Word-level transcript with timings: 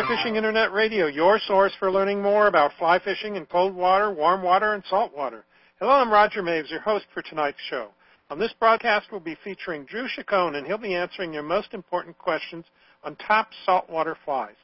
Fly 0.00 0.16
Fishing 0.16 0.36
Internet 0.36 0.72
Radio, 0.72 1.08
your 1.08 1.38
source 1.46 1.74
for 1.78 1.90
learning 1.90 2.22
more 2.22 2.46
about 2.46 2.72
fly 2.78 2.98
fishing 2.98 3.36
in 3.36 3.44
cold 3.44 3.74
water, 3.74 4.10
warm 4.10 4.42
water, 4.42 4.72
and 4.72 4.82
salt 4.88 5.14
water. 5.14 5.44
Hello, 5.78 5.90
I'm 5.90 6.10
Roger 6.10 6.42
Maves, 6.42 6.70
your 6.70 6.80
host 6.80 7.04
for 7.12 7.20
tonight's 7.20 7.60
show. 7.68 7.88
On 8.30 8.38
this 8.38 8.54
broadcast, 8.58 9.08
we'll 9.10 9.20
be 9.20 9.36
featuring 9.44 9.84
Drew 9.84 10.06
Chicone, 10.08 10.56
and 10.56 10.66
he'll 10.66 10.78
be 10.78 10.94
answering 10.94 11.34
your 11.34 11.42
most 11.42 11.74
important 11.74 12.16
questions 12.16 12.64
on 13.04 13.14
top 13.16 13.50
saltwater 13.66 14.16
flies. 14.24 14.54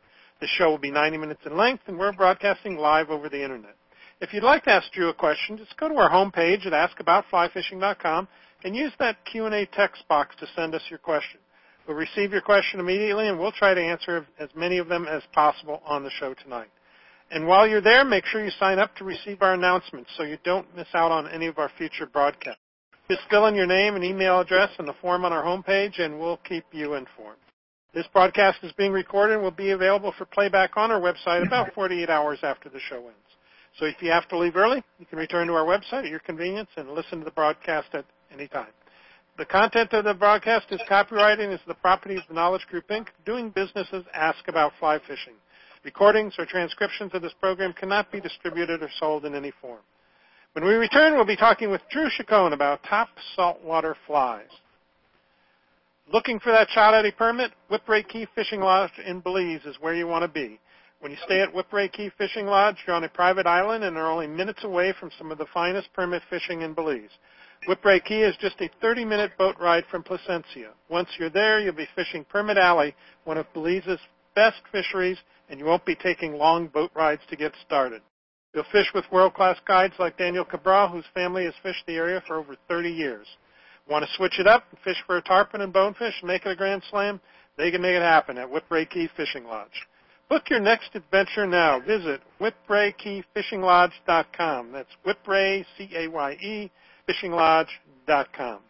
The 0.40 0.46
show 0.46 0.70
will 0.70 0.78
be 0.78 0.90
90 0.90 1.18
minutes 1.18 1.42
in 1.44 1.54
length, 1.54 1.82
and 1.86 1.98
we're 1.98 2.12
broadcasting 2.12 2.78
live 2.78 3.10
over 3.10 3.28
the 3.28 3.42
Internet. 3.42 3.76
If 4.22 4.32
you'd 4.32 4.42
like 4.42 4.64
to 4.64 4.72
ask 4.72 4.90
Drew 4.92 5.10
a 5.10 5.14
question, 5.14 5.58
just 5.58 5.76
go 5.76 5.90
to 5.90 5.96
our 5.96 6.08
homepage 6.08 6.64
at 6.64 6.72
askaboutflyfishing.com 6.72 8.26
and 8.64 8.74
use 8.74 8.92
that 9.00 9.22
Q&A 9.30 9.66
text 9.66 10.02
box 10.08 10.34
to 10.40 10.46
send 10.56 10.74
us 10.74 10.82
your 10.88 10.98
question. 10.98 11.40
We'll 11.86 11.96
receive 11.96 12.32
your 12.32 12.40
question 12.40 12.80
immediately, 12.80 13.28
and 13.28 13.38
we'll 13.38 13.52
try 13.52 13.72
to 13.72 13.80
answer 13.80 14.26
as 14.40 14.48
many 14.56 14.78
of 14.78 14.88
them 14.88 15.06
as 15.06 15.22
possible 15.32 15.80
on 15.86 16.02
the 16.02 16.10
show 16.10 16.34
tonight. 16.34 16.68
And 17.30 17.46
while 17.46 17.66
you're 17.66 17.80
there, 17.80 18.04
make 18.04 18.24
sure 18.26 18.44
you 18.44 18.50
sign 18.58 18.78
up 18.78 18.94
to 18.96 19.04
receive 19.04 19.42
our 19.42 19.54
announcements 19.54 20.10
so 20.16 20.22
you 20.24 20.38
don't 20.44 20.74
miss 20.76 20.88
out 20.94 21.12
on 21.12 21.28
any 21.28 21.46
of 21.46 21.58
our 21.58 21.70
future 21.76 22.06
broadcasts. 22.06 22.60
Just 23.08 23.22
fill 23.30 23.46
in 23.46 23.54
your 23.54 23.66
name 23.66 23.94
and 23.94 24.04
email 24.04 24.40
address 24.40 24.70
in 24.78 24.86
the 24.86 24.94
form 25.00 25.24
on 25.24 25.32
our 25.32 25.44
homepage, 25.44 26.00
and 26.00 26.18
we'll 26.18 26.38
keep 26.38 26.64
you 26.72 26.94
informed. 26.94 27.38
This 27.94 28.06
broadcast 28.12 28.58
is 28.62 28.72
being 28.72 28.92
recorded 28.92 29.34
and 29.34 29.42
will 29.42 29.52
be 29.52 29.70
available 29.70 30.12
for 30.18 30.24
playback 30.24 30.76
on 30.76 30.90
our 30.90 31.00
website 31.00 31.42
about 31.42 31.72
48 31.74 32.10
hours 32.10 32.40
after 32.42 32.68
the 32.68 32.80
show 32.90 32.96
ends. 32.96 33.16
So 33.78 33.86
if 33.86 33.94
you 34.00 34.10
have 34.10 34.28
to 34.28 34.38
leave 34.38 34.56
early, 34.56 34.82
you 34.98 35.06
can 35.06 35.18
return 35.18 35.46
to 35.46 35.54
our 35.54 35.64
website 35.64 36.04
at 36.04 36.10
your 36.10 36.18
convenience 36.18 36.68
and 36.76 36.90
listen 36.90 37.20
to 37.20 37.24
the 37.24 37.30
broadcast 37.30 37.88
at 37.94 38.04
any 38.32 38.48
time. 38.48 38.66
The 39.38 39.44
content 39.44 39.92
of 39.92 40.04
the 40.04 40.14
broadcast 40.14 40.68
is 40.70 40.80
copyrighted 40.88 41.44
and 41.44 41.52
is 41.52 41.60
the 41.66 41.74
property 41.74 42.16
of 42.16 42.22
the 42.26 42.32
Knowledge 42.32 42.66
Group 42.70 42.88
Inc., 42.88 43.08
doing 43.26 43.50
business 43.50 43.86
as 43.92 44.02
Ask 44.14 44.48
About 44.48 44.72
Fly 44.80 44.98
Fishing. 45.00 45.34
Recordings 45.84 46.34
or 46.38 46.46
transcriptions 46.46 47.10
of 47.12 47.20
this 47.20 47.34
program 47.38 47.74
cannot 47.74 48.10
be 48.10 48.18
distributed 48.18 48.82
or 48.82 48.88
sold 48.98 49.26
in 49.26 49.34
any 49.34 49.52
form. 49.60 49.80
When 50.54 50.64
we 50.64 50.72
return, 50.72 51.12
we'll 51.12 51.26
be 51.26 51.36
talking 51.36 51.70
with 51.70 51.82
Drew 51.90 52.08
Chicone 52.08 52.54
about 52.54 52.82
top 52.88 53.08
saltwater 53.34 53.94
flies. 54.06 54.48
Looking 56.10 56.40
for 56.40 56.50
that 56.52 56.70
Shot 56.70 56.94
Eddy 56.94 57.10
permit? 57.10 57.50
Whipray 57.70 58.08
Caye 58.08 58.26
Fishing 58.34 58.60
Lodge 58.60 58.92
in 59.06 59.20
Belize 59.20 59.66
is 59.66 59.76
where 59.80 59.94
you 59.94 60.06
want 60.06 60.22
to 60.22 60.28
be. 60.28 60.58
When 61.00 61.12
you 61.12 61.18
stay 61.26 61.42
at 61.42 61.52
Whipray 61.52 61.92
Caye 61.92 62.10
Fishing 62.16 62.46
Lodge, 62.46 62.76
you're 62.86 62.96
on 62.96 63.04
a 63.04 63.08
private 63.10 63.46
island 63.46 63.84
and 63.84 63.98
are 63.98 64.10
only 64.10 64.28
minutes 64.28 64.64
away 64.64 64.94
from 64.98 65.10
some 65.18 65.30
of 65.30 65.36
the 65.36 65.46
finest 65.52 65.92
permit 65.92 66.22
fishing 66.30 66.62
in 66.62 66.72
Belize. 66.72 67.10
Whipray 67.66 68.04
Caye 68.04 68.22
is 68.22 68.36
just 68.40 68.60
a 68.60 68.70
30-minute 68.84 69.32
boat 69.36 69.56
ride 69.60 69.84
from 69.90 70.04
Placencia. 70.04 70.70
Once 70.88 71.08
you're 71.18 71.30
there, 71.30 71.58
you'll 71.58 71.74
be 71.74 71.88
fishing 71.96 72.24
Permit 72.28 72.58
Alley, 72.58 72.94
one 73.24 73.38
of 73.38 73.52
Belize's 73.52 73.98
best 74.36 74.60
fisheries, 74.70 75.18
and 75.50 75.58
you 75.58 75.66
won't 75.66 75.84
be 75.84 75.96
taking 75.96 76.34
long 76.34 76.68
boat 76.68 76.92
rides 76.94 77.22
to 77.28 77.36
get 77.36 77.52
started. 77.64 78.02
You'll 78.54 78.64
fish 78.70 78.86
with 78.94 79.04
world-class 79.10 79.56
guides 79.66 79.94
like 79.98 80.16
Daniel 80.16 80.44
Cabral, 80.44 80.88
whose 80.88 81.04
family 81.12 81.44
has 81.44 81.54
fished 81.62 81.84
the 81.86 81.96
area 81.96 82.22
for 82.26 82.36
over 82.36 82.54
30 82.68 82.88
years. 82.88 83.26
Want 83.88 84.04
to 84.04 84.10
switch 84.16 84.38
it 84.38 84.46
up 84.46 84.64
and 84.70 84.78
fish 84.84 85.02
for 85.04 85.16
a 85.16 85.22
tarpon 85.22 85.60
and 85.60 85.72
bonefish 85.72 86.14
and 86.20 86.28
make 86.28 86.46
it 86.46 86.50
a 86.50 86.56
grand 86.56 86.84
slam? 86.88 87.20
They 87.58 87.72
can 87.72 87.82
make 87.82 87.96
it 87.96 88.02
happen 88.02 88.38
at 88.38 88.48
Whipray 88.48 88.88
Caye 88.88 89.10
Fishing 89.16 89.44
Lodge. 89.44 89.86
Book 90.28 90.50
your 90.50 90.60
next 90.60 90.90
adventure 90.94 91.46
now. 91.46 91.80
Visit 91.80 92.20
whipraycayefishinglodge.com. 92.40 94.72
That's 94.72 94.88
Whipray, 95.06 95.64
C-A-Y-E, 95.78 96.70
fishinglodge.com. 97.08 98.60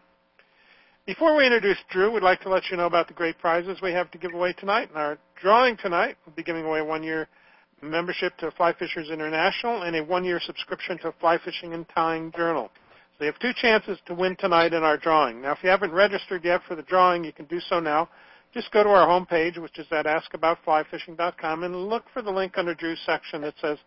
Before 1.06 1.36
we 1.36 1.44
introduce 1.44 1.78
Drew, 1.90 2.12
we'd 2.12 2.22
like 2.22 2.40
to 2.42 2.48
let 2.48 2.64
you 2.70 2.76
know 2.76 2.86
about 2.86 3.08
the 3.08 3.14
great 3.14 3.38
prizes 3.38 3.78
we 3.80 3.92
have 3.92 4.10
to 4.10 4.18
give 4.18 4.34
away 4.34 4.52
tonight. 4.52 4.90
In 4.90 4.96
our 4.96 5.18
drawing 5.40 5.76
tonight, 5.76 6.16
we'll 6.26 6.34
be 6.34 6.42
giving 6.42 6.64
away 6.64 6.82
one 6.82 7.02
year 7.02 7.28
membership 7.82 8.36
to 8.38 8.50
Fly 8.52 8.72
Fishers 8.72 9.10
International 9.10 9.82
and 9.82 9.94
a 9.96 10.02
one-year 10.02 10.40
subscription 10.44 10.98
to 10.98 11.12
Fly 11.20 11.38
Fishing 11.44 11.74
and 11.74 11.86
Tying 11.94 12.32
Journal. 12.36 12.70
So 13.18 13.24
you 13.24 13.30
have 13.30 13.40
two 13.40 13.52
chances 13.54 13.98
to 14.06 14.14
win 14.14 14.36
tonight 14.36 14.72
in 14.72 14.82
our 14.82 14.96
drawing. 14.96 15.42
Now, 15.42 15.52
if 15.52 15.58
you 15.62 15.70
haven't 15.70 15.92
registered 15.92 16.44
yet 16.44 16.60
for 16.66 16.74
the 16.74 16.82
drawing, 16.82 17.24
you 17.24 17.32
can 17.32 17.46
do 17.46 17.60
so 17.60 17.80
now. 17.80 18.08
Just 18.52 18.72
go 18.72 18.82
to 18.82 18.90
our 18.90 19.06
homepage, 19.06 19.58
which 19.58 19.78
is 19.78 19.86
at 19.90 20.06
askaboutflyfishing.com, 20.06 21.64
and 21.64 21.88
look 21.88 22.04
for 22.12 22.22
the 22.22 22.30
link 22.30 22.56
under 22.56 22.74
Drew's 22.74 23.00
section 23.06 23.42
that 23.42 23.54
says, 23.60 23.78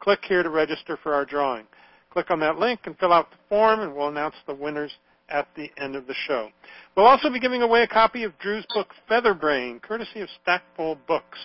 click 0.00 0.20
here 0.28 0.42
to 0.42 0.50
register 0.50 0.98
for 1.02 1.14
our 1.14 1.24
drawing. 1.24 1.64
Click 2.10 2.30
on 2.30 2.40
that 2.40 2.58
link 2.58 2.80
and 2.84 2.96
fill 2.98 3.12
out 3.12 3.30
the 3.30 3.36
form, 3.48 3.80
and 3.80 3.94
we'll 3.94 4.08
announce 4.08 4.36
the 4.46 4.54
winners 4.54 4.92
at 5.28 5.46
the 5.56 5.70
end 5.76 5.94
of 5.94 6.06
the 6.06 6.14
show. 6.26 6.48
We'll 6.96 7.06
also 7.06 7.30
be 7.30 7.40
giving 7.40 7.62
away 7.62 7.82
a 7.82 7.86
copy 7.86 8.24
of 8.24 8.38
Drew's 8.38 8.66
book, 8.74 8.88
Featherbrain, 9.10 9.82
courtesy 9.82 10.20
of 10.20 10.28
Stackpole 10.42 10.98
Books. 11.06 11.38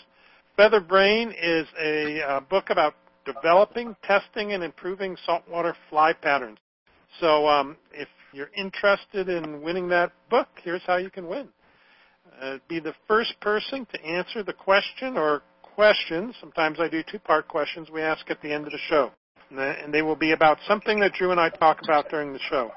Featherbrain 0.57 1.33
is 1.41 1.67
a 1.81 2.21
uh, 2.21 2.39
book 2.41 2.69
about 2.69 2.95
developing, 3.25 3.95
testing, 4.03 4.53
and 4.53 4.63
improving 4.63 5.17
saltwater 5.25 5.75
fly 5.89 6.13
patterns. 6.13 6.57
So 7.19 7.47
um, 7.47 7.77
if 7.91 8.07
you're 8.33 8.51
interested 8.55 9.29
in 9.29 9.61
winning 9.61 9.87
that 9.89 10.11
book, 10.29 10.47
here's 10.63 10.81
how 10.85 10.97
you 10.97 11.09
can 11.09 11.27
win. 11.27 11.49
Uh, 12.41 12.57
be 12.67 12.79
the 12.79 12.93
first 13.07 13.39
person 13.41 13.85
to 13.93 14.03
answer 14.03 14.43
the 14.43 14.53
question 14.53 15.17
or 15.17 15.43
questions. 15.61 16.35
Sometimes 16.39 16.79
I 16.79 16.87
do 16.87 17.03
two-part 17.09 17.47
questions 17.47 17.89
we 17.89 18.01
ask 18.01 18.29
at 18.29 18.41
the 18.41 18.51
end 18.51 18.65
of 18.65 18.71
the 18.71 18.79
show. 18.89 19.11
And 19.57 19.93
they 19.93 20.01
will 20.01 20.15
be 20.15 20.31
about 20.31 20.57
something 20.67 20.99
that 21.01 21.13
Drew 21.13 21.31
and 21.31 21.39
I 21.39 21.49
talk 21.49 21.79
about 21.83 22.09
during 22.09 22.33
the 22.33 22.39
show. 22.49 22.71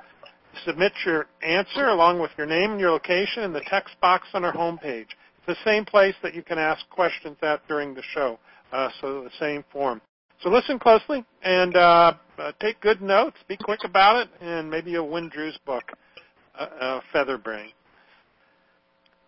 Submit 0.64 0.92
your 1.04 1.26
answer 1.42 1.88
along 1.88 2.20
with 2.20 2.30
your 2.36 2.46
name 2.46 2.72
and 2.72 2.80
your 2.80 2.90
location 2.90 3.42
in 3.42 3.52
the 3.52 3.62
text 3.68 3.94
box 4.00 4.28
on 4.34 4.44
our 4.44 4.52
homepage. 4.52 5.08
It's 5.38 5.46
the 5.46 5.56
same 5.64 5.84
place 5.84 6.14
that 6.22 6.34
you 6.34 6.42
can 6.42 6.58
ask 6.58 6.88
questions 6.90 7.36
at 7.42 7.66
during 7.68 7.94
the 7.94 8.02
show, 8.14 8.38
uh, 8.72 8.88
so 9.00 9.22
the 9.22 9.30
same 9.38 9.64
form. 9.72 10.00
So 10.42 10.50
listen 10.50 10.78
closely 10.78 11.24
and 11.42 11.76
uh, 11.76 12.14
uh, 12.38 12.52
take 12.60 12.80
good 12.80 13.00
notes. 13.00 13.36
Be 13.48 13.56
quick 13.56 13.80
about 13.84 14.22
it, 14.22 14.28
and 14.40 14.70
maybe 14.70 14.90
you'll 14.90 15.08
win 15.10 15.28
Drew's 15.28 15.58
book, 15.64 15.84
uh, 16.58 16.66
uh, 16.80 17.00
Featherbrain. 17.14 17.68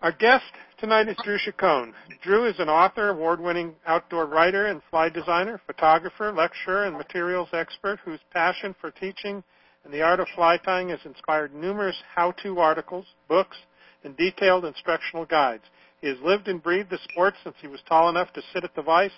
Our 0.01 0.13
guest 0.13 0.45
tonight 0.79 1.09
is 1.09 1.17
Drew 1.25 1.39
Chicone. 1.39 1.93
Drew 2.23 2.45
is 2.49 2.61
an 2.61 2.69
author, 2.69 3.09
award-winning 3.09 3.75
outdoor 3.85 4.27
writer 4.27 4.67
and 4.67 4.81
fly 4.91 5.09
designer, 5.09 5.61
photographer, 5.67 6.33
lecturer, 6.33 6.85
and 6.85 6.97
materials 6.97 7.49
expert 7.53 7.99
whose 8.05 8.21
passion 8.33 8.77
for 8.81 8.93
teaching 8.93 9.43
and 9.83 9.93
the 9.93 10.03
art 10.03 10.21
of 10.21 10.29
fly 10.37 10.57
tying 10.57 10.91
has 10.91 11.01
inspired 11.05 11.53
numerous 11.53 11.97
how-to 12.15 12.61
articles, 12.61 13.07
books, 13.29 13.57
and 14.05 14.17
detailed 14.17 14.65
instructional 14.65 15.25
guides. 15.25 15.65
He 16.01 16.07
has 16.07 16.19
lived 16.23 16.47
and 16.47 16.63
breathed 16.63 16.91
the 16.91 17.01
sport 17.11 17.35
since 17.43 17.57
he 17.61 17.67
was 17.67 17.81
tall 17.89 18.09
enough 18.09 18.33
to 18.35 18.43
sit 18.55 18.63
at 18.63 18.77
the 18.77 18.83
vise, 18.83 19.11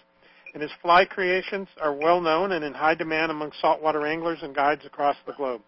and 0.54 0.62
his 0.62 0.72
fly 0.80 1.04
creations 1.04 1.68
are 1.78 1.92
well 1.92 2.22
known 2.22 2.52
and 2.52 2.64
in 2.64 2.72
high 2.72 2.94
demand 2.94 3.30
among 3.30 3.52
saltwater 3.60 4.06
anglers 4.06 4.38
and 4.40 4.54
guides 4.54 4.86
across 4.86 5.16
the 5.26 5.34
globe. 5.34 5.60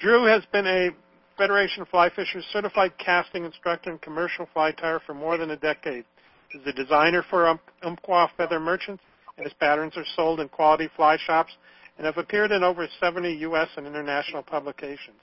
Drew 0.00 0.26
has 0.26 0.42
been 0.52 0.66
a 0.66 0.90
Federation 1.40 1.80
of 1.80 1.88
Fly 1.88 2.10
Fishers 2.10 2.44
certified 2.52 2.92
casting 2.98 3.46
instructor 3.46 3.88
and 3.88 4.02
commercial 4.02 4.46
fly 4.52 4.72
tyer 4.72 5.00
for 5.06 5.14
more 5.14 5.38
than 5.38 5.52
a 5.52 5.56
decade. 5.56 6.04
He's 6.50 6.60
a 6.66 6.72
designer 6.74 7.24
for 7.30 7.58
Umpqua 7.82 8.30
Feather 8.36 8.60
Merchants, 8.60 9.02
and 9.38 9.46
his 9.46 9.54
patterns 9.54 9.96
are 9.96 10.04
sold 10.14 10.40
in 10.40 10.50
quality 10.50 10.90
fly 10.96 11.16
shops 11.16 11.52
and 11.96 12.04
have 12.04 12.18
appeared 12.18 12.52
in 12.52 12.62
over 12.62 12.86
70 13.00 13.32
U.S. 13.36 13.68
and 13.78 13.86
international 13.86 14.42
publications. 14.42 15.16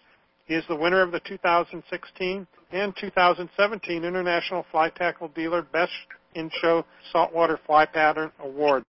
He 0.48 0.56
is 0.56 0.64
the 0.68 0.76
winner 0.76 1.04
of 1.04 1.12
the 1.12 1.20
2016 1.20 2.48
and 2.72 2.96
2017 3.00 4.04
International 4.04 4.66
Fly 4.72 4.90
Tackle 4.90 5.28
Dealer 5.36 5.62
Best 5.62 5.92
in 6.34 6.50
Show 6.62 6.84
Saltwater 7.12 7.60
Fly 7.68 7.86
Pattern 7.86 8.32
Award 8.40 8.84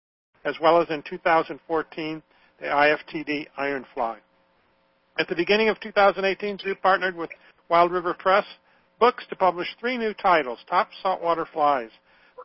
as 0.46 0.56
well 0.62 0.82
as 0.82 0.90
in 0.90 1.04
2014, 1.04 2.24
the 2.62 2.68
IFTD 2.68 3.48
Iron 3.58 3.86
Fly. 3.94 4.18
At 5.20 5.28
the 5.28 5.36
beginning 5.36 5.70
of 5.70 5.80
2018, 5.80 6.58
Drew 6.58 6.76
partnered 6.76 7.16
with 7.16 7.30
Wild 7.70 7.92
River 7.92 8.14
Press 8.14 8.46
Books 9.00 9.26
to 9.30 9.36
publish 9.36 9.68
three 9.80 9.98
new 9.98 10.14
titles, 10.14 10.60
Top 10.70 10.90
Saltwater 11.02 11.48
Flies, 11.52 11.90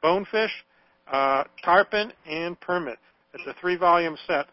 Bonefish, 0.03 0.53
uh, 1.11 1.45
Tarpon, 1.65 2.13
and 2.27 2.59
Permit. 2.61 2.99
It's 3.35 3.47
a 3.47 3.55
three-volume 3.61 4.17
set. 4.27 4.47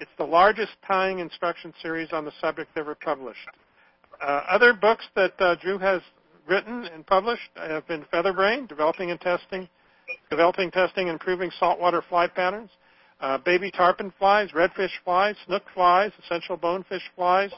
It's 0.00 0.10
the 0.16 0.24
largest 0.24 0.72
tying 0.86 1.18
instruction 1.18 1.74
series 1.82 2.12
on 2.12 2.24
the 2.24 2.32
subject 2.40 2.70
ever 2.76 2.94
published. 2.94 3.48
Uh, 4.22 4.42
other 4.48 4.72
books 4.72 5.04
that 5.14 5.34
uh, 5.38 5.56
Drew 5.56 5.78
has 5.78 6.00
written 6.48 6.84
and 6.86 7.06
published 7.06 7.50
have 7.56 7.86
been 7.86 8.04
Featherbrain, 8.12 8.68
Developing 8.68 9.10
and 9.10 9.20
Testing 9.20 9.68
developing, 10.30 10.70
testing, 10.70 11.08
and 11.08 11.14
improving 11.14 11.50
saltwater 11.58 12.02
fly 12.08 12.26
patterns, 12.26 12.70
uh, 13.20 13.38
baby 13.38 13.70
tarpon 13.70 14.12
flies, 14.18 14.50
redfish 14.50 14.90
flies, 15.04 15.34
snook 15.46 15.62
flies, 15.74 16.12
essential 16.24 16.56
bonefish 16.56 17.02
flies, 17.14 17.50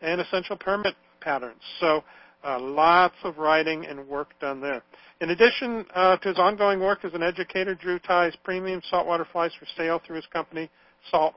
and 0.00 0.20
essential 0.20 0.56
permit 0.56 0.94
patterns. 1.20 1.62
So 1.80 2.04
uh, 2.44 2.60
lots 2.60 3.16
of 3.24 3.38
writing 3.38 3.86
and 3.86 4.06
work 4.06 4.38
done 4.40 4.60
there. 4.60 4.82
In 5.20 5.30
addition 5.30 5.86
uh, 5.94 6.16
to 6.18 6.28
his 6.28 6.38
ongoing 6.38 6.80
work 6.80 7.04
as 7.04 7.14
an 7.14 7.22
educator, 7.22 7.74
Drew 7.74 7.98
ties 7.98 8.34
premium 8.44 8.82
saltwater 8.90 9.26
flies 9.32 9.52
for 9.58 9.66
sale 9.76 10.00
through 10.06 10.16
his 10.16 10.26
company, 10.26 10.70
Salt, 11.10 11.34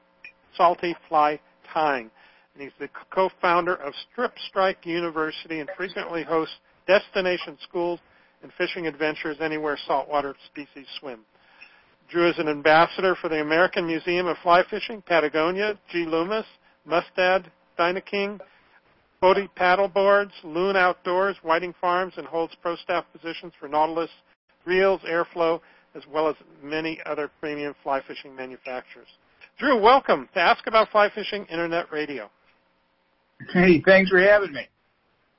Salty 0.56 0.96
Fly 1.08 1.40
Tying. 1.74 2.12
And 2.54 2.64
he's 2.64 2.74
the 2.80 2.90
co-founder 3.12 3.76
of 3.76 3.94
Strip 4.12 4.34
Strike 4.50 4.86
University 4.86 5.62
and 5.62 5.70
frequently 5.78 6.24
hosts 6.24 6.56
destination 6.88 7.58
schools 7.68 8.00
and 8.44 8.52
fishing 8.58 8.88
adventures 8.88 9.38
anywhere 9.40 9.78
saltwater 9.88 10.36
species 10.52 10.88
swim. 11.00 11.22
Drew 12.10 12.28
is 12.28 12.40
an 12.40 12.48
ambassador 12.50 13.16
for 13.16 13.30
the 13.30 13.40
American 13.40 13.86
Museum 13.86 14.26
of 14.26 14.38
Fly 14.42 14.64
Fishing, 14.68 15.04
Patagonia, 15.04 15.78
G. 15.92 16.06
Loomis, 16.06 16.46
Mustad, 16.84 17.52
Dynaking, 17.78 18.40
BOTE 19.22 19.48
Paddleboards, 19.56 20.32
Loon 20.44 20.76
Outdoors, 20.76 21.38
Whiting 21.44 21.76
Farms, 21.80 22.14
and 22.18 22.26
holds 22.26 22.56
pro 22.64 22.76
staff 22.78 23.06
positions 23.14 23.54
for 23.60 23.68
Nautilus, 23.68 24.10
Reels, 24.66 25.02
Airflo, 25.02 25.62
as 25.94 26.02
well 26.12 26.28
as 26.28 26.36
many 26.64 27.00
other 27.06 27.30
premium 27.40 27.76
fly 27.84 28.02
fishing 28.08 28.36
manufacturers. 28.36 29.08
Drew, 29.60 29.80
welcome 29.80 30.28
to 30.34 30.40
Ask 30.40 30.66
About 30.66 30.90
Fly 30.90 31.10
Fishing 31.14 31.46
Internet 31.46 31.92
Radio. 31.92 32.30
Hey, 33.54 33.84
thanks 33.86 34.10
for 34.10 34.20
having 34.20 34.54
me. 34.54 34.68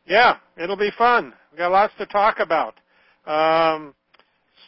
Yeah, 0.07 0.37
it'll 0.57 0.77
be 0.77 0.93
fun. 0.97 1.33
We've 1.51 1.59
got 1.59 1.73
lots 1.73 1.95
to 1.99 2.07
talk 2.07 2.39
about. 2.39 2.75
Um, 3.27 3.95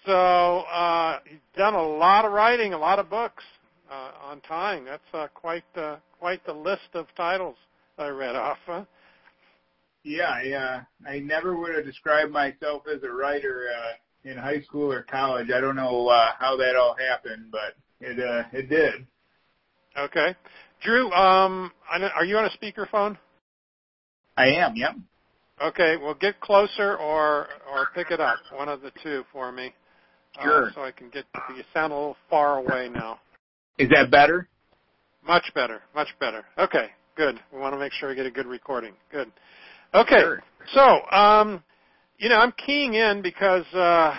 so 0.04 0.12
uh, 0.12 1.18
you've 1.30 1.40
done 1.56 1.74
a 1.74 1.82
lot 1.82 2.24
of 2.24 2.32
writing, 2.32 2.72
a 2.72 2.78
lot 2.78 2.98
of 2.98 3.08
books 3.08 3.44
uh, 3.90 4.10
on 4.24 4.40
tying. 4.42 4.84
That's 4.84 5.02
uh, 5.12 5.28
quite 5.34 5.64
uh, 5.76 5.96
quite 6.18 6.44
the 6.46 6.52
list 6.52 6.88
of 6.94 7.06
titles 7.16 7.56
I 7.98 8.08
read 8.08 8.34
off. 8.34 8.58
Huh? 8.66 8.84
Yeah, 10.04 10.30
I, 10.30 10.52
uh, 10.52 11.08
I 11.08 11.18
never 11.20 11.56
would 11.56 11.74
have 11.74 11.84
described 11.84 12.32
myself 12.32 12.82
as 12.92 13.02
a 13.04 13.10
writer 13.10 13.66
uh, 13.70 14.30
in 14.30 14.36
high 14.36 14.60
school 14.62 14.90
or 14.90 15.02
college. 15.02 15.50
I 15.54 15.60
don't 15.60 15.76
know 15.76 16.08
uh, 16.08 16.30
how 16.38 16.56
that 16.56 16.74
all 16.74 16.96
happened, 16.98 17.52
but 17.52 17.76
it 18.00 18.18
uh, 18.18 18.48
it 18.52 18.68
did. 18.68 19.06
Okay, 19.96 20.34
Drew, 20.82 21.12
um, 21.12 21.70
are 21.90 22.24
you 22.24 22.38
on 22.38 22.46
a 22.46 22.50
speakerphone? 22.50 23.16
I 24.36 24.46
am. 24.46 24.74
Yep. 24.74 24.96
Okay, 25.62 25.96
well, 25.96 26.14
get 26.14 26.40
closer 26.40 26.96
or 26.96 27.48
or 27.70 27.88
pick 27.94 28.10
it 28.10 28.20
up, 28.20 28.38
one 28.56 28.68
of 28.68 28.80
the 28.80 28.90
two 29.02 29.22
for 29.32 29.52
me. 29.52 29.72
Sure. 30.40 30.68
Uh, 30.68 30.74
so 30.74 30.82
I 30.82 30.90
can 30.90 31.10
get. 31.10 31.24
You 31.54 31.62
sound 31.74 31.92
a 31.92 31.96
little 31.96 32.16
far 32.30 32.58
away 32.58 32.88
now. 32.88 33.20
Is 33.78 33.88
that 33.90 34.10
better? 34.10 34.48
Much 35.26 35.52
better. 35.54 35.82
Much 35.94 36.08
better. 36.18 36.44
Okay. 36.58 36.88
Good. 37.16 37.38
We 37.52 37.58
want 37.60 37.74
to 37.74 37.78
make 37.78 37.92
sure 37.92 38.08
we 38.08 38.14
get 38.14 38.26
a 38.26 38.30
good 38.30 38.46
recording. 38.46 38.94
Good. 39.10 39.30
Okay. 39.94 40.20
Sure. 40.20 40.42
So, 40.74 41.16
um, 41.16 41.62
you 42.18 42.28
know, 42.28 42.36
I'm 42.36 42.52
keying 42.64 42.94
in 42.94 43.20
because 43.20 43.66
uh, 43.74 44.14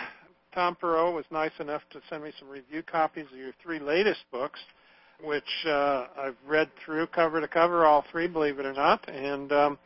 Tom 0.53 0.77
Pero 0.79 1.13
was 1.13 1.25
nice 1.31 1.51
enough 1.59 1.81
to 1.91 1.99
send 2.09 2.23
me 2.23 2.31
some 2.39 2.49
review 2.49 2.83
copies 2.83 3.25
of 3.31 3.37
your 3.37 3.51
three 3.61 3.79
latest 3.79 4.21
books, 4.31 4.59
which 5.23 5.43
uh, 5.65 6.05
I've 6.17 6.35
read 6.45 6.69
through 6.83 7.07
cover 7.07 7.41
to 7.41 7.47
cover, 7.47 7.85
all 7.85 8.05
three, 8.11 8.27
believe 8.27 8.59
it 8.59 8.65
or 8.65 8.73
not. 8.73 9.07
And 9.09 9.51
um, 9.51 9.79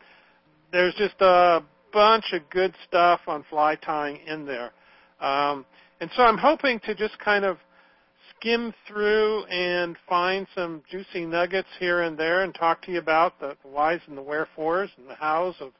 there's 0.72 0.96
just 0.96 1.16
a 1.22 1.64
bunch 1.94 2.26
of 2.34 2.42
good 2.50 2.74
stuff 2.88 3.22
on 3.28 3.46
fly 3.50 3.76
tying 3.76 4.18
in 4.28 4.46
there. 4.46 4.72
Um, 5.22 5.66
and 6.00 6.10
so 6.16 6.24
I'm 6.24 6.38
hoping 6.38 6.80
to 6.82 6.96
just 6.96 7.18
kind 7.20 7.46
of 7.46 7.58
skim 8.36 8.74
through 8.88 9.46
and 9.46 9.96
find 10.08 10.48
some 10.56 10.84
juicy 10.90 11.26
nuggets 11.26 11.68
here 11.80 12.02
and 12.02 12.18
there 12.18 12.44
and 12.44 12.54
talk 12.54 12.82
to 12.84 12.92
you 12.92 13.00
about 13.00 13.40
the 13.40 13.56
whys 13.64 14.00
and 14.08 14.18
the 14.18 14.22
wherefores 14.22 14.90
and 14.98 15.10
the 15.10 15.16
hows 15.16 15.56
of 15.60 15.72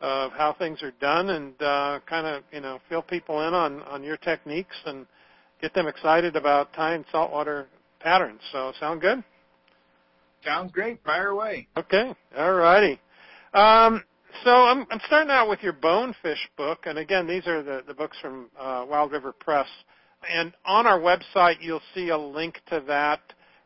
of 0.00 0.32
how 0.32 0.52
things 0.58 0.82
are 0.82 0.92
done 1.00 1.30
and 1.30 1.54
uh, 1.62 2.00
kind 2.08 2.26
of 2.26 2.42
you 2.52 2.60
know 2.60 2.80
fill 2.88 3.02
people 3.02 3.46
in 3.46 3.54
on 3.54 3.82
on 3.82 4.02
your 4.02 4.16
techniques 4.16 4.76
and 4.84 5.06
get 5.60 5.72
them 5.74 5.86
excited 5.86 6.34
about 6.34 6.72
tying 6.72 7.04
saltwater 7.12 7.68
patterns. 8.00 8.40
So 8.50 8.72
sound 8.80 9.00
good? 9.00 9.22
Sounds 10.44 10.72
great. 10.72 11.02
Fire 11.04 11.28
away. 11.28 11.68
Okay. 11.76 12.12
All 12.36 12.52
righty. 12.54 13.00
Um, 13.54 14.02
so 14.44 14.50
I'm, 14.50 14.86
I'm 14.90 15.00
starting 15.06 15.30
out 15.30 15.48
with 15.48 15.62
your 15.62 15.72
Bonefish 15.72 16.48
book, 16.56 16.80
and 16.86 16.98
again, 16.98 17.26
these 17.26 17.46
are 17.46 17.62
the, 17.62 17.82
the 17.86 17.94
books 17.94 18.16
from 18.20 18.48
uh, 18.58 18.84
Wild 18.88 19.12
River 19.12 19.32
Press. 19.32 19.66
And 20.28 20.52
on 20.64 20.86
our 20.86 21.00
website, 21.00 21.56
you'll 21.60 21.82
see 21.94 22.10
a 22.10 22.18
link 22.18 22.60
to 22.68 22.82
that. 22.86 23.20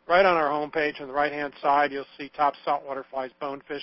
Right 0.09 0.25
on 0.25 0.37
our 0.37 0.49
homepage 0.49 1.01
on 1.01 1.09
the 1.09 1.13
right-hand 1.13 1.53
side, 1.61 1.93
you'll 1.93 2.05
see 2.19 2.31
Top 2.37 2.55
Saltwater 2.65 3.05
Flies 3.11 3.31
Bonefish. 3.41 3.83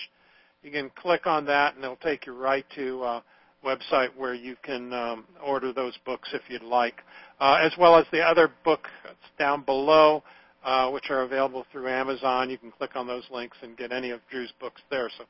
You 0.63 0.71
can 0.71 0.89
click 0.95 1.27
on 1.27 1.45
that, 1.45 1.75
and 1.75 1.83
it'll 1.83 1.97
take 1.97 2.25
you 2.25 2.33
right 2.33 2.65
to 2.75 3.03
a 3.03 3.23
website 3.63 4.09
where 4.17 4.33
you 4.33 4.55
can 4.63 4.93
um, 4.93 5.25
order 5.43 5.73
those 5.73 5.97
books 6.05 6.29
if 6.33 6.41
you'd 6.49 6.63
like, 6.63 7.01
uh, 7.39 7.59
as 7.61 7.73
well 7.77 7.97
as 7.97 8.05
the 8.11 8.21
other 8.21 8.51
books 8.63 8.89
down 9.37 9.63
below, 9.63 10.23
uh, 10.63 10.89
which 10.89 11.09
are 11.09 11.23
available 11.23 11.65
through 11.71 11.87
Amazon. 11.87 12.49
You 12.49 12.57
can 12.57 12.71
click 12.71 12.91
on 12.95 13.05
those 13.05 13.23
links 13.31 13.57
and 13.61 13.77
get 13.77 13.91
any 13.91 14.11
of 14.11 14.21
Drew's 14.31 14.53
books 14.59 14.81
there. 14.89 15.09
So 15.17 15.25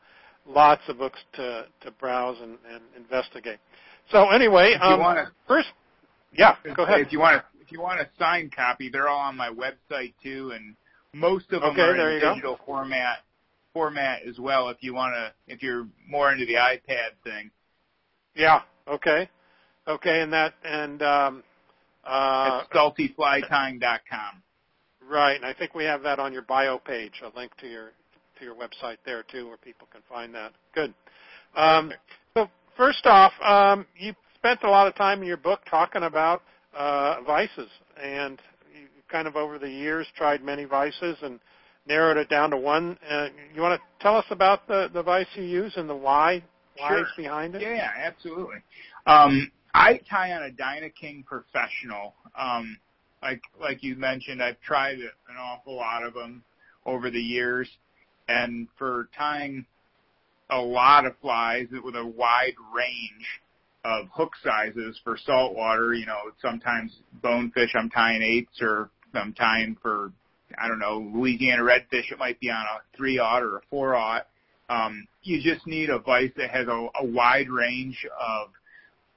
lots 0.48 0.82
of 0.88 0.98
books 0.98 1.20
to, 1.34 1.66
to 1.82 1.92
browse 1.92 2.38
and, 2.42 2.58
and 2.72 2.84
investigate. 2.98 3.60
So 4.12 4.30
anyway, 4.30 4.74
um, 4.82 5.00
wanna, 5.00 5.32
first, 5.48 5.70
yeah, 6.34 6.56
go 6.76 6.84
ahead. 6.84 7.00
If 7.02 7.12
you 7.12 7.20
want 7.20 7.42
to, 7.42 7.62
if 7.62 7.72
you 7.72 7.80
want 7.80 8.02
a 8.02 8.10
signed 8.20 8.54
copy, 8.56 8.90
they're 8.90 9.08
all 9.08 9.22
on 9.22 9.38
my 9.38 9.50
website 9.50 10.14
too, 10.22 10.52
and 10.54 10.76
most 11.14 11.46
of 11.54 11.62
them 11.62 11.72
okay, 11.72 11.82
are 11.82 12.12
in 12.12 12.20
digital 12.20 12.56
go. 12.56 12.64
format 12.66 13.20
format 13.74 14.22
as 14.28 14.38
well. 14.40 14.70
If 14.70 14.78
you 14.82 14.94
want 14.94 15.16
to, 15.16 15.34
if 15.54 15.64
you're 15.64 15.88
more 16.08 16.32
into 16.32 16.46
the 16.46 16.56
iPad 16.56 17.12
thing. 17.24 17.50
Yeah. 18.36 18.62
Okay. 18.88 19.30
Okay, 19.88 20.22
and 20.22 20.32
that 20.32 20.54
and 20.64 21.02
um, 21.02 21.44
uh, 22.06 22.64
It's 22.64 22.74
saltyflytying.com. 22.74 24.44
Right, 25.10 25.36
and 25.36 25.46
I 25.46 25.54
think 25.54 25.76
we 25.76 25.84
have 25.84 26.04
that 26.04 26.20
on 26.20 26.32
your 26.32 26.44
bio 26.44 26.78
page, 26.78 27.22
a 27.24 27.38
link 27.38 27.56
to 27.58 27.68
your 27.68 27.92
to 28.40 28.46
your 28.46 28.56
website 28.56 28.98
there 29.06 29.24
too, 29.24 29.48
where 29.48 29.58
people 29.58 29.88
can 29.92 30.02
find 30.10 30.34
that. 30.36 30.52
Good. 30.74 30.94
Um, 31.56 31.92
so 32.34 32.48
first 32.76 33.06
off, 33.06 33.34
um, 33.44 33.86
you 33.98 34.14
spent 34.36 34.64
a 34.64 34.70
lot 34.70 34.88
of 34.88 34.96
time 34.96 35.22
in 35.22 35.28
your 35.28 35.38
book 35.38 35.62
talking 35.70 36.04
about 36.04 36.42
uh, 36.76 37.22
vices, 37.26 37.70
and 38.02 38.40
you 38.74 38.88
kind 39.10 39.28
of 39.28 39.36
over 39.36 39.60
the 39.60 39.70
years 39.70 40.08
tried 40.16 40.44
many 40.44 40.66
vices 40.66 41.18
and 41.22 41.40
narrowed 41.88 42.18
it 42.18 42.30
down 42.30 42.50
to 42.52 42.58
one. 42.58 42.98
Uh, 43.10 43.28
you 43.54 43.62
want 43.62 43.80
to 43.80 44.04
tell 44.04 44.16
us 44.18 44.26
about 44.30 44.68
the 44.68 44.90
the 44.94 45.04
vice 45.04 45.28
you 45.36 45.44
use 45.44 45.74
and 45.76 45.90
the 45.90 45.96
why 45.96 46.44
whys 46.80 46.90
Sure. 46.90 47.08
behind 47.18 47.56
it? 47.56 47.62
Yeah, 47.62 47.92
absolutely. 47.96 48.58
Um, 49.06 49.52
I 49.74 50.00
tie 50.10 50.32
on 50.34 50.44
a 50.44 50.50
Dynaking 50.50 51.26
Professional. 51.26 52.14
Um, 52.38 52.78
like 53.22 53.42
like 53.60 53.84
you 53.84 53.96
mentioned, 53.96 54.42
I've 54.42 54.60
tried 54.62 54.98
an 55.00 55.38
awful 55.40 55.76
lot 55.76 56.04
of 56.04 56.14
them 56.14 56.44
over 56.86 57.10
the 57.10 57.22
years, 57.22 57.70
and 58.28 58.68
for 58.78 59.10
tying 59.18 59.66
a 60.50 60.60
lot 60.60 61.06
of 61.06 61.14
flies 61.22 61.68
with 61.84 61.96
a 61.96 62.06
wide 62.06 62.56
range 62.76 63.42
of 63.86 64.08
hook 64.14 64.32
sizes 64.44 65.00
for 65.04 65.18
saltwater, 65.18 65.94
you 65.94 66.06
know, 66.06 66.20
sometimes 66.42 66.96
bonefish 67.22 67.74
I'm 67.76 67.90
tying 67.90 68.22
eights, 68.22 68.62
or 68.62 68.90
I'm 69.14 69.34
tying 69.34 69.78
for 69.82 70.12
I 70.62 70.68
don't 70.68 70.80
know 70.80 71.10
Louisiana 71.14 71.64
redfish. 71.64 72.12
It 72.12 72.20
might 72.20 72.40
be 72.40 72.50
on 72.50 72.62
a 72.62 72.98
three 72.98 73.20
aught 73.20 73.44
or 73.44 73.58
a 73.58 73.62
four 73.70 73.96
aught. 73.96 74.28
Um, 74.70 75.08
you 75.24 75.42
just 75.42 75.68
need 75.68 75.90
a 75.90 76.00
vise 76.00 76.32
that 76.38 76.50
has 76.52 76.68
a, 76.68 76.88
a 77.02 77.06
wide 77.06 77.50
range 77.50 78.06
of 78.20 78.50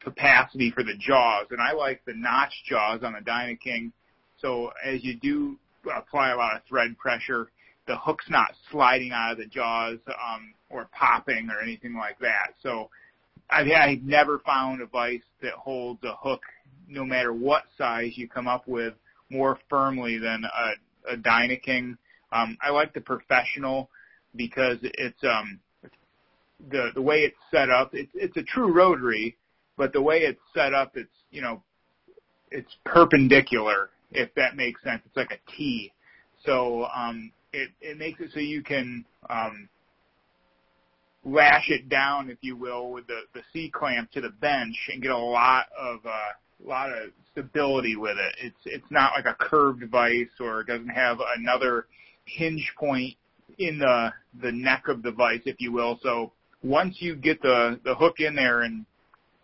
capacity 0.00 0.70
for 0.70 0.82
the 0.82 0.96
jaws, 0.98 1.46
and 1.50 1.60
I 1.60 1.72
like 1.72 2.04
the 2.04 2.14
notch 2.14 2.52
jaws 2.68 3.00
on 3.02 3.12
the 3.12 3.20
Dynaking. 3.20 3.92
So 4.40 4.70
as 4.84 5.02
you 5.04 5.16
do 5.16 5.58
apply 5.94 6.30
a 6.30 6.36
lot 6.36 6.56
of 6.56 6.62
thread 6.68 6.96
pressure, 6.98 7.48
the 7.86 7.96
hook's 7.96 8.28
not 8.28 8.52
sliding 8.70 9.12
out 9.12 9.32
of 9.32 9.38
the 9.38 9.46
jaws 9.46 9.98
um, 10.08 10.52
or 10.70 10.88
popping 10.92 11.48
or 11.50 11.62
anything 11.62 11.94
like 11.94 12.18
that. 12.20 12.54
So 12.62 12.90
I've, 13.50 13.66
I've 13.70 14.02
never 14.02 14.40
found 14.40 14.80
a 14.82 14.86
vise 14.86 15.20
that 15.42 15.52
holds 15.52 16.02
a 16.04 16.14
hook, 16.16 16.42
no 16.88 17.04
matter 17.04 17.32
what 17.32 17.64
size 17.78 18.12
you 18.16 18.28
come 18.28 18.48
up 18.48 18.66
with, 18.66 18.94
more 19.30 19.58
firmly 19.68 20.18
than 20.18 20.44
a, 20.44 21.12
a 21.12 21.16
Dynaking. 21.16 21.96
Um, 22.32 22.56
I 22.60 22.70
like 22.70 22.92
the 22.92 23.00
professional 23.00 23.88
because 24.34 24.78
it's 24.82 25.22
um, 25.22 25.60
the 26.70 26.90
the 26.94 27.02
way 27.02 27.20
it's 27.20 27.36
set 27.50 27.70
up. 27.70 27.90
It's 27.92 28.10
it's 28.14 28.36
a 28.36 28.42
true 28.42 28.72
rotary, 28.72 29.36
but 29.76 29.92
the 29.92 30.02
way 30.02 30.18
it's 30.18 30.40
set 30.54 30.74
up, 30.74 30.96
it's 30.96 31.08
you 31.30 31.42
know, 31.42 31.62
it's 32.50 32.70
perpendicular. 32.84 33.90
If 34.12 34.34
that 34.34 34.56
makes 34.56 34.82
sense, 34.82 35.02
it's 35.04 35.16
like 35.16 35.32
a 35.32 35.56
T. 35.56 35.92
So 36.44 36.86
um, 36.94 37.32
it 37.56 37.70
it 37.80 37.98
makes 37.98 38.20
it 38.20 38.30
so 38.32 38.40
you 38.40 38.62
can 38.62 39.04
um, 39.30 39.68
lash 41.24 41.70
it 41.70 41.88
down, 41.88 42.30
if 42.30 42.38
you 42.42 42.56
will, 42.56 42.90
with 42.90 43.06
the 43.06 43.20
the 43.34 43.42
C 43.52 43.70
clamp 43.70 44.10
to 44.12 44.20
the 44.20 44.30
bench 44.30 44.76
and 44.92 45.02
get 45.02 45.10
a 45.10 45.18
lot 45.18 45.66
of 45.78 46.00
uh, 46.04 46.32
lot 46.64 46.90
of 46.90 47.10
stability 47.32 47.96
with 47.96 48.16
it. 48.18 48.34
It's 48.42 48.60
it's 48.64 48.90
not 48.90 49.12
like 49.16 49.26
a 49.26 49.36
curved 49.38 49.84
vise 49.90 50.28
or 50.40 50.60
it 50.60 50.66
doesn't 50.66 50.88
have 50.88 51.18
another 51.36 51.86
hinge 52.26 52.72
point 52.78 53.14
in 53.58 53.78
the 53.78 54.12
the 54.42 54.52
neck 54.52 54.88
of 54.88 55.02
the 55.02 55.12
vise, 55.12 55.40
if 55.46 55.56
you 55.58 55.72
will. 55.72 55.98
So 56.02 56.32
once 56.62 56.96
you 57.00 57.16
get 57.16 57.40
the 57.42 57.80
the 57.84 57.94
hook 57.94 58.20
in 58.20 58.34
there 58.34 58.62
and 58.62 58.84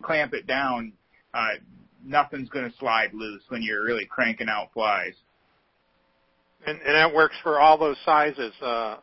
clamp 0.02 0.34
it 0.34 0.46
down, 0.46 0.92
uh, 1.32 1.54
nothing's 2.04 2.48
going 2.50 2.70
to 2.70 2.76
slide 2.78 3.14
loose 3.14 3.42
when 3.48 3.62
you're 3.62 3.84
really 3.84 4.06
cranking 4.06 4.48
out 4.48 4.72
flies. 4.74 5.14
And, 6.66 6.78
and 6.80 6.94
that 6.94 7.12
works 7.14 7.34
for 7.42 7.58
all 7.60 7.76
those 7.76 7.96
sizes, 8.04 8.52
uh, 8.62 8.96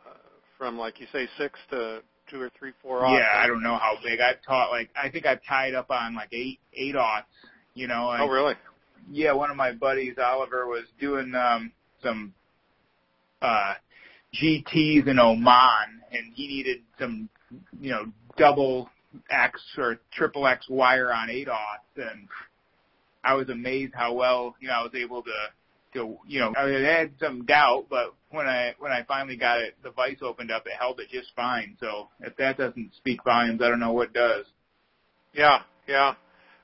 from 0.56 0.78
like 0.78 1.00
you 1.00 1.06
say 1.12 1.28
six 1.38 1.58
to 1.70 2.00
two 2.30 2.40
or 2.40 2.50
three, 2.58 2.72
four. 2.82 3.02
aughts. 3.02 3.18
Yeah, 3.18 3.28
I 3.34 3.46
don't 3.46 3.62
know 3.62 3.76
how 3.76 3.94
big. 4.02 4.20
I've 4.20 4.42
taught 4.46 4.70
like 4.70 4.88
I 5.00 5.10
think 5.10 5.26
I've 5.26 5.40
tied 5.48 5.74
up 5.74 5.90
on 5.90 6.14
like 6.14 6.32
eight 6.32 6.58
eight 6.74 6.94
aughts. 6.94 7.24
You 7.74 7.86
know, 7.88 8.08
I, 8.08 8.20
Oh, 8.22 8.28
really? 8.28 8.54
yeah, 9.10 9.32
one 9.32 9.50
of 9.50 9.56
my 9.56 9.72
buddies, 9.72 10.14
Oliver, 10.22 10.66
was 10.66 10.84
doing 11.00 11.34
um, 11.34 11.72
some 12.02 12.34
uh, 13.42 13.74
GTs 14.34 15.06
in 15.06 15.18
Oman, 15.18 16.02
and 16.12 16.32
he 16.34 16.46
needed 16.46 16.78
some, 16.98 17.28
you 17.80 17.90
know, 17.90 18.06
double 18.36 18.88
X 19.30 19.60
or 19.78 19.98
triple 20.12 20.46
X 20.46 20.66
wire 20.68 21.12
on 21.12 21.28
ADOS, 21.28 21.80
and 21.96 22.28
I 23.24 23.34
was 23.34 23.48
amazed 23.48 23.92
how 23.94 24.12
well, 24.14 24.54
you 24.60 24.68
know, 24.68 24.74
I 24.74 24.82
was 24.82 24.92
able 24.94 25.22
to, 25.22 25.32
to, 25.94 26.16
you 26.26 26.40
know, 26.40 26.52
I 26.56 26.68
had 26.70 27.12
some 27.20 27.44
doubt, 27.46 27.86
but 27.90 28.14
when 28.30 28.46
I 28.46 28.74
when 28.78 28.92
I 28.92 29.02
finally 29.04 29.36
got 29.36 29.60
it, 29.60 29.74
the 29.82 29.90
vise 29.90 30.18
opened 30.22 30.50
up, 30.50 30.66
it 30.66 30.72
held 30.78 31.00
it 31.00 31.08
just 31.10 31.28
fine. 31.34 31.76
So 31.80 32.08
if 32.20 32.36
that 32.36 32.58
doesn't 32.58 32.92
speak 32.96 33.24
volumes, 33.24 33.60
I 33.62 33.68
don't 33.68 33.80
know 33.80 33.92
what 33.92 34.12
does. 34.12 34.46
Yeah, 35.32 35.58
yeah. 35.88 36.14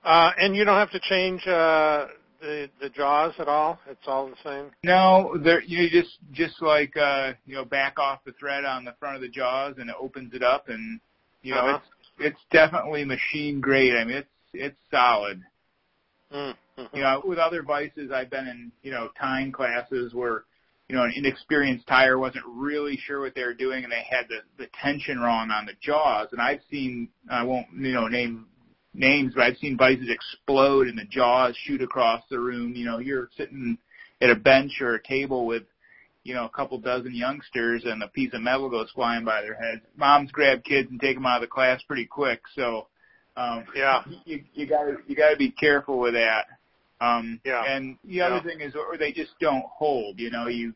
Uh, 0.05 0.31
and 0.39 0.55
you 0.55 0.65
don't 0.65 0.77
have 0.79 0.91
to 0.93 1.01
change 1.01 1.41
uh, 1.47 2.07
the 2.41 2.69
the 2.81 2.89
jaws 2.91 3.35
at 3.39 3.49
all. 3.49 3.79
It's 3.91 4.07
all 4.07 4.29
the 4.29 4.37
same. 4.45 4.71
No, 4.85 5.37
there 5.43 5.63
you 5.63 5.91
just 5.91 6.19
just 6.33 6.63
like 6.63 6.97
uh, 6.97 7.33
you 7.47 7.55
know 7.57 7.65
back 7.65 7.99
off 7.99 8.21
the 8.25 8.33
thread 8.39 8.65
on 8.65 8.85
the 8.85 8.95
front 9.01 9.17
of 9.17 9.23
the 9.23 9.29
jaws, 9.29 9.75
and 9.79 9.91
it 9.91 9.97
opens 10.01 10.35
it 10.35 10.43
up, 10.43 10.69
and 10.69 11.01
you 11.43 11.55
know 11.55 11.61
Uh-huh. 11.67 11.79
it's 11.79 12.09
it's 12.19 12.41
definitely 12.53 13.05
machine 13.05 13.61
grade. 13.61 13.95
I 13.97 14.05
mean 14.05 14.17
it's 14.19 14.29
it's 14.53 14.77
solid. 14.91 15.43
Mm-hmm. 16.33 16.53
You 16.93 17.01
know, 17.01 17.23
with 17.25 17.39
other 17.39 17.63
vices, 17.63 18.11
I've 18.13 18.31
been 18.31 18.47
in 18.47 18.73
you 18.83 18.91
know 18.91 19.09
tying 19.19 19.51
classes 19.51 20.13
where 20.13 20.45
you 20.89 20.97
know 20.97 21.05
an 21.05 21.13
inexperienced 21.17 21.87
tyer 21.87 22.19
wasn't 22.19 22.45
really 22.47 22.99
sure 22.99 23.21
what 23.21 23.35
they 23.35 23.45
were 23.45 23.55
doing, 23.55 23.85
and 23.85 23.93
they 23.93 24.05
had 24.09 24.27
the 24.29 24.41
the 24.59 24.69
tension 24.83 25.19
wrong 25.19 25.51
on 25.51 25.65
the 25.65 25.73
jaws. 25.81 26.29
And 26.33 26.41
I've 26.41 26.61
seen 26.71 27.09
I 27.31 27.43
won't 27.45 27.67
you 27.75 27.93
know 27.93 28.09
name 28.09 28.47
names, 28.93 29.33
but 29.35 29.45
I've 29.45 29.57
seen 29.57 29.77
vices 29.77 30.09
explode 30.11 30.89
and 30.89 30.99
the 30.99 31.05
jaws 31.05 31.57
shoot 31.65 31.81
across 31.81 32.23
the 32.31 32.39
room. 32.39 32.75
You 32.75 32.85
know, 32.85 32.99
you're 32.99 33.31
sitting 33.37 33.79
at 34.21 34.31
a 34.31 34.37
bench 34.37 34.73
or 34.81 34.95
a 34.95 35.03
table 35.03 35.47
with 35.47 35.65
you 36.25 36.35
know 36.35 36.45
a 36.45 36.51
couple 36.51 36.79
dozen 36.79 37.15
youngsters, 37.15 37.85
and 37.87 38.03
a 38.03 38.09
piece 38.09 38.35
of 38.35 38.43
metal 38.43 38.69
goes 38.69 38.91
flying 38.95 39.25
by 39.25 39.41
their 39.41 39.55
heads. 39.55 39.83
Moms 39.97 40.31
grab 40.31 40.63
kids 40.63 40.91
and 40.91 41.01
take 41.01 41.17
them 41.17 41.25
out 41.25 41.43
of 41.43 41.49
the 41.49 41.53
class 41.53 41.81
pretty 41.87 42.07
quick. 42.07 42.43
So. 42.55 42.89
Um, 43.39 43.67
Yeah. 43.77 44.03
you 44.25 44.43
you 44.55 44.67
gotta 44.67 44.97
you 45.07 45.15
gotta 45.15 45.37
be 45.37 45.51
careful 45.51 45.99
with 45.99 46.15
that. 46.15 46.47
Um, 47.01 47.41
Yeah. 47.45 47.63
And 47.65 47.99
the 48.05 48.23
other 48.23 48.37
Yeah. 48.37 48.43
thing 48.43 48.61
is, 48.61 48.75
or 48.75 48.97
they 48.97 49.13
just 49.13 49.39
don't 49.39 49.65
hold. 49.67 50.19
You 50.19 50.31
know, 50.31 50.47
you 50.49 50.75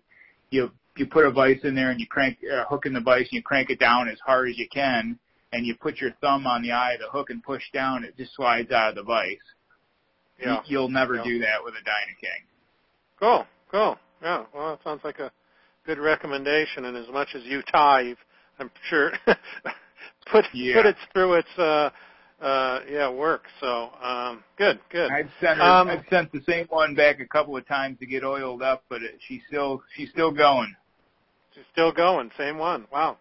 you 0.50 0.70
you 0.96 1.06
put 1.06 1.24
a 1.24 1.30
vise 1.30 1.64
in 1.64 1.74
there 1.74 1.90
and 1.90 2.00
you 2.00 2.06
crank 2.06 2.38
uh, 2.44 2.64
hook 2.64 2.84
in 2.84 2.92
the 2.92 3.00
vise 3.00 3.22
and 3.22 3.32
you 3.32 3.42
crank 3.42 3.70
it 3.70 3.78
down 3.78 4.08
as 4.08 4.18
hard 4.20 4.48
as 4.50 4.58
you 4.58 4.68
can, 4.68 5.18
and 5.52 5.64
you 5.66 5.74
put 5.76 6.00
your 6.00 6.10
thumb 6.20 6.46
on 6.46 6.62
the 6.62 6.72
eye 6.72 6.92
of 6.92 7.00
the 7.00 7.08
hook 7.08 7.30
and 7.30 7.42
push 7.42 7.62
down, 7.72 8.04
it 8.04 8.16
just 8.16 8.34
slides 8.34 8.70
out 8.72 8.90
of 8.90 8.94
the 8.96 9.02
vise. 9.02 9.36
Yeah. 10.38 10.56
You, 10.56 10.60
you'll 10.66 10.88
never 10.88 11.16
Yeah. 11.16 11.24
do 11.24 11.38
that 11.40 11.64
with 11.64 11.74
a 11.74 11.78
Dynaking. 11.88 12.42
Cool, 13.18 13.46
cool. 13.70 13.98
Yeah, 14.22 14.44
well, 14.54 14.74
it 14.74 14.80
sounds 14.82 15.02
like 15.04 15.18
a 15.18 15.30
good 15.86 15.98
recommendation. 15.98 16.86
And 16.86 16.96
as 16.96 17.08
much 17.08 17.28
as 17.34 17.42
you 17.44 17.62
tie, 17.62 18.00
you've, 18.02 18.18
I'm 18.58 18.70
sure 18.88 19.12
put 20.26 20.44
Yeah. 20.52 20.74
put 20.74 20.86
it 20.86 20.96
through 21.12 21.34
its 21.34 21.58
uh, 21.58 21.90
uh, 22.40 22.80
yeah 22.90 23.10
work. 23.10 23.42
So 23.60 23.90
um, 24.02 24.42
good, 24.56 24.78
good. 24.90 25.10
I've 25.10 25.30
sent 25.40 25.58
her, 25.58 25.64
Um, 25.64 25.88
I've 25.88 26.04
sent 26.10 26.32
the 26.32 26.42
same 26.48 26.66
one 26.68 26.94
back 26.94 27.20
a 27.20 27.26
couple 27.26 27.56
of 27.56 27.66
times 27.66 27.98
to 28.00 28.06
get 28.06 28.24
oiled 28.24 28.62
up, 28.62 28.84
but 28.88 29.02
it, 29.02 29.18
she's 29.28 29.42
still 29.48 29.82
she's 29.96 30.10
still 30.10 30.30
going. 30.30 30.74
She's 31.54 31.64
still 31.72 31.92
going. 31.92 32.30
Same 32.38 32.58
one. 32.58 32.86
Wow, 32.92 33.18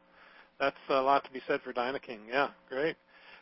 that's 0.59 0.77
a 0.89 1.01
lot 1.01 1.23
to 1.25 1.31
be 1.31 1.41
said 1.47 1.61
for 1.61 1.73
Dynaking. 1.73 2.19
Yeah, 2.29 2.49
great. 2.69 2.95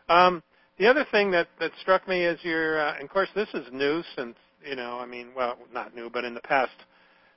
Um, 0.10 0.42
the 0.80 0.88
other 0.88 1.06
thing 1.12 1.32
that 1.32 1.48
that 1.60 1.72
struck 1.82 2.08
me 2.08 2.24
is 2.24 2.40
your, 2.44 2.80
uh, 2.80 2.94
and 2.96 3.04
of 3.04 3.10
course, 3.10 3.30
this 3.36 3.50
is 3.54 3.68
new 3.72 4.04
since 4.16 4.36
you 4.68 4.76
know, 4.76 5.00
I 5.00 5.06
mean, 5.06 5.30
well, 5.36 5.58
not 5.74 5.96
new, 5.96 6.10
but 6.10 6.24
in 6.24 6.34
the 6.34 6.42
past 6.42 6.72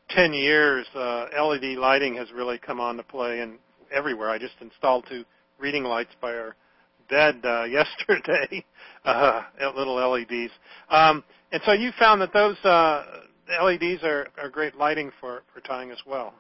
ten 0.09 0.33
years, 0.33 0.87
uh, 0.95 1.27
LED 1.39 1.77
lighting 1.79 2.17
has 2.17 2.31
really 2.33 2.59
come 2.59 2.81
on 2.81 2.97
to 2.97 3.03
play 3.03 3.41
and 3.41 3.59
everywhere. 3.93 4.31
I 4.31 4.39
just 4.39 4.55
installed 4.61 5.05
two 5.09 5.25
reading 5.59 5.85
lights 5.85 6.11
by 6.21 6.33
our 6.33 6.57
dad 7.11 7.41
uh, 7.45 7.65
yesterday, 7.71 8.65
uh, 9.05 9.43
little 9.77 9.97
LEDs. 9.97 10.53
Um, 10.89 11.25
and 11.53 11.61
so 11.65 11.73
you 11.73 11.91
found 11.99 12.21
that 12.23 12.33
those 12.33 12.57
uh, 12.65 13.05
LEDs 13.63 14.03
are, 14.05 14.29
are 14.41 14.49
great 14.49 14.77
lighting 14.77 15.11
for, 15.21 15.43
for 15.53 15.61
tying 15.61 15.91
as 15.91 15.99
well. 16.07 16.35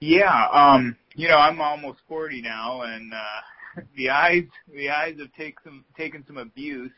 Yeah, 0.00 0.46
um, 0.52 0.96
you 1.14 1.28
know, 1.28 1.36
I'm 1.36 1.60
almost 1.60 1.98
40 2.08 2.40
now, 2.40 2.82
and 2.82 3.12
uh, 3.12 3.80
the 3.96 4.08
eyes 4.08 4.44
the 4.74 4.88
eyes 4.88 5.16
have 5.18 5.32
take 5.34 5.56
some 5.62 5.84
taken 5.96 6.24
some 6.26 6.38
abuse. 6.38 6.92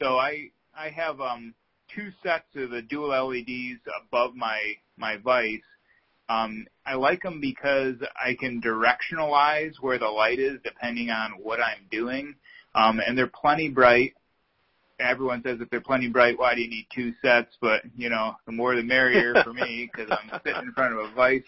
So 0.00 0.16
I 0.16 0.48
I 0.76 0.88
have 0.88 1.20
um 1.20 1.54
two 1.94 2.08
sets 2.22 2.46
of 2.56 2.70
the 2.70 2.82
dual 2.82 3.10
LEDs 3.10 3.80
above 4.06 4.34
my 4.34 4.58
my 4.96 5.18
vise. 5.18 5.60
Um, 6.28 6.66
I 6.86 6.94
like 6.94 7.22
them 7.22 7.40
because 7.40 7.96
I 8.22 8.34
can 8.34 8.60
directionalize 8.60 9.74
where 9.80 9.98
the 9.98 10.06
light 10.08 10.38
is 10.38 10.58
depending 10.64 11.10
on 11.10 11.32
what 11.32 11.60
I'm 11.60 11.86
doing, 11.90 12.34
um, 12.74 13.00
and 13.06 13.16
they're 13.16 13.26
plenty 13.26 13.68
bright. 13.68 14.14
Everyone 15.00 15.42
says 15.44 15.58
if 15.60 15.68
they're 15.68 15.80
plenty 15.80 16.08
bright, 16.08 16.38
why 16.38 16.54
do 16.54 16.60
you 16.60 16.70
need 16.70 16.86
two 16.94 17.12
sets? 17.22 17.56
But 17.60 17.82
you 17.96 18.08
know, 18.08 18.34
the 18.46 18.52
more 18.52 18.74
the 18.76 18.82
merrier 18.82 19.36
for 19.42 19.52
me 19.52 19.90
because 19.96 20.10
I'm 20.10 20.40
sitting 20.44 20.62
in 20.62 20.72
front 20.72 20.94
of 20.94 21.00
a 21.00 21.14
vise 21.14 21.42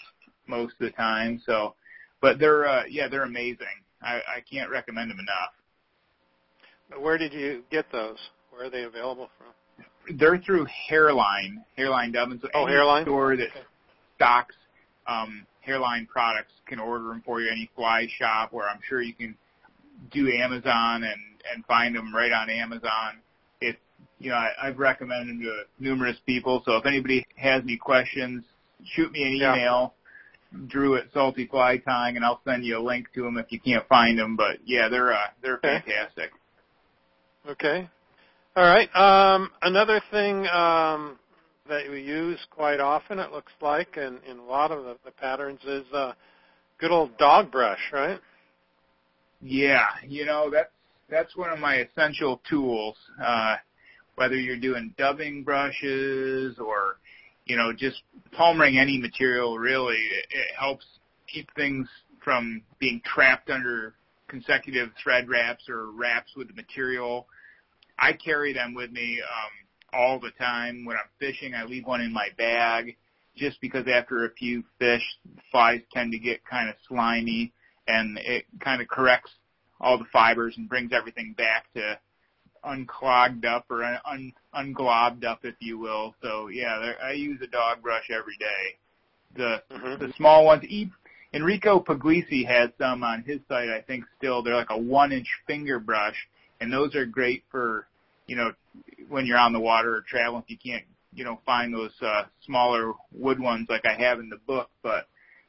most 0.46 0.74
of 0.80 0.86
the 0.86 0.90
time. 0.90 1.40
So, 1.46 1.74
but 2.20 2.38
they're 2.38 2.66
uh, 2.68 2.82
yeah, 2.88 3.08
they're 3.08 3.24
amazing. 3.24 3.66
I, 4.02 4.16
I 4.16 4.40
can't 4.50 4.70
recommend 4.70 5.10
them 5.10 5.18
enough. 5.18 7.00
Where 7.02 7.16
did 7.16 7.32
you 7.32 7.62
get 7.70 7.90
those? 7.90 8.18
Where 8.50 8.66
are 8.66 8.70
they 8.70 8.82
available 8.84 9.30
from? 9.38 10.18
They're 10.18 10.38
through 10.38 10.66
Hareline, 10.90 11.64
Hareline 11.78 12.12
Dubbin. 12.12 12.40
So 12.42 12.48
Oh, 12.54 12.64
Hareline? 12.64 13.02
store 13.02 13.36
that 13.36 13.48
Okay. 13.48 13.60
stocks 14.16 14.54
um, 15.06 15.46
Hareline 15.66 16.06
products 16.08 16.52
can 16.66 16.78
order 16.78 17.04
them 17.08 17.22
for 17.24 17.40
you. 17.40 17.50
Any 17.50 17.70
fly 17.74 18.06
shop, 18.18 18.52
where 18.52 18.68
I'm 18.68 18.80
sure 18.88 19.02
you 19.02 19.14
can 19.14 19.36
do 20.12 20.30
Amazon 20.30 21.04
and 21.04 21.20
and 21.52 21.64
find 21.66 21.94
them 21.94 22.14
right 22.14 22.32
on 22.32 22.50
Amazon. 22.50 23.20
If 23.60 23.76
you 24.18 24.30
know, 24.30 24.36
I, 24.36 24.50
I've 24.62 24.78
recommended 24.78 25.28
them 25.28 25.40
to 25.42 25.62
numerous 25.78 26.16
people. 26.26 26.62
So 26.64 26.76
if 26.76 26.86
anybody 26.86 27.24
has 27.36 27.62
any 27.62 27.76
questions, 27.76 28.44
shoot 28.84 29.12
me 29.12 29.22
an 29.24 29.36
Yeah. 29.36 29.54
email. 29.54 29.94
Drew 30.68 30.96
at 30.96 31.04
Salty 31.12 31.46
Fly 31.46 31.78
Tying, 31.78 32.16
and 32.16 32.24
I'll 32.24 32.40
send 32.44 32.64
you 32.64 32.78
a 32.78 32.82
link 32.82 33.12
to 33.14 33.22
them 33.22 33.38
if 33.38 33.46
you 33.50 33.58
can't 33.58 33.86
find 33.88 34.18
them. 34.18 34.36
But 34.36 34.58
yeah, 34.64 34.88
they're 34.88 35.12
uh, 35.12 35.26
they're 35.42 35.56
Okay. 35.56 35.82
fantastic. 35.84 36.30
Okay. 37.48 37.88
All 38.56 38.64
right. 38.64 38.88
Um, 38.94 39.50
another 39.62 40.00
thing 40.12 40.46
um, 40.46 41.18
that 41.68 41.90
we 41.90 42.02
use 42.02 42.38
quite 42.50 42.80
often, 42.80 43.18
it 43.18 43.32
looks 43.32 43.52
like, 43.60 43.96
in, 43.96 44.18
in 44.28 44.38
a 44.38 44.44
lot 44.44 44.70
of 44.70 44.84
the, 44.84 44.96
the 45.04 45.10
patterns, 45.10 45.60
is 45.66 45.84
uh, 45.92 46.12
good 46.78 46.90
old 46.90 47.16
dog 47.16 47.50
brush, 47.50 47.90
right? 47.92 48.20
Yeah, 49.40 49.86
you 50.06 50.24
know 50.24 50.50
that's 50.50 50.70
that's 51.10 51.36
one 51.36 51.50
of 51.50 51.58
my 51.58 51.76
essential 51.76 52.40
tools. 52.48 52.96
Uh, 53.22 53.56
whether 54.14 54.36
you're 54.36 54.58
doing 54.58 54.94
dubbing 54.96 55.42
brushes 55.42 56.58
or 56.58 56.96
you 57.44 57.56
know 57.56 57.72
just 57.72 58.02
palmering 58.38 58.78
any 58.78 58.98
material, 58.98 59.58
really, 59.58 59.96
it, 59.96 60.26
it 60.30 60.46
helps 60.58 60.84
keep 61.26 61.48
things 61.54 61.88
from 62.22 62.62
being 62.78 63.02
trapped 63.04 63.50
under 63.50 63.94
consecutive 64.28 64.90
thread 65.02 65.28
wraps 65.28 65.68
or 65.68 65.90
wraps 65.92 66.32
with 66.36 66.48
the 66.48 66.54
material. 66.54 67.26
I 67.98 68.12
carry 68.12 68.52
them 68.52 68.74
with 68.74 68.90
me 68.90 69.20
um, 69.20 69.63
all 69.94 70.18
the 70.18 70.30
time 70.32 70.84
when 70.84 70.96
I'm 70.96 71.08
fishing. 71.18 71.54
I 71.54 71.64
leave 71.64 71.86
one 71.86 72.00
in 72.00 72.12
my 72.12 72.28
bag 72.36 72.96
just 73.36 73.60
because 73.60 73.86
after 73.88 74.24
a 74.24 74.30
few 74.30 74.64
fish, 74.78 75.02
flies 75.50 75.80
tend 75.92 76.12
to 76.12 76.18
get 76.18 76.44
kind 76.44 76.68
of 76.68 76.76
slimy 76.88 77.52
and 77.86 78.18
it 78.18 78.44
kind 78.60 78.80
of 78.80 78.88
corrects 78.88 79.30
all 79.80 79.98
the 79.98 80.04
fibers 80.12 80.54
and 80.56 80.68
brings 80.68 80.92
everything 80.92 81.34
back 81.36 81.72
to 81.74 81.98
unclogged 82.64 83.44
up 83.44 83.66
or 83.70 83.84
un, 83.84 83.98
un, 84.06 84.32
unglobbed 84.54 85.24
up, 85.24 85.40
if 85.44 85.54
you 85.58 85.78
will. 85.78 86.14
So 86.22 86.48
yeah, 86.48 86.78
there, 86.80 86.96
I 87.02 87.12
use 87.12 87.40
a 87.42 87.46
dog 87.46 87.82
brush 87.82 88.10
every 88.10 88.36
day. 88.36 88.78
The 89.36 89.62
Mhm. 89.70 89.98
the 89.98 90.12
small 90.16 90.44
ones. 90.44 90.64
E- 90.64 90.90
Enrico 91.32 91.80
Puglisi 91.80 92.46
has 92.46 92.70
some 92.78 93.02
on 93.02 93.22
his 93.24 93.40
site. 93.48 93.68
I 93.68 93.80
think 93.80 94.04
still 94.16 94.42
they're 94.42 94.54
like 94.54 94.70
a 94.70 94.78
one 94.78 95.12
inch 95.12 95.28
finger 95.46 95.80
brush, 95.80 96.28
and 96.60 96.72
those 96.72 96.94
are 96.94 97.04
great 97.04 97.44
for 97.50 97.88
you 98.26 98.36
know 98.36 98.52
when 99.08 99.26
you're 99.26 99.38
on 99.38 99.52
the 99.52 99.60
water 99.60 99.94
or 99.96 100.00
traveling 100.08 100.42
if 100.46 100.50
you 100.50 100.58
can't 100.72 100.84
you 101.12 101.24
know 101.24 101.40
find 101.46 101.72
those 101.72 101.92
uh, 102.02 102.24
smaller 102.44 102.92
wood 103.12 103.38
ones 103.38 103.66
like 103.68 103.84
I 103.86 103.94
have 103.94 104.18
in 104.20 104.28
the 104.28 104.38
book. 104.46 104.70
But 104.82 105.06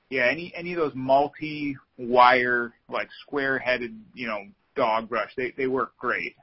yeah, 0.10 0.27
any 0.29 0.53
any 0.55 0.74
of 0.74 0.79
those 0.79 0.94
multi 0.96 1.75
wire 1.98 2.74
like 2.89 3.10
square 3.22 3.58
headed 3.60 4.00
you 4.13 4.27
know 4.27 4.46
dog 4.75 5.10
brush 5.10 5.32
they 5.36 5.53
they 5.58 5.67
work 5.67 5.98
great. 5.98 6.36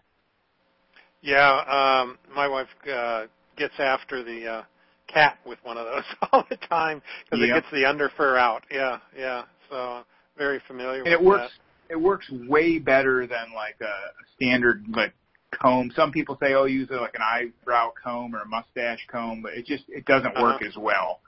Yeah. 1.22 2.00
Um, 2.02 2.18
my 2.34 2.48
wife 2.48 2.66
uh, 2.92 3.26
gets 3.56 3.74
after 3.78 4.22
the 4.24 4.46
uh, 4.46 4.62
cat 5.06 5.38
with 5.46 5.58
one 5.62 5.76
of 5.76 5.86
those 5.86 6.04
all 6.32 6.44
the 6.50 6.56
time 6.56 7.00
because 7.24 7.40
Yep. 7.46 7.50
it 7.56 7.60
gets 7.62 7.72
the 7.72 7.84
under 7.88 8.10
fur 8.16 8.36
out. 8.36 8.64
Yeah, 8.70 8.98
yeah. 9.16 9.44
So 9.70 10.02
very 10.36 10.60
familiar 10.66 11.04
And 11.04 11.12
with 11.12 11.20
it 11.20 11.22
works 11.22 11.52
it 11.88 12.00
works 12.00 12.30
way 12.48 12.78
better 12.78 13.26
than 13.26 13.52
like 13.54 13.76
a 13.80 13.94
standard 14.34 14.84
like 14.88 15.12
comb. 15.52 15.90
Some 15.94 16.10
people 16.12 16.36
say, 16.40 16.54
oh, 16.54 16.64
use 16.64 16.88
it 16.90 16.94
like 16.94 17.14
an 17.14 17.22
eyebrow 17.22 17.92
comb 18.02 18.34
or 18.34 18.40
a 18.42 18.46
mustache 18.46 19.00
comb, 19.10 19.42
but 19.42 19.52
it 19.54 19.66
just 19.66 19.84
it 19.88 20.04
doesn't 20.06 20.34
work 20.40 20.56
Uh-huh. 20.56 20.68
as 20.68 20.76
well. 20.76 21.20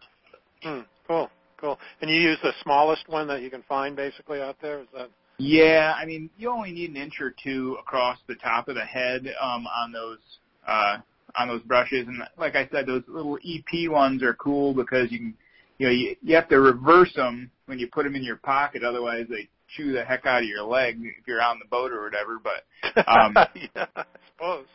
Hmm, 0.63 0.81
cool, 1.07 1.31
cool. 1.59 1.79
And 2.01 2.11
you 2.11 2.17
use 2.17 2.39
the 2.43 2.53
smallest 2.63 3.09
one 3.09 3.27
that 3.29 3.43
you 3.43 3.51
can 3.51 3.63
find 3.63 3.95
basically 3.95 4.41
out 4.41 4.57
there? 4.61 4.81
Is 4.81 4.89
that? 4.95 5.11
Yeah, 5.39 5.95
I 5.97 6.05
mean, 6.05 6.31
you 6.39 6.49
only 6.51 6.73
need 6.73 6.91
an 6.91 6.97
inch 6.97 7.21
or 7.21 7.35
two 7.43 7.77
across 7.81 8.19
the 8.29 8.37
top 8.37 8.69
of 8.69 8.77
the 8.77 8.85
head 8.85 9.27
um, 9.41 9.67
on 9.67 9.93
those 9.93 10.19
uh, 10.67 10.99
on 11.37 11.49
those 11.49 11.63
brushes, 11.63 12.07
and 12.07 12.23
like 12.39 12.55
I 12.55 12.69
said, 12.73 12.87
those 12.87 13.03
little 13.09 13.39
EP 13.45 13.91
ones 13.91 14.23
are 14.23 14.35
cool 14.35 14.73
because 14.73 15.11
you 15.11 15.19
can, 15.19 15.35
you 15.79 15.87
know, 15.87 15.93
you, 15.93 16.15
you 16.23 16.37
have 16.37 16.49
to 16.51 16.61
reverse 16.61 17.13
them 17.15 17.51
when 17.67 17.81
you 17.81 17.89
put 17.89 18.05
them 18.05 18.15
in 18.15 18.23
your 18.23 18.37
pocket, 18.37 18.85
otherwise 18.85 19.27
they 19.29 19.49
chew 19.77 19.93
the 19.93 20.05
heck 20.05 20.27
out 20.27 20.43
of 20.43 20.49
your 20.49 20.63
leg 20.65 20.99
if 21.03 21.27
you're 21.27 21.43
on 21.43 21.59
the 21.59 21.69
boat 21.69 21.93
or 21.93 22.03
whatever. 22.05 22.39
But 22.43 22.65
Um, 23.09 23.35
yeah, 23.75 23.87
I 23.97 24.05
suppose. 24.33 24.67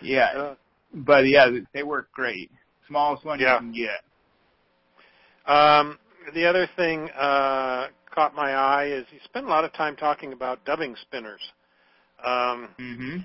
yeah, 0.00 0.28
Yeah. 0.34 0.54
but 0.94 1.26
yeah, 1.26 1.48
they 1.72 1.82
work 1.82 2.10
great. 2.12 2.50
Smallest 2.86 3.24
one 3.24 3.40
Yeah. 3.40 3.54
you 3.54 3.58
can 3.58 3.72
get. 3.72 4.04
Um, 5.46 5.98
the 6.34 6.44
other 6.46 6.68
thing 6.76 7.08
uh, 7.10 7.88
caught 8.14 8.34
my 8.34 8.52
eye 8.52 8.86
is 8.86 9.06
you 9.12 9.18
spend 9.24 9.46
a 9.46 9.48
lot 9.48 9.64
of 9.64 9.72
time 9.72 9.96
talking 9.96 10.32
about 10.32 10.64
dubbing 10.64 10.94
spinners. 11.02 11.40
Um, 12.24 12.68
hmm 12.78 13.18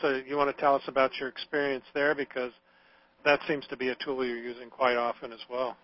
so 0.00 0.20
you 0.26 0.36
want 0.36 0.54
to 0.54 0.60
tell 0.60 0.74
us 0.74 0.82
about 0.86 1.10
your 1.18 1.28
experience 1.28 1.84
there 1.92 2.14
because 2.14 2.52
that 3.24 3.40
seems 3.46 3.66
to 3.68 3.76
be 3.76 3.88
a 3.88 3.96
tool 3.96 4.24
you're 4.24 4.38
using 4.38 4.70
quite 4.70 4.96
often 4.96 5.32
as 5.32 5.40
well. 5.50 5.76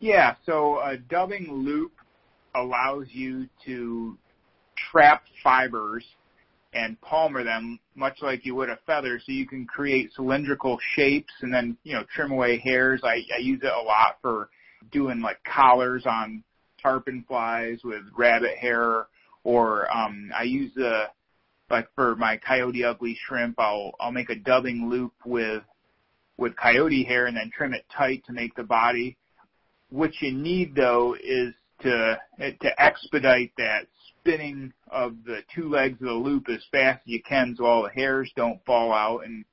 Yeah, 0.00 0.34
so 0.44 0.80
a 0.80 0.96
dubbing 0.96 1.50
loop 1.50 1.92
allows 2.54 3.06
you 3.10 3.48
to 3.66 4.16
trap 4.90 5.24
fibers 5.42 6.04
and 6.74 7.00
palmer 7.00 7.44
them 7.44 7.78
much 7.94 8.18
like 8.20 8.44
you 8.44 8.54
would 8.54 8.68
a 8.68 8.78
feather 8.86 9.20
so 9.24 9.32
you 9.32 9.46
can 9.46 9.66
create 9.66 10.12
cylindrical 10.14 10.78
shapes 10.94 11.32
and 11.40 11.52
then, 11.52 11.76
you 11.82 11.94
know, 11.94 12.04
trim 12.14 12.30
away 12.30 12.58
hairs. 12.58 13.00
I, 13.02 13.22
I 13.34 13.38
use 13.40 13.60
it 13.62 13.72
a 13.72 13.82
lot 13.82 14.18
for 14.20 14.50
doing 14.92 15.20
like 15.20 15.38
collars 15.44 16.04
on 16.06 16.42
tarpon 16.80 17.24
flies 17.26 17.78
with 17.84 18.02
rabbit 18.16 18.56
hair 18.56 19.06
or 19.44 19.90
um 19.94 20.30
I 20.36 20.44
use 20.44 20.72
the 20.74 21.04
like 21.70 21.88
for 21.94 22.16
my 22.16 22.36
coyote 22.36 22.84
ugly 22.84 23.18
shrimp 23.26 23.58
I'll 23.58 23.92
I'll 24.00 24.12
make 24.12 24.30
a 24.30 24.36
dubbing 24.36 24.88
loop 24.88 25.12
with 25.24 25.62
with 26.36 26.56
coyote 26.56 27.04
hair 27.04 27.26
and 27.26 27.36
then 27.36 27.50
trim 27.56 27.74
it 27.74 27.84
tight 27.94 28.24
to 28.26 28.32
make 28.32 28.54
the 28.54 28.62
body 28.62 29.16
what 29.90 30.10
you 30.20 30.32
need 30.32 30.74
though 30.74 31.16
is 31.22 31.52
to 31.82 32.18
to 32.38 32.82
expedite 32.82 33.52
that 33.58 33.86
spinning 34.20 34.72
of 34.90 35.16
the 35.24 35.40
two 35.54 35.68
legs 35.68 36.00
of 36.00 36.08
the 36.08 36.12
loop 36.12 36.48
as 36.48 36.62
fast 36.70 37.00
as 37.06 37.06
you 37.06 37.22
can 37.22 37.54
so 37.56 37.64
all 37.64 37.82
the 37.82 37.90
hairs 37.90 38.30
don't 38.36 38.64
fall 38.64 38.92
out. 38.92 39.24
And 39.24 39.44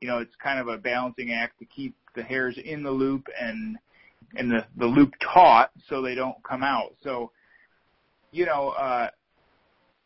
you 0.00 0.08
know 0.08 0.18
it's 0.18 0.34
kind 0.42 0.58
of 0.58 0.68
a 0.68 0.78
balancing 0.78 1.32
act 1.32 1.58
to 1.58 1.64
keep 1.64 1.94
the 2.14 2.22
hairs 2.22 2.58
in 2.64 2.82
the 2.82 2.90
loop 2.90 3.26
and 3.40 3.76
and 4.36 4.50
the 4.50 4.64
the 4.76 4.86
loop 4.86 5.12
taut 5.20 5.70
so 5.88 6.02
they 6.02 6.14
don't 6.14 6.42
come 6.44 6.62
out. 6.62 6.94
So 7.02 7.30
you 8.32 8.46
know 8.46 8.70
uh 8.70 9.08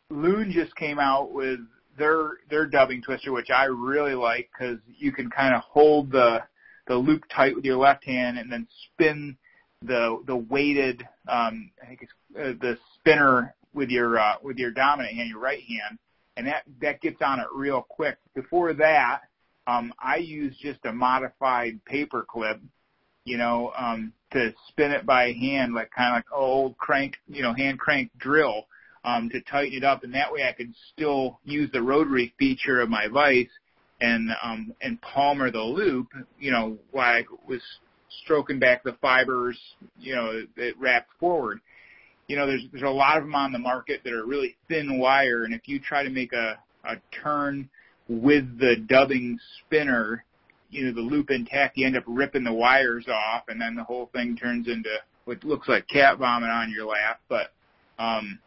loon 0.09 0.51
just 0.51 0.75
came 0.75 0.99
out 0.99 1.31
with 1.31 1.59
their 1.97 2.33
their 2.49 2.65
dubbing 2.65 3.01
twister 3.01 3.31
which 3.31 3.49
i 3.49 3.65
really 3.65 4.13
like 4.13 4.49
because 4.51 4.77
you 4.97 5.11
can 5.11 5.29
kind 5.29 5.55
of 5.55 5.61
hold 5.61 6.11
the 6.11 6.39
the 6.87 6.95
loop 6.95 7.23
tight 7.33 7.55
with 7.55 7.65
your 7.65 7.77
left 7.77 8.05
hand 8.05 8.37
and 8.37 8.51
then 8.51 8.67
spin 8.85 9.35
the 9.83 10.21
the 10.25 10.35
weighted 10.35 11.07
um 11.27 11.71
I 11.81 11.85
think 11.87 12.01
it's 12.01 12.11
uh, 12.35 12.53
the 12.59 12.77
spinner 12.95 13.55
with 13.73 13.89
your 13.89 14.19
uh 14.19 14.35
with 14.41 14.57
your 14.57 14.71
dominant 14.71 15.15
hand, 15.15 15.29
your 15.29 15.39
right 15.39 15.61
hand, 15.61 15.99
and 16.35 16.47
that 16.47 16.63
that 16.81 17.01
gets 17.01 17.21
on 17.21 17.39
it 17.39 17.47
real 17.53 17.85
quick. 17.87 18.17
Before 18.33 18.73
that, 18.73 19.21
um 19.67 19.93
I 19.99 20.17
use 20.17 20.55
just 20.61 20.79
a 20.85 20.91
modified 20.91 21.83
paper 21.85 22.25
clip, 22.27 22.59
you 23.25 23.37
know, 23.37 23.71
um 23.77 24.13
to 24.31 24.53
spin 24.67 24.91
it 24.91 25.05
by 25.05 25.31
hand 25.31 25.73
like 25.73 25.91
kind 25.91 26.09
of 26.09 26.17
like 26.17 26.33
old 26.33 26.77
crank, 26.77 27.15
you 27.27 27.41
know, 27.41 27.53
hand 27.53 27.79
crank 27.79 28.11
drill 28.17 28.65
to 29.31 29.39
tighten 29.49 29.77
it 29.77 29.83
up 29.85 30.03
and 30.03 30.13
that 30.13 30.33
way 30.33 30.43
I 30.43 30.51
could 30.51 30.73
still 30.93 31.39
use 31.45 31.71
the 31.71 31.81
rotary 31.81 32.33
feature 32.37 32.81
of 32.81 32.89
my 32.89 33.07
vise 33.07 33.47
and 34.01 34.29
and 34.81 35.01
palmer 35.01 35.49
the 35.49 35.61
loop, 35.61 36.07
you 36.39 36.51
know, 36.51 36.77
while 36.91 37.13
I 37.13 37.23
was 37.47 37.61
stroking 38.23 38.59
back 38.59 38.83
the 38.83 38.97
fibers, 39.01 39.57
you 39.99 40.15
know, 40.15 40.41
that 40.55 40.73
wrapped 40.77 41.11
forward. 41.19 41.59
You 42.27 42.35
know, 42.35 42.45
there's 42.45 42.63
there's 42.71 42.83
a 42.83 42.89
lot 42.89 43.17
of 43.17 43.23
them 43.23 43.35
on 43.35 43.51
the 43.51 43.59
market 43.59 44.01
that 44.03 44.13
are 44.13 44.25
really 44.25 44.55
thin 44.67 44.99
wire, 44.99 45.43
and 45.43 45.53
if 45.53 45.61
you 45.65 45.79
try 45.79 46.03
to 46.03 46.09
make 46.09 46.33
a 46.33 46.57
a 46.83 46.95
turn 47.11 47.69
with 48.09 48.59
the 48.59 48.77
dubbing 48.87 49.37
spinner, 49.59 50.23
you 50.69 50.85
know, 50.85 50.93
the 50.93 51.01
loop 51.01 51.29
intact, 51.29 51.77
you 51.77 51.85
end 51.85 51.97
up 51.97 52.03
ripping 52.07 52.43
the 52.43 52.53
wires 52.53 53.07
off, 53.07 53.43
and 53.47 53.59
then 53.61 53.75
the 53.75 53.83
whole 53.83 54.09
thing 54.13 54.35
turns 54.35 54.67
into 54.67 54.95
what 55.25 55.43
looks 55.43 55.67
like 55.67 55.87
cat 55.87 56.17
vomit 56.17 56.49
on 56.49 56.71
your 56.71 56.85
lap. 56.85 57.19
But 57.27 57.51
um, 57.99 58.39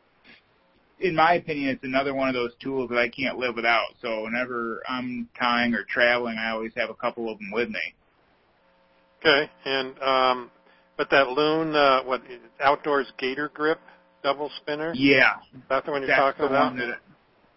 in 1.01 1.15
my 1.15 1.35
opinion, 1.35 1.71
it's 1.71 1.85
another 1.85 2.15
one 2.15 2.29
of 2.29 2.35
those 2.35 2.53
tools 2.63 2.89
that 2.91 2.99
I 2.99 3.09
can't 3.09 3.39
live 3.39 3.57
without. 3.57 3.95
So 4.03 4.25
whenever 4.25 4.83
I'm 4.89 5.29
tying 5.39 5.75
or 5.75 5.85
traveling, 5.85 6.39
I 6.39 6.51
always 6.51 6.73
have 6.77 6.91
a 6.91 6.95
couple 6.95 7.31
of 7.31 7.39
them 7.39 7.51
with 7.53 7.69
me. 7.69 7.95
Okay, 9.21 9.51
and 9.67 9.99
um, 10.03 10.51
but 10.97 11.11
that 11.11 11.29
loon, 11.29 11.75
uh, 11.75 12.03
what 12.03 12.23
outdoors 12.61 13.07
gator 13.19 13.51
grip 13.53 13.81
double 14.23 14.51
spinner? 14.61 14.93
Yeah, 14.95 15.37
Is 15.55 15.61
that 15.69 15.85
the 15.85 15.93
one 15.93 16.03
you're 16.03 16.09
that's 16.09 16.37
talking 16.37 16.47
about? 16.47 16.77
that. 16.77 16.99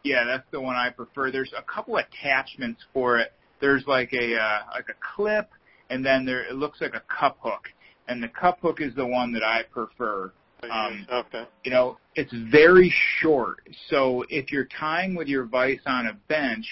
Yeah, 0.04 0.26
that's 0.26 0.46
the 0.52 0.60
one 0.60 0.76
I 0.76 0.90
prefer. 0.90 1.32
There's 1.32 1.54
a 1.58 1.64
couple 1.64 1.98
attachments 1.98 2.82
for 2.94 3.18
it. 3.18 3.32
There's 3.62 3.86
like 3.88 4.12
a 4.12 4.36
uh, 4.36 4.60
like 4.74 4.90
a 4.90 5.16
clip, 5.16 5.50
and 5.90 6.06
then 6.06 6.26
there 6.26 6.44
it 6.44 6.56
looks 6.56 6.82
like 6.82 6.96
a 6.96 7.04
cup 7.14 7.38
hook, 7.42 7.70
and 8.10 8.22
the 8.22 8.28
cup 8.28 8.60
hook 8.62 8.82
is 8.82 8.94
the 8.96 9.06
one 9.06 9.32
that 9.32 9.44
I 9.44 9.64
prefer. 9.64 10.34
Um, 10.70 11.08
okay. 11.12 11.46
you 11.64 11.72
know, 11.72 11.98
it's 12.16 12.34
very 12.52 12.94
short. 13.20 13.60
So 13.90 14.26
if 14.30 14.52
you're 14.52 14.68
tying 14.80 15.16
with 15.16 15.28
your 15.28 15.46
vise 15.46 15.80
on 15.86 16.08
a 16.08 16.14
bench 16.28 16.66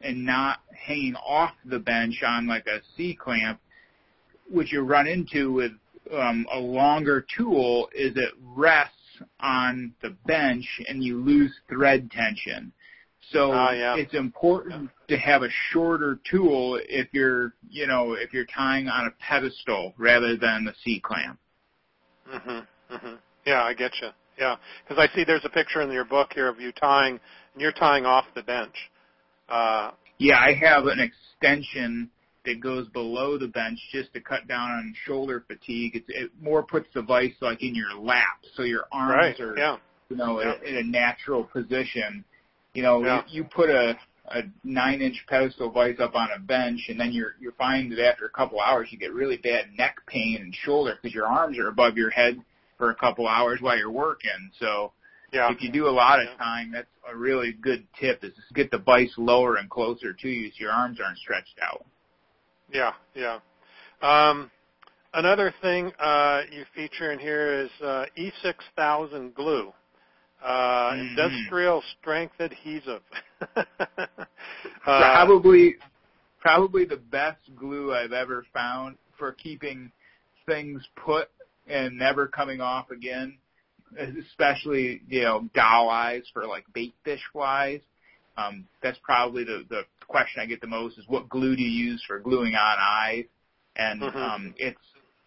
and 0.00 0.24
not 0.24 0.58
hanging 0.72 1.16
off 1.16 1.52
the 1.64 1.78
bench 1.78 2.22
on 2.24 2.46
like 2.46 2.66
a 2.66 2.80
C 2.96 3.16
clamp, 3.20 3.60
what 4.50 4.70
you 4.70 4.82
run 4.82 5.06
into 5.06 5.52
with 5.52 5.72
um, 6.12 6.46
a 6.52 6.58
longer 6.58 7.24
tool 7.36 7.88
is 7.94 8.12
it 8.16 8.32
rests 8.40 8.96
on 9.40 9.92
the 10.02 10.10
bench 10.26 10.64
and 10.88 11.02
you 11.04 11.22
lose 11.22 11.52
thread 11.68 12.10
tension. 12.10 12.72
So 13.32 13.52
Ah, 13.52 13.72
yeah. 13.72 13.96
it's 13.96 14.14
important 14.14 14.90
to 15.08 15.16
have 15.18 15.42
a 15.42 15.48
shorter 15.70 16.18
tool 16.28 16.80
if 16.88 17.08
you're, 17.12 17.52
you 17.68 17.86
know, 17.86 18.14
if 18.14 18.32
you're 18.32 18.46
tying 18.46 18.88
on 18.88 19.06
a 19.06 19.10
pedestal 19.20 19.94
rather 19.98 20.36
than 20.36 20.64
the 20.64 20.74
C 20.82 21.00
clamp. 21.00 21.38
Mhm. 22.28 22.66
Mhm. 22.90 23.18
Yeah, 23.44 23.64
I 23.64 23.74
get 23.74 23.92
you. 24.00 24.12
Yeah, 24.36 24.56
because 24.82 24.98
I 24.98 25.14
see 25.14 25.24
there's 25.24 25.44
a 25.44 25.50
picture 25.50 25.82
in 25.82 25.90
your 25.90 26.04
book 26.04 26.32
here 26.32 26.48
of 26.48 26.60
you 26.60 26.72
tying, 26.72 27.20
and 27.52 27.60
you're 27.60 27.72
tying 27.72 28.06
off 28.06 28.24
the 28.34 28.42
bench. 28.42 28.90
Uh, 29.48 29.92
Yeah, 30.18 30.38
I 30.38 30.54
have 30.54 30.86
an 30.86 31.00
extension 31.00 32.10
that 32.50 32.60
goes 32.60 32.88
below 32.88 33.38
the 33.38 33.46
bench 33.48 33.78
just 33.92 34.12
to 34.14 34.20
cut 34.20 34.46
down 34.48 34.70
on 34.70 34.94
shoulder 35.06 35.44
fatigue. 35.46 35.92
It's, 35.96 36.06
it 36.08 36.30
more 36.40 36.62
puts 36.62 36.88
the 36.94 37.02
vise 37.02 37.32
like 37.40 37.62
in 37.62 37.74
your 37.74 37.94
lap, 37.94 38.38
so 38.54 38.62
your 38.62 38.84
arms 38.92 39.14
right. 39.14 39.40
are 39.40 39.56
Yeah. 39.56 39.76
you 40.08 40.16
know 40.16 40.40
Yeah. 40.42 40.54
in 40.64 40.76
a 40.76 40.82
natural 40.82 41.44
position. 41.44 42.24
You 42.74 42.82
know, 42.82 43.04
Yeah. 43.04 43.22
you, 43.28 43.42
you 43.42 43.44
put 43.44 43.70
a 43.70 43.96
a 44.32 44.42
nine 44.62 45.00
inch 45.00 45.24
pedestal 45.28 45.70
vise 45.70 45.98
up 45.98 46.14
on 46.14 46.28
a 46.36 46.38
bench, 46.38 46.80
and 46.88 46.98
then 47.00 47.12
you're 47.12 47.34
you 47.40 47.52
find 47.58 47.90
that 47.92 48.12
after 48.12 48.26
a 48.26 48.30
couple 48.30 48.60
hours 48.60 48.88
you 48.90 48.98
get 48.98 49.12
really 49.12 49.36
bad 49.36 49.66
neck 49.76 49.96
pain 50.06 50.38
and 50.40 50.54
shoulder 50.54 50.98
because 51.00 51.14
your 51.14 51.26
arms 51.26 51.58
are 51.58 51.68
above 51.68 51.96
your 51.96 52.10
head 52.10 52.40
for 52.78 52.90
a 52.90 52.94
couple 52.94 53.26
hours 53.28 53.60
while 53.60 53.76
you're 53.76 53.90
working. 53.90 54.50
So 54.58 54.92
Yeah. 55.32 55.50
if 55.52 55.62
you 55.62 55.70
do 55.70 55.86
a 55.88 55.90
lot 55.90 56.20
of 56.20 56.26
Yeah. 56.28 56.36
time, 56.36 56.70
that's 56.72 56.90
a 57.08 57.16
really 57.16 57.52
good 57.52 57.86
tip 57.94 58.22
is 58.24 58.34
to 58.34 58.54
get 58.54 58.70
the 58.70 58.78
vise 58.78 59.12
lower 59.16 59.56
and 59.56 59.68
closer 59.70 60.12
to 60.12 60.28
you 60.28 60.50
so 60.50 60.56
your 60.58 60.72
arms 60.72 61.00
aren't 61.00 61.18
stretched 61.18 61.58
out. 61.60 61.84
Yeah, 62.72 62.92
yeah. 63.14 63.38
Um, 64.02 64.50
another 65.14 65.52
thing 65.60 65.92
uh, 65.98 66.42
you 66.50 66.64
feature 66.74 67.12
in 67.12 67.18
here 67.18 67.62
is 67.62 67.70
uh, 67.82 68.06
E6000 68.16 69.34
glue, 69.34 69.72
uh, 70.42 70.92
Mhm. 70.92 71.10
industrial 71.10 71.82
strength 72.00 72.38
adhesive. 72.40 73.02
uh, 73.56 74.24
probably 74.84 75.76
probably 76.40 76.84
the 76.84 76.96
best 76.96 77.54
glue 77.56 77.94
I've 77.94 78.12
ever 78.12 78.44
found 78.52 78.96
for 79.18 79.32
keeping 79.32 79.92
things 80.46 80.82
put 80.96 81.28
and 81.66 81.96
never 81.98 82.26
coming 82.26 82.60
off 82.60 82.90
again. 82.90 83.38
Especially, 83.98 85.02
you 85.08 85.22
know, 85.22 85.50
doll 85.54 85.90
eyes 85.90 86.22
for 86.32 86.46
like 86.46 86.64
bait 86.72 86.94
fish 87.04 87.22
flies. 87.32 87.80
Um, 88.40 88.66
that's 88.82 88.98
probably 89.02 89.44
the, 89.44 89.64
the 89.68 89.82
question 90.06 90.40
I 90.40 90.46
get 90.46 90.60
the 90.60 90.66
most 90.66 90.98
is 90.98 91.04
what 91.08 91.28
glue 91.28 91.56
do 91.56 91.62
you 91.62 91.90
use 91.90 92.02
for 92.06 92.18
gluing 92.18 92.54
on 92.54 92.76
eyes? 92.78 93.24
And 93.76 94.02
Mhm. 94.02 94.14
um, 94.14 94.54
it's 94.56 94.78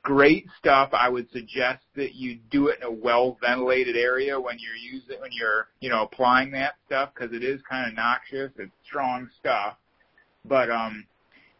great 0.03 0.45
stuff. 0.59 0.89
I 0.93 1.09
would 1.09 1.29
suggest 1.31 1.83
that 1.95 2.13
you 2.13 2.37
do 2.51 2.67
it 2.67 2.79
in 2.79 2.83
a 2.83 2.91
well 2.91 3.37
ventilated 3.41 3.95
area 3.95 4.39
when 4.39 4.57
you're 4.59 4.75
using 4.75 5.19
when 5.21 5.31
you're 5.31 5.69
you 5.79 5.89
know 5.89 6.03
applying 6.03 6.51
that 6.51 6.73
stuff 6.85 7.11
because 7.13 7.33
it 7.33 7.43
is 7.43 7.61
kind 7.69 7.87
of 7.87 7.95
noxious. 7.95 8.51
It's 8.57 8.71
strong 8.85 9.29
stuff, 9.39 9.77
but 10.45 10.69
um, 10.69 11.05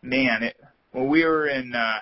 man, 0.02 0.44
it, 0.44 0.58
when 0.92 1.08
we 1.08 1.24
were 1.24 1.48
in 1.48 1.74
uh, 1.74 2.00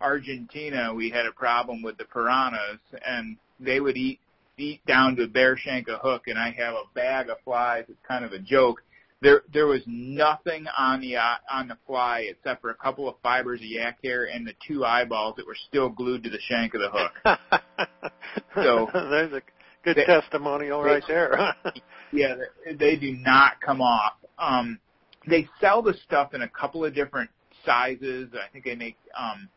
Argentina, 0.00 0.92
we 0.92 1.10
had 1.10 1.26
a 1.26 1.32
problem 1.32 1.82
with 1.82 1.96
the 1.96 2.04
piranhas, 2.04 2.80
and 3.06 3.36
they 3.60 3.80
would 3.80 3.96
eat 3.96 4.18
eat 4.56 4.84
down 4.86 5.16
to 5.16 5.24
a 5.24 5.28
bare 5.28 5.56
shank 5.56 5.88
a 5.88 5.98
hook, 5.98 6.24
and 6.26 6.38
I 6.38 6.50
have 6.50 6.74
a 6.74 6.84
bag 6.94 7.28
of 7.28 7.38
flies. 7.44 7.84
It's 7.88 7.98
kind 8.06 8.24
of 8.24 8.32
a 8.32 8.38
joke 8.38 8.82
there 9.24 9.42
there 9.52 9.66
was 9.66 9.80
nothing 9.86 10.66
on 10.76 11.00
the 11.00 11.16
uh, 11.16 11.36
on 11.50 11.66
the 11.66 11.78
fly 11.86 12.26
except 12.30 12.60
for 12.60 12.70
a 12.70 12.74
couple 12.74 13.08
of 13.08 13.16
fibers 13.22 13.58
of 13.60 13.66
yak 13.66 13.98
hair 14.04 14.24
and 14.24 14.46
the 14.46 14.52
two 14.68 14.84
eyeballs 14.84 15.34
that 15.36 15.46
were 15.46 15.56
still 15.68 15.88
glued 15.88 16.22
to 16.22 16.30
the 16.30 16.38
shank 16.46 16.74
of 16.74 16.82
the 16.82 16.90
hook. 16.92 17.88
so 18.54 18.88
there's 18.92 19.32
a 19.32 19.40
good 19.82 19.96
they, 19.96 20.04
testimonial 20.04 20.82
they, 20.82 20.90
right 20.90 21.02
there. 21.08 21.56
yeah, 22.12 22.34
they, 22.66 22.74
they 22.74 22.96
do 22.96 23.12
not 23.12 23.60
come 23.64 23.80
off. 23.80 24.12
Um, 24.38 24.78
they 25.26 25.48
sell 25.58 25.80
the 25.80 25.94
stuff 26.04 26.34
in 26.34 26.42
a 26.42 26.48
couple 26.48 26.84
of 26.84 26.94
different 26.94 27.30
sizes. 27.64 28.28
I 28.34 28.52
think 28.52 28.66
they 28.66 28.74
make 28.74 28.98
um, 29.18 29.48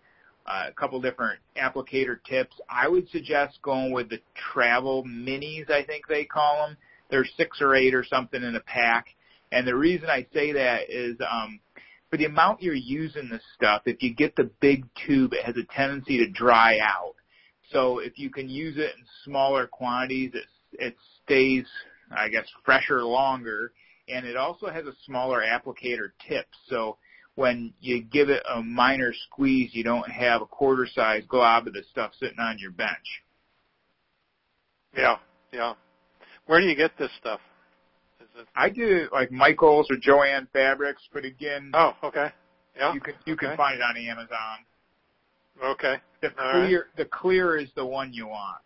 a 0.45 0.71
couple 0.71 1.01
different 1.01 1.39
applicator 1.61 2.19
tips. 2.23 2.55
I 2.69 2.87
would 2.87 3.09
suggest 3.09 3.59
going 3.61 3.91
with 3.91 4.09
the 4.09 4.21
travel 4.53 5.03
minis. 5.03 5.69
I 5.69 5.83
think 5.83 6.07
they 6.07 6.23
call 6.23 6.67
them. 6.67 6.77
There's 7.09 7.29
six 7.35 7.59
or 7.59 7.75
eight 7.75 7.93
or 7.93 8.05
something 8.05 8.41
in 8.41 8.55
a 8.55 8.61
pack 8.61 9.07
and 9.51 9.67
the 9.67 9.75
reason 9.75 10.09
I 10.09 10.25
say 10.33 10.51
that 10.53 10.89
is 10.89 11.17
um, 11.29 11.59
for 12.09 12.17
the 12.17 12.25
amount 12.25 12.61
you're 12.61 12.73
using 12.73 13.29
this 13.29 13.43
stuff, 13.55 13.83
if 13.85 14.01
you 14.01 14.13
get 14.13 14.35
the 14.35 14.49
big 14.59 14.85
tube, 15.05 15.33
it 15.33 15.45
has 15.45 15.55
a 15.57 15.63
tendency 15.75 16.17
to 16.17 16.29
dry 16.29 16.79
out. 16.79 17.15
So 17.71 17.99
if 17.99 18.17
you 18.17 18.29
can 18.29 18.49
use 18.49 18.77
it 18.77 18.93
in 18.97 19.05
smaller 19.25 19.67
quantities, 19.67 20.31
it, 20.33 20.45
it 20.79 20.95
stays, 21.23 21.65
I 22.15 22.29
guess, 22.29 22.45
fresher 22.63 23.03
longer. 23.03 23.73
And 24.07 24.25
it 24.25 24.37
also 24.37 24.67
has 24.67 24.85
a 24.85 24.93
smaller 25.05 25.41
applicator 25.41 26.11
tip. 26.27 26.47
So 26.69 26.97
when 27.35 27.73
you 27.81 28.03
give 28.03 28.29
it 28.29 28.41
a 28.53 28.61
minor 28.61 29.13
squeeze, 29.25 29.71
you 29.73 29.83
don't 29.83 30.09
have 30.09 30.41
a 30.41 30.45
quarter 30.45 30.87
size 30.87 31.23
glob 31.27 31.67
of 31.67 31.73
the 31.73 31.83
stuff 31.91 32.11
sitting 32.19 32.39
on 32.39 32.57
your 32.57 32.71
bench. 32.71 33.23
Yeah, 34.95 35.17
yeah. 35.51 35.73
Where 36.45 36.61
do 36.61 36.67
you 36.67 36.75
get 36.75 36.97
this 36.97 37.11
stuff? 37.19 37.41
I 38.55 38.69
do 38.69 39.07
like 39.11 39.31
Michaels 39.31 39.87
or 39.89 39.97
Jo-Ann 39.97 40.47
Fabrics, 40.53 41.01
but 41.13 41.25
again, 41.25 41.71
oh, 41.73 41.93
okay, 42.03 42.29
yeah, 42.75 42.93
you 42.93 43.01
can 43.01 43.13
you 43.25 43.33
okay. 43.33 43.47
can 43.47 43.57
find 43.57 43.75
it 43.75 43.81
on 43.81 43.97
Amazon. 43.97 44.59
Okay. 45.63 45.95
The 46.21 46.29
All 46.39 46.51
clear 46.51 46.79
right. 46.79 46.97
the 46.97 47.05
clear 47.05 47.57
is 47.57 47.69
the 47.75 47.85
one 47.85 48.13
you 48.13 48.27
want. 48.27 48.61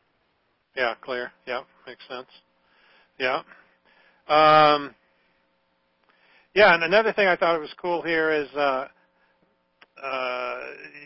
Yeah, 0.75 0.95
clear. 1.01 1.31
Yeah, 1.45 1.61
makes 1.85 2.07
sense. 2.07 2.27
Yeah. 3.19 3.41
Um, 4.27 4.95
yeah, 6.53 6.73
and 6.73 6.83
another 6.83 7.13
thing 7.13 7.27
I 7.27 7.35
thought 7.35 7.59
was 7.59 7.73
cool 7.81 8.01
here 8.01 8.31
is 8.31 8.49
uh, 8.55 8.87
uh, 10.01 10.59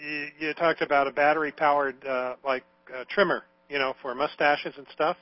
you, 0.03 0.27
you 0.39 0.53
talked 0.53 0.81
about 0.81 1.07
a 1.07 1.11
battery 1.11 1.51
powered 1.51 2.05
uh, 2.05 2.35
like 2.43 2.63
uh, 2.95 3.03
trimmer, 3.09 3.43
you 3.69 3.79
know, 3.79 3.95
for 4.01 4.13
mustaches 4.15 4.73
and 4.77 4.85
stuff. 4.93 5.17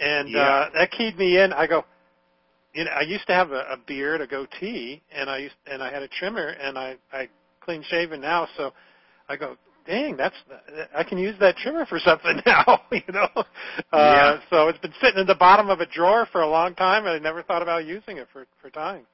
And 0.00 0.30
yeah. 0.30 0.40
uh, 0.40 0.70
that 0.74 0.90
keyed 0.92 1.18
me 1.18 1.38
in. 1.38 1.52
I 1.52 1.66
go, 1.66 1.84
you 2.78 2.84
know, 2.84 2.92
I 2.92 3.02
used 3.02 3.26
to 3.26 3.34
have 3.34 3.50
a, 3.50 3.64
a 3.72 3.76
beard, 3.88 4.20
a 4.20 4.26
goatee, 4.28 5.02
and 5.12 5.28
I 5.28 5.38
used 5.38 5.56
and 5.66 5.82
I 5.82 5.92
had 5.92 6.04
a 6.04 6.08
trimmer, 6.08 6.46
and 6.46 6.78
I 6.78 6.94
I 7.12 7.28
clean 7.60 7.82
shaven 7.82 8.20
now, 8.20 8.46
so 8.56 8.70
I 9.28 9.34
go, 9.34 9.56
dang, 9.84 10.16
that's 10.16 10.36
I 10.94 11.02
can 11.02 11.18
use 11.18 11.34
that 11.40 11.56
trimmer 11.56 11.86
for 11.86 11.98
something 11.98 12.40
now, 12.46 12.82
you 12.92 13.02
know. 13.12 13.28
Uh, 13.34 13.42
yeah. 13.92 14.40
So 14.48 14.68
it's 14.68 14.78
been 14.78 14.94
sitting 15.02 15.18
in 15.18 15.26
the 15.26 15.34
bottom 15.34 15.70
of 15.70 15.80
a 15.80 15.86
drawer 15.86 16.28
for 16.30 16.42
a 16.42 16.48
long 16.48 16.76
time, 16.76 17.04
and 17.04 17.16
I 17.16 17.18
never 17.18 17.42
thought 17.42 17.62
about 17.62 17.84
using 17.84 18.18
it 18.18 18.28
for 18.32 18.46
for 18.62 18.70
tying. 18.70 19.06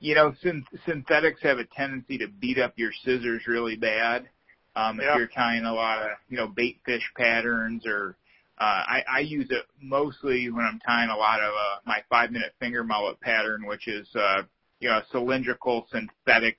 You 0.00 0.16
know, 0.16 0.34
synth- 0.44 0.66
synthetics 0.84 1.42
have 1.42 1.58
a 1.58 1.64
tendency 1.66 2.18
to 2.18 2.26
beat 2.26 2.58
up 2.58 2.72
your 2.74 2.90
scissors 3.04 3.46
really 3.46 3.76
bad. 3.76 4.28
Um, 4.74 4.98
yeah. 5.00 5.12
If 5.12 5.18
you're 5.18 5.28
tying 5.28 5.64
a 5.66 5.72
lot 5.72 6.02
of, 6.02 6.08
you 6.28 6.36
know, 6.36 6.48
bait 6.48 6.80
fish 6.84 7.08
patterns 7.16 7.86
or 7.86 8.16
uh, 8.58 8.64
I, 8.64 9.04
I 9.08 9.20
use 9.20 9.48
it 9.50 9.64
mostly 9.82 10.50
when 10.50 10.64
I'm 10.64 10.80
tying 10.80 11.10
a 11.10 11.16
lot 11.16 11.40
of 11.40 11.52
uh, 11.52 11.78
my 11.84 11.98
five 12.08 12.30
minute 12.30 12.54
finger 12.58 12.82
mullet 12.82 13.20
pattern, 13.20 13.66
which 13.66 13.86
is 13.86 14.08
uh, 14.14 14.42
you 14.80 14.88
know 14.88 14.96
a 14.96 15.04
cylindrical 15.12 15.86
synthetic 15.90 16.56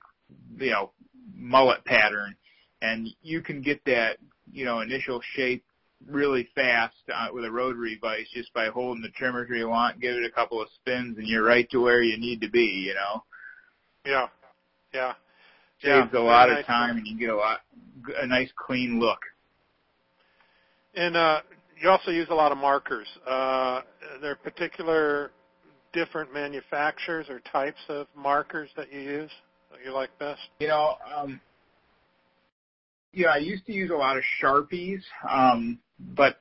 you 0.58 0.70
know 0.70 0.92
mullet 1.34 1.84
pattern, 1.84 2.36
and 2.82 3.08
you 3.22 3.40
can 3.40 3.62
get 3.62 3.84
that 3.86 4.18
you 4.52 4.64
know 4.64 4.80
initial 4.80 5.20
shape 5.34 5.64
really 6.06 6.48
fast 6.54 6.94
uh, 7.12 7.26
with 7.32 7.44
a 7.44 7.50
rotary 7.50 7.98
vise 8.00 8.26
just 8.32 8.52
by 8.54 8.68
holding 8.68 9.02
the 9.02 9.08
trimmer 9.10 9.52
you 9.52 9.68
want, 9.68 10.00
give 10.00 10.14
it 10.14 10.24
a 10.24 10.30
couple 10.30 10.62
of 10.62 10.68
spins, 10.76 11.18
and 11.18 11.26
you're 11.26 11.44
right 11.44 11.68
to 11.70 11.80
where 11.80 12.02
you 12.02 12.16
need 12.16 12.40
to 12.40 12.48
be. 12.48 12.84
You 12.86 12.94
know. 12.94 13.24
Yeah. 14.06 14.26
Yeah. 14.94 15.12
Saves 15.82 16.10
yeah, 16.12 16.18
a 16.18 16.22
lot 16.22 16.48
nice. 16.48 16.60
of 16.60 16.66
time, 16.66 16.96
and 16.96 17.06
you 17.06 17.18
get 17.18 17.30
a 17.30 17.36
lot 17.36 17.60
a 18.20 18.26
nice 18.26 18.50
clean 18.56 19.00
look. 19.00 19.20
And 20.94 21.16
uh, 21.16 21.40
you 21.80 21.88
also 21.88 22.10
use 22.10 22.28
a 22.30 22.34
lot 22.34 22.52
of 22.52 22.58
markers. 22.58 23.06
Uh, 23.26 23.82
there 24.20 24.32
are 24.32 24.36
particular 24.36 25.30
different 25.92 26.32
manufacturers 26.32 27.26
or 27.28 27.40
types 27.40 27.80
of 27.88 28.06
markers 28.16 28.70
that 28.76 28.92
you 28.92 29.00
use 29.00 29.30
that 29.70 29.80
you 29.84 29.92
like 29.92 30.10
best? 30.18 30.40
You 30.60 30.68
know, 30.68 30.96
um, 31.16 31.40
know, 33.14 33.28
I 33.28 33.38
used 33.38 33.66
to 33.66 33.72
use 33.72 33.90
a 33.90 33.94
lot 33.94 34.16
of 34.16 34.22
Sharpies, 34.40 35.02
um, 35.28 35.78
but 36.14 36.38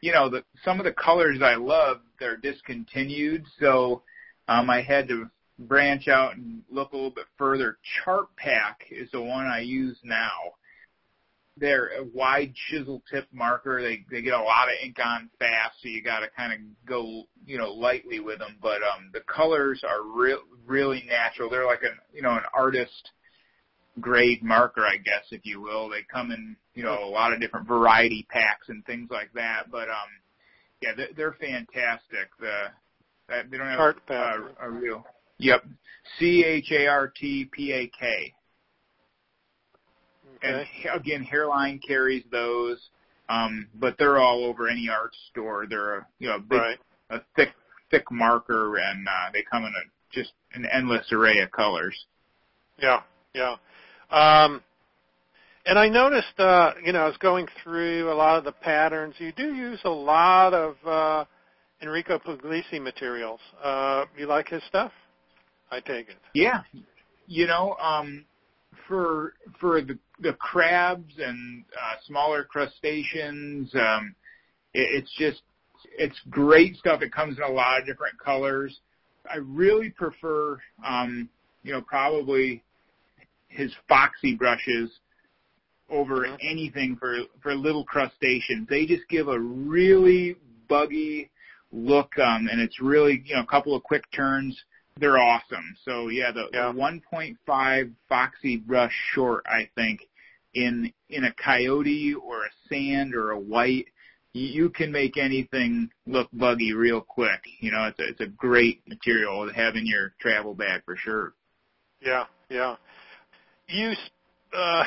you 0.00 0.12
know, 0.12 0.28
the, 0.28 0.44
some 0.64 0.78
of 0.78 0.84
the 0.84 0.92
colors 0.92 1.40
I 1.42 1.54
love 1.54 2.00
they're 2.20 2.36
discontinued, 2.36 3.44
so 3.58 4.02
um, 4.48 4.68
I 4.68 4.82
had 4.82 5.08
to 5.08 5.30
branch 5.58 6.08
out 6.08 6.36
and 6.36 6.62
look 6.70 6.92
a 6.92 6.96
little 6.96 7.10
bit 7.10 7.26
further. 7.38 7.78
Chartpak 8.04 8.74
is 8.90 9.10
the 9.12 9.20
one 9.20 9.46
I 9.46 9.60
use 9.60 9.98
now 10.04 10.30
they're 11.56 12.00
a 12.00 12.04
wide 12.12 12.52
chisel 12.68 13.02
tip 13.10 13.26
marker. 13.32 13.80
They 13.80 14.04
they 14.10 14.22
get 14.22 14.34
a 14.34 14.42
lot 14.42 14.68
of 14.68 14.74
ink 14.82 14.96
on 15.04 15.30
fast, 15.38 15.76
so 15.82 15.88
you 15.88 16.02
got 16.02 16.20
to 16.20 16.28
kind 16.36 16.52
of 16.52 16.58
go 16.86 17.24
you 17.46 17.58
know 17.58 17.72
lightly 17.72 18.20
with 18.20 18.38
them. 18.40 18.56
But 18.60 18.82
um, 18.82 19.10
the 19.12 19.20
colors 19.20 19.82
are 19.88 20.02
real 20.02 20.40
really 20.66 21.04
natural. 21.08 21.48
They're 21.48 21.66
like 21.66 21.82
an 21.82 21.96
you 22.12 22.22
know 22.22 22.32
an 22.32 22.44
artist 22.52 23.10
grade 24.00 24.42
marker, 24.42 24.84
I 24.84 24.96
guess 24.96 25.24
if 25.30 25.42
you 25.44 25.60
will. 25.60 25.88
They 25.88 26.02
come 26.12 26.32
in 26.32 26.56
you 26.74 26.82
know 26.82 27.04
a 27.04 27.10
lot 27.10 27.32
of 27.32 27.40
different 27.40 27.68
variety 27.68 28.26
packs 28.30 28.68
and 28.68 28.84
things 28.84 29.08
like 29.10 29.32
that. 29.34 29.70
But 29.70 29.88
um, 29.88 30.10
yeah, 30.82 30.90
they're, 30.96 31.08
they're 31.16 31.36
fantastic. 31.40 32.30
The 32.40 32.64
they 33.28 33.56
don't 33.56 33.68
have 33.68 33.94
uh, 34.10 34.38
a 34.60 34.70
real. 34.70 35.04
Yep, 35.38 35.64
C 36.18 36.44
H 36.44 36.70
A 36.72 36.86
R 36.86 37.12
T 37.14 37.48
P 37.52 37.72
A 37.72 37.86
K 37.86 38.34
and 40.42 40.66
again, 40.94 41.26
Hareline 41.30 41.80
carries 41.86 42.24
those, 42.30 42.78
um, 43.28 43.68
but 43.74 43.96
they're 43.98 44.18
all 44.18 44.44
over 44.44 44.68
any 44.68 44.88
art 44.88 45.14
store. 45.30 45.66
They're 45.68 45.98
a 45.98 46.06
you 46.18 46.28
know 46.28 46.36
a 46.36 46.40
big, 46.40 46.58
right. 46.58 46.78
a 47.10 47.20
thick 47.36 47.50
thick 47.90 48.10
marker, 48.10 48.76
and 48.76 49.06
uh, 49.06 49.30
they 49.32 49.44
come 49.50 49.64
in 49.64 49.72
a 49.72 50.14
just 50.14 50.32
an 50.54 50.66
endless 50.72 51.10
array 51.12 51.38
of 51.40 51.50
colors. 51.50 52.06
Yeah, 52.78 53.02
yeah. 53.34 53.56
Um, 54.10 54.62
and 55.66 55.78
I 55.78 55.88
noticed, 55.88 56.38
uh, 56.38 56.72
you 56.84 56.92
know, 56.92 57.04
I 57.04 57.06
was 57.06 57.16
going 57.18 57.46
through 57.62 58.12
a 58.12 58.14
lot 58.14 58.38
of 58.38 58.44
the 58.44 58.52
patterns. 58.52 59.14
You 59.18 59.32
do 59.32 59.54
use 59.54 59.80
a 59.84 59.90
lot 59.90 60.52
of 60.52 60.76
uh, 60.86 61.24
Enrico 61.82 62.18
Puglisi 62.18 62.80
materials. 62.80 63.40
Uh, 63.62 64.04
you 64.16 64.26
like 64.26 64.48
his 64.48 64.62
stuff? 64.68 64.92
I 65.70 65.80
take 65.80 66.08
it. 66.10 66.16
Yeah. 66.34 66.62
You 67.26 67.46
know, 67.46 67.76
um, 67.76 68.24
for 68.86 69.34
for 69.60 69.80
the 69.82 69.98
the 70.20 70.32
crabs 70.34 71.14
and 71.18 71.64
uh, 71.72 71.96
smaller 72.06 72.44
crustaceans. 72.44 73.74
Um, 73.74 74.14
it, 74.72 75.02
it's 75.02 75.10
just 75.18 75.42
it's 75.98 76.18
great 76.30 76.76
stuff. 76.76 77.02
It 77.02 77.12
comes 77.12 77.36
in 77.36 77.44
a 77.44 77.48
lot 77.48 77.80
of 77.80 77.86
different 77.86 78.18
colors. 78.18 78.80
I 79.30 79.36
really 79.36 79.90
prefer, 79.90 80.58
um, 80.86 81.28
you 81.62 81.72
know, 81.72 81.80
probably 81.80 82.62
his 83.48 83.72
foxy 83.88 84.34
brushes 84.34 84.90
over 85.90 86.26
uh-huh. 86.26 86.36
anything 86.42 86.96
for 86.96 87.18
for 87.42 87.54
little 87.54 87.84
crustaceans. 87.84 88.68
They 88.68 88.86
just 88.86 89.08
give 89.08 89.28
a 89.28 89.38
really 89.38 90.36
buggy 90.68 91.30
look, 91.72 92.18
um, 92.18 92.48
and 92.50 92.60
it's 92.60 92.80
really 92.80 93.22
you 93.24 93.34
know 93.36 93.42
a 93.42 93.46
couple 93.46 93.74
of 93.74 93.82
quick 93.82 94.04
turns 94.12 94.58
they're 94.98 95.18
awesome. 95.18 95.76
So 95.84 96.08
yeah, 96.08 96.30
the, 96.32 96.48
yeah. 96.52 96.72
the 96.72 96.78
1.5 96.78 97.92
Foxy 98.08 98.56
brush 98.56 98.94
short, 99.12 99.44
I 99.46 99.68
think, 99.74 100.00
in 100.54 100.92
in 101.10 101.24
a 101.24 101.32
coyote 101.32 102.14
or 102.14 102.44
a 102.44 102.50
sand 102.68 103.14
or 103.14 103.32
a 103.32 103.38
white, 103.38 103.86
you 104.32 104.70
can 104.70 104.92
make 104.92 105.16
anything 105.16 105.90
look 106.06 106.28
buggy 106.32 106.72
real 106.72 107.00
quick. 107.00 107.40
You 107.60 107.72
know, 107.72 107.86
it's 107.86 107.98
a, 107.98 108.08
it's 108.08 108.20
a 108.20 108.26
great 108.26 108.82
material 108.86 109.46
to 109.46 109.52
have 109.52 109.76
in 109.76 109.86
your 109.86 110.14
travel 110.20 110.54
bag 110.54 110.82
for 110.84 110.96
sure. 110.96 111.34
Yeah, 112.00 112.24
yeah. 112.48 112.76
You, 113.68 113.94
uh, 114.52 114.84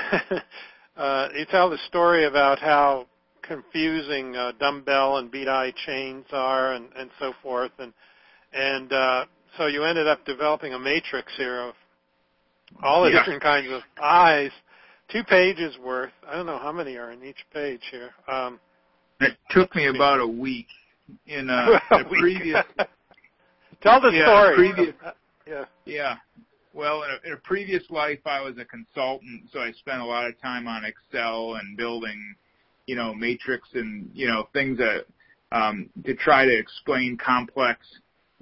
uh, 0.98 1.30
you 1.36 1.46
tell 1.50 1.70
the 1.70 1.80
story 1.88 2.26
about 2.26 2.60
how 2.60 3.08
confusing 3.41 4.36
uh, 4.36 4.52
dumbbell 4.60 5.17
and 5.17 5.32
bead 5.32 5.48
eye 5.48 5.74
chains 5.86 6.26
are, 6.32 6.74
and 6.74 6.89
and 6.98 7.10
so 7.20 7.34
forth, 7.41 7.72
and 7.80 7.93
and 8.54 8.91
uh, 8.91 9.26
so 9.57 9.67
you 9.67 9.83
ended 9.83 10.07
up 10.07 10.23
developing 10.25 10.73
a 10.73 10.79
matrix 10.79 11.31
here 11.38 11.62
of 11.62 11.75
all 12.83 13.03
the 13.03 13.12
Yeah. 13.12 13.19
different 13.19 13.41
kinds 13.41 13.71
of 13.71 13.81
eyes. 14.01 14.51
Two 15.10 15.23
pages 15.23 15.77
worth. 15.77 16.12
I 16.27 16.36
don't 16.36 16.45
know 16.45 16.57
how 16.60 16.71
many 16.71 16.97
are 16.97 17.12
in 17.12 17.23
each 17.23 17.45
page 17.53 17.81
here. 17.91 18.12
Um, 18.27 18.60
It 19.21 19.38
took 19.49 19.73
me 19.75 19.86
about 19.88 20.19
a 20.19 20.27
week 20.27 20.67
in 21.25 21.49
a, 21.49 21.79
in 21.91 22.05
a 22.05 22.10
we- 22.10 22.19
previous 22.19 22.65
Tell 23.81 24.01
the 24.01 24.10
Yeah, 24.12 24.25
story. 24.25 24.55
previous- 24.73 24.95
yeah. 25.47 25.65
Yeah. 25.86 26.15
Well, 26.73 27.03
in 27.03 27.10
a, 27.12 27.27
in 27.27 27.33
a 27.33 27.38
previous 27.38 27.83
life, 27.89 28.19
I 28.25 28.41
was 28.41 28.57
a 28.57 28.65
consultant, 28.65 29.43
so 29.51 29.60
I 29.62 29.71
spent 29.71 30.01
a 30.01 30.05
lot 30.05 30.27
of 30.27 30.39
time 30.41 30.67
on 30.67 30.83
Excel 30.83 31.55
and 31.55 31.77
building, 31.77 32.36
you 32.86 32.95
know, 32.95 33.13
matrix 33.13 33.69
and 33.73 34.10
you 34.13 34.27
know 34.27 34.49
things 34.53 34.77
that 34.77 35.05
um, 35.51 35.89
to 36.05 36.13
try 36.15 36.45
to 36.45 36.55
explain 36.55 37.17
complex, 37.17 37.79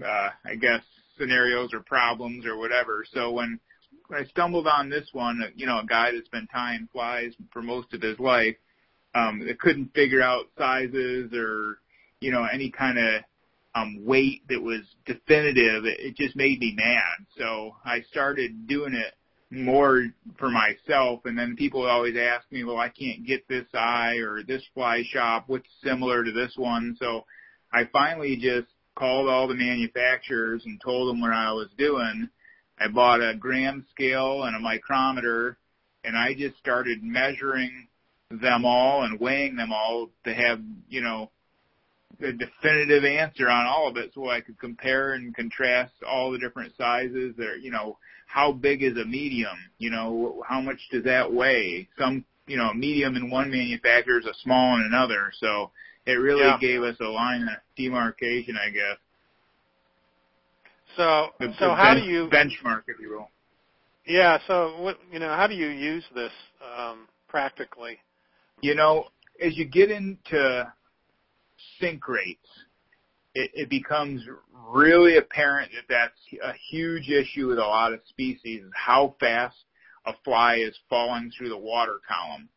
uh, 0.04 0.30
I 0.44 0.56
guess, 0.60 0.82
scenarios 1.18 1.74
or 1.74 1.82
problems 1.82 2.46
or 2.46 2.58
whatever. 2.58 3.06
So 3.14 3.32
when 3.32 3.60
when 4.08 4.22
I 4.22 4.26
stumbled 4.26 4.68
on 4.68 4.90
this 4.90 5.08
one, 5.14 5.42
you 5.56 5.66
know, 5.66 5.80
a 5.80 5.86
guy 5.86 6.12
that's 6.12 6.28
been 6.30 6.48
tying 6.48 6.88
flies 6.92 7.34
for 7.52 7.62
most 7.62 7.94
of 7.94 8.02
his 8.02 8.20
life, 8.20 8.56
um, 9.16 9.44
that 9.48 9.60
couldn't 9.60 9.94
figure 9.96 10.22
out 10.22 10.46
sizes 10.58 11.32
or 11.34 11.80
you 12.20 12.32
know 12.32 12.46
any 12.52 12.70
kind 12.70 12.98
of 12.98 13.22
um, 13.76 14.06
weight 14.06 14.42
that 14.50 14.62
was 14.62 14.82
definitive, 15.06 15.86
it, 15.86 16.00
it 16.00 16.16
just 16.16 16.36
made 16.36 16.60
me 16.60 16.74
mad. 16.76 17.26
So 17.38 17.76
I 17.84 18.02
started 18.10 18.68
doing 18.68 18.94
it 18.94 19.14
more 19.52 20.06
for 20.38 20.50
myself, 20.50 21.22
and 21.26 21.38
then 21.38 21.56
people 21.56 21.82
would 21.82 21.90
always 21.90 22.16
ask 22.18 22.50
me, 22.52 22.64
"Well, 22.64 22.78
I 22.78 22.90
can't 22.90 23.26
get 23.26 23.48
this 23.48 23.66
eye 23.74 24.18
or 24.18 24.44
this 24.44 24.64
fly 24.74 25.04
shop. 25.04 25.46
What's 25.48 25.70
similar 25.84 26.24
to 26.24 26.32
this 26.32 26.54
one?" 26.58 26.96
So 27.00 27.26
I 27.74 27.86
finally 27.92 28.38
just 28.38 28.68
called 28.96 29.30
all 29.30 29.48
the 29.48 29.56
manufacturers 29.56 30.64
and 30.66 30.80
told 30.82 31.10
them 31.10 31.22
what 31.22 31.32
I 31.32 31.52
was 31.52 31.70
doing. 31.78 32.30
I 32.80 32.88
bought 32.88 33.22
a 33.22 33.36
gram 33.36 33.86
scale 33.92 34.44
and 34.44 34.56
a 34.56 34.60
micrometer, 34.60 35.58
and 36.04 36.18
I 36.18 36.34
just 36.34 36.58
started 36.58 37.04
measuring 37.04 37.88
them 38.30 38.66
all 38.66 39.04
and 39.04 39.20
weighing 39.20 39.56
them 39.56 39.72
all 39.72 40.10
to 40.26 40.34
have, 40.34 40.60
you 40.90 41.02
know, 41.02 41.30
a 42.22 42.32
definitive 42.32 43.04
answer 43.04 43.50
on 43.50 43.66
all 43.66 43.88
of 43.88 43.98
it 43.98 44.12
so 44.14 44.30
I 44.30 44.42
could 44.42 44.60
compare 44.60 45.14
and 45.14 45.36
contrast 45.36 45.94
all 46.08 46.32
the 46.32 46.40
different 46.40 46.74
sizes 46.78 47.36
or, 47.40 47.56
you 47.58 47.72
know, 47.72 47.98
how 48.28 48.52
big 48.52 48.84
is 48.84 48.98
a 48.98 49.06
medium? 49.06 49.58
You 49.78 49.92
know, 49.92 50.44
how 50.48 50.62
much 50.62 50.80
does 50.92 51.04
that 51.04 51.32
weigh? 51.32 51.88
Some, 51.98 52.26
you 52.48 52.58
know, 52.58 52.74
medium 52.74 53.16
in 53.16 53.30
one 53.30 53.52
manufacturer 53.52 54.20
is 54.20 54.26
a 54.26 54.34
small 54.44 54.76
in 54.76 54.82
another. 54.82 55.32
So 55.40 55.72
it 56.06 56.14
really 56.14 56.44
Yeah. 56.46 56.58
gave 56.60 56.84
us 56.84 57.00
a 57.00 57.06
line 57.06 57.44
of 57.44 57.58
demarcation, 57.76 58.58
I 58.58 58.70
guess. 58.70 58.98
So 60.96 61.34
so 61.60 61.74
how 61.74 61.94
ben- 61.94 62.04
do 62.04 62.10
you 62.10 62.30
benchmark, 62.30 62.84
if 62.88 63.00
you 63.00 63.10
will? 63.10 63.30
yeah 64.06 64.38
so 64.46 64.80
what 64.82 65.00
you 65.12 65.20
know 65.20 65.30
how 65.36 65.48
do 65.48 65.56
you 65.56 65.68
use 65.68 66.06
this 66.14 66.32
um, 66.62 67.08
practically? 67.28 68.00
You 68.62 68.76
know, 68.76 69.10
as 69.42 69.58
you 69.58 69.66
get 69.66 69.92
into 69.92 70.72
sync 71.80 72.08
rates, 72.08 72.48
it, 73.34 73.52
it 73.54 73.70
becomes 73.70 74.22
really 74.70 75.18
apparent 75.18 75.72
that 75.74 75.86
that's 75.90 76.42
a 76.44 76.54
huge 76.72 77.10
issue 77.10 77.48
with 77.48 77.58
a 77.58 77.62
lot 77.62 77.94
of 77.94 78.00
species 78.08 78.64
is 78.64 78.72
how 78.74 79.16
fast 79.20 79.58
a 80.06 80.14
fly 80.24 80.56
is 80.56 80.78
falling 80.90 81.32
through 81.38 81.50
the 81.50 81.58
water 81.58 82.00
column. 82.08 82.48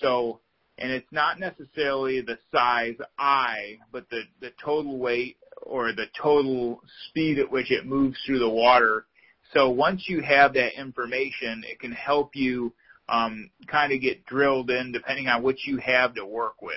So, 0.00 0.40
and 0.80 0.90
it's 0.90 1.12
not 1.12 1.38
necessarily 1.38 2.22
the 2.22 2.38
size 2.50 2.96
I, 3.18 3.78
but 3.92 4.08
the, 4.10 4.22
the 4.40 4.50
total 4.62 4.98
weight 4.98 5.36
or 5.62 5.92
the 5.92 6.06
total 6.20 6.80
speed 7.08 7.38
at 7.38 7.50
which 7.50 7.70
it 7.70 7.86
moves 7.86 8.18
through 8.24 8.38
the 8.38 8.48
water. 8.48 9.04
So 9.52 9.68
once 9.68 10.04
you 10.08 10.22
have 10.22 10.54
that 10.54 10.80
information, 10.80 11.64
it 11.68 11.80
can 11.80 11.92
help 11.92 12.34
you 12.34 12.72
um, 13.08 13.50
kind 13.66 13.92
of 13.92 14.00
get 14.00 14.24
drilled 14.24 14.70
in 14.70 14.92
depending 14.92 15.28
on 15.28 15.42
what 15.42 15.56
you 15.64 15.76
have 15.78 16.14
to 16.14 16.24
work 16.24 16.62
with. 16.62 16.74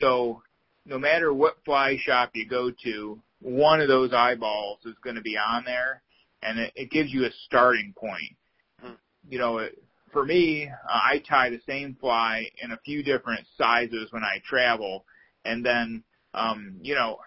So 0.00 0.42
no 0.84 0.98
matter 0.98 1.32
what 1.32 1.58
fly 1.64 1.98
shop 2.02 2.30
you 2.34 2.48
go 2.48 2.72
to, 2.84 3.20
one 3.40 3.80
of 3.80 3.88
those 3.88 4.12
eyeballs 4.12 4.80
is 4.84 4.96
going 5.04 5.16
to 5.16 5.22
be 5.22 5.36
on 5.36 5.64
there, 5.64 6.02
and 6.42 6.58
it, 6.58 6.72
it 6.74 6.90
gives 6.90 7.12
you 7.12 7.24
a 7.24 7.30
starting 7.46 7.94
point. 7.96 8.36
Hmm. 8.82 8.94
You 9.28 9.38
know, 9.38 9.58
it, 9.58 9.80
for 10.12 10.24
me, 10.24 10.68
uh, 10.68 10.72
I 10.92 11.22
tie 11.28 11.50
the 11.50 11.60
same 11.66 11.96
fly 12.00 12.46
in 12.62 12.72
a 12.72 12.78
few 12.84 13.02
different 13.02 13.46
sizes 13.56 14.08
when 14.10 14.22
I 14.22 14.40
travel, 14.48 15.04
and 15.44 15.64
then, 15.64 16.02
um, 16.34 16.76
you 16.82 16.94
know, 16.94 17.18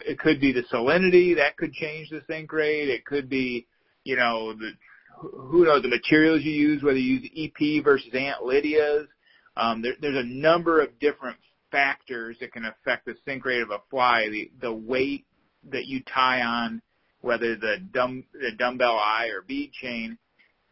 it 0.00 0.18
could 0.18 0.40
be 0.40 0.52
the 0.52 0.64
salinity 0.72 1.36
that 1.36 1.56
could 1.56 1.72
change 1.72 2.10
the 2.10 2.22
sink 2.26 2.52
rate. 2.52 2.88
It 2.88 3.04
could 3.04 3.28
be, 3.28 3.66
you 4.04 4.16
know, 4.16 4.54
the 4.54 4.72
who 5.20 5.64
knows 5.64 5.82
the 5.82 5.88
materials 5.88 6.42
you 6.42 6.52
use, 6.52 6.82
whether 6.82 6.98
you 6.98 7.18
use 7.18 7.30
EP 7.36 7.84
versus 7.84 8.10
Aunt 8.14 8.42
Lydia's. 8.42 9.06
Um, 9.56 9.82
there, 9.82 9.94
there's 10.00 10.16
a 10.16 10.28
number 10.28 10.80
of 10.80 10.98
different 10.98 11.36
factors 11.70 12.36
that 12.40 12.52
can 12.52 12.64
affect 12.64 13.04
the 13.04 13.14
sink 13.24 13.44
rate 13.44 13.60
of 13.60 13.70
a 13.70 13.78
fly. 13.90 14.28
The 14.30 14.50
the 14.60 14.72
weight 14.72 15.26
that 15.70 15.86
you 15.86 16.02
tie 16.02 16.40
on, 16.40 16.80
whether 17.20 17.56
the 17.56 17.76
dumb 17.92 18.24
the 18.32 18.52
dumbbell 18.58 18.96
eye 18.96 19.28
or 19.34 19.42
bead 19.42 19.72
chain, 19.72 20.16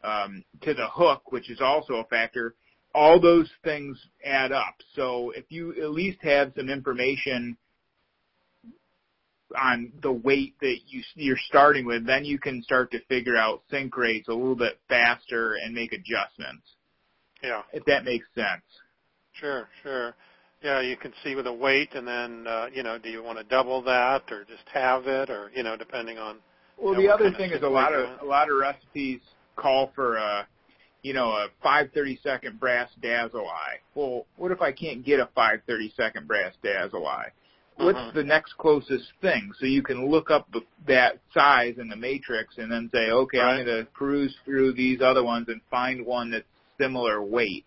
um, 0.05 0.45
to 0.63 0.75
the 0.75 0.89
hook, 0.89 1.33
which 1.33 1.51
is 1.51 1.61
also 1.61 1.95
a 1.95 2.05
factor. 2.05 2.55
All 2.95 3.21
those 3.21 3.51
things 3.65 3.99
add 4.25 4.53
up. 4.53 4.75
So 4.95 5.31
if 5.37 5.45
you 5.51 5.73
at 5.83 5.91
least 5.91 6.19
have 6.23 6.53
some 6.57 6.69
information 6.69 7.57
on 9.57 9.93
the 10.03 10.13
weight 10.13 10.55
that 10.61 10.79
you 10.87 11.03
you're 11.15 11.39
starting 11.49 11.87
with, 11.87 12.07
then 12.07 12.25
you 12.25 12.39
can 12.39 12.63
start 12.63 12.91
to 12.93 13.05
figure 13.07 13.37
out 13.37 13.63
sink 13.71 13.97
rates 13.97 14.29
a 14.29 14.33
little 14.33 14.57
bit 14.57 14.79
faster 14.89 15.55
and 15.65 15.75
make 15.75 15.93
adjustments. 15.93 16.67
Yeah, 17.43 17.63
If 17.73 17.85
that 17.87 18.05
makes 18.05 18.27
sense. 18.35 18.63
sure, 19.33 19.69
sure. 19.83 20.15
Yeah, 20.63 20.81
you 20.81 20.97
can 20.97 21.13
see 21.23 21.37
with 21.37 21.47
a 21.47 21.53
weight, 21.53 21.95
and 21.95 22.07
then 22.07 22.47
uh, 22.47 22.67
you 22.75 22.83
know, 22.83 22.99
do 22.99 23.09
you 23.11 23.23
want 23.23 23.39
to 23.39 23.45
double 23.45 23.81
that 23.83 24.25
or 24.33 24.45
just 24.45 24.65
have 24.75 25.07
it, 25.07 25.31
or 25.31 25.51
you 25.55 25.63
know, 25.63 25.77
depending 25.77 26.19
on 26.19 26.39
Well, 26.81 26.95
Yeah, 26.95 27.01
the 27.01 27.09
other 27.13 27.33
thing 27.37 27.53
is 27.53 27.63
a 27.63 27.69
lot 27.69 27.95
of 27.95 28.21
a 28.21 28.25
lot 28.25 28.51
of 28.51 28.59
recipes 28.59 29.21
call 29.59 29.93
for 29.95 30.17
a 30.17 30.47
you 31.03 31.13
know 31.13 31.31
a 31.31 31.49
530 31.63 32.21
second 32.23 32.59
brass 32.59 32.89
dazzle 33.03 33.49
eye. 33.49 33.77
Well, 33.95 34.27
what 34.37 34.51
if 34.53 34.63
I 34.63 34.73
can't 34.73 35.05
get 35.05 35.21
a 35.21 35.27
530 35.35 35.93
second 35.97 36.27
brass 36.27 36.55
dazzle 36.63 37.07
eye? 37.07 37.29
What's 37.77 37.99
Mhm. 37.99 38.15
the 38.15 38.25
next 38.25 38.55
closest 38.55 39.13
thing? 39.21 39.53
So 39.61 39.67
you 39.67 39.83
can 39.83 40.07
look 40.11 40.33
up 40.33 40.49
that 40.87 41.21
size 41.33 41.79
in 41.79 41.89
the 41.89 41.95
matrix 41.95 42.59
and 42.59 42.71
then 42.73 42.91
say, 42.93 43.11
okay, 43.11 43.39
Right. 43.39 43.61
I'm 43.61 43.65
going 43.65 43.85
to 43.85 43.91
cruise 43.93 44.37
through 44.45 44.73
these 44.73 45.01
other 45.01 45.23
ones 45.23 45.49
and 45.49 45.61
find 45.71 46.05
one 46.05 46.31
that's 46.33 46.49
similar 46.77 47.23
weight. 47.23 47.65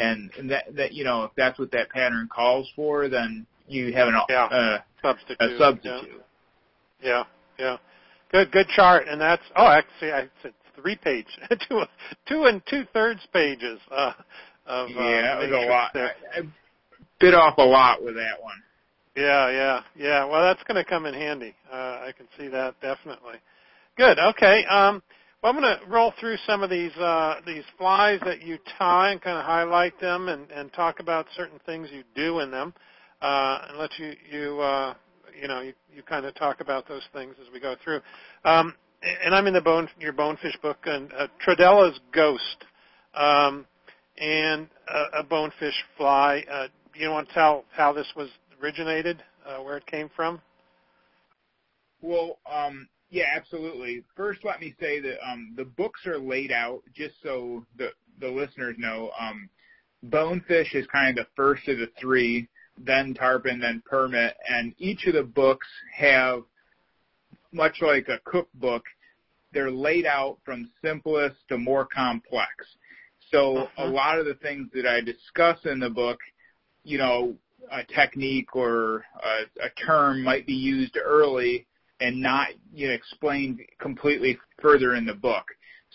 And, 0.00 0.32
and 0.36 0.50
that, 0.50 0.74
that 0.74 0.92
you 0.92 1.04
know, 1.04 1.22
if 1.22 1.30
that's 1.36 1.56
what 1.56 1.70
that 1.70 1.88
pattern 1.90 2.28
calls 2.28 2.68
for, 2.74 3.08
then 3.08 3.46
you 3.68 3.92
have 3.92 4.08
an, 4.08 4.20
Yeah. 4.28 4.44
uh, 4.46 4.78
substitute? 5.00 5.52
a 5.52 5.56
substitute. 5.56 6.24
Yeah, 7.00 7.24
yeah. 7.56 7.76
Good, 8.32 8.50
good 8.50 8.66
chart, 8.74 9.06
and 9.06 9.20
that's 9.20 9.42
oh, 9.54 9.68
actually, 9.68 10.12
I 10.12 10.28
said 10.42 10.52
three 10.80 10.96
page, 10.96 11.26
two, 11.68 11.82
two 12.28 12.44
and 12.44 12.62
two 12.68 12.84
thirds 12.92 13.20
pages 13.32 13.78
uh, 13.90 14.12
of 14.66 14.88
uh, 14.88 14.92
yeah, 14.92 15.40
it 15.40 15.50
was 15.50 15.64
a 15.64 15.70
lot. 15.70 15.90
there. 15.94 16.12
I, 16.34 16.40
I 16.40 16.42
bit 17.20 17.34
off 17.34 17.58
a 17.58 17.62
lot 17.62 18.02
with 18.02 18.14
that 18.14 18.42
one. 18.42 18.56
Yeah, 19.16 19.50
yeah, 19.50 19.80
yeah. 19.96 20.24
Well, 20.24 20.42
that's 20.42 20.62
going 20.64 20.82
to 20.82 20.88
come 20.88 21.06
in 21.06 21.14
handy. 21.14 21.54
Uh, 21.72 21.76
I 21.76 22.10
can 22.16 22.26
see 22.38 22.48
that 22.48 22.74
definitely. 22.80 23.36
Good. 23.96 24.18
Okay. 24.18 24.64
Um, 24.64 25.02
well, 25.40 25.52
I'm 25.52 25.60
going 25.60 25.78
to 25.78 25.86
roll 25.86 26.12
through 26.18 26.36
some 26.46 26.62
of 26.62 26.70
these 26.70 26.92
uh, 26.96 27.36
these 27.46 27.62
flies 27.78 28.18
that 28.24 28.42
you 28.42 28.58
tie 28.78 29.12
and 29.12 29.20
kind 29.20 29.38
of 29.38 29.44
highlight 29.44 30.00
them 30.00 30.28
and, 30.28 30.50
and 30.50 30.72
talk 30.72 31.00
about 31.00 31.26
certain 31.36 31.60
things 31.64 31.88
you 31.92 32.02
do 32.14 32.40
in 32.40 32.50
them, 32.50 32.74
uh, 33.22 33.58
and 33.68 33.78
let 33.78 33.90
you 33.98 34.14
you 34.30 34.60
uh, 34.60 34.94
you 35.40 35.46
know 35.46 35.60
you, 35.60 35.74
you 35.94 36.02
kind 36.02 36.26
of 36.26 36.34
talk 36.34 36.60
about 36.60 36.88
those 36.88 37.02
things 37.12 37.34
as 37.40 37.52
we 37.52 37.60
go 37.60 37.76
through. 37.84 38.00
Um, 38.44 38.74
and 39.24 39.34
I'm 39.34 39.46
in 39.46 39.54
the 39.54 39.60
bone 39.60 39.88
your 39.98 40.12
bonefish 40.12 40.56
book 40.62 40.78
and 40.84 41.12
uh, 41.12 41.26
Trodella's 41.44 41.98
ghost, 42.12 42.64
um, 43.14 43.66
and 44.18 44.68
a, 44.88 45.20
a 45.20 45.22
bonefish 45.22 45.74
fly. 45.96 46.44
Uh, 46.50 46.66
you 46.94 47.10
want 47.10 47.28
to 47.28 47.34
tell 47.34 47.64
how 47.72 47.92
this 47.92 48.06
was 48.16 48.28
originated, 48.62 49.22
uh, 49.46 49.62
where 49.62 49.76
it 49.76 49.86
came 49.86 50.10
from? 50.14 50.40
Well, 52.00 52.38
um, 52.50 52.88
yeah, 53.10 53.24
absolutely. 53.34 54.04
First, 54.16 54.40
let 54.44 54.60
me 54.60 54.74
say 54.80 55.00
that 55.00 55.16
um, 55.26 55.54
the 55.56 55.64
books 55.64 56.06
are 56.06 56.18
laid 56.18 56.52
out 56.52 56.82
just 56.94 57.14
so 57.22 57.64
the 57.76 57.90
the 58.20 58.28
listeners 58.28 58.76
know. 58.78 59.10
Um, 59.18 59.48
Bonefish 60.04 60.74
is 60.74 60.86
kind 60.88 61.18
of 61.18 61.24
the 61.24 61.30
first 61.34 61.66
of 61.68 61.78
the 61.78 61.88
three, 61.98 62.48
then 62.78 63.14
Tarpon, 63.14 63.58
then 63.60 63.82
Permit, 63.86 64.34
and 64.48 64.74
each 64.78 65.06
of 65.06 65.14
the 65.14 65.22
books 65.22 65.66
have, 65.96 66.42
much 67.54 67.76
like 67.80 68.08
a 68.08 68.18
cookbook, 68.24 68.84
they're 69.52 69.70
laid 69.70 70.04
out 70.04 70.38
from 70.44 70.70
simplest 70.84 71.36
to 71.48 71.56
more 71.56 71.86
complex. 71.86 72.50
So 73.30 73.58
Uh-huh. 73.58 73.84
a 73.84 73.86
lot 73.86 74.18
of 74.18 74.26
the 74.26 74.34
things 74.34 74.68
that 74.74 74.86
I 74.86 75.00
discuss 75.00 75.58
in 75.64 75.78
the 75.78 75.88
book, 75.90 76.18
you 76.82 76.98
know, 76.98 77.36
a 77.70 77.82
technique 77.84 78.54
or 78.54 79.04
a, 79.22 79.64
a 79.64 79.70
term 79.86 80.22
might 80.22 80.46
be 80.46 80.52
used 80.54 80.98
early 81.02 81.66
and 82.00 82.20
not 82.20 82.48
you 82.72 82.88
know, 82.88 82.92
explained 82.94 83.60
completely 83.78 84.38
further 84.60 84.94
in 84.96 85.06
the 85.06 85.14
book. 85.14 85.46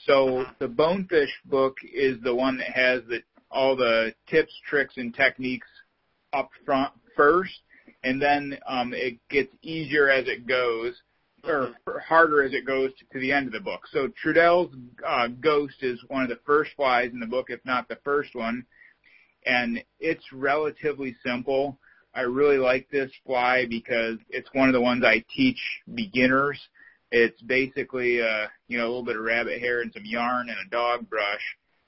So 0.05 0.39
Uh-huh. 0.39 0.53
the 0.59 0.67
Bonefish 0.67 1.29
book 1.45 1.77
is 1.93 2.19
the 2.21 2.33
one 2.33 2.57
that 2.57 2.71
has 2.71 3.03
the 3.09 3.21
all 3.51 3.75
the 3.75 4.13
tips, 4.27 4.53
tricks, 4.69 4.93
and 4.97 5.13
techniques 5.13 5.67
up 6.33 6.49
front 6.65 6.93
first, 7.15 7.61
and 8.03 8.21
then 8.21 8.57
um, 8.67 8.93
it 8.93 9.17
gets 9.29 9.51
easier 9.63 10.07
as 10.09 10.27
it 10.27 10.45
goes, 10.47 10.93
or 11.43 11.73
harder 12.07 12.43
as 12.43 12.53
it 12.53 12.65
goes 12.65 12.91
to, 12.99 13.05
to 13.13 13.19
the 13.19 13.31
end 13.31 13.47
of 13.47 13.53
the 13.53 13.59
book. 13.59 13.81
So 13.91 14.09
Trudell's 14.23 14.73
uh, 15.05 15.27
Ghost 15.27 15.75
is 15.81 15.99
one 16.07 16.23
of 16.23 16.29
the 16.29 16.39
first 16.45 16.71
flies 16.75 17.11
in 17.11 17.19
the 17.19 17.25
book, 17.27 17.47
if 17.49 17.59
not 17.65 17.87
the 17.87 17.99
first 18.03 18.35
one, 18.35 18.65
and 19.45 19.83
it's 19.99 20.31
relatively 20.33 21.15
simple. 21.25 21.77
I 22.13 22.21
really 22.21 22.57
like 22.57 22.89
this 22.89 23.11
fly 23.25 23.65
because 23.69 24.17
it's 24.29 24.49
one 24.53 24.67
of 24.67 24.73
the 24.73 24.81
ones 24.81 25.03
I 25.05 25.23
teach 25.35 25.59
beginners. 25.93 26.59
It's 27.11 27.41
basically 27.41 28.21
uh, 28.21 28.47
you 28.67 28.77
know 28.77 28.85
a 28.85 28.89
little 28.89 29.05
bit 29.05 29.15
of 29.15 29.23
rabbit 29.23 29.59
hair 29.59 29.81
and 29.81 29.91
some 29.93 30.05
yarn 30.05 30.49
and 30.49 30.57
a 30.65 30.69
dog 30.69 31.09
brush 31.09 31.41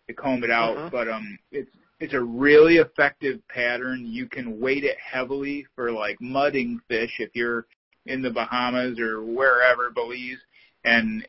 to 0.07 0.13
comb 0.13 0.43
it 0.43 0.51
out, 0.51 0.77
Mhm. 0.77 0.91
but 0.91 1.07
um 1.07 1.37
it's 1.51 1.69
it's 1.99 2.13
a 2.13 2.21
really 2.21 2.77
effective 2.77 3.39
pattern. 3.47 4.05
You 4.05 4.27
can 4.27 4.59
weight 4.59 4.83
it 4.83 4.97
heavily 4.99 5.67
for 5.75 5.91
like 5.91 6.19
mudding 6.19 6.79
fish 6.87 7.19
if 7.19 7.29
you're 7.35 7.67
in 8.05 8.21
the 8.21 8.31
Bahamas 8.31 8.99
or 8.99 9.21
wherever, 9.23 9.91
Belize, 9.91 10.37
and 10.83 11.27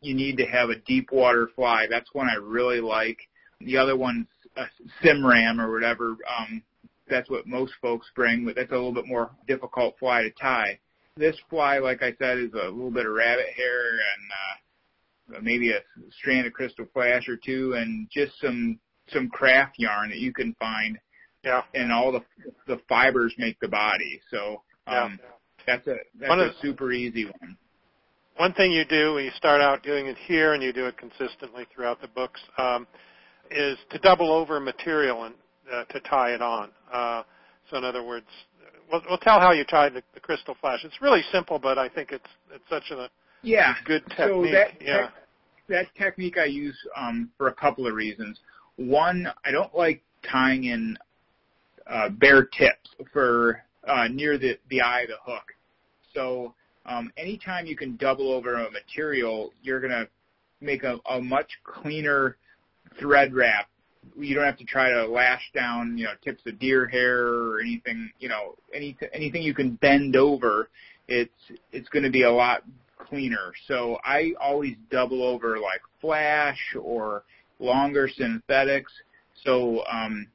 you 0.00 0.14
need 0.14 0.36
to 0.38 0.46
have 0.46 0.70
a 0.70 0.76
deep 0.86 1.10
water 1.12 1.48
fly. 1.54 1.86
That's 1.88 2.12
one 2.12 2.28
I 2.28 2.34
really 2.36 2.80
like. 2.80 3.18
The 3.60 3.76
other 3.76 3.96
one's 3.96 4.26
a 4.56 4.64
Simram 5.02 5.60
or 5.60 5.72
whatever. 5.72 6.16
Um, 6.38 6.62
that's 7.08 7.30
what 7.30 7.46
most 7.46 7.72
folks 7.80 8.06
bring, 8.14 8.44
but 8.44 8.54
that's 8.56 8.70
a 8.70 8.74
little 8.74 8.92
bit 8.92 9.06
more 9.06 9.30
difficult 9.46 9.96
fly 9.98 10.22
to 10.22 10.30
tie. 10.30 10.78
This 11.16 11.36
fly, 11.50 11.78
like 11.78 12.02
I 12.02 12.14
said, 12.18 12.38
is 12.38 12.52
a 12.54 12.68
little 12.70 12.90
bit 12.90 13.06
of 13.06 13.12
rabbit 13.12 13.46
hair 13.54 13.90
and 13.90 15.36
uh, 15.36 15.40
maybe 15.42 15.70
a 15.72 15.80
strand 16.18 16.46
of 16.46 16.52
crystal 16.52 16.86
flash 16.92 17.28
or 17.28 17.36
two, 17.36 17.74
and 17.74 18.08
just 18.10 18.32
some 18.40 18.78
some 19.12 19.28
craft 19.28 19.74
yarn 19.78 20.08
that 20.10 20.18
you 20.18 20.32
can 20.32 20.54
find, 20.58 20.98
Yeah. 21.44 21.62
and 21.74 21.92
all 21.92 22.12
the 22.12 22.22
the 22.66 22.80
fibers 22.88 23.34
make 23.36 23.58
the 23.60 23.68
body. 23.68 24.20
So 24.30 24.62
um, 24.86 25.18
yeah. 25.22 25.28
That's 25.66 25.86
a 25.86 25.96
that's 26.18 26.28
One 26.28 26.40
a 26.40 26.44
of- 26.44 26.54
super 26.60 26.92
easy 26.92 27.26
one. 27.26 27.56
One 28.36 28.52
thing 28.54 28.72
you 28.72 28.84
do 28.86 29.14
when 29.14 29.24
you 29.24 29.30
start 29.36 29.60
out 29.60 29.82
doing 29.82 30.06
it 30.06 30.16
here 30.26 30.54
and 30.54 30.62
you 30.62 30.72
do 30.72 30.86
it 30.86 30.96
consistently 30.96 31.66
throughout 31.72 32.00
the 32.00 32.08
books 32.08 32.40
um, 32.56 32.86
is 33.50 33.76
to 33.90 33.98
double 33.98 34.32
over 34.32 34.58
material 34.58 35.24
and 35.24 35.34
uh, 35.72 35.84
to 35.92 36.00
tie 36.00 36.30
it 36.30 36.40
on. 36.40 36.70
Uh, 36.92 37.22
so 37.70 37.76
in 37.76 37.84
other 37.84 38.02
words, 38.02 38.26
we'll, 38.90 39.02
we'll 39.08 39.18
tell 39.18 39.38
how 39.38 39.52
you 39.52 39.64
tie 39.64 39.90
the, 39.90 40.02
the 40.14 40.20
crystal 40.20 40.56
flash. 40.62 40.80
It's 40.82 41.00
really 41.02 41.20
simple, 41.30 41.58
but 41.58 41.76
I 41.78 41.88
think 41.90 42.10
it's 42.10 42.24
it's 42.52 42.64
such 42.70 42.90
a 42.90 43.08
Yeah. 43.42 43.74
good 43.84 44.02
So 44.16 44.42
technique. 44.44 44.52
that 44.52 44.68
yeah. 44.80 44.96
tech- 45.02 45.14
that 45.68 45.86
technique 45.96 46.38
I 46.38 46.46
use 46.46 46.76
um, 46.96 47.30
for 47.36 47.48
a 47.48 47.54
couple 47.54 47.86
of 47.86 47.94
reasons. 47.94 48.40
One, 48.76 49.26
I 49.44 49.50
don't 49.50 49.74
like 49.74 50.02
tying 50.28 50.64
in 50.64 50.96
uh, 51.86 52.08
bare 52.08 52.44
tips 52.46 52.90
for 53.12 53.62
uh, 53.86 54.08
near 54.08 54.38
the 54.38 54.58
the 54.70 54.80
eye 54.80 55.02
of 55.02 55.08
the 55.08 55.16
hook. 55.32 55.51
So 56.14 56.54
um, 56.86 57.12
anytime 57.16 57.66
you 57.66 57.76
can 57.76 57.96
double 57.96 58.32
over 58.32 58.54
a 58.54 58.70
material, 58.70 59.52
you're 59.62 59.80
gonna 59.80 60.06
make 60.60 60.84
a, 60.84 60.98
a 61.10 61.20
much 61.20 61.50
cleaner 61.64 62.36
thread 62.98 63.34
wrap. 63.34 63.68
You 64.18 64.34
don't 64.34 64.44
have 64.44 64.58
to 64.58 64.64
try 64.64 64.90
to 64.90 65.06
lash 65.06 65.42
down, 65.54 65.96
you 65.96 66.04
know, 66.04 66.12
tips 66.24 66.42
of 66.46 66.58
deer 66.58 66.86
hair 66.86 67.26
or 67.26 67.60
anything, 67.60 68.10
you 68.18 68.28
know, 68.28 68.56
any 68.74 68.96
anything 69.12 69.42
you 69.42 69.54
can 69.54 69.76
bend 69.76 70.16
over. 70.16 70.68
It's 71.08 71.30
it's 71.72 71.88
going 71.88 72.04
to 72.04 72.10
be 72.10 72.22
a 72.22 72.30
lot 72.30 72.64
cleaner. 72.98 73.52
So 73.68 73.98
I 74.04 74.32
always 74.40 74.74
double 74.90 75.22
over 75.22 75.58
like 75.58 75.80
flash 76.00 76.58
or 76.80 77.24
longer 77.58 78.08
synthetics. 78.08 78.92
So 79.44 79.84
um, 79.90 80.26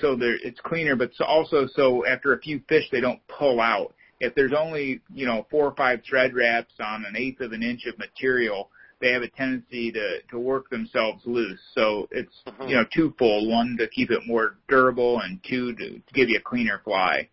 so 0.00 0.16
there 0.16 0.36
it's 0.44 0.60
cleaner, 0.60 0.96
but 0.96 1.10
so 1.14 1.24
also 1.24 1.66
so 1.74 2.06
after 2.06 2.32
a 2.32 2.38
few 2.38 2.60
fish 2.68 2.84
they 2.92 3.00
don't 3.00 3.20
pull 3.28 3.60
out. 3.60 3.94
If 4.20 4.34
there's 4.34 4.52
only 4.56 5.00
you 5.12 5.26
know 5.26 5.46
four 5.50 5.66
or 5.66 5.74
five 5.74 6.02
thread 6.08 6.34
wraps 6.34 6.74
on 6.80 7.04
an 7.04 7.16
eighth 7.16 7.40
of 7.40 7.52
an 7.52 7.62
inch 7.62 7.86
of 7.86 7.98
material, 7.98 8.70
they 9.00 9.12
have 9.12 9.22
a 9.22 9.28
tendency 9.28 9.90
to 9.92 10.20
to 10.30 10.38
work 10.38 10.68
themselves 10.70 11.22
loose. 11.26 11.60
So 11.74 12.06
it's 12.10 12.42
Mhm. 12.46 12.68
you 12.68 12.76
know 12.76 12.84
twofold: 12.94 13.48
one 13.48 13.76
to 13.78 13.88
keep 13.88 14.10
it 14.10 14.26
more 14.26 14.56
durable, 14.68 15.20
and 15.20 15.40
two 15.42 15.74
to, 15.74 15.90
to 15.98 16.12
give 16.12 16.28
you 16.28 16.36
a 16.38 16.42
cleaner 16.42 16.80
fly. 16.84 17.28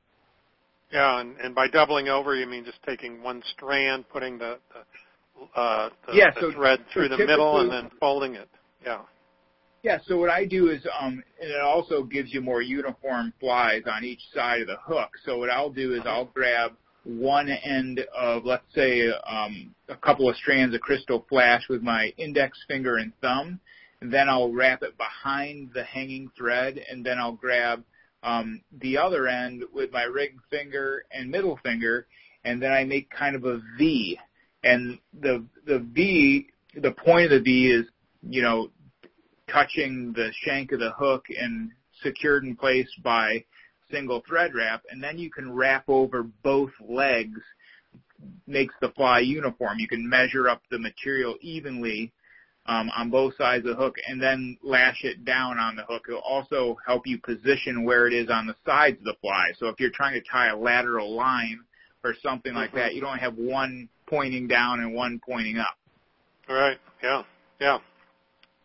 Yeah, 0.90 1.20
and, 1.20 1.38
and 1.40 1.54
by 1.54 1.68
doubling 1.68 2.08
over, 2.08 2.34
you 2.34 2.48
mean 2.48 2.64
just 2.64 2.82
taking 2.84 3.22
one 3.22 3.44
strand, 3.52 4.08
putting 4.08 4.38
the, 4.38 4.58
the, 4.74 5.60
uh, 5.60 5.90
the, 6.08 6.16
Yeah, 6.16 6.32
the 6.32 6.40
so- 6.40 6.52
thread 6.54 6.80
so 6.88 6.94
through 6.94 7.10
the 7.10 7.18
middle, 7.18 7.60
and 7.60 7.70
then 7.70 7.90
folding 8.00 8.36
it. 8.36 8.48
Yeah. 8.86 9.02
Yeah, 9.84 10.00
so 10.06 10.18
what 10.18 10.30
I 10.30 10.46
do 10.46 10.70
is, 10.70 10.86
um, 11.00 11.24
and 11.40 11.52
it 11.52 11.62
also 11.62 12.04
gives 12.04 12.34
you 12.34 12.42
more 12.42 12.62
uniform 12.62 13.32
flies 13.40 13.84
on 13.90 14.04
each 14.04 14.22
side 14.34 14.62
of 14.62 14.68
the 14.68 14.78
hook. 14.82 15.12
So 15.24 15.38
what 15.38 15.50
I'll 15.50 15.70
do 15.70 15.94
is 15.94 16.02
I'll 16.06 16.26
grab 16.26 16.74
one 17.04 17.48
end 17.48 18.02
of, 18.16 18.44
let's 18.44 18.66
say, 18.74 19.08
um, 19.26 19.74
a 19.88 19.96
couple 19.96 20.30
of 20.30 20.36
strands 20.36 20.76
of 20.76 20.82
crystal 20.82 21.26
flash 21.30 21.64
with 21.70 21.82
my 21.82 22.12
index 22.18 22.58
finger 22.68 22.98
and 22.98 23.14
thumb, 23.22 23.60
and 24.02 24.12
then 24.12 24.28
I'll 24.28 24.52
wrap 24.52 24.84
it 24.84 24.98
behind 24.98 25.72
the 25.74 25.84
hanging 25.84 26.30
thread, 26.38 26.80
and 26.92 27.06
then 27.06 27.18
I'll 27.18 27.32
grab 27.32 27.84
um, 28.24 28.62
the 28.82 28.98
other 28.98 29.28
end 29.28 29.64
with 29.74 29.92
my 29.94 30.04
ring 30.04 30.40
finger 30.50 31.06
and 31.12 31.32
middle 31.32 31.58
finger, 31.64 32.08
and 32.44 32.62
then 32.62 32.74
I 32.74 32.84
make 32.84 33.10
kind 33.10 33.36
of 33.36 33.46
a 33.46 33.62
V. 33.78 34.20
And 34.64 35.00
the 35.18 35.46
the 35.66 35.80
V, 35.80 36.48
the 36.76 36.92
point 36.92 37.26
of 37.26 37.32
the 37.32 37.40
V 37.40 37.72
is, 37.72 37.86
you 38.28 38.42
know, 38.42 38.70
touching 39.48 40.14
the 40.14 40.32
shank 40.44 40.72
of 40.72 40.80
the 40.80 40.92
hook 40.92 41.26
and 41.38 41.72
secured 42.04 42.44
in 42.44 42.56
place 42.56 42.90
by 43.04 43.44
single 43.92 44.22
thread 44.28 44.54
wrap, 44.54 44.84
and 44.92 45.04
then 45.04 45.18
you 45.18 45.30
can 45.32 45.54
wrap 45.54 45.86
over 45.88 46.24
both 46.44 46.72
legs, 46.88 47.40
makes 48.46 48.74
the 48.82 48.90
fly 48.90 49.20
uniform. 49.20 49.80
You 49.80 49.88
can 49.88 50.08
measure 50.08 50.50
up 50.50 50.62
the 50.70 50.80
material 50.80 51.36
evenly 51.42 52.12
um, 52.66 52.90
on 52.96 53.10
both 53.10 53.36
sides 53.38 53.66
of 53.66 53.78
the 53.78 53.82
hook 53.82 53.96
and 54.08 54.22
then 54.22 54.58
lash 54.62 55.04
it 55.04 55.24
down 55.24 55.58
on 55.58 55.76
the 55.76 55.84
hook. 55.84 56.04
It'll 56.08 56.20
also 56.20 56.76
help 56.86 57.08
you 57.08 57.18
position 57.20 57.86
where 57.86 58.08
it 58.08 58.14
is 58.14 58.30
on 58.30 58.46
the 58.46 58.56
sides 58.66 58.98
of 59.00 59.06
the 59.06 59.16
fly. 59.22 59.52
So 59.58 59.68
if 59.68 59.80
you're 59.80 59.92
trying 59.92 60.22
to 60.22 60.30
tie 60.30 60.50
a 60.50 60.58
lateral 60.58 61.16
line 61.16 61.62
or 62.04 62.14
something 62.22 62.54
like 62.54 62.72
Mhm. 62.72 62.76
that, 62.76 62.96
you 62.96 63.02
don't 63.02 63.20
have 63.20 63.36
one 63.38 63.88
pointing 64.06 64.48
down 64.48 64.82
and 64.82 64.94
one 64.94 65.20
pointing 65.20 65.58
up. 65.58 65.78
All 66.50 66.56
right. 66.56 66.80
Yeah. 67.02 67.24
Yeah. 67.60 67.80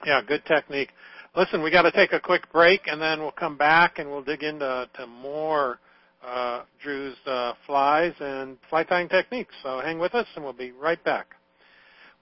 Yeah. 0.05 0.21
Good 0.27 0.45
technique. 0.47 0.91
Listen, 1.35 1.63
we 1.63 1.71
got 1.71 1.83
to 1.83 1.93
take 1.93 2.13
a 2.13 2.21
quick 2.21 2.51
break, 2.53 2.83
and 2.87 3.01
then 3.01 3.21
we'll 3.21 3.31
come 3.31 3.57
back 3.57 3.99
and 3.99 4.11
we'll 4.11 4.23
dig 4.23 4.43
into 4.43 4.89
to 4.95 5.07
more 5.07 5.79
uh, 6.25 6.63
Drew's 6.83 7.17
uh, 7.27 7.55
flies 7.67 8.13
and 8.21 8.59
fly 8.69 8.85
tying 8.85 9.09
techniques. 9.09 9.55
So 9.63 9.81
hang 9.81 9.99
with 9.99 10.15
us, 10.15 10.27
and 10.35 10.45
we'll 10.45 10.53
be 10.53 10.73
right 10.73 11.03
back. 11.05 11.35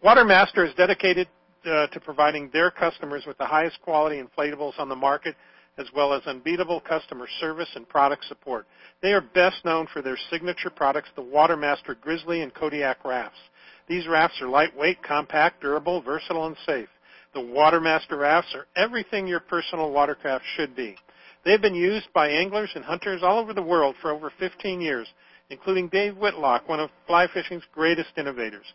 Watermaster 0.05 0.65
is 0.65 0.75
dedicated 0.77 1.29
uh, 1.67 1.89
to 1.89 2.01
providing 2.01 2.51
their 2.53 2.71
customers 2.71 3.25
with 3.27 3.37
the 3.39 3.45
highest 3.45 3.81
quality 3.83 4.23
inflatables 4.23 4.79
on 4.79 4.89
the 4.89 4.97
market, 4.97 5.35
as 5.77 5.87
well 5.95 6.15
as 6.15 6.23
unbeatable 6.27 6.81
customer 6.81 7.27
service 7.41 7.69
and 7.75 7.89
product 7.89 8.25
support. 8.27 8.67
They 9.03 9.13
are 9.13 9.21
best 9.21 9.65
known 9.65 9.87
for 9.93 10.03
their 10.03 10.19
signature 10.31 10.71
products, 10.71 11.09
the 11.17 11.23
Watermaster 11.23 11.97
Grizzly 12.01 12.43
and 12.43 12.55
Kodiak 12.55 13.05
rafts. 13.05 13.39
These 13.89 14.07
rafts 14.07 14.41
are 14.41 14.49
lightweight, 14.49 15.03
compact, 15.03 15.61
durable, 15.61 16.01
versatile, 16.01 16.47
and 16.47 16.57
safe. 16.65 16.89
The 17.33 17.41
Watermaster 17.41 18.19
rafts 18.19 18.55
are 18.57 18.67
everything 18.75 19.29
your 19.29 19.41
personal 19.41 19.93
watercraft 19.93 20.45
should 20.57 20.75
be. 20.75 20.97
They've 21.45 21.61
been 21.61 21.77
used 21.77 22.13
by 22.13 22.29
anglers 22.29 22.71
and 22.75 22.85
hunters 22.85 23.23
all 23.23 23.39
over 23.39 23.53
the 23.53 23.63
world 23.63 23.95
for 24.03 24.11
over 24.11 24.33
15 24.39 24.81
years, 24.81 25.07
including 25.49 25.89
Dave 25.89 26.17
Whitlock, 26.17 26.69
one 26.69 26.81
of 26.81 26.91
fly 27.07 27.29
fishing's 27.29 27.63
greatest 27.73 28.11
innovators. 28.17 28.67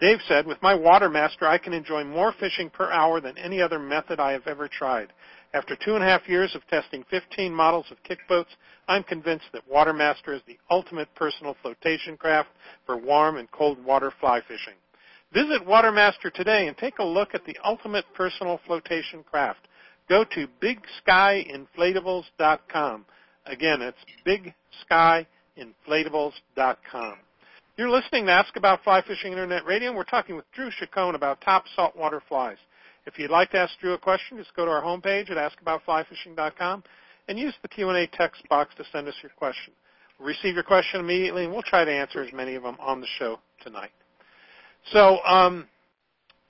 Dave 0.00 0.20
said, 0.28 0.46
with 0.46 0.62
my 0.62 0.74
Watermaster, 0.74 1.46
I 1.46 1.58
can 1.58 1.72
enjoy 1.72 2.04
more 2.04 2.32
fishing 2.38 2.70
per 2.70 2.90
hour 2.90 3.20
than 3.20 3.36
any 3.36 3.60
other 3.60 3.80
method 3.80 4.20
I 4.20 4.32
have 4.32 4.46
ever 4.46 4.68
tried. 4.68 5.12
After 5.52 5.76
two 5.76 5.94
and 5.94 6.02
a 6.02 6.06
half 6.06 6.28
years 6.28 6.54
of 6.54 6.66
testing 6.68 7.04
15 7.10 7.52
models 7.52 7.86
of 7.90 8.02
kick 8.04 8.18
boats, 8.28 8.50
I'm 8.88 9.02
convinced 9.02 9.46
that 9.52 9.68
Watermaster 9.68 10.34
is 10.34 10.42
the 10.46 10.58
ultimate 10.70 11.12
personal 11.14 11.56
flotation 11.62 12.16
craft 12.16 12.50
for 12.86 12.96
warm 12.96 13.38
and 13.38 13.50
cold 13.50 13.84
water 13.84 14.12
fly 14.20 14.40
fishing. 14.40 14.74
Visit 15.34 15.66
Watermaster 15.66 16.32
today 16.32 16.68
and 16.68 16.78
take 16.78 17.00
a 17.00 17.04
look 17.04 17.34
at 17.34 17.44
the 17.44 17.56
ultimate 17.64 18.04
personal 18.14 18.60
flotation 18.66 19.24
craft. 19.28 19.66
Go 20.08 20.24
to 20.32 20.46
bigskyinflatables.com. 20.62 23.04
Again, 23.46 23.82
it's 23.82 23.98
bigskyinflatables.com. 24.88 27.16
You're 27.76 27.90
listening 27.90 28.26
to 28.26 28.32
Ask 28.32 28.54
About 28.54 28.84
Fly 28.84 29.02
Fishing 29.02 29.32
Internet 29.32 29.66
Radio, 29.66 29.88
and 29.88 29.96
we're 29.96 30.04
talking 30.04 30.36
with 30.36 30.44
Drew 30.52 30.70
Chicone 30.70 31.16
about 31.16 31.40
top 31.40 31.64
saltwater 31.74 32.22
flies. 32.28 32.58
If 33.04 33.18
you'd 33.18 33.32
like 33.32 33.50
to 33.50 33.58
ask 33.58 33.76
Drew 33.80 33.94
a 33.94 33.98
question, 33.98 34.38
just 34.38 34.54
go 34.54 34.64
to 34.64 34.70
our 34.70 34.82
homepage 34.82 35.32
at 35.32 35.36
askaboutflyfishing.com 35.36 36.84
and 37.26 37.38
use 37.40 37.54
the 37.62 37.68
Q&A 37.68 38.06
text 38.06 38.48
box 38.48 38.72
to 38.76 38.84
send 38.92 39.08
us 39.08 39.14
your 39.20 39.32
question. 39.36 39.72
We'll 40.20 40.28
receive 40.28 40.54
your 40.54 40.62
question 40.62 41.00
immediately, 41.00 41.42
and 41.42 41.52
we'll 41.52 41.62
try 41.62 41.84
to 41.84 41.90
answer 41.90 42.22
as 42.22 42.32
many 42.32 42.54
of 42.54 42.62
them 42.62 42.76
on 42.78 43.00
the 43.00 43.08
show 43.18 43.40
tonight. 43.64 43.90
So, 44.92 45.22
um, 45.24 45.66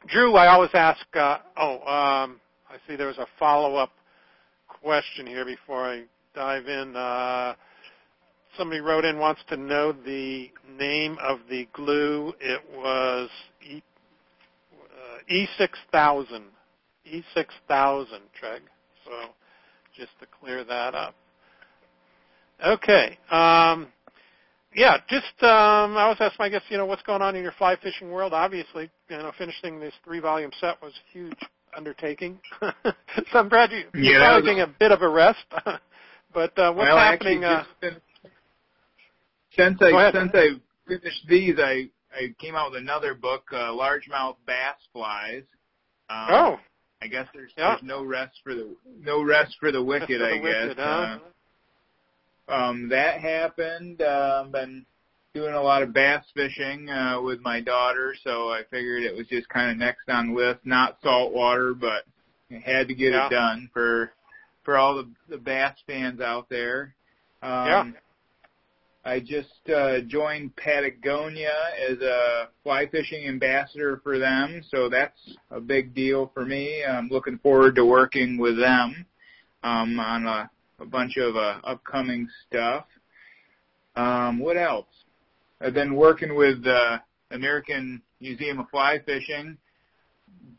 Drew, 0.07 0.37
I 0.37 0.49
always 0.49 0.71
ask. 0.75 1.05
Uh, 1.15 1.39
oh, 1.57 1.75
um, 1.77 2.41
I 2.69 2.77
see 2.87 2.97
there 2.97 3.07
was 3.07 3.19
a 3.19 3.27
follow-up 3.39 3.91
question 4.67 5.27
here 5.27 5.45
before 5.45 5.85
I 5.91 6.03
dive 6.35 6.67
in. 6.67 6.97
Uh, 6.97 7.55
somebody 8.59 8.81
wrote 8.81 9.05
in 9.05 9.19
wants 9.19 9.41
to 9.49 9.57
know 9.57 9.93
the 9.93 10.51
name 10.79 11.17
of 11.23 11.39
the 11.49 11.67
glue. 11.73 12.33
It 12.41 12.61
was 12.77 13.31
E 13.63 13.83
uh, 14.73 15.33
E6000. 15.33 16.43
E6000, 17.07 18.07
Treg. 18.41 18.61
So 19.05 19.13
just 19.97 20.11
to 20.21 20.27
clear 20.41 20.65
that 20.65 20.95
up. 20.95 21.15
Okay. 22.67 23.19
Um, 23.31 23.89
yeah, 24.75 24.99
just 25.09 25.43
um, 25.43 25.97
I 25.97 26.09
was 26.09 26.17
asking, 26.21 26.45
I 26.45 26.49
guess, 26.49 26.63
you 26.69 26.77
know, 26.77 26.87
what's 26.87 27.03
going 27.03 27.23
on 27.23 27.37
in 27.37 27.43
your 27.43 27.53
fly 27.53 27.77
fishing 27.83 28.11
world? 28.11 28.33
Obviously, 28.33 28.91
you 29.09 29.17
know, 29.17 29.33
finishing 29.39 29.79
this 29.81 29.95
three 30.05 30.21
volume 30.21 30.51
set 30.61 30.81
was 30.83 30.93
a 30.93 31.13
huge 31.13 31.39
undertaking. 31.77 32.39
so 32.61 32.73
I'm 33.35 33.49
glad 33.49 33.71
you, 33.71 33.85
you're 33.95 34.13
Yeah, 34.13 34.19
probably 34.19 34.43
taking 34.49 34.63
a 34.63 34.67
bit 34.67 34.93
of 34.93 35.03
a 35.03 35.09
rest. 35.09 35.45
but 36.35 36.59
uh, 36.59 36.73
what's 36.73 36.89
well, 36.89 36.99
happening? 36.99 37.45
Uh, 37.45 37.65
been- 37.81 37.97
since 39.57 39.79
I 39.81 40.11
since 40.11 40.33
I 40.35 40.49
finished 40.89 41.27
these, 41.29 41.57
I 41.59 41.89
I 42.13 42.35
came 42.41 42.57
out 42.57 42.73
with 42.73 42.81
another 42.83 43.15
book, 43.15 43.45
uh, 43.53 43.71
Largemouth 43.71 44.37
Bass 44.47 44.77
Flies. 44.93 45.45
Um, 46.11 46.27
oh, 46.31 46.61
I 47.01 47.07
guess 47.07 47.27
there's 47.33 47.53
Yeah. 47.57 47.71
there's 47.71 47.83
no 47.85 48.05
rest 48.05 48.37
for 48.43 48.55
the 48.55 48.75
no 48.99 49.23
rest 49.23 49.57
for 49.61 49.71
the 49.71 49.83
wicked. 49.83 50.09
for 50.09 50.19
the 50.19 50.25
I 50.27 50.67
guess. 50.67 50.75
huh? 50.77 50.91
Uh, 50.91 51.19
um, 52.49 52.89
that 52.91 53.21
happened. 53.21 54.03
Um, 54.03 54.51
been 54.53 54.87
doing 55.35 55.55
a 55.55 55.63
lot 55.63 55.83
of 55.83 55.93
bass 55.93 56.25
fishing 56.35 56.89
uh, 56.89 57.21
with 57.21 57.41
my 57.41 57.61
daughter, 57.61 58.15
so 58.23 58.51
I 58.51 58.63
figured 58.71 59.03
it 59.03 59.17
was 59.17 59.27
just 59.27 59.49
kind 59.49 59.71
of 59.71 59.77
next 59.77 60.09
on 60.09 60.29
the 60.29 60.35
list. 60.35 60.61
Not 60.65 60.99
saltwater, 61.03 61.75
but 61.75 62.05
I 62.51 62.59
had 62.65 62.89
to 62.89 62.95
get 62.95 63.13
Yeah. 63.13 63.27
it 63.27 63.31
done 63.31 63.69
for 63.73 64.13
for 64.63 64.77
all 64.77 64.97
the 64.97 65.09
the 65.29 65.39
bass 65.39 65.77
fans 65.87 66.21
out 66.21 66.49
there. 66.49 66.95
Um, 67.43 67.67
Yeah. 67.67 67.91
I 69.07 69.21
just 69.21 69.69
uh, 69.69 70.01
joined 70.01 70.57
Patagonia 70.57 71.53
as 71.91 71.99
a 72.01 72.49
fly 72.63 72.87
fishing 72.87 73.27
ambassador 73.29 74.01
for 74.03 74.19
them, 74.19 74.63
so 74.71 74.89
that's 74.89 75.37
a 75.51 75.61
big 75.61 75.95
deal 75.95 76.31
for 76.33 76.47
me. 76.47 76.83
I'm 76.83 77.09
looking 77.09 77.37
forward 77.39 77.75
to 77.75 77.85
working 77.85 78.39
with 78.39 78.57
them 78.59 79.05
um, 79.63 80.01
on 80.01 80.27
a, 80.27 80.49
a 80.85 80.87
bunch 80.87 81.17
of 81.17 81.37
uh, 81.37 81.59
upcoming 81.65 82.29
stuff. 82.47 82.85
Um, 83.97 84.39
what 84.39 84.57
else? 84.57 84.87
I've 85.61 85.75
been 85.75 85.95
working 85.95 86.35
with 86.37 86.63
the 86.63 87.01
American 87.31 88.03
Museum 88.21 88.59
of 88.61 88.69
Fly 88.69 88.99
Fishing. 89.05 89.57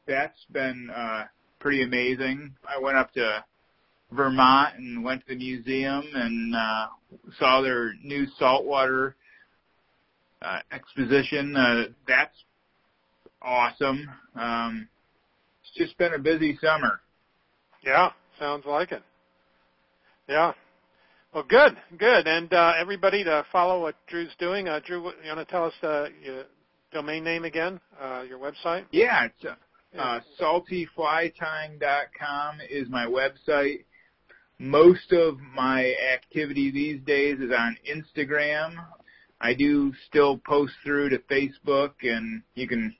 That's 0.07 0.45
been 0.51 0.89
uh, 0.95 1.25
pretty 1.59 1.83
amazing. 1.83 2.55
I 2.67 2.81
went 2.81 2.97
up 2.97 3.13
to 3.13 3.43
Vermont 4.11 4.77
and 4.77 5.03
went 5.03 5.21
to 5.21 5.33
the 5.33 5.37
museum 5.37 6.03
and 6.13 6.55
uh, 6.55 6.87
saw 7.37 7.61
their 7.61 7.93
new 8.03 8.25
saltwater 8.39 9.15
uh, 10.41 10.59
exposition. 10.71 11.55
Uh, 11.55 11.83
that's 12.07 12.35
awesome. 13.41 14.09
Um, 14.35 14.87
it's 15.61 15.77
just 15.77 15.97
been 15.99 16.13
a 16.13 16.19
busy 16.19 16.57
summer. 16.61 17.01
Yeah, 17.83 18.09
sounds 18.39 18.65
like 18.65 18.91
it. 18.91 19.03
Yeah. 20.27 20.53
Well, 21.33 21.45
good, 21.47 21.77
good. 21.97 22.27
And 22.27 22.53
uh, 22.53 22.73
everybody 22.79 23.23
to 23.23 23.43
follow 23.51 23.81
what 23.81 23.95
Drew's 24.07 24.35
doing. 24.39 24.67
Uh, 24.67 24.79
Drew, 24.85 24.99
you 24.99 25.13
want 25.27 25.39
to 25.39 25.45
tell 25.45 25.65
us 25.65 25.73
uh, 25.83 26.05
your 26.23 26.43
domain 26.91 27.23
name 27.23 27.45
again, 27.45 27.79
uh, 28.01 28.23
your 28.27 28.39
website? 28.39 28.85
Yeah, 28.91 29.25
it's 29.25 29.45
uh, 29.45 29.53
uh, 29.99 30.19
saltyflytying.com 30.39 32.61
is 32.69 32.89
my 32.89 33.05
website. 33.05 33.83
Most 34.57 35.11
of 35.11 35.37
my 35.53 35.93
activity 36.13 36.71
these 36.71 37.01
days 37.05 37.39
is 37.39 37.51
on 37.51 37.77
Instagram. 37.87 38.73
I 39.41 39.53
do 39.53 39.93
still 40.07 40.37
post 40.37 40.71
through 40.83 41.09
to 41.09 41.19
Facebook 41.19 41.91
and 42.01 42.41
you 42.55 42.67
can 42.67 42.95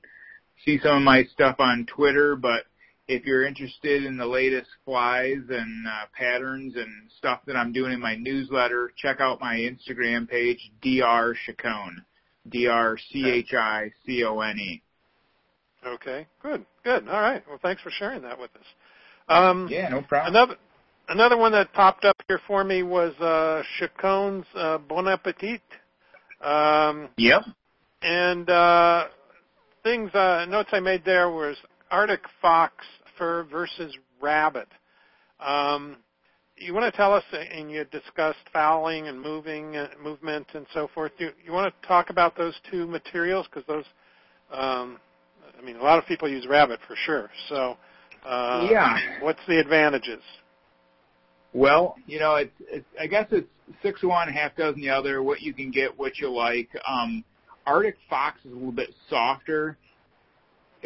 see 0.64 0.78
some 0.82 0.98
of 0.98 1.02
my 1.02 1.24
stuff 1.24 1.56
on 1.58 1.86
Twitter, 1.86 2.36
but 2.36 2.66
if 3.08 3.24
you're 3.24 3.46
interested 3.46 4.04
in 4.04 4.16
the 4.16 4.26
latest 4.26 4.68
flies 4.84 5.38
and 5.48 5.86
uh, 5.86 6.06
patterns 6.16 6.74
and 6.76 7.10
stuff 7.18 7.40
that 7.46 7.56
I'm 7.56 7.72
doing 7.72 7.92
in 7.92 8.00
my 8.00 8.16
newsletter, 8.16 8.90
check 8.96 9.20
out 9.20 9.40
my 9.40 9.56
Instagram 9.56 10.28
page, 10.28 10.70
Dr. 10.82 11.36
Chicone. 11.48 11.96
D-R-C-H-I-C-O-N-E. 12.48 14.82
Okay, 15.86 16.26
good, 16.42 16.66
good. 16.84 17.08
All 17.08 17.20
right. 17.20 17.42
Well, 17.48 17.58
thanks 17.62 17.82
for 17.82 17.90
sharing 17.90 18.22
that 18.22 18.38
with 18.38 18.50
us. 18.56 18.64
Um, 19.28 19.68
Yeah, 19.70 19.88
no 19.88 20.02
problem. 20.02 20.34
Another 20.34 20.56
another 21.08 21.36
one 21.36 21.52
that 21.52 21.72
popped 21.72 22.04
up 22.04 22.16
here 22.26 22.40
for 22.46 22.64
me 22.64 22.82
was 22.82 23.14
uh, 23.20 23.62
Chicone's 23.78 24.46
uh, 24.54 24.78
Bon 24.78 25.06
Appetit. 25.08 25.62
Um, 26.40 27.08
Yep. 27.16 27.42
and 28.02 28.50
uh, 28.50 29.06
things 29.82 30.12
uh, 30.14 30.46
notes 30.48 30.70
I 30.72 30.80
made 30.80 31.04
there 31.04 31.30
was 31.30 31.56
Arctic 31.90 32.22
fox 32.42 32.84
fur 33.16 33.44
versus 33.44 33.96
rabbit. 34.20 34.68
Um, 35.40 35.96
you 36.56 36.72
want 36.72 36.90
to 36.90 36.96
tell 36.96 37.12
us, 37.12 37.24
and 37.32 37.70
you 37.70 37.84
discussed 37.84 38.38
fouling 38.52 39.08
and 39.08 39.20
moving, 39.20 39.76
uh, 39.76 39.88
movement, 40.02 40.46
and 40.54 40.66
so 40.72 40.88
forth. 40.94 41.12
You, 41.18 41.30
you 41.44 41.52
want 41.52 41.72
to 41.72 41.88
talk 41.88 42.10
about 42.10 42.36
those 42.36 42.54
two 42.70 42.86
materials 42.86 43.46
because 43.46 43.66
those, 43.66 43.84
um, 44.50 44.98
I 45.58 45.62
mean, 45.64 45.76
a 45.76 45.82
lot 45.82 45.98
of 45.98 46.06
people 46.06 46.28
use 46.28 46.46
rabbit 46.48 46.80
for 46.86 46.96
sure. 46.96 47.30
So, 47.48 47.76
uh, 48.24 48.66
Yeah. 48.70 48.96
what's 49.20 49.40
the 49.46 49.60
advantages? 49.60 50.22
Well, 51.52 51.96
you 52.06 52.18
know, 52.18 52.36
it's, 52.36 52.52
it's 52.60 52.86
I 53.00 53.06
guess 53.06 53.26
it's 53.30 53.48
six 53.82 54.02
of 54.02 54.10
one, 54.10 54.28
half 54.28 54.56
dozen 54.56 54.80
the 54.80 54.90
other. 54.90 55.22
What 55.22 55.40
you 55.40 55.52
can 55.52 55.70
get, 55.70 55.96
what 55.98 56.18
you 56.18 56.30
like. 56.30 56.68
Um, 56.86 57.24
Arctic 57.66 57.96
fox 58.08 58.38
is 58.44 58.52
a 58.52 58.54
little 58.54 58.72
bit 58.72 58.90
softer. 59.08 59.76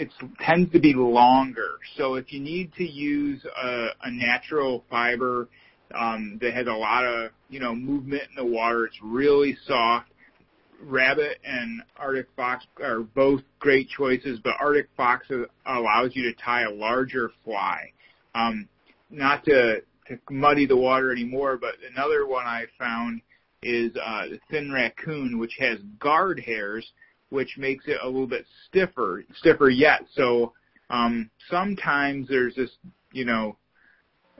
It 0.00 0.10
tends 0.40 0.72
to 0.72 0.80
be 0.80 0.94
longer. 0.94 1.72
So 1.98 2.14
if 2.14 2.32
you 2.32 2.40
need 2.40 2.72
to 2.74 2.84
use 2.84 3.44
a, 3.44 3.88
a 4.02 4.10
natural 4.10 4.82
fiber 4.88 5.48
um, 5.94 6.38
that 6.40 6.54
has 6.54 6.66
a 6.66 6.72
lot 6.72 7.04
of 7.04 7.32
you 7.50 7.60
know 7.60 7.74
movement 7.74 8.22
in 8.30 8.44
the 8.44 8.50
water, 8.50 8.86
it's 8.86 8.96
really 9.02 9.58
soft. 9.66 10.06
Rabbit 10.82 11.38
and 11.44 11.82
Arctic 11.98 12.28
fox 12.34 12.64
are 12.82 13.00
both 13.00 13.42
great 13.58 13.90
choices, 13.90 14.40
but 14.42 14.54
Arctic 14.58 14.88
fox 14.96 15.26
allows 15.66 16.12
you 16.14 16.22
to 16.22 16.32
tie 16.42 16.62
a 16.62 16.70
larger 16.70 17.30
fly. 17.44 17.92
Um, 18.34 18.68
not 19.10 19.44
to 19.44 19.82
to 20.08 20.18
muddy 20.30 20.64
the 20.64 20.78
water 20.78 21.12
anymore, 21.12 21.58
but 21.58 21.74
another 21.94 22.26
one 22.26 22.46
I 22.46 22.64
found 22.78 23.20
is 23.62 23.92
uh, 24.02 24.28
the 24.28 24.38
Finn 24.50 24.72
raccoon, 24.72 25.38
which 25.38 25.56
has 25.58 25.78
guard 25.98 26.40
hairs, 26.40 26.90
which 27.30 27.56
makes 27.58 27.86
it 27.86 27.98
a 28.02 28.06
little 28.06 28.26
bit 28.26 28.44
stiffer, 28.68 29.24
stiffer 29.38 29.70
yet. 29.70 30.02
So 30.14 30.52
um, 30.90 31.30
sometimes 31.48 32.28
there's 32.28 32.54
this, 32.54 32.70
you 33.12 33.24
know, 33.24 33.56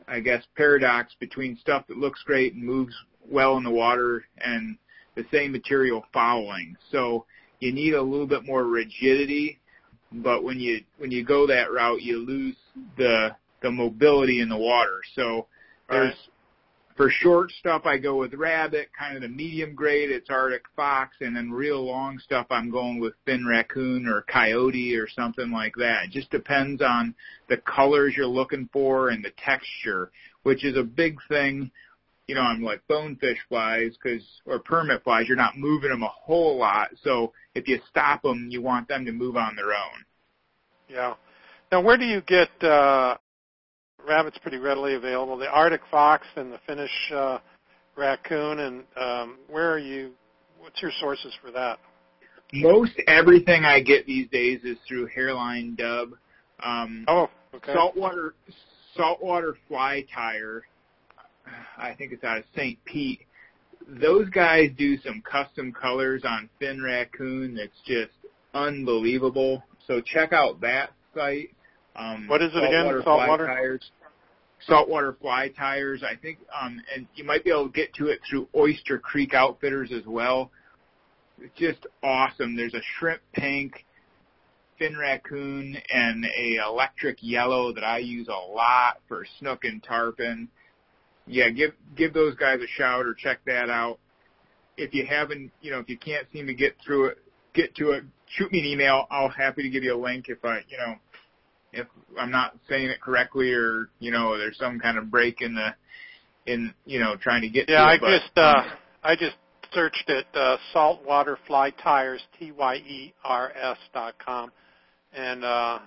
I 0.07 0.21
guess 0.21 0.43
paradox 0.57 1.15
between 1.21 1.57
stuff 1.59 1.87
that 1.89 1.97
looks 1.97 2.23
great 2.25 2.55
and 2.55 2.65
moves 2.65 2.95
well 3.29 3.57
in 3.57 3.65
the 3.65 3.71
water 3.71 4.25
and 4.39 4.77
the 5.15 5.25
same 5.33 5.53
material 5.53 6.05
fouling. 6.13 6.77
So 6.91 7.27
you 7.61 7.73
need 7.73 7.95
a 7.95 8.03
little 8.03 8.27
bit 8.27 8.45
more 8.45 8.65
rigidity, 8.65 9.61
but 10.13 10.43
when 10.43 10.59
you 10.59 10.83
when 10.99 11.11
you 11.11 11.25
go 11.25 11.47
that 11.47 11.73
route, 11.73 12.03
you 12.03 12.19
lose 12.19 12.57
the 12.97 13.37
the 13.63 13.71
mobility 13.71 14.41
in 14.41 14.49
the 14.49 14.57
water. 14.57 15.01
So 15.15 15.47
there's. 15.89 16.15
For 16.97 17.09
short 17.09 17.51
stuff 17.53 17.87
I 17.87 17.99
go 17.99 18.17
with 18.17 18.35
rabbit, 18.35 18.89
kind 18.99 19.17
of 19.17 19.23
the 19.23 19.29
medium 19.29 19.75
grade 19.75 20.11
it's 20.11 20.29
Arctic 20.29 20.65
fox, 20.77 21.17
and 21.21 21.35
then 21.35 21.51
real 21.51 21.85
long 21.85 22.19
stuff 22.19 22.47
I'm 22.51 22.71
going 22.71 23.01
with 23.01 23.15
Finn 23.25 23.47
raccoon 23.47 24.07
or 24.07 24.23
coyote 24.23 24.97
or 24.97 25.09
something 25.09 25.51
like 25.51 25.75
that. 25.77 26.05
It 26.05 26.11
just 26.11 26.31
depends 26.31 26.83
on 26.83 27.15
the 27.49 27.57
colors 27.59 28.15
you're 28.17 28.27
looking 28.27 28.69
for 28.73 29.09
and 29.09 29.25
the 29.25 29.33
texture, 29.43 30.11
which 30.43 30.65
is 30.65 30.77
a 30.77 30.83
big 30.83 31.17
thing. 31.29 31.71
You 32.27 32.35
know, 32.35 32.43
I'm 32.43 32.63
like 32.63 32.87
bonefish 32.87 33.39
flies, 33.49 33.93
cause 34.03 34.21
or 34.45 34.59
permit 34.59 35.03
flies, 35.03 35.27
you're 35.27 35.37
not 35.37 35.57
moving 35.57 35.91
them 35.91 36.03
a 36.03 36.09
whole 36.09 36.59
lot. 36.59 36.91
So 37.03 37.33
if 37.55 37.67
you 37.67 37.81
stop 37.89 38.23
them, 38.23 38.49
you 38.51 38.63
want 38.63 38.89
them 38.89 39.05
to 39.05 39.13
move 39.13 39.37
on 39.37 39.57
their 39.57 39.73
own. 39.73 40.05
Yeah. 40.89 41.15
Now, 41.73 41.81
where 41.81 41.97
do 41.97 42.05
you 42.05 42.21
get 42.21 42.51
uh, 42.63 43.17
rabbits? 44.07 44.39
Pretty 44.43 44.59
readily 44.59 44.95
available. 44.95 45.37
The 45.37 45.49
Arctic 45.51 45.81
fox 45.91 46.27
and 46.37 46.53
the 46.53 46.59
Finnish 46.67 46.91
uh, 47.15 47.39
raccoon, 47.97 48.61
and 48.61 48.85
um, 48.97 49.39
where 49.49 49.71
are 49.73 49.79
you? 49.79 50.13
What's 50.59 50.81
your 50.83 50.93
sources 51.01 51.33
for 51.43 51.51
that? 51.53 51.79
Most 52.53 52.93
everything 53.07 53.65
I 53.65 53.81
get 53.81 54.07
these 54.07 54.29
days 54.31 54.61
is 54.65 54.77
through 54.87 55.09
Hareline 55.17 55.77
Dub. 55.77 56.11
Um, 56.63 57.05
Oh, 57.09 57.29
Okay. 57.55 57.73
saltwater 57.73 58.35
saltwater 58.97 59.57
fly 59.69 60.05
tyer. 60.15 60.61
I 61.79 61.95
think 61.95 62.13
it's 62.13 62.23
out 62.25 62.39
of 62.39 62.45
St. 62.55 62.79
Pete. 62.85 63.21
Those 63.89 64.29
guys 64.31 64.71
do 64.77 64.99
some 64.99 65.23
custom 65.23 65.73
colors 65.73 66.23
on 66.25 66.49
Finn 66.59 66.83
raccoon 66.83 67.55
that's 67.57 67.81
just 67.87 68.13
unbelievable. 68.55 69.65
So 69.87 70.01
check 70.01 70.33
out 70.33 70.61
that 70.61 70.91
site. 71.15 71.51
Um, 72.01 72.27
What 72.29 72.43
is 72.43 72.51
it 72.55 72.59
again? 72.59 72.87
Saltwater 72.87 73.03
Saltwater? 73.05 73.47
Fly 73.47 73.55
tyers. 73.55 73.91
Saltwater 74.67 75.17
fly 75.21 75.49
tyers. 75.49 76.03
I 76.03 76.17
think, 76.17 76.39
um, 76.59 76.81
and 76.95 77.07
you 77.15 77.25
might 77.25 77.45
be 77.45 77.51
able 77.51 77.67
to 77.67 77.73
get 77.73 77.93
to 77.95 78.09
it 78.09 78.21
through 78.29 78.49
Oyster 78.57 78.99
Creek 78.99 79.35
Outfitters 79.35 79.91
as 79.93 80.05
well. 80.07 80.51
It's 81.41 81.57
just 81.59 81.87
awesome. 82.03 82.57
There's 82.57 82.75
a 82.75 82.83
shrimp 82.99 83.23
pink, 83.33 83.85
Finn 84.79 84.97
raccoon, 84.97 85.77
and 85.93 86.25
a 86.25 86.57
electric 86.57 87.19
yellow 87.21 87.73
that 87.73 87.85
I 87.85 87.99
use 87.99 88.29
a 88.29 88.53
lot 88.53 89.01
for 89.09 89.27
snook 89.39 89.65
and 89.65 89.83
tarpon. 89.83 90.49
Yeah, 91.27 91.51
give 91.51 91.73
give 91.97 92.13
those 92.13 92.35
guys 92.35 92.61
a 92.61 92.67
shout 92.67 93.07
or 93.07 93.15
check 93.15 93.41
that 93.47 93.71
out. 93.71 93.99
If 94.77 94.95
you 94.95 95.07
haven't, 95.07 95.51
you 95.61 95.71
know, 95.71 95.79
if 95.79 95.89
you 95.89 95.99
can't 95.99 96.27
seem 96.33 96.47
to 96.47 96.55
get 96.55 96.77
through 96.85 97.07
it, 97.07 97.19
get 97.55 97.75
to 97.77 97.93
it, 97.93 98.05
shoot 98.27 98.51
me 98.53 98.61
an 98.61 98.67
email. 98.67 99.07
I'll 99.11 99.29
happy 99.29 99.63
to 99.63 99.69
give 99.69 99.83
you 99.83 99.95
a 99.95 100.01
link 100.01 100.27
if 100.29 100.45
I, 100.45 100.59
you 100.69 100.79
know, 100.79 100.97
if 101.73 101.87
I'm 102.19 102.31
not 102.31 102.57
saying 102.69 102.89
it 102.89 103.01
correctly 103.01 103.53
or 103.53 103.89
you 103.99 104.11
know 104.11 104.37
there's 104.37 104.59
some 104.59 104.79
kind 104.79 104.99
of 104.99 105.11
break 105.11 105.41
in 105.41 105.55
the 105.55 105.75
in 106.47 106.73
you 106.85 106.99
know 106.99 107.17
trying 107.17 107.43
to 107.43 107.49
get 107.49 107.69
Yeah, 107.69 107.85
to 107.85 107.91
I 107.91 107.95
it. 107.95 108.01
but, 108.01 108.11
just 108.11 108.39
uh, 108.39 108.63
I 109.03 109.15
just 109.17 109.37
searched 109.73 110.09
it 110.09 110.27
uh, 110.35 110.57
saltwater 110.73 111.39
fly 111.47 111.71
tyers 111.71 112.21
t 112.39 112.53
y 112.53 112.77
e 112.77 113.15
r 113.25 113.53
s 113.57 113.79
dot 113.93 114.15
com, 114.25 114.51
and 115.13 115.45
uh, 115.45 115.79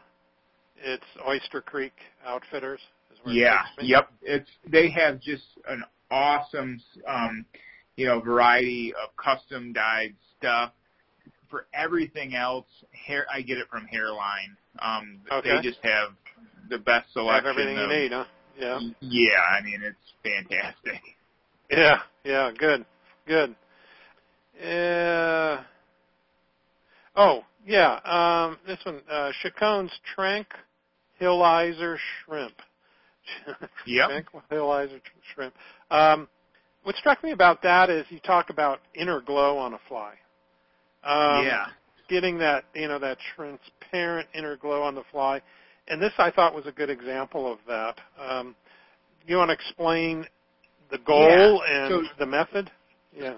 it's 0.77 1.03
Oyster 1.27 1.61
Creek 1.61 1.93
Outfitters. 2.25 2.79
Is 3.11 3.19
where 3.23 3.36
it 3.36 3.39
Yeah, 3.39 3.61
takes 3.77 3.89
yep. 3.89 4.11
It's 4.21 4.49
they 4.69 4.89
have 4.91 5.19
just 5.19 5.43
an 5.67 5.84
awesome 6.11 6.79
um 7.07 7.45
you 7.95 8.05
know 8.05 8.19
variety 8.19 8.93
of 8.93 9.15
custom 9.17 9.73
dyed 9.73 10.15
stuff. 10.38 10.71
For 11.49 11.67
everything 11.73 12.36
else, 12.36 12.65
hair 13.05 13.27
I 13.31 13.41
get 13.41 13.59
it 13.59 13.67
from 13.69 13.86
Hareline. 13.93 14.55
Um 14.80 15.21
Okay. 15.32 15.57
they 15.57 15.61
just 15.61 15.80
have 15.84 16.09
the 16.69 16.78
best 16.78 17.11
selection. 17.13 17.45
Have 17.45 17.57
everything 17.57 17.78
you 17.78 17.88
need, 17.88 18.11
huh? 18.11 18.26
Yeah. 18.57 18.80
Yeah, 19.01 19.39
I 19.57 19.61
mean 19.63 19.82
it's 19.84 20.13
fantastic. 20.24 21.01
Yeah, 21.69 21.99
yeah, 22.24 22.51
good, 22.57 22.86
good. 23.26 23.55
Uh, 24.61 25.63
oh, 27.15 27.43
yeah, 27.65 27.99
um, 28.05 28.57
this 28.67 28.78
one, 28.84 29.01
uh, 29.11 29.32
Chicone's 29.41 29.91
Tranquilizer 30.15 31.97
Shrimp. 32.26 32.55
Yep. 33.86 34.09
Tranquilizer 34.09 34.99
tr- 34.99 35.34
Shrimp. 35.34 35.53
Um, 35.89 36.28
what 36.84 36.95
struck 36.95 37.24
me 37.24 37.32
about 37.32 37.61
that 37.63 37.89
is 37.89 38.05
you 38.09 38.19
talk 38.19 38.49
about 38.49 38.80
inner 38.95 39.21
glow 39.21 39.57
on 39.57 39.74
a 39.74 39.80
fly. 39.88 40.13
Um, 41.03 41.45
yeah. 41.45 41.65
Getting 42.10 42.38
that, 42.39 42.66
you 42.74 42.88
know, 42.88 42.99
that 42.99 43.18
transparent 43.36 44.28
inner 44.34 44.58
glow 44.58 44.82
on 44.84 44.95
the 44.95 45.04
fly. 45.12 45.41
And 45.88 46.01
this 46.01 46.14
I 46.18 46.32
thought 46.32 46.54
was 46.54 46.66
a 46.66 46.72
good 46.72 46.89
example 46.89 47.51
of 47.51 47.60
that. 47.68 47.99
Um, 48.20 48.56
you 49.26 49.38
want 49.38 49.49
to 49.49 49.54
explain 49.54 50.26
the 50.91 50.97
goal 50.99 51.62
Yeah, 51.68 51.86
and 51.86 51.89
so- 52.08 52.16
the 52.20 52.26
method? 52.26 52.72
Yeah. 53.16 53.36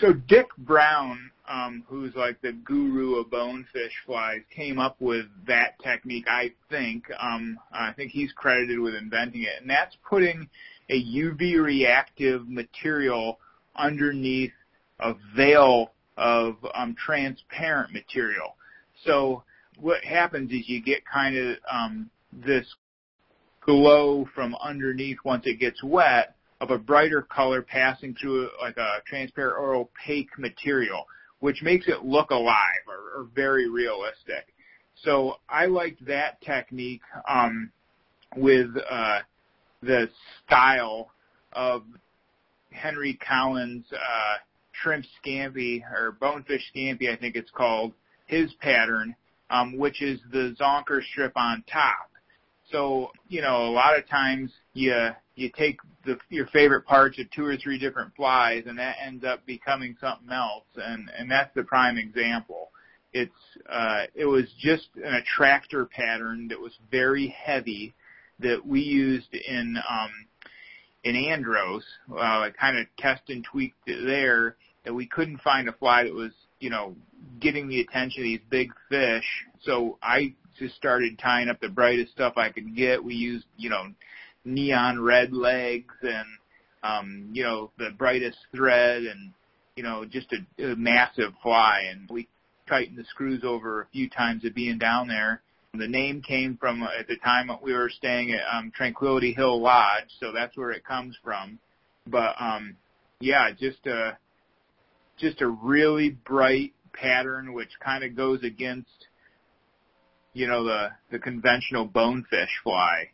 So 0.00 0.12
Dick 0.12 0.46
Brown, 0.58 1.30
um, 1.48 1.84
who's 1.86 2.14
like 2.16 2.40
the 2.40 2.52
guru 2.52 3.20
of 3.20 3.30
bonefish 3.30 3.92
flies, 4.04 4.40
came 4.50 4.80
up 4.80 5.00
with 5.00 5.26
that 5.46 5.78
technique. 5.78 6.26
I 6.28 6.52
think. 6.70 7.04
Um, 7.20 7.58
I 7.72 7.92
think 7.92 8.10
he's 8.10 8.32
credited 8.32 8.80
with 8.80 8.94
inventing 8.96 9.42
it, 9.42 9.60
and 9.60 9.70
that's 9.70 9.96
putting 10.08 10.48
a 10.90 11.00
UV 11.00 11.60
reactive 11.62 12.48
material 12.48 13.38
underneath 13.76 14.52
a 14.98 15.14
veil 15.36 15.92
of 16.16 16.56
um, 16.74 16.94
transparent 16.94 17.92
material. 17.92 18.56
So 19.04 19.42
what 19.78 20.02
happens 20.04 20.50
is 20.50 20.68
you 20.68 20.82
get 20.82 21.02
kind 21.06 21.36
of 21.36 21.56
um, 21.70 22.10
this 22.32 22.66
glow 23.60 24.26
from 24.34 24.54
underneath 24.62 25.18
once 25.24 25.42
it 25.46 25.58
gets 25.58 25.82
wet 25.82 26.36
of 26.60 26.70
a 26.70 26.78
brighter 26.78 27.22
color 27.22 27.62
passing 27.62 28.14
through 28.14 28.48
like 28.60 28.76
a 28.76 29.02
transparent 29.06 29.58
or 29.58 29.74
opaque 29.74 30.30
material, 30.38 31.04
which 31.40 31.62
makes 31.62 31.86
it 31.88 32.04
look 32.04 32.30
alive 32.30 32.84
or, 32.88 33.20
or 33.20 33.28
very 33.34 33.68
realistic. 33.68 34.54
So 35.02 35.36
I 35.48 35.66
liked 35.66 36.04
that 36.06 36.40
technique 36.40 37.02
um, 37.28 37.70
with 38.36 38.70
uh, 38.90 39.18
the 39.82 40.08
style 40.44 41.10
of 41.52 41.82
Henry 42.70 43.18
Collins' 43.26 43.84
uh, 43.92 44.36
shrimp 44.82 45.04
scampi 45.24 45.82
or 45.90 46.12
bonefish 46.12 46.72
scampi, 46.74 47.12
I 47.12 47.16
think 47.16 47.36
it's 47.36 47.50
called, 47.50 47.92
his 48.26 48.52
pattern, 48.54 49.14
um, 49.50 49.76
which 49.76 50.02
is 50.02 50.20
the 50.32 50.54
zonker 50.60 51.02
strip 51.02 51.32
on 51.36 51.62
top. 51.72 52.10
So, 52.70 53.12
you 53.28 53.42
know, 53.42 53.66
a 53.66 53.70
lot 53.70 53.96
of 53.96 54.08
times 54.08 54.50
you 54.74 54.92
you 55.36 55.50
take 55.56 55.78
the 56.04 56.18
your 56.30 56.46
favorite 56.46 56.84
parts 56.84 57.18
of 57.18 57.30
two 57.30 57.44
or 57.44 57.56
three 57.56 57.78
different 57.78 58.14
flies 58.16 58.64
and 58.66 58.78
that 58.78 58.96
ends 59.04 59.24
up 59.24 59.46
becoming 59.46 59.96
something 60.00 60.30
else 60.32 60.64
and 60.76 61.08
and 61.16 61.30
that's 61.30 61.54
the 61.54 61.62
prime 61.62 61.96
example. 61.96 62.70
It's 63.12 63.32
uh 63.70 64.04
it 64.14 64.24
was 64.24 64.46
just 64.58 64.88
an 64.96 65.14
attractor 65.14 65.86
pattern 65.86 66.48
that 66.48 66.60
was 66.60 66.72
very 66.90 67.28
heavy 67.28 67.94
that 68.40 68.66
we 68.66 68.80
used 68.80 69.32
in 69.32 69.76
um 69.88 70.10
in 71.04 71.14
Andros. 71.14 71.84
Uh, 72.10 72.50
kind 72.58 72.78
of 72.78 72.86
test 72.98 73.22
and 73.28 73.44
tweaked 73.44 73.86
it 73.86 74.04
there 74.04 74.56
that 74.86 74.94
we 74.94 75.04
couldn't 75.04 75.42
find 75.42 75.68
a 75.68 75.72
fly 75.72 76.04
that 76.04 76.14
was, 76.14 76.30
you 76.60 76.70
know, 76.70 76.94
getting 77.40 77.68
the 77.68 77.80
attention 77.80 78.22
of 78.22 78.24
these 78.24 78.40
big 78.48 78.72
fish. 78.88 79.24
So 79.62 79.98
I 80.00 80.34
just 80.58 80.76
started 80.76 81.18
tying 81.18 81.48
up 81.48 81.60
the 81.60 81.68
brightest 81.68 82.12
stuff 82.12 82.34
I 82.36 82.50
could 82.50 82.74
get. 82.74 83.02
We 83.02 83.14
used, 83.14 83.46
you 83.56 83.68
know, 83.68 83.88
neon 84.44 85.00
red 85.00 85.32
legs 85.32 85.92
and, 86.02 86.26
um, 86.84 87.30
you 87.32 87.42
know, 87.42 87.72
the 87.78 87.90
brightest 87.98 88.38
thread 88.54 89.02
and, 89.02 89.32
you 89.74 89.82
know, 89.82 90.04
just 90.04 90.32
a, 90.32 90.72
a 90.72 90.76
massive 90.76 91.32
fly. 91.42 91.82
And 91.90 92.08
we 92.08 92.28
tightened 92.68 92.96
the 92.96 93.04
screws 93.10 93.42
over 93.42 93.82
a 93.82 93.86
few 93.92 94.08
times 94.08 94.44
of 94.44 94.54
being 94.54 94.78
down 94.78 95.08
there. 95.08 95.42
The 95.74 95.88
name 95.88 96.22
came 96.22 96.56
from 96.56 96.84
uh, 96.84 96.90
at 96.98 97.08
the 97.08 97.16
time 97.16 97.50
we 97.60 97.74
were 97.74 97.90
staying 97.90 98.32
at 98.32 98.40
um, 98.50 98.72
Tranquility 98.74 99.34
Hill 99.34 99.60
Lodge, 99.60 100.08
so 100.20 100.32
that's 100.32 100.56
where 100.56 100.70
it 100.70 100.84
comes 100.84 101.18
from. 101.22 101.58
But 102.06 102.34
um, 102.40 102.76
yeah, 103.20 103.50
just 103.50 103.84
a 103.86 104.16
just 105.18 105.40
a 105.40 105.48
really 105.48 106.10
bright 106.10 106.72
pattern, 106.92 107.52
which 107.52 107.70
kind 107.80 108.04
of 108.04 108.16
goes 108.16 108.42
against 108.42 109.08
you 110.32 110.46
know 110.46 110.64
the 110.64 110.90
the 111.10 111.18
conventional 111.18 111.86
bonefish 111.86 112.50
fly. 112.62 113.10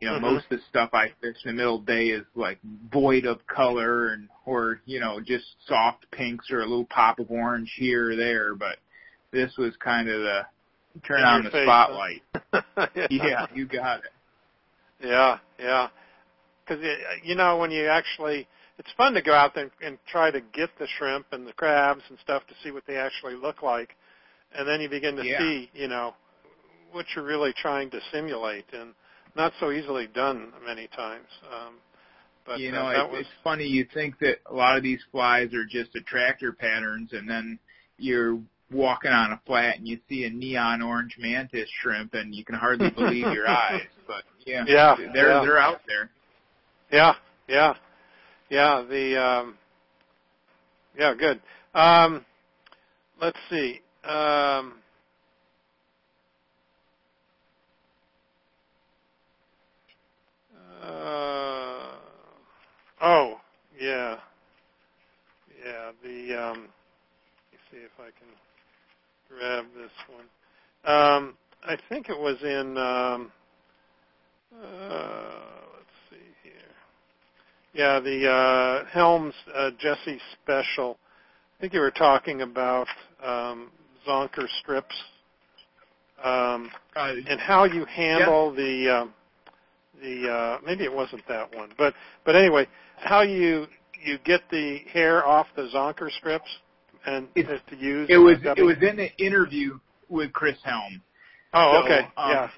You 0.00 0.08
know, 0.08 0.16
Mhm. 0.16 0.20
most 0.22 0.44
of 0.44 0.58
the 0.58 0.64
stuff 0.68 0.94
I 0.94 1.08
fish 1.20 1.36
in 1.44 1.50
the 1.50 1.52
middle 1.52 1.76
of 1.76 1.86
the 1.86 1.92
day 1.92 2.08
is 2.08 2.24
like 2.34 2.58
void 2.90 3.26
of 3.26 3.46
color 3.46 4.08
and 4.08 4.28
or 4.44 4.80
you 4.84 5.00
know 5.00 5.20
just 5.20 5.44
soft 5.66 6.10
pinks 6.10 6.50
or 6.50 6.60
a 6.60 6.66
little 6.66 6.86
pop 6.86 7.18
of 7.18 7.30
orange 7.30 7.72
here 7.76 8.10
or 8.10 8.16
there. 8.16 8.54
But 8.54 8.78
this 9.30 9.56
was 9.56 9.74
kind 9.76 10.08
of 10.08 10.20
the 10.20 10.46
turn 11.02 11.20
In 11.20 11.24
on 11.24 11.44
the 11.44 11.50
face, 11.50 11.64
spotlight. 11.64 12.22
huh? 12.52 12.86
Yeah, 13.10 13.46
you 13.54 13.66
got 13.66 14.00
it. 14.00 14.12
Yeah, 15.02 15.38
yeah. 15.58 15.88
Because 16.64 16.84
you 17.22 17.34
know 17.34 17.56
when 17.56 17.70
you 17.70 17.86
actually, 17.88 18.46
it's 18.80 18.92
fun 18.96 19.12
to 19.12 19.20
go 19.20 19.34
out 19.34 19.54
there 19.54 19.70
and 19.84 19.98
try 20.06 20.30
to 20.30 20.40
get 20.40 20.70
the 20.78 20.86
shrimp 20.98 21.26
and 21.32 21.46
the 21.46 21.52
crabs 21.52 22.00
and 22.08 22.18
stuff 22.22 22.42
to 22.48 22.54
see 22.64 22.70
what 22.70 22.82
they 22.86 22.96
actually 22.96 23.34
look 23.34 23.62
like, 23.62 23.94
and 24.56 24.66
then 24.66 24.80
you 24.80 24.88
begin 24.88 25.16
to 25.16 25.24
Yeah. 25.24 25.38
see, 25.38 25.70
you 25.74 25.86
know, 25.86 26.14
what 26.90 27.04
you're 27.14 27.24
really 27.24 27.52
trying 27.52 27.90
to 27.90 28.00
simulate, 28.10 28.64
and 28.72 28.94
not 29.34 29.52
so 29.60 29.70
easily 29.70 30.06
done 30.06 30.54
many 30.64 30.88
times. 30.88 31.28
Um, 31.52 31.78
but 32.46 32.58
you 32.58 32.70
uh, 32.70 32.72
know, 32.72 32.90
that 32.90 33.04
it, 33.04 33.10
was 33.10 33.20
it's 33.20 33.30
funny. 33.44 33.66
You 33.66 33.84
think 33.84 34.18
that 34.20 34.40
a 34.46 34.54
lot 34.54 34.78
of 34.78 34.82
these 34.82 35.04
flies 35.12 35.52
are 35.52 35.66
just 35.66 35.94
attractor 35.94 36.50
patterns, 36.50 37.12
and 37.12 37.28
then 37.28 37.58
you're 37.98 38.40
walking 38.70 39.12
on 39.12 39.32
a 39.32 39.40
flat 39.44 39.76
and 39.76 39.86
you 39.86 40.00
see 40.08 40.24
a 40.24 40.30
neon 40.30 40.80
orange 40.80 41.18
mantis 41.18 41.68
shrimp, 41.82 42.14
and 42.14 42.34
you 42.34 42.46
can 42.46 42.54
hardly 42.54 42.88
believe 42.88 43.30
your 43.30 43.46
eyes. 43.62 43.86
But 44.06 44.24
yeah, 44.46 44.64
Yeah, 44.66 44.96
they're 44.96 45.28
yeah. 45.28 45.40
they're 45.42 45.58
out 45.58 45.82
there. 45.86 46.10
Yeah, 46.90 47.14
yeah, 47.46 47.74
yeah. 48.50 48.82
The 48.88 49.22
um, 49.22 49.54
yeah, 50.98 51.14
good. 51.18 51.40
Um, 51.74 52.24
let's 53.22 53.38
see. 53.50 53.80
Um, 54.04 54.74
uh, 60.84 61.96
oh, 63.02 63.34
yeah, 63.80 64.16
yeah. 65.64 65.92
The 66.02 66.42
um, 66.42 66.58
let 66.60 67.52
me 67.52 67.58
see 67.72 67.78
if 67.78 67.92
I 67.98 68.10
can 68.18 68.28
grab 69.28 69.66
this 69.76 69.92
one. 70.14 70.26
Um, 70.96 71.34
I 71.64 71.76
think 71.90 72.08
it 72.10 72.18
was 72.18 72.36
in. 72.42 72.78
Um, 72.78 73.32
Uh. 74.54 75.69
Yeah, 77.72 78.00
the 78.00 78.28
uh, 78.28 78.84
Helms 78.92 79.34
uh, 79.54 79.70
Jesse 79.78 80.18
Special. 80.42 80.98
I 81.58 81.60
think 81.60 81.72
you 81.72 81.80
were 81.80 81.90
talking 81.92 82.42
about 82.42 82.88
um, 83.24 83.70
Zonker 84.06 84.46
strips 84.60 84.94
um, 86.24 86.70
Uh, 86.96 87.12
and 87.28 87.40
how 87.40 87.64
you 87.64 87.84
handle 87.86 88.52
the 88.52 88.88
um, 88.88 89.14
the 90.02 90.28
uh, 90.30 90.58
maybe 90.66 90.84
it 90.84 90.92
wasn't 90.92 91.22
that 91.28 91.54
one, 91.54 91.70
but 91.78 91.94
but 92.24 92.34
anyway, 92.34 92.66
how 92.96 93.20
you 93.22 93.66
you 94.02 94.18
get 94.24 94.40
the 94.50 94.78
hair 94.92 95.24
off 95.26 95.46
the 95.56 95.68
Zonker 95.74 96.10
strips 96.10 96.48
and 97.06 97.28
It's- 97.36 97.60
to 97.68 97.76
use. 97.76 98.08
it 98.10 98.18
was 98.18 98.38
it 98.56 98.62
was 98.62 98.76
in 98.82 98.96
the 98.96 99.14
interview 99.18 99.78
with 100.08 100.32
Chris 100.32 100.58
Helm. 100.64 101.00
Oh, 101.52 101.72
So, 101.72 101.84
okay. 101.84 102.00
um, 102.16 102.30
yeah. 102.30 102.50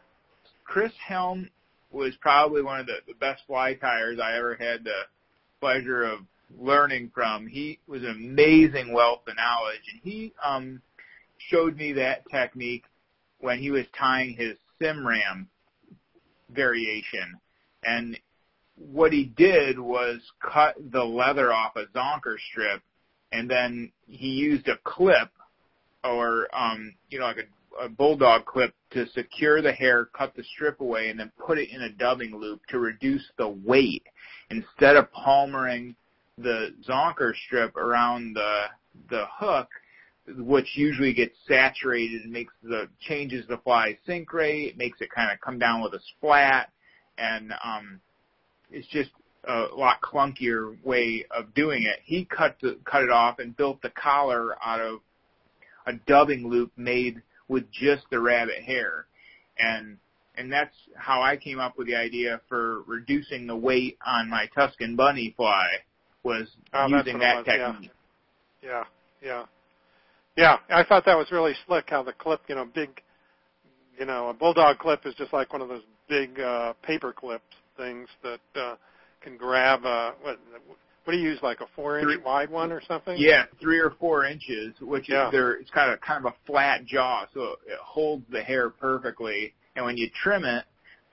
Chris 0.65 0.93
Helm 1.07 1.49
was 1.93 2.15
probably 2.21 2.63
one 2.63 2.81
of 2.81 2.87
the, 2.87 2.99
the 3.07 3.15
best 3.15 3.43
fly 3.47 3.75
tyers 3.75 4.19
I 4.23 4.37
ever 4.37 4.55
had 4.55 4.85
the 4.85 5.03
pleasure 5.61 6.05
of 6.05 6.21
learning 6.59 7.11
from. 7.15 7.47
He 7.47 7.79
was 7.87 8.03
an 8.03 8.11
amazing 8.11 8.93
wealth 8.93 9.21
of 9.29 9.37
knowledge, 9.37 9.83
and 9.93 10.01
he 10.03 10.33
um, 10.45 10.83
showed 11.39 11.77
me 11.77 11.93
that 11.95 12.29
technique 12.31 12.85
when 13.41 13.59
he 13.59 13.71
was 13.71 13.85
tying 13.99 14.35
his 14.35 14.57
Simram 14.81 15.47
variation. 16.51 17.39
And 17.85 18.19
what 18.77 19.13
he 19.13 19.25
did 19.25 19.79
was 19.79 20.21
cut 20.41 20.77
the 20.91 21.05
leather 21.05 21.53
off 21.53 21.77
a 21.77 21.87
zonker 21.97 22.37
strip, 22.51 22.83
and 23.33 23.51
then 23.51 23.93
he 24.07 24.29
used 24.29 24.69
a 24.69 24.79
clip 24.85 25.31
or 26.05 26.49
um, 26.55 26.95
you 27.11 27.19
know 27.19 27.27
like 27.27 27.39
a, 27.39 27.43
a 27.81 27.89
bulldog 27.89 28.45
clip 28.45 28.75
to 28.91 29.07
secure 29.09 29.63
the 29.63 29.73
hair, 29.73 30.07
cut 30.07 30.35
the 30.35 30.45
strip 30.45 30.81
away, 30.81 31.09
and 31.09 31.19
then 31.19 31.31
put 31.45 31.59
it 31.59 31.71
in 31.71 31.83
a 31.83 31.93
dubbing 31.93 32.37
loop 32.37 32.61
to 32.69 32.79
reduce 32.79 33.25
the 33.39 33.49
weight. 33.49 34.05
Instead 34.51 34.97
of 34.97 35.13
palmering 35.13 35.95
the 36.39 36.75
zonker 36.89 37.33
strip 37.47 37.77
around 37.77 38.35
the 38.35 38.65
the 39.11 39.25
hook, 39.31 39.69
which 40.39 40.77
usually 40.77 41.13
gets 41.13 41.35
saturated 41.49 42.23
and 42.23 42.33
makes 42.33 42.53
the 42.63 42.89
changes 43.01 43.47
the 43.49 43.57
fly 43.59 43.97
sink 44.07 44.33
rate, 44.33 44.77
makes 44.77 45.01
it 45.01 45.11
kind 45.11 45.33
of 45.33 45.41
come 45.41 45.59
down 45.59 45.83
with 45.83 45.95
a 45.95 46.01
splat, 46.17 46.71
and 47.19 47.53
um, 47.65 48.01
it's 48.71 48.87
just 48.89 49.11
a 49.49 49.67
lot 49.75 50.01
clunkier 50.01 50.77
way 50.85 51.25
of 51.31 51.53
doing 51.55 51.83
it. 51.83 51.99
He 52.05 52.25
cut 52.25 52.57
the, 52.63 52.79
cut 52.85 53.03
it 53.03 53.11
off 53.11 53.39
and 53.39 53.57
built 53.57 53.83
the 53.83 53.91
collar 53.91 54.57
out 54.65 54.81
of 54.81 55.01
a 55.87 55.95
dubbing 56.07 56.49
loop 56.49 56.71
made 56.77 57.21
with 57.53 57.71
just 57.71 58.05
the 58.11 58.19
rabbit 58.19 58.63
hair, 58.63 59.07
and 59.59 59.99
and 60.37 60.51
that's 60.51 60.75
how 60.97 61.23
I 61.23 61.37
came 61.37 61.61
up 61.61 61.77
with 61.77 61.87
the 61.87 61.95
idea 61.95 62.41
for 62.49 62.83
reducing 62.87 63.47
the 63.47 63.57
weight 63.57 63.99
on 64.05 64.31
my 64.31 64.49
Tuscan 64.55 64.97
bunny 64.97 65.35
fly 65.37 65.67
was 66.23 66.49
Oh, 66.73 66.87
using 66.87 67.19
that 67.19 67.37
was, 67.37 67.45
technique. 67.45 67.91
Yeah, 68.63 68.85
yeah, 69.23 69.45
yeah. 70.37 70.57
I 70.71 70.83
thought 70.85 71.05
that 71.05 71.17
was 71.17 71.31
really 71.31 71.53
slick. 71.67 71.91
How 71.91 72.03
the 72.03 72.15
clip, 72.15 72.41
you 72.49 72.55
know, 72.55 72.65
big, 72.65 73.03
you 73.99 74.07
know, 74.07 74.31
a 74.31 74.35
bulldog 74.35 74.79
clip 74.79 75.05
is 75.05 75.15
just 75.15 75.33
like 75.33 75.53
one 75.53 75.61
of 75.61 75.69
those 75.69 75.83
big 76.09 76.41
uh, 76.41 76.73
paper 76.83 77.13
clips 77.13 77.45
things 77.77 78.09
that 78.23 78.61
uh, 78.61 78.77
can 79.21 79.37
grab. 79.37 79.85
Uh, 79.85 80.13
what 80.23 80.39
what 81.05 81.13
do 81.15 81.19
you 81.19 81.31
use? 81.31 81.43
Like 81.43 81.61
a 81.61 81.67
four 81.75 81.99
inch 81.99 82.05
Three- 82.07 82.17
wide 82.19 82.51
one 82.51 82.73
or 82.73 82.81
something? 82.81 83.17
Yeah, 83.19 83.45
three 83.61 83.79
or 83.79 83.91
four 83.91 84.25
inches, 84.25 84.75
which 84.81 85.09
Yeah. 85.09 85.27
is 85.27 85.33
there. 85.33 85.53
It's 85.55 85.71
kind 85.71 85.91
of 85.93 86.01
kind 86.01 86.25
of 86.25 86.33
a 86.33 86.37
flat 86.47 86.85
jaw, 86.85 87.27
so 87.35 87.57
it 87.67 87.79
holds 87.81 88.25
the 88.31 88.43
hair 88.43 88.71
perfectly. 88.71 89.55
And 89.75 89.85
when 89.85 89.97
you 89.97 90.09
trim 90.11 90.45
it, 90.45 90.65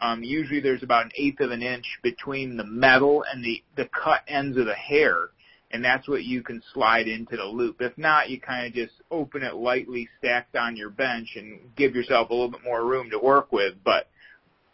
um, 0.02 0.24
usually 0.24 0.60
there's 0.60 0.84
about 0.84 1.06
an 1.06 1.12
eighth 1.16 1.40
of 1.42 1.52
an 1.52 1.62
inch 1.62 1.86
between 2.04 2.56
the 2.58 2.64
metal 2.66 3.24
and 3.32 3.44
the 3.44 3.64
the 3.76 3.86
cut 3.86 4.22
ends 4.28 4.58
of 4.58 4.66
the 4.66 4.76
hair, 4.76 5.30
and 5.72 5.84
that's 5.84 6.08
what 6.08 6.24
you 6.24 6.42
can 6.44 6.62
slide 6.74 7.08
into 7.08 7.36
the 7.38 7.44
loop. 7.46 7.82
If 7.82 7.98
not, 7.98 8.30
you 8.30 8.40
kind 8.40 8.68
of 8.68 8.74
just 8.74 8.94
open 9.12 9.44
it 9.44 9.56
lightly, 9.56 10.08
stacked 10.20 10.56
on 10.56 10.76
your 10.76 10.90
bench, 10.90 11.36
and 11.36 11.76
give 11.76 11.96
yourself 11.96 12.30
a 12.30 12.34
little 12.34 12.50
bit 12.52 12.64
more 12.64 12.86
room 12.86 13.10
to 13.10 13.20
work 13.20 13.52
with. 13.52 13.76
But 13.84 14.08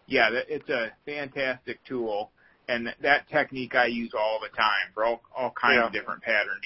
yeah, 0.08 0.30
it's 0.32 0.70
a 0.70 0.92
fantastic 1.06 1.84
tool. 1.86 2.32
And 2.68 2.94
that 3.02 3.28
technique 3.30 3.76
I 3.76 3.86
use 3.86 4.12
all 4.18 4.40
the 4.42 4.56
time 4.56 4.92
for 4.94 5.06
all 5.06 5.22
all 5.36 5.52
kinds 5.52 5.76
Yeah. 5.78 5.88
of 5.88 5.94
different 5.94 6.22
patterns. 6.24 6.64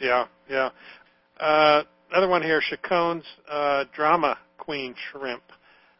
Yeah, 0.00 0.26
yeah. 0.48 0.70
Uh, 1.40 1.82
another 2.10 2.28
one 2.28 2.42
here, 2.42 2.60
Chicone's 2.68 3.24
uh, 3.50 3.84
Drama 3.94 4.38
Queen 4.58 4.94
Shrimp. 5.10 5.42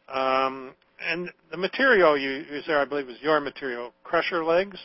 Um, 0.08 0.74
and 1.08 1.30
the 1.50 1.56
material 1.56 2.16
you 2.16 2.30
use 2.30 2.64
there, 2.66 2.80
I 2.80 2.84
believe, 2.84 3.08
is 3.08 3.18
your 3.20 3.40
material, 3.40 3.92
crusher 4.04 4.44
legs. 4.44 4.78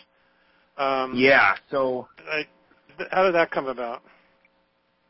Um, 0.78 1.14
Yeah. 1.16 1.56
So, 1.72 2.08
I, 2.32 2.44
th- 2.98 3.10
how 3.12 3.24
did 3.24 3.36
that 3.36 3.52
come 3.52 3.68
about? 3.68 4.02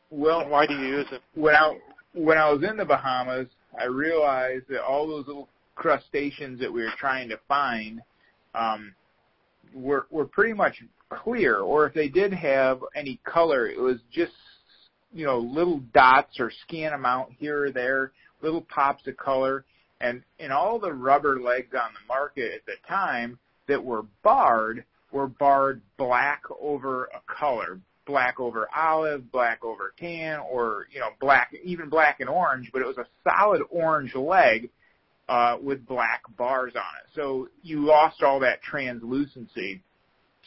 well, 0.09 0.41
And 0.41 0.51
why 0.51 0.65
do 0.65 0.73
you 0.73 0.87
use 0.87 1.07
it? 1.11 1.21
when 1.35 1.55
I 1.55 1.77
when 2.13 2.37
I 2.37 2.49
was 2.51 2.63
in 2.63 2.75
the 2.75 2.85
Bahamas, 2.85 3.47
I 3.79 3.85
realized 3.85 4.65
that 4.69 4.83
all 4.83 5.07
those 5.07 5.27
little 5.27 5.47
crustaceans 5.75 6.59
that 6.59 6.71
we 6.73 6.81
were 6.83 6.91
trying 6.97 7.29
to 7.29 7.39
find 7.47 8.01
um, 8.55 8.93
were 9.73 10.07
were 10.09 10.25
pretty 10.25 10.53
much 10.53 10.81
clear, 11.09 11.59
or 11.59 11.85
if 11.85 11.93
they 11.93 12.07
did 12.07 12.33
have 12.33 12.81
any 12.95 13.19
color, 13.23 13.67
it 13.67 13.79
was 13.79 13.99
just 14.11 14.33
you 15.13 15.25
know 15.25 15.39
little 15.39 15.79
dots 15.93 16.39
or 16.39 16.51
scan 16.63 16.93
amount 16.93 17.31
here 17.37 17.65
or 17.65 17.71
there, 17.71 18.11
little 18.41 18.61
pops 18.61 19.07
of 19.07 19.17
color, 19.17 19.65
and 20.01 20.23
and 20.39 20.51
all 20.51 20.79
the 20.79 20.93
rubber 20.93 21.39
legs 21.39 21.73
on 21.73 21.93
the 21.93 22.07
market 22.07 22.53
at 22.53 22.65
the 22.65 22.75
time 22.87 23.37
that 23.67 23.83
were 23.83 24.05
barred 24.23 24.83
were 25.11 25.27
barred 25.27 25.81
black 25.97 26.43
over 26.61 27.05
a 27.05 27.21
color, 27.27 27.79
black 28.05 28.39
over 28.39 28.67
olive, 28.75 29.31
black 29.31 29.63
over 29.63 29.93
tan, 29.99 30.39
or 30.39 30.87
you 30.91 30.99
know 30.99 31.09
black, 31.19 31.53
even 31.63 31.89
black 31.89 32.19
and 32.19 32.29
orange. 32.29 32.69
But 32.71 32.81
it 32.81 32.87
was 32.87 32.97
a 32.97 33.07
solid 33.23 33.61
orange 33.69 34.15
leg 34.15 34.69
uh, 35.30 35.57
with 35.61 35.86
black 35.86 36.23
bars 36.38 36.73
on 36.75 36.82
it. 36.82 37.09
So 37.15 37.47
you 37.61 37.86
lost 37.86 38.23
all 38.23 38.39
that 38.39 38.61
translucency. 38.63 39.82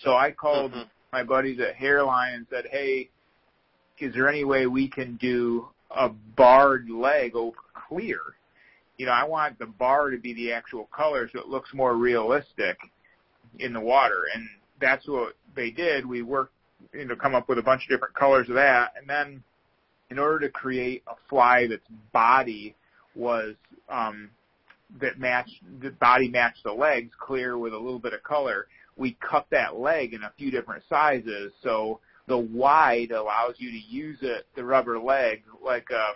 So 0.03 0.17
I 0.17 0.33
called 0.33 0.73
Mhm. 0.73 0.91
my 1.13 1.23
buddies 1.23 1.61
at 1.61 1.77
Hareline 1.77 2.35
and 2.35 2.47
said, 2.49 2.67
"Hey, 2.67 3.11
is 3.99 4.13
there 4.13 4.29
any 4.29 4.45
way 4.45 4.67
we 4.67 4.89
can 4.89 5.17
do 5.17 5.69
a 5.91 6.09
barred 6.09 6.91
leg 6.91 7.37
over 7.37 7.57
clear? 7.75 8.21
You 8.97 9.07
know, 9.07 9.13
I 9.13 9.25
want 9.25 9.59
the 9.59 9.67
bar 9.67 10.11
to 10.11 10.19
be 10.19 10.33
the 10.35 10.53
actual 10.53 10.87
color 10.87 11.29
so 11.29 11.39
it 11.39 11.47
looks 11.47 11.73
more 11.73 11.95
realistic 11.95 12.77
in 13.61 13.73
the 13.73 13.81
water." 13.81 14.25
And 14.35 14.49
that's 14.81 15.07
what 15.07 15.37
they 15.55 15.71
did. 15.71 16.05
We 16.05 16.23
worked, 16.23 16.55
you 16.93 17.05
know, 17.05 17.15
come 17.15 17.37
up 17.37 17.49
with 17.49 17.59
a 17.59 17.63
bunch 17.63 17.85
of 17.85 17.89
different 17.89 18.15
colors 18.15 18.49
of 18.49 18.57
that, 18.57 18.97
and 18.97 19.09
then 19.09 19.45
in 20.11 20.19
order 20.19 20.41
to 20.41 20.49
create 20.49 21.05
a 21.07 21.15
fly 21.29 21.69
that's 21.69 21.87
body 22.13 22.75
was 23.15 23.55
um, 23.89 24.31
that 25.01 25.19
matched 25.19 25.63
the 25.81 25.91
body 25.91 26.29
matched 26.29 26.63
the 26.65 26.73
legs 26.73 27.11
clear 27.19 27.59
with 27.59 27.73
a 27.73 27.79
little 27.79 27.99
bit 27.99 28.13
of 28.13 28.23
color 28.23 28.67
we 28.97 29.17
cut 29.27 29.47
that 29.51 29.77
leg 29.77 30.13
in 30.13 30.23
a 30.23 30.33
few 30.37 30.51
different 30.51 30.83
sizes 30.89 31.53
so 31.63 31.99
the 32.29 32.37
wide 32.37 33.11
allows 33.11 33.55
you 33.59 33.71
to 33.71 33.79
use 33.79 34.19
it 34.23 34.47
the 34.57 34.65
rubber 34.65 34.99
leg 34.99 35.43
like 35.65 35.91
um 35.93 36.15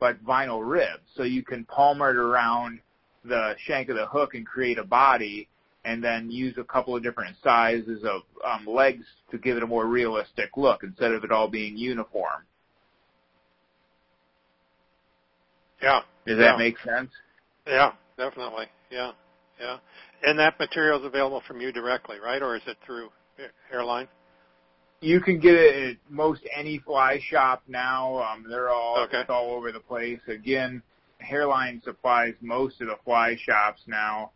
like 0.00 0.20
vinyl 0.22 0.60
ribs 0.68 1.02
so 1.14 1.22
you 1.22 1.42
can 1.42 1.64
palmer 1.66 2.10
it 2.10 2.16
around 2.16 2.80
the 3.24 3.54
shank 3.66 3.88
of 3.88 3.96
the 3.96 4.06
hook 4.06 4.34
and 4.34 4.46
create 4.46 4.78
a 4.78 4.84
body 4.84 5.48
and 5.84 6.02
then 6.02 6.30
use 6.30 6.56
a 6.58 6.64
couple 6.64 6.94
of 6.94 7.02
different 7.02 7.36
sizes 7.42 8.02
of 8.04 8.22
um, 8.44 8.66
legs 8.66 9.04
to 9.30 9.38
give 9.38 9.56
it 9.56 9.62
a 9.62 9.66
more 9.66 9.86
realistic 9.86 10.50
look 10.56 10.82
instead 10.82 11.12
of 11.12 11.24
it 11.24 11.30
all 11.30 11.48
being 11.48 11.76
uniform. 11.76 12.44
Yeah, 15.82 16.02
Does 16.26 16.38
Yeah. 16.38 16.52
that 16.52 16.58
make 16.58 16.78
sense? 16.80 17.10
Yeah, 17.66 17.92
definitely. 18.16 18.66
Yeah, 18.90 19.12
yeah. 19.60 19.76
And 20.24 20.38
that 20.38 20.58
material 20.58 20.98
is 21.00 21.04
available 21.06 21.42
from 21.46 21.60
you 21.60 21.72
directly, 21.72 22.18
right? 22.18 22.42
Or 22.42 22.56
is 22.56 22.62
it 22.66 22.76
through 22.84 23.10
Hareline? 23.72 24.08
You 25.00 25.20
can 25.20 25.38
get 25.40 25.54
it 25.54 25.90
at 25.90 25.96
most 26.10 26.42
any 26.54 26.78
fly 26.78 27.20
shop 27.30 27.62
now. 27.66 28.18
Um, 28.22 28.44
they're 28.48 28.70
all 28.70 28.98
Okay. 29.04 29.20
it's 29.20 29.30
all 29.30 29.52
over 29.52 29.72
the 29.72 29.80
place. 29.80 30.20
Again, 30.28 30.82
Hareline 31.22 31.82
supplies 31.82 32.34
most 32.40 32.80
of 32.80 32.88
the 32.88 32.96
fly 33.04 33.36
shops 33.36 33.82
now. 33.86 34.32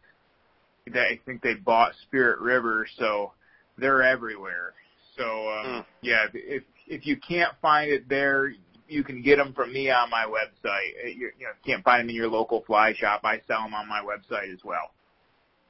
They, 0.90 1.00
I 1.00 1.20
think 1.26 1.42
they 1.42 1.54
bought 1.54 1.92
Spirit 2.06 2.40
River, 2.40 2.86
so 2.98 3.32
they're 3.78 4.02
everywhere. 4.02 4.72
So 5.16 5.50
um, 5.50 5.66
Hmm. 5.66 5.80
yeah, 6.02 6.26
if 6.32 6.62
if 6.86 7.06
you 7.06 7.16
can't 7.16 7.54
find 7.60 7.90
it 7.90 8.08
there, 8.08 8.52
you 8.88 9.04
can 9.04 9.22
get 9.22 9.36
them 9.36 9.52
from 9.52 9.72
me 9.72 9.90
on 9.90 10.10
my 10.10 10.24
website. 10.24 11.04
Uh, 11.04 11.08
You, 11.08 11.30
you 11.38 11.46
know, 11.46 11.52
can't 11.64 11.84
find 11.84 12.00
them 12.00 12.10
in 12.10 12.14
your 12.14 12.28
local 12.28 12.62
fly 12.66 12.94
shop. 12.94 13.22
I 13.24 13.40
sell 13.46 13.62
them 13.62 13.74
on 13.74 13.88
my 13.88 14.00
website 14.00 14.52
as 14.52 14.60
well. 14.64 14.92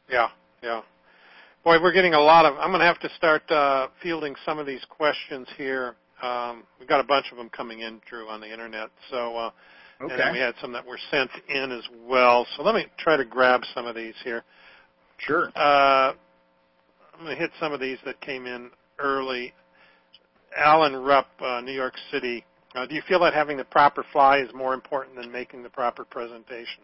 Yeah, 0.09 0.29
yeah. 0.63 0.83
Boy, 1.65 1.81
we're 1.81 1.93
getting 1.93 2.15
a 2.15 2.21
lot 2.21 2.45
of. 2.45 2.59
I'm 2.59 2.71
going 2.71 2.81
to 2.81 2.87
have 2.87 3.01
to 3.01 3.09
start 3.17 3.51
uh, 3.51 3.89
fielding 4.03 4.35
some 4.45 4.59
of 4.59 4.67
these 4.67 4.85
questions 4.89 5.49
here. 5.57 5.95
Um, 6.23 6.65
we've 6.79 6.89
got 6.89 7.01
a 7.01 7.05
bunch 7.05 7.27
of 7.33 7.39
them 7.39 7.49
coming 7.51 7.81
in, 7.81 8.01
Drew, 8.09 8.29
on 8.29 8.41
the 8.41 8.51
internet. 8.51 8.91
So, 9.11 9.37
uh, 9.37 9.51
and 10.01 10.11
then 10.11 10.33
we 10.33 10.39
had 10.39 10.55
some 10.61 10.73
that 10.73 10.85
were 10.85 10.99
sent 11.11 11.31
in 11.49 11.73
as 11.73 11.85
well. 12.07 12.47
So 12.57 12.63
let 12.63 12.75
me 12.75 12.87
try 12.99 13.17
to 13.17 13.25
grab 13.25 13.63
some 13.75 13.87
of 13.87 13.95
these 13.95 14.15
here. 14.25 14.43
Sure. 15.19 15.51
Uh, 15.57 16.13
I'm 17.15 17.25
going 17.25 17.35
to 17.37 17.41
hit 17.41 17.51
some 17.61 17.73
of 17.73 17.81
these 17.81 17.99
that 18.05 18.21
came 18.21 18.47
in 18.47 18.71
early. 18.99 19.55
Alan 20.57 20.97
Rupp, 20.97 21.29
uh, 21.41 21.61
New 21.61 21.73
York 21.73 21.95
City. 22.13 22.45
Uh, 22.75 22.87
do 22.87 22.95
you 22.95 23.03
feel 23.07 23.21
that 23.21 23.35
having 23.35 23.57
the 23.57 23.65
proper 23.65 24.05
fly 24.13 24.39
is 24.39 24.53
more 24.53 24.75
important 24.75 25.17
than 25.17 25.31
making 25.31 25.63
the 25.63 25.69
proper 25.69 26.05
presentation? 26.05 26.83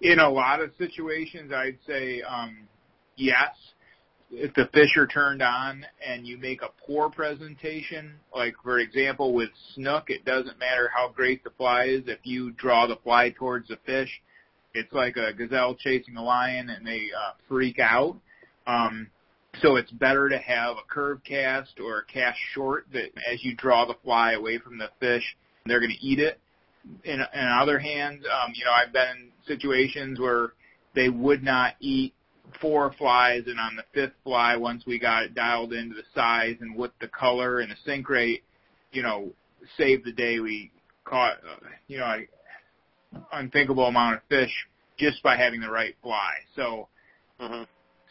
In 0.00 0.18
a 0.18 0.28
lot 0.28 0.60
of 0.60 0.70
situations, 0.78 1.52
I'd 1.54 1.78
say 1.86 2.22
um, 2.22 2.56
yes. 3.16 3.50
If 4.30 4.54
the 4.54 4.68
fish 4.72 4.96
are 4.96 5.06
turned 5.06 5.42
on 5.42 5.84
and 6.06 6.26
you 6.26 6.38
make 6.38 6.62
a 6.62 6.70
poor 6.86 7.10
presentation, 7.10 8.14
like 8.34 8.54
for 8.62 8.78
example 8.78 9.34
with 9.34 9.50
snook, 9.74 10.08
it 10.08 10.24
doesn't 10.24 10.58
matter 10.58 10.90
how 10.94 11.10
great 11.10 11.44
the 11.44 11.50
fly 11.50 11.84
is. 11.84 12.04
If 12.06 12.20
you 12.24 12.52
draw 12.52 12.86
the 12.86 12.96
fly 13.04 13.34
towards 13.38 13.68
the 13.68 13.76
fish, 13.84 14.08
it's 14.72 14.92
like 14.94 15.16
a 15.18 15.34
gazelle 15.34 15.74
chasing 15.74 16.16
a 16.16 16.22
lion 16.22 16.70
and 16.70 16.86
they 16.86 17.08
uh, 17.14 17.32
freak 17.46 17.78
out. 17.78 18.16
Um, 18.66 19.08
so 19.60 19.76
it's 19.76 19.90
better 19.90 20.28
to 20.28 20.38
have 20.38 20.76
a 20.76 20.82
curve 20.88 21.22
cast 21.24 21.78
or 21.78 21.98
a 21.98 22.04
cast 22.04 22.38
short 22.54 22.86
that 22.92 23.10
as 23.30 23.44
you 23.44 23.54
draw 23.54 23.84
the 23.84 23.96
fly 24.02 24.32
away 24.32 24.58
from 24.58 24.78
the 24.78 24.88
fish, 24.98 25.36
they're 25.66 25.80
going 25.80 25.92
to 25.92 26.06
eat 26.06 26.18
it. 26.18 26.38
In, 27.04 27.20
in 27.20 27.46
other 27.46 27.78
hands, 27.78 28.24
um, 28.24 28.52
you 28.56 28.64
know, 28.64 28.72
I've 28.72 28.92
been 28.92 29.08
in 29.08 29.28
situations 29.46 30.18
where 30.18 30.54
they 30.94 31.08
would 31.08 31.42
not 31.42 31.74
eat 31.80 32.12
four 32.60 32.92
flies, 32.98 33.44
and 33.46 33.60
on 33.60 33.76
the 33.76 33.84
fifth 33.94 34.14
fly, 34.24 34.56
once 34.56 34.84
we 34.86 34.98
got 34.98 35.22
it 35.22 35.34
dialed 35.34 35.72
into 35.72 35.94
the 35.94 36.02
size 36.14 36.56
and 36.60 36.76
with 36.76 36.90
the 37.00 37.08
color 37.08 37.60
and 37.60 37.70
the 37.70 37.76
sink 37.84 38.08
rate, 38.08 38.42
you 38.90 39.02
know, 39.02 39.30
saved 39.76 40.04
the 40.04 40.12
day. 40.12 40.40
We 40.40 40.70
caught, 41.04 41.34
uh, 41.34 41.66
you 41.88 41.98
know, 41.98 42.06
an 43.12 43.24
unthinkable 43.32 43.86
amount 43.86 44.16
of 44.16 44.22
fish 44.28 44.50
just 44.98 45.22
by 45.22 45.36
having 45.36 45.60
the 45.60 45.70
right 45.70 45.94
fly. 46.02 46.32
So, 46.56 46.88
mm-hmm. 47.40 47.62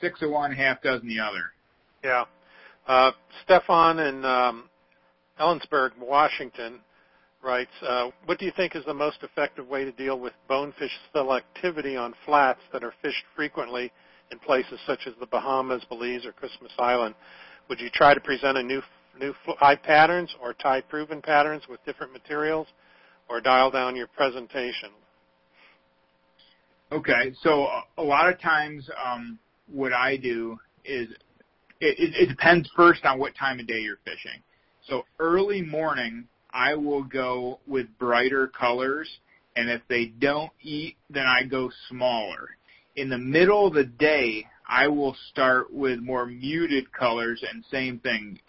Six 0.02 0.22
of 0.22 0.32
one, 0.32 0.52
half 0.52 0.82
dozen 0.82 1.08
the 1.08 1.20
other. 1.20 1.52
Yeah. 2.04 2.26
Uh, 2.88 3.12
Stefan 3.44 4.00
in 4.00 4.26
um, 4.26 4.70
Ellensburg, 5.40 5.92
Washington, 6.00 6.80
writes, 7.44 7.72
uh, 7.88 8.10
what 8.26 8.38
do 8.38 8.46
you 8.46 8.52
think 8.56 8.76
is 8.76 8.84
the 8.86 8.94
most 8.94 9.18
effective 9.24 9.68
way 9.68 9.84
to 9.86 9.92
deal 9.92 10.20
with 10.20 10.34
bonefish 10.48 10.92
selectivity 11.14 12.00
on 12.00 12.14
flats 12.26 12.60
that 12.74 12.84
are 12.84 12.94
fished 13.02 13.24
frequently 13.36 13.92
in 14.32 14.40
places 14.40 14.80
such 14.86 15.02
as 15.08 15.14
the 15.20 15.26
Bahamas, 15.26 15.84
Belize, 15.90 16.26
or 16.26 16.32
Christmas 16.32 16.72
Island? 16.78 17.16
Would 17.70 17.80
you 17.80 17.90
try 17.90 18.14
to 18.14 18.20
present 18.20 18.58
a 18.58 18.64
new 18.64 18.82
new 19.20 19.34
fly 19.46 19.76
patterns 19.76 20.34
or 20.42 20.54
tie 20.54 20.82
proven 20.82 21.22
patterns 21.22 21.64
with 21.70 21.84
different 21.86 22.14
materials, 22.14 22.68
or 23.30 23.42
dial 23.42 23.70
down 23.70 23.96
your 23.96 24.08
presentation? 24.08 24.90
Okay, 26.92 27.34
so 27.42 27.68
a 27.98 28.04
lot 28.04 28.32
of 28.32 28.40
times, 28.40 28.90
um, 29.04 29.40
what 29.72 29.94
I 29.94 30.18
do 30.18 30.60
is 30.86 31.10
it, 31.80 32.14
it, 32.14 32.30
depends 32.30 32.70
first 32.76 33.06
on 33.06 33.20
what 33.20 33.36
time 33.36 33.60
of 33.60 33.68
day 33.68 33.80
you're 33.80 33.98
fishing. 34.06 34.42
So 34.88 35.06
early 35.20 35.62
morning, 35.62 36.28
I 36.52 36.76
will 36.76 37.04
go 37.04 37.60
with 37.66 37.88
brighter 37.98 38.48
colors, 38.48 39.10
and 39.56 39.70
if 39.70 39.82
they 39.88 40.06
don't 40.06 40.52
eat, 40.62 40.98
then 41.10 41.26
I 41.26 41.44
go 41.44 41.72
smaller. 41.90 42.50
In 42.96 43.10
the 43.10 43.18
middle 43.18 43.68
of 43.68 43.74
the 43.74 43.86
day, 43.86 44.46
I 44.68 44.88
will 44.88 45.16
start 45.30 45.74
with 45.74 46.00
more 46.00 46.26
muted 46.26 46.92
colors, 46.92 47.44
and 47.50 47.64
same 47.72 48.00
thing, 48.00 48.40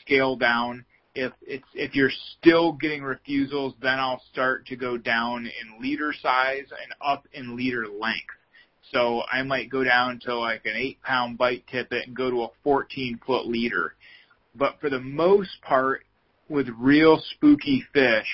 scale 0.00 0.36
down. 0.36 0.84
If 1.14 1.32
it's 1.42 1.64
if 1.74 1.94
you're 1.94 2.12
still 2.38 2.72
getting 2.72 3.02
refusals, 3.02 3.74
then 3.82 3.98
I'll 3.98 4.22
start 4.32 4.66
to 4.66 4.76
go 4.76 4.96
down 4.96 5.46
in 5.46 5.82
leader 5.82 6.12
size 6.22 6.66
and 6.70 6.94
up 7.04 7.26
in 7.32 7.56
leader 7.56 7.86
length. 7.88 8.39
So 8.92 9.22
I 9.30 9.42
might 9.42 9.70
go 9.70 9.84
down 9.84 10.20
to 10.24 10.36
like 10.36 10.66
an 10.66 10.76
eight 10.76 11.00
pound 11.02 11.38
bite 11.38 11.64
tippet 11.68 12.06
and 12.06 12.16
go 12.16 12.30
to 12.30 12.42
a 12.42 12.48
14 12.64 13.20
foot 13.26 13.46
leader. 13.46 13.94
But 14.54 14.80
for 14.80 14.90
the 14.90 15.00
most 15.00 15.60
part, 15.62 16.04
with 16.48 16.68
real 16.76 17.22
spooky 17.36 17.84
fish, 17.92 18.26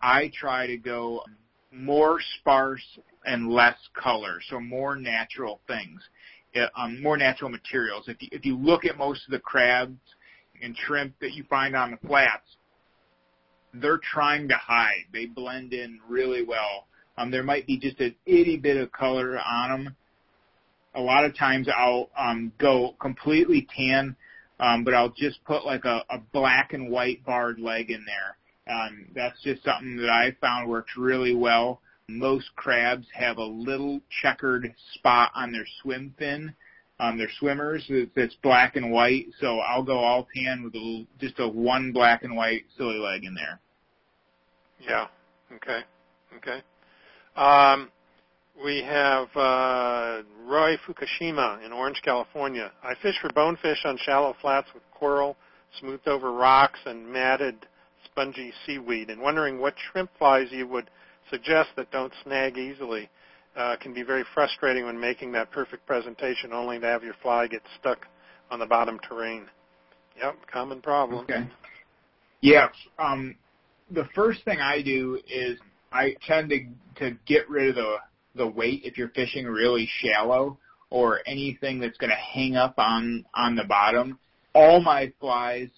I 0.00 0.30
try 0.38 0.66
to 0.68 0.76
go 0.76 1.24
more 1.72 2.20
sparse 2.38 2.98
and 3.26 3.50
less 3.50 3.76
color, 3.94 4.40
so 4.48 4.60
more 4.60 4.96
natural 4.96 5.60
things, 5.66 6.00
um, 6.76 7.02
more 7.02 7.16
natural 7.16 7.50
materials. 7.50 8.04
If 8.06 8.22
you, 8.22 8.28
if 8.30 8.44
you 8.44 8.56
look 8.56 8.84
at 8.84 8.96
most 8.96 9.24
of 9.26 9.32
the 9.32 9.40
crabs 9.40 9.98
and 10.62 10.76
shrimp 10.86 11.14
that 11.20 11.32
you 11.32 11.42
find 11.44 11.74
on 11.74 11.90
the 11.90 12.06
flats, 12.06 12.56
they're 13.72 14.00
trying 14.12 14.48
to 14.48 14.54
hide. 14.54 15.04
They 15.12 15.26
blend 15.26 15.72
in 15.72 15.98
really 16.08 16.44
well. 16.44 16.86
Um, 17.16 17.30
there 17.30 17.42
might 17.42 17.66
be 17.66 17.78
just 17.78 17.98
an 18.00 18.14
itty 18.26 18.56
bit 18.56 18.76
of 18.76 18.92
color 18.92 19.38
on 19.38 19.70
them. 19.70 19.96
A 20.94 21.00
lot 21.00 21.24
of 21.24 21.36
times 21.36 21.68
I'll 21.74 22.10
um, 22.16 22.52
go 22.58 22.94
completely 23.00 23.66
tan 23.76 24.16
um, 24.60 24.84
but 24.84 24.94
I'll 24.94 25.10
just 25.10 25.42
put 25.44 25.64
like 25.64 25.84
a, 25.84 26.02
a 26.10 26.18
black 26.32 26.72
and 26.72 26.90
white 26.90 27.24
barred 27.24 27.58
leg 27.58 27.90
in 27.90 28.04
there. 28.04 28.74
Um, 28.74 29.06
that's 29.14 29.42
just 29.42 29.64
something 29.64 29.96
that 29.98 30.08
I 30.08 30.36
found 30.40 30.68
works 30.68 30.92
really 30.96 31.34
well. 31.34 31.80
Most 32.08 32.46
crabs 32.56 33.06
have 33.12 33.38
a 33.38 33.44
little 33.44 34.00
checkered 34.22 34.72
spot 34.94 35.32
on 35.34 35.52
their 35.52 35.66
swim 35.82 36.14
fin, 36.18 36.54
on 37.00 37.18
their 37.18 37.30
swimmers 37.38 37.90
that's 38.14 38.34
black 38.42 38.76
and 38.76 38.90
white. 38.90 39.26
So 39.40 39.58
I'll 39.58 39.82
go 39.82 39.98
all 39.98 40.28
tan 40.34 40.62
with 40.62 40.74
a, 40.74 41.06
just 41.20 41.38
a 41.40 41.48
one 41.48 41.92
black 41.92 42.22
and 42.22 42.36
white 42.36 42.64
silly 42.76 42.98
leg 42.98 43.24
in 43.24 43.34
there. 43.34 43.60
Yeah. 44.80 45.06
Okay. 45.56 45.80
Okay. 46.36 46.62
Um, 47.36 47.90
we 48.62 48.82
have 48.82 49.28
uh, 49.36 50.22
Roy 50.44 50.76
Fukushima 50.86 51.64
in 51.64 51.72
Orange, 51.72 52.00
California. 52.04 52.70
I 52.82 52.94
fish 53.02 53.16
for 53.20 53.30
bonefish 53.32 53.84
on 53.84 53.98
shallow 53.98 54.34
flats 54.40 54.68
with 54.74 54.82
coral, 54.94 55.36
smoothed 55.80 56.06
over 56.06 56.32
rocks, 56.32 56.78
and 56.86 57.06
matted 57.06 57.66
spongy 58.04 58.52
seaweed, 58.64 59.10
and 59.10 59.20
wondering 59.20 59.58
what 59.58 59.74
shrimp 59.90 60.10
flies 60.18 60.48
you 60.50 60.68
would 60.68 60.90
suggest 61.30 61.70
that 61.76 61.90
don't 61.90 62.12
snag 62.22 62.56
easily. 62.56 63.08
Uh, 63.56 63.76
can 63.80 63.94
be 63.94 64.02
very 64.02 64.24
frustrating 64.34 64.84
when 64.84 64.98
making 64.98 65.30
that 65.30 65.50
perfect 65.52 65.86
presentation, 65.86 66.52
only 66.52 66.78
to 66.78 66.86
have 66.86 67.04
your 67.04 67.14
fly 67.22 67.46
get 67.46 67.62
stuck 67.78 68.06
on 68.50 68.58
the 68.58 68.66
bottom 68.66 68.98
terrain. 69.08 69.46
Yep, 70.18 70.36
common 70.52 70.80
problem. 70.80 71.20
Okay. 71.20 71.48
Yeah. 72.40 72.68
Um, 72.98 73.36
the 73.90 74.08
first 74.14 74.44
thing 74.44 74.60
I 74.60 74.82
do 74.82 75.20
is 75.28 75.58
I 75.92 76.16
tend 76.26 76.50
to 76.50 76.66
to 76.96 77.16
get 77.26 77.48
rid 77.48 77.70
of 77.70 77.74
the 77.76 77.96
the 78.34 78.46
weight 78.46 78.82
if 78.84 78.98
you're 78.98 79.10
fishing 79.10 79.46
really 79.46 79.88
shallow 80.00 80.58
or 80.90 81.20
anything 81.26 81.80
that's 81.80 81.98
going 81.98 82.10
to 82.10 82.16
hang 82.16 82.56
up 82.56 82.74
on 82.78 83.24
on 83.34 83.56
the 83.56 83.64
bottom. 83.64 84.18
All 84.54 84.80
my 84.80 85.12
flies, 85.20 85.68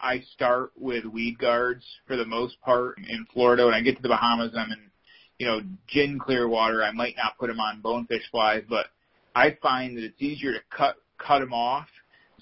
I 0.00 0.20
start 0.34 0.72
with 0.78 1.04
weed 1.04 1.38
guards 1.38 1.84
for 2.06 2.16
the 2.16 2.24
most 2.24 2.60
part 2.62 2.98
in 2.98 3.26
Florida. 3.32 3.66
When 3.66 3.74
I 3.74 3.82
get 3.82 3.96
to 3.96 4.02
the 4.02 4.08
Bahamas, 4.08 4.52
I'm 4.56 4.72
in 4.72 4.90
you 5.38 5.46
know 5.46 5.60
gin 5.88 6.18
clear 6.18 6.48
water. 6.48 6.82
I 6.82 6.92
might 6.92 7.16
not 7.16 7.38
put 7.38 7.48
them 7.48 7.60
on 7.60 7.80
bonefish 7.80 8.22
flies, 8.30 8.62
but 8.68 8.86
I 9.34 9.56
find 9.62 9.96
that 9.96 10.04
it's 10.04 10.22
easier 10.22 10.52
to 10.52 10.60
cut 10.76 10.96
cut 11.18 11.40
them 11.40 11.52
off. 11.52 11.88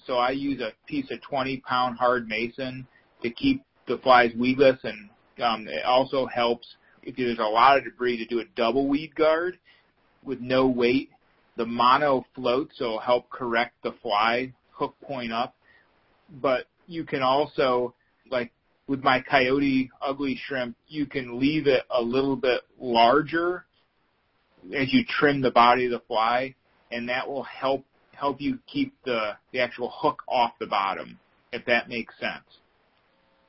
So 0.05 0.17
I 0.17 0.31
use 0.31 0.61
a 0.61 0.71
piece 0.87 1.11
of 1.11 1.21
20 1.21 1.57
pound 1.57 1.97
hard 1.97 2.27
mason 2.27 2.87
to 3.21 3.29
keep 3.29 3.63
the 3.87 3.97
flies 3.99 4.31
weedless, 4.37 4.79
and 4.83 5.09
um, 5.43 5.67
it 5.67 5.83
also 5.85 6.25
helps 6.27 6.67
there's 7.05 7.39
a 7.39 7.43
lot 7.43 7.77
of 7.77 7.83
debris 7.83 8.17
to 8.17 8.25
do 8.25 8.39
a 8.39 8.45
double 8.55 8.87
weed 8.87 9.15
guard 9.15 9.57
with 10.23 10.39
no 10.39 10.67
weight. 10.67 11.09
The 11.57 11.65
mono 11.65 12.25
floats, 12.33 12.77
so 12.77 12.85
it'll 12.85 12.99
help 12.99 13.29
correct 13.29 13.73
the 13.83 13.93
fly 14.01 14.53
hook 14.71 14.95
point 15.01 15.31
up. 15.33 15.55
But 16.29 16.65
you 16.87 17.03
can 17.03 17.21
also, 17.21 17.93
like 18.29 18.51
with 18.87 19.03
my 19.03 19.21
coyote 19.21 19.89
ugly 20.01 20.39
shrimp, 20.47 20.75
you 20.87 21.05
can 21.05 21.39
leave 21.39 21.67
it 21.67 21.83
a 21.89 22.01
little 22.01 22.35
bit 22.35 22.61
larger 22.79 23.65
as 24.75 24.93
you 24.93 25.03
trim 25.05 25.41
the 25.41 25.51
body 25.51 25.85
of 25.85 25.91
the 25.91 26.01
fly, 26.07 26.55
and 26.91 27.09
that 27.09 27.27
will 27.27 27.43
help 27.43 27.85
help 28.13 28.39
you 28.39 28.59
keep 28.67 28.93
the 29.05 29.31
the 29.51 29.59
actual 29.59 29.91
hook 29.93 30.23
off 30.27 30.51
the 30.59 30.67
bottom, 30.67 31.19
if 31.51 31.65
that 31.65 31.89
makes 31.89 32.13
sense. 32.19 32.45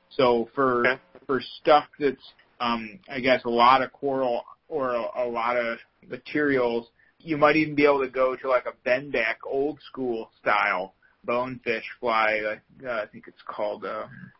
So 0.09 0.49
for 0.55 0.87
okay. 0.87 1.01
for 1.25 1.41
stuff 1.61 1.85
that's 1.99 2.33
um, 2.63 2.99
I 3.09 3.19
guess 3.19 3.43
a 3.45 3.49
lot 3.49 3.81
of 3.81 3.91
coral 3.91 4.43
or 4.67 4.95
a, 4.95 5.25
a 5.25 5.27
lot 5.27 5.57
of 5.57 5.77
materials. 6.07 6.87
You 7.19 7.37
might 7.37 7.55
even 7.55 7.75
be 7.75 7.85
able 7.85 8.01
to 8.01 8.09
go 8.09 8.35
to 8.35 8.49
like 8.49 8.65
a 8.65 8.73
bend 8.83 9.11
back 9.11 9.39
old 9.45 9.79
school 9.89 10.29
style 10.41 10.93
bonefish 11.25 11.85
fly. 11.99 12.41
Uh, 12.85 12.89
I 12.89 13.05
think 13.07 13.25
it's 13.27 13.41
called. 13.45 13.85
Um, 13.85 14.31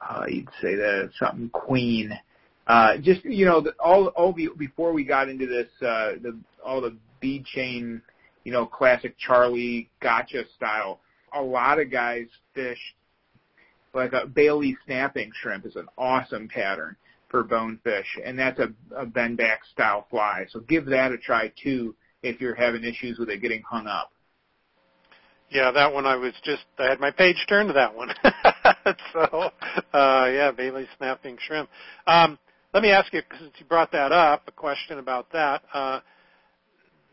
uh, 0.00 0.24
you'd 0.28 0.48
say 0.60 0.74
that 0.74 1.10
something 1.18 1.48
queen. 1.50 2.12
Uh, 2.66 2.98
just 2.98 3.24
you 3.24 3.46
know, 3.46 3.60
the, 3.60 3.72
all 3.78 4.08
all 4.08 4.32
the, 4.32 4.48
before 4.58 4.92
we 4.92 5.04
got 5.04 5.28
into 5.28 5.46
this, 5.46 5.68
uh, 5.82 6.12
the 6.22 6.36
all 6.64 6.80
the 6.80 6.96
bead 7.20 7.44
chain, 7.44 8.02
you 8.44 8.52
know, 8.52 8.66
classic 8.66 9.16
Charlie 9.18 9.88
gotcha 10.00 10.44
style. 10.56 11.00
A 11.32 11.42
lot 11.42 11.80
of 11.80 11.90
guys 11.90 12.26
fish 12.54 12.78
like 13.96 14.12
a 14.12 14.26
Bailey 14.26 14.76
snapping 14.84 15.32
shrimp 15.34 15.66
is 15.66 15.76
an 15.76 15.86
awesome 15.98 16.48
pattern 16.48 16.96
for 17.28 17.42
bonefish, 17.42 18.06
and 18.24 18.38
that's 18.38 18.60
a, 18.60 18.68
a 18.94 19.06
bend 19.06 19.36
back 19.36 19.60
style 19.72 20.06
fly. 20.10 20.46
So 20.50 20.60
give 20.60 20.86
that 20.86 21.12
a 21.12 21.18
try 21.18 21.52
too 21.62 21.96
if 22.22 22.40
you're 22.40 22.54
having 22.54 22.84
issues 22.84 23.18
with 23.18 23.28
it 23.30 23.42
getting 23.42 23.62
hung 23.68 23.86
up. 23.86 24.12
Yeah, 25.50 25.70
that 25.70 25.92
one 25.92 26.06
I 26.06 26.16
was 26.16 26.32
just 26.44 26.64
I 26.78 26.84
had 26.84 27.00
my 27.00 27.10
page 27.10 27.36
turned 27.48 27.68
to 27.68 27.72
that 27.74 27.94
one. 27.94 28.10
so 29.12 29.50
uh, 29.92 30.28
yeah, 30.32 30.50
Bailey 30.56 30.86
snapping 30.98 31.38
shrimp. 31.46 31.68
Um, 32.06 32.38
let 32.74 32.82
me 32.82 32.90
ask 32.90 33.12
you, 33.12 33.22
since 33.38 33.52
you 33.58 33.66
brought 33.66 33.92
that 33.92 34.12
up, 34.12 34.42
a 34.48 34.52
question 34.52 34.98
about 34.98 35.32
that. 35.32 35.62
Uh, 35.72 36.00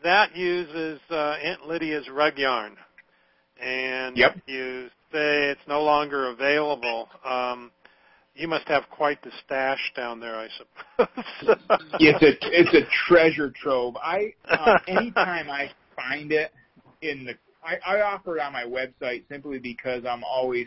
that 0.02 0.36
uses 0.36 1.00
uh, 1.10 1.36
Aunt 1.42 1.66
Lydia's 1.66 2.08
rug 2.10 2.36
yarn, 2.36 2.76
and 3.62 4.16
yep. 4.16 4.36
you 4.46 4.88
say 5.14 5.50
it's 5.50 5.60
no 5.68 5.82
longer 5.82 6.28
available. 6.30 7.08
Um, 7.24 7.70
you 8.34 8.48
must 8.48 8.66
have 8.66 8.84
quite 8.90 9.22
the 9.22 9.30
stash 9.44 9.92
down 9.94 10.18
there, 10.18 10.36
I 10.36 10.48
suppose. 10.48 11.24
it's 12.00 12.22
a 12.22 12.32
it's 12.42 12.74
a 12.74 12.90
treasure 13.06 13.52
trove. 13.62 13.96
I 13.96 14.34
uh, 14.48 14.78
anytime 14.88 15.48
I 15.48 15.70
find 15.94 16.32
it 16.32 16.52
in 17.00 17.24
the 17.24 17.34
I, 17.64 17.96
I 17.96 18.00
offer 18.02 18.36
it 18.36 18.42
on 18.42 18.52
my 18.52 18.64
website 18.64 19.22
simply 19.28 19.58
because 19.58 20.04
I'm 20.04 20.24
always 20.24 20.66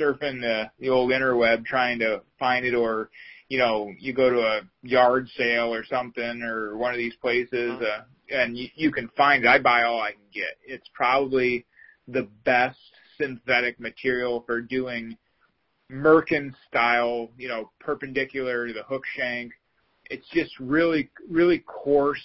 surfing 0.00 0.40
the 0.40 0.70
the 0.80 0.88
old 0.88 1.10
interweb 1.10 1.64
trying 1.66 1.98
to 1.98 2.22
find 2.38 2.64
it 2.64 2.74
or 2.74 3.10
you 3.48 3.58
know 3.58 3.92
you 3.98 4.14
go 4.14 4.30
to 4.30 4.40
a 4.40 4.60
yard 4.82 5.28
sale 5.36 5.72
or 5.72 5.84
something 5.84 6.42
or 6.42 6.76
one 6.76 6.92
of 6.92 6.98
these 6.98 7.14
places 7.20 7.72
mm-hmm. 7.72 7.84
uh, 7.84 8.04
and 8.30 8.56
you, 8.56 8.68
you 8.74 8.90
can 8.90 9.08
find 9.16 9.44
it. 9.44 9.48
I 9.48 9.58
buy 9.58 9.82
all 9.82 10.00
I 10.00 10.12
can 10.12 10.20
get. 10.32 10.56
It's 10.66 10.88
probably 10.94 11.66
the 12.06 12.28
best 12.44 12.78
synthetic 13.20 13.78
material 13.80 14.42
for 14.46 14.60
doing 14.60 15.16
merkin 15.90 16.52
style, 16.68 17.30
you 17.36 17.48
know, 17.48 17.70
perpendicular 17.80 18.66
to 18.66 18.72
the 18.72 18.82
hook 18.82 19.04
shank. 19.16 19.52
It's 20.10 20.26
just 20.32 20.58
really, 20.58 21.10
really 21.28 21.58
coarse. 21.60 22.22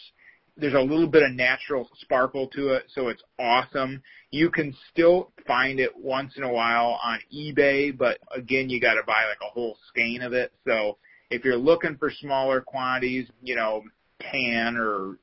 There's 0.56 0.74
a 0.74 0.80
little 0.80 1.08
bit 1.08 1.24
of 1.24 1.32
natural 1.32 1.90
sparkle 2.02 2.48
to 2.50 2.74
it, 2.74 2.84
so 2.94 3.08
it's 3.08 3.24
awesome. 3.40 4.04
You 4.32 4.50
can 4.52 4.76
still 4.92 5.32
find 5.48 5.80
it 5.80 5.92
once 5.98 6.34
in 6.38 6.44
a 6.44 6.52
while 6.52 7.00
on 7.04 7.20
eBay, 7.34 7.98
but 7.98 8.20
again, 8.36 8.70
you 8.70 8.80
got 8.80 8.94
to 8.94 9.04
buy 9.06 9.26
like 9.28 9.40
a 9.42 9.52
whole 9.52 9.78
skein 9.90 10.22
of 10.22 10.34
it. 10.34 10.52
So 10.68 10.98
if 11.30 11.44
you're 11.44 11.58
looking 11.58 11.98
for 11.98 12.12
smaller 12.12 12.62
quantities, 12.62 13.28
you 13.42 13.56
know, 13.56 13.84
tan 14.32 14.78
or 14.78 15.18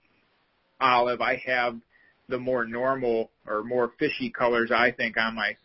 olive, 0.80 1.20
I 1.20 1.40
have 1.46 1.78
the 2.30 2.38
more 2.38 2.64
normal 2.64 3.30
or 3.46 3.62
more 3.62 3.92
fishy 3.98 4.30
colors. 4.30 4.70
I 4.74 4.92
think 4.92 5.16
on 5.16 5.34
my, 5.34 5.56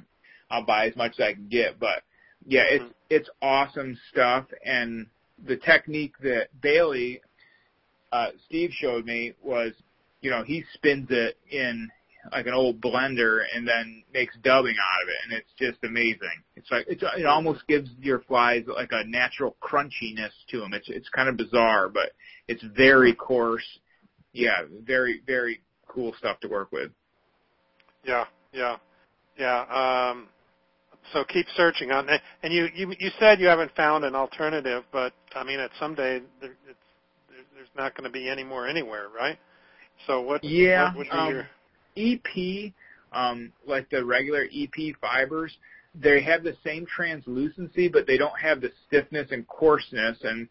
I'll 0.49 0.65
buy 0.65 0.87
as 0.87 0.95
much 0.95 1.13
as 1.19 1.23
I 1.23 1.33
can 1.33 1.47
get, 1.47 1.79
but 1.79 2.03
yeah, 2.45 2.63
it's 2.69 2.83
mm-hmm. 2.83 2.91
it's 3.09 3.29
awesome 3.41 3.97
stuff. 4.11 4.45
And 4.63 5.07
the 5.45 5.57
technique 5.57 6.13
that 6.21 6.49
Bailey, 6.61 7.21
uh, 8.11 8.27
Steve 8.45 8.71
showed 8.71 9.05
me 9.05 9.33
was, 9.43 9.73
you 10.21 10.29
know, 10.29 10.43
he 10.43 10.63
spins 10.73 11.07
it 11.09 11.37
in 11.49 11.89
like 12.31 12.47
an 12.47 12.53
old 12.53 12.81
blender 12.81 13.41
and 13.53 13.67
then 13.67 14.03
makes 14.13 14.35
dubbing 14.43 14.75
out 14.79 15.03
of 15.03 15.09
it, 15.09 15.15
and 15.23 15.33
it's 15.33 15.51
just 15.59 15.83
amazing. 15.83 16.43
It's 16.55 16.69
like 16.71 16.85
it's 16.87 17.03
it 17.17 17.25
almost 17.25 17.67
gives 17.67 17.89
your 17.99 18.19
flies 18.21 18.63
like 18.67 18.91
a 18.91 19.03
natural 19.05 19.55
crunchiness 19.61 20.31
to 20.49 20.59
them. 20.59 20.73
It's 20.73 20.89
it's 20.89 21.09
kind 21.09 21.29
of 21.29 21.37
bizarre, 21.37 21.89
but 21.89 22.11
it's 22.47 22.63
very 22.63 23.13
coarse. 23.13 23.65
Yeah, 24.33 24.63
very 24.83 25.21
very 25.25 25.61
cool 25.95 26.13
stuff 26.19 26.39
to 26.41 26.47
work 26.47 26.71
with. 26.71 26.91
Yeah, 28.03 28.25
yeah, 28.53 28.75
yeah. 29.37 30.11
Um, 30.11 30.27
so 31.13 31.23
keep 31.23 31.45
searching 31.55 31.91
on 31.91 32.05
that. 32.07 32.21
And 32.43 32.53
you, 32.53 32.67
you 32.75 32.93
you 32.99 33.09
said 33.19 33.39
you 33.39 33.47
haven't 33.47 33.75
found 33.75 34.03
an 34.05 34.15
alternative, 34.15 34.83
but 34.91 35.13
I 35.33 35.43
mean, 35.43 35.59
at 35.59 35.71
some 35.79 35.95
day 35.95 36.21
there, 36.41 36.51
it's, 36.69 36.79
there's 37.55 37.67
not 37.75 37.95
going 37.95 38.03
to 38.03 38.11
be 38.11 38.29
any 38.29 38.43
more 38.43 38.67
anywhere, 38.67 39.07
right? 39.15 39.39
So 40.07 40.21
what? 40.21 40.43
Yeah. 40.43 40.89
What 40.89 40.97
would 40.97 41.09
be 41.09 41.17
um, 41.17 41.29
your 41.29 41.47
EP, 41.97 42.73
um, 43.13 43.51
like 43.65 43.89
the 43.89 44.03
regular 44.03 44.43
EP 44.53 44.95
fibers, 44.99 45.55
they 45.99 46.21
have 46.21 46.43
the 46.43 46.55
same 46.63 46.85
translucency, 46.85 47.87
but 47.87 48.05
they 48.05 48.17
don't 48.17 48.37
have 48.39 48.61
the 48.61 48.71
stiffness 48.87 49.27
and 49.31 49.47
coarseness. 49.47 50.17
And 50.23 50.47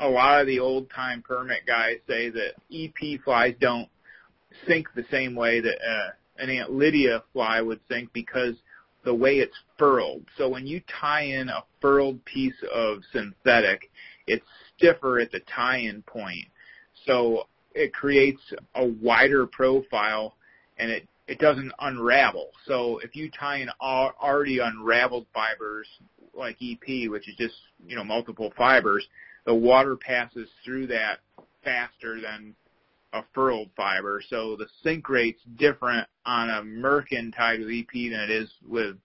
a 0.00 0.08
lot 0.08 0.40
of 0.40 0.46
the 0.46 0.58
old 0.58 0.90
time 0.90 1.22
permit 1.22 1.66
guys 1.66 1.96
say 2.08 2.30
that 2.30 2.54
EP 2.72 3.20
flies 3.24 3.54
don't 3.60 3.88
sink 4.66 4.88
the 4.94 5.04
same 5.10 5.34
way 5.34 5.60
that 5.60 5.78
uh, 5.86 6.10
an 6.38 6.50
Aunt 6.50 6.72
Lydia 6.72 7.22
fly 7.32 7.60
would 7.60 7.80
sink 7.88 8.12
because 8.12 8.54
the 9.04 9.14
way 9.14 9.36
it's 9.36 9.56
furled. 9.78 10.22
So 10.36 10.48
when 10.48 10.66
you 10.66 10.80
tie 11.00 11.22
in 11.22 11.48
a 11.48 11.64
furled 11.80 12.24
piece 12.24 12.60
of 12.74 12.98
synthetic, 13.12 13.90
it's 14.26 14.44
stiffer 14.76 15.20
at 15.20 15.30
the 15.32 15.40
tie-in 15.54 16.02
point. 16.02 16.46
So 17.06 17.44
it 17.74 17.94
creates 17.94 18.40
a 18.74 18.86
wider 18.86 19.46
profile 19.46 20.34
and 20.78 20.90
it, 20.90 21.08
it 21.26 21.38
doesn't 21.38 21.72
unravel. 21.80 22.50
So 22.66 22.98
if 22.98 23.14
you 23.14 23.30
tie 23.30 23.58
in 23.58 23.68
already 23.80 24.58
unraveled 24.58 25.26
fibers 25.32 25.86
like 26.34 26.56
EP, 26.62 27.08
which 27.10 27.28
is 27.28 27.36
just, 27.36 27.54
you 27.86 27.96
know, 27.96 28.04
multiple 28.04 28.52
fibers, 28.56 29.06
the 29.46 29.54
water 29.54 29.96
passes 29.96 30.48
through 30.64 30.88
that 30.88 31.20
faster 31.64 32.20
than 32.20 32.54
a 33.12 33.22
furled 33.34 33.70
fiber. 33.76 34.22
So 34.28 34.56
the 34.56 34.66
sink 34.82 35.08
rate's 35.08 35.40
different 35.56 36.06
on 36.26 36.50
a 36.50 36.62
Merkin 36.62 37.34
tied 37.34 37.60
with 37.60 37.70
EP 37.70 37.92
than 37.92 38.20
it 38.20 38.30
is 38.30 38.50
with 38.66 38.96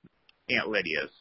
Aunt 0.49 0.69
Lydia's. 0.69 1.11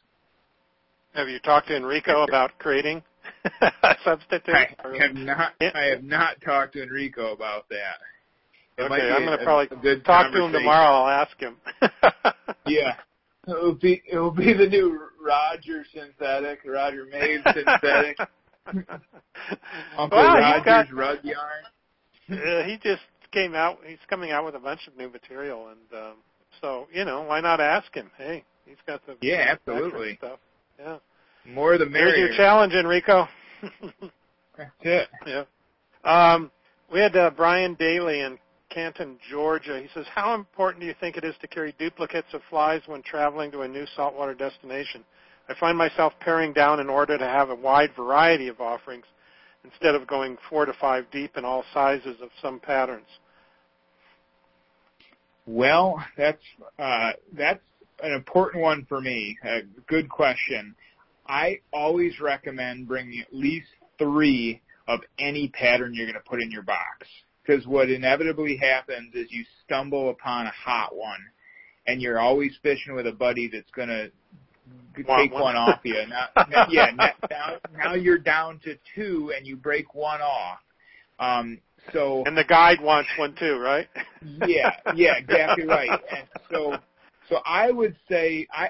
Have 1.13 1.29
you 1.29 1.39
talked 1.39 1.67
to 1.67 1.75
Enrico 1.75 2.23
about 2.23 2.57
creating 2.59 3.03
a 3.61 3.95
substitute? 4.03 4.55
I 4.55 4.75
have 4.99 5.13
not. 5.13 5.53
I 5.61 5.83
have 5.93 6.03
not 6.03 6.41
talked 6.41 6.73
to 6.73 6.83
Enrico 6.83 7.33
about 7.33 7.69
that. 7.69 7.97
It 8.77 8.91
okay, 8.91 9.11
I'm 9.11 9.23
going 9.23 9.37
to 9.37 9.43
probably 9.43 9.99
talk 10.01 10.31
to 10.31 10.45
him 10.45 10.51
tomorrow. 10.51 11.03
I'll 11.03 11.09
ask 11.09 11.37
him. 11.39 11.57
yeah, 12.65 12.95
it 13.47 13.61
will 13.61 13.75
be 13.75 14.01
it 14.11 14.17
will 14.17 14.31
be 14.31 14.53
the 14.53 14.65
new 14.65 14.99
Roger 15.23 15.85
synthetic, 15.93 16.59
Roger 16.65 17.05
Mave 17.05 17.41
synthetic. 17.53 18.17
Uncle 18.65 20.17
well, 20.17 20.35
Roger's 20.35 20.65
got, 20.65 20.93
rug 20.93 21.19
yarn. 21.23 21.63
Uh, 22.31 22.63
he 22.63 22.77
just 22.81 23.01
came 23.31 23.55
out. 23.55 23.79
He's 23.85 23.97
coming 24.09 24.31
out 24.31 24.45
with 24.45 24.55
a 24.55 24.59
bunch 24.59 24.87
of 24.87 24.95
new 24.97 25.09
material, 25.09 25.69
and 25.69 25.99
um, 25.99 26.13
so 26.61 26.87
you 26.93 27.03
know, 27.03 27.23
why 27.23 27.41
not 27.41 27.59
ask 27.59 27.93
him? 27.93 28.09
Hey, 28.17 28.43
he's 28.65 28.77
got 28.87 29.05
the 29.05 29.17
yeah, 29.21 29.47
absolutely 29.51 30.15
stuff. 30.17 30.39
Yeah, 30.79 30.97
more 31.45 31.77
the 31.77 31.85
merrier. 31.85 32.15
Here's 32.15 32.29
your 32.29 32.37
challenge, 32.37 32.73
Enrico. 32.73 33.27
That's 34.57 34.71
it. 34.81 35.07
Yeah. 35.25 35.43
Um, 36.03 36.51
we 36.91 36.99
had 36.99 37.15
uh, 37.15 37.31
Brian 37.31 37.75
Daly 37.75 38.19
in 38.19 38.37
Canton, 38.69 39.17
Georgia. 39.29 39.79
He 39.81 39.87
says, 39.93 40.05
"How 40.13 40.35
important 40.35 40.81
do 40.81 40.87
you 40.87 40.95
think 40.99 41.17
it 41.17 41.23
is 41.23 41.35
to 41.41 41.47
carry 41.47 41.73
duplicates 41.79 42.27
of 42.33 42.41
flies 42.49 42.81
when 42.85 43.01
traveling 43.03 43.51
to 43.51 43.61
a 43.61 43.67
new 43.67 43.85
saltwater 43.95 44.33
destination? 44.33 45.03
I 45.49 45.55
find 45.59 45.77
myself 45.77 46.13
paring 46.19 46.53
down 46.53 46.79
in 46.79 46.89
order 46.89 47.17
to 47.17 47.25
have 47.25 47.49
a 47.49 47.55
wide 47.55 47.91
variety 47.95 48.47
of 48.47 48.61
offerings." 48.61 49.05
Instead 49.63 49.95
of 49.95 50.07
going 50.07 50.37
four 50.49 50.65
to 50.65 50.73
five 50.79 51.05
deep 51.11 51.37
in 51.37 51.45
all 51.45 51.63
sizes 51.73 52.17
of 52.21 52.29
some 52.41 52.59
patterns? 52.59 53.07
Well, 55.45 56.03
that's 56.17 56.41
uh, 56.79 57.11
that's 57.33 57.59
an 58.01 58.13
important 58.13 58.63
one 58.63 58.85
for 58.87 59.01
me. 59.01 59.37
A 59.43 59.61
good 59.87 60.09
question. 60.09 60.75
I 61.27 61.59
always 61.71 62.19
recommend 62.19 62.87
bringing 62.87 63.21
at 63.21 63.33
least 63.33 63.67
three 63.97 64.61
of 64.87 64.99
any 65.19 65.49
pattern 65.49 65.93
you're 65.93 66.05
going 66.05 66.21
to 66.21 66.29
put 66.29 66.41
in 66.41 66.51
your 66.51 66.63
box. 66.63 67.07
Because 67.45 67.65
what 67.67 67.89
inevitably 67.89 68.57
happens 68.57 69.13
is 69.15 69.27
you 69.29 69.43
stumble 69.65 70.09
upon 70.09 70.47
a 70.47 70.51
hot 70.51 70.95
one, 70.95 71.19
and 71.87 72.01
you're 72.01 72.19
always 72.19 72.53
fishing 72.61 72.95
with 72.95 73.07
a 73.07 73.11
buddy 73.11 73.49
that's 73.51 73.71
going 73.75 73.89
to 73.89 74.11
take 74.95 75.31
one, 75.31 75.41
one 75.41 75.55
off 75.55 75.79
you. 75.83 75.95
Now, 76.07 76.27
now, 76.49 76.67
yeah, 76.69 76.91
now, 77.29 77.57
now 77.75 77.93
you're 77.93 78.17
down 78.17 78.59
to 78.63 78.75
two, 78.95 79.33
and 79.35 79.45
you 79.45 79.55
break 79.55 79.93
one 79.93 80.21
off. 80.21 80.59
Um, 81.19 81.59
so 81.91 82.23
and 82.25 82.37
the 82.37 82.45
guide 82.45 82.81
wants 82.81 83.09
one 83.17 83.35
too, 83.35 83.57
right? 83.57 83.87
yeah, 84.47 84.71
yeah, 84.95 85.17
exactly 85.17 85.65
right. 85.65 85.89
And 85.89 86.27
so, 86.49 86.77
so 87.29 87.37
I 87.45 87.71
would 87.71 87.95
say 88.09 88.47
I, 88.51 88.69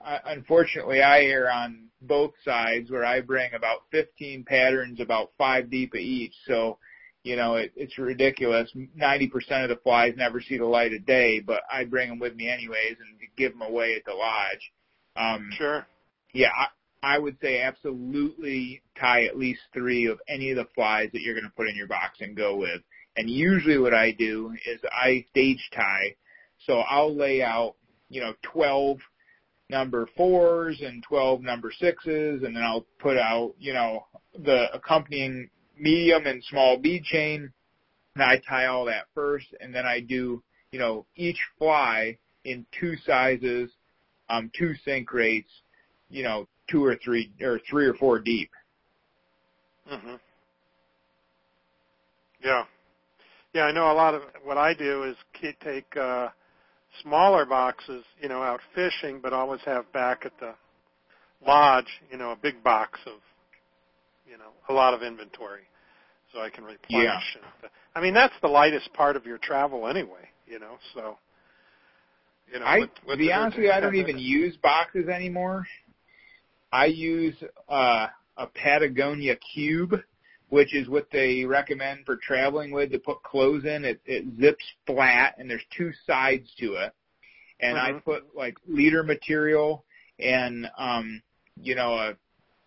I 0.00 0.18
unfortunately 0.32 1.02
I 1.02 1.22
err 1.22 1.50
on 1.50 1.88
both 2.06 2.32
sides 2.44 2.90
where 2.90 3.04
I 3.04 3.20
bring 3.20 3.54
about 3.54 3.82
15 3.90 4.44
patterns, 4.44 5.00
about 5.00 5.32
five 5.38 5.70
deep 5.70 5.94
of 5.94 6.00
each. 6.00 6.34
So, 6.46 6.78
you 7.22 7.36
know, 7.36 7.56
it, 7.56 7.72
it's 7.76 7.98
ridiculous. 7.98 8.70
90% 8.74 9.30
of 9.62 9.68
the 9.68 9.80
flies 9.82 10.14
never 10.16 10.40
see 10.40 10.58
the 10.58 10.66
light 10.66 10.92
of 10.92 11.06
day, 11.06 11.40
but 11.40 11.62
I 11.72 11.84
bring 11.84 12.08
them 12.08 12.18
with 12.18 12.34
me 12.34 12.50
anyways 12.50 12.96
and 13.00 13.18
give 13.36 13.52
them 13.52 13.62
away 13.62 13.94
at 13.94 14.04
the 14.04 14.12
lodge. 14.12 14.72
Um, 15.16 15.50
sure. 15.56 15.86
Yeah, 16.32 16.48
I, 16.56 17.14
I 17.14 17.18
would 17.18 17.36
say 17.40 17.60
absolutely 17.60 18.82
tie 18.98 19.24
at 19.24 19.38
least 19.38 19.60
three 19.72 20.06
of 20.06 20.18
any 20.28 20.50
of 20.50 20.56
the 20.56 20.66
flies 20.74 21.10
that 21.12 21.20
you're 21.20 21.34
going 21.34 21.44
to 21.44 21.56
put 21.56 21.68
in 21.68 21.76
your 21.76 21.86
box 21.86 22.18
and 22.20 22.36
go 22.36 22.56
with. 22.56 22.80
And 23.16 23.30
usually 23.30 23.78
what 23.78 23.94
I 23.94 24.10
do 24.10 24.52
is 24.66 24.80
I 24.90 25.24
stage 25.30 25.70
tie. 25.74 26.16
So 26.66 26.78
I'll 26.78 27.14
lay 27.14 27.42
out, 27.42 27.74
you 28.08 28.20
know, 28.20 28.32
12 28.42 28.98
number 29.70 30.08
fours 30.16 30.80
and 30.80 31.02
12 31.02 31.42
number 31.42 31.70
sixes, 31.78 32.42
and 32.42 32.56
then 32.56 32.62
I'll 32.62 32.86
put 32.98 33.16
out, 33.16 33.54
you 33.58 33.72
know, 33.72 34.06
the 34.34 34.66
accompanying 34.74 35.48
medium 35.78 36.26
and 36.26 36.42
small 36.44 36.76
bead 36.78 37.04
chain. 37.04 37.52
and 38.14 38.22
I 38.24 38.40
tie 38.48 38.66
all 38.66 38.84
that 38.86 39.06
first, 39.14 39.46
and 39.60 39.74
then 39.74 39.86
I 39.86 40.00
do, 40.00 40.42
you 40.72 40.78
know, 40.78 41.06
each 41.16 41.38
fly 41.58 42.18
in 42.44 42.66
two 42.78 42.96
sizes, 43.06 43.70
um, 44.28 44.50
two 44.56 44.74
sink 44.84 45.12
rates, 45.12 45.50
you 46.08 46.22
know, 46.22 46.48
two 46.70 46.84
or 46.84 46.96
three 46.96 47.30
or 47.42 47.60
three 47.68 47.86
or 47.86 47.94
four 47.94 48.18
deep. 48.18 48.50
Mhm. 49.90 50.18
Yeah. 52.40 52.64
Yeah, 53.52 53.64
I 53.64 53.72
know 53.72 53.90
a 53.90 53.94
lot 53.94 54.14
of 54.14 54.22
what 54.42 54.58
I 54.58 54.74
do 54.74 55.04
is 55.04 55.16
take 55.60 55.96
uh 55.96 56.28
smaller 57.02 57.44
boxes, 57.44 58.04
you 58.20 58.28
know, 58.28 58.42
out 58.42 58.60
fishing, 58.74 59.20
but 59.20 59.32
always 59.32 59.60
have 59.62 59.90
back 59.92 60.24
at 60.24 60.32
the 60.38 60.54
lodge, 61.46 62.00
you 62.10 62.16
know, 62.16 62.30
a 62.30 62.36
big 62.36 62.62
box 62.62 62.98
of, 63.06 63.20
you 64.28 64.38
know, 64.38 64.50
a 64.68 64.72
lot 64.72 64.94
of 64.94 65.02
inventory, 65.02 65.62
so 66.32 66.40
I 66.40 66.50
can 66.50 66.64
replenish. 66.64 67.36
And, 67.62 67.70
I 67.94 68.00
mean, 68.00 68.14
that's 68.14 68.34
the 68.42 68.48
lightest 68.48 68.92
part 68.92 69.16
of 69.16 69.26
your 69.26 69.38
travel 69.38 69.88
anyway, 69.88 70.28
you 70.46 70.58
know. 70.58 70.78
So, 70.94 71.18
you 72.54 72.60
know, 72.60 72.66
I 72.66 72.78
with, 72.78 72.90
with 73.06 73.18
to 73.18 73.24
be 73.24 73.32
honest 73.32 73.56
with 73.56 73.66
you, 73.66 73.72
I 73.72 73.80
don't 73.80 73.96
even 73.96 74.18
use 74.18 74.56
boxes 74.56 75.08
anymore. 75.08 75.66
I 76.72 76.86
use 76.86 77.34
uh, 77.68 78.06
a 78.36 78.46
Patagonia 78.46 79.36
cube, 79.36 79.94
which 80.48 80.74
is 80.74 80.88
what 80.88 81.08
they 81.12 81.44
recommend 81.44 82.06
for 82.06 82.16
traveling 82.16 82.70
with 82.70 82.92
to 82.92 82.98
put 82.98 83.22
clothes 83.22 83.64
in. 83.64 83.84
It, 83.84 84.00
it 84.06 84.24
zips 84.40 84.64
flat, 84.86 85.34
and 85.38 85.50
there's 85.50 85.64
two 85.76 85.92
sides 86.06 86.48
to 86.60 86.74
it. 86.74 86.92
And 87.60 87.76
I 87.78 87.92
Mhm. 87.92 88.04
put 88.04 88.36
like 88.36 88.56
leader 88.66 89.02
material 89.02 89.84
and 90.18 90.70
um, 90.78 91.22
you 91.60 91.74
know 91.74 91.94
a, 91.94 92.16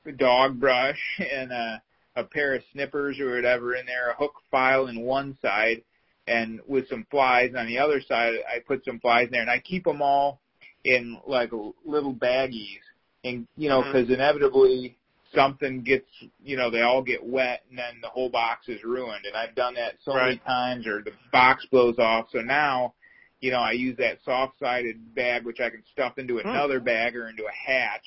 a 0.06 0.12
dog 0.12 0.60
brush 0.60 1.00
and 1.32 1.52
a, 1.52 1.82
a 2.16 2.24
pair 2.24 2.56
of 2.56 2.64
snippers 2.74 3.20
or 3.20 3.36
whatever 3.36 3.76
in 3.76 3.86
there, 3.86 4.10
a 4.10 4.16
hook 4.16 4.34
file 4.52 4.88
in 4.88 5.02
one 5.02 5.38
side, 5.42 5.84
and 6.28 6.60
with 6.68 6.88
some 6.90 7.06
flies 7.10 7.52
on 7.58 7.68
the 7.68 7.78
other 7.80 8.02
side. 8.02 8.36
I 8.48 8.60
put 8.60 8.84
some 8.86 9.00
flies 9.00 9.26
in 9.28 9.32
there, 9.32 9.42
and 9.42 9.50
I 9.50 9.60
keep 9.60 9.84
them 9.86 10.02
all 10.02 10.40
in 10.84 11.20
like 11.26 11.52
little 11.86 12.14
baggies, 12.14 12.80
and 13.24 13.48
you 13.56 13.70
know, 13.70 13.84
because 13.84 14.10
inevitably 14.10 14.98
something 15.34 15.82
gets, 15.84 16.08
you 16.44 16.56
know, 16.56 16.70
they 16.70 16.82
all 16.82 17.02
get 17.02 17.24
wet, 17.24 17.64
and 17.70 17.78
then 17.78 18.00
the 18.02 18.08
whole 18.10 18.30
box 18.30 18.70
is 18.70 18.84
ruined. 18.84 19.26
And 19.26 19.36
I've 19.36 19.56
done 19.56 19.74
that 19.76 19.96
so 20.04 20.14
many 20.14 20.38
times, 20.38 20.88
or 20.88 21.02
the 21.04 21.12
box 21.32 21.66
blows 21.70 22.00
off. 22.00 22.28
So 22.32 22.40
now, 22.40 22.94
you 23.42 23.52
know, 23.52 23.60
I 23.60 23.74
use 23.74 23.98
that 23.98 24.20
soft-sided 24.24 25.14
bag, 25.16 25.46
which 25.46 25.60
I 25.60 25.70
can 25.70 25.84
stuff 25.92 26.18
into 26.18 26.40
Hmm. 26.40 26.50
another 26.50 26.80
bag 26.80 27.16
or 27.16 27.28
into 27.30 27.46
a 27.46 27.52
hatch, 27.52 28.06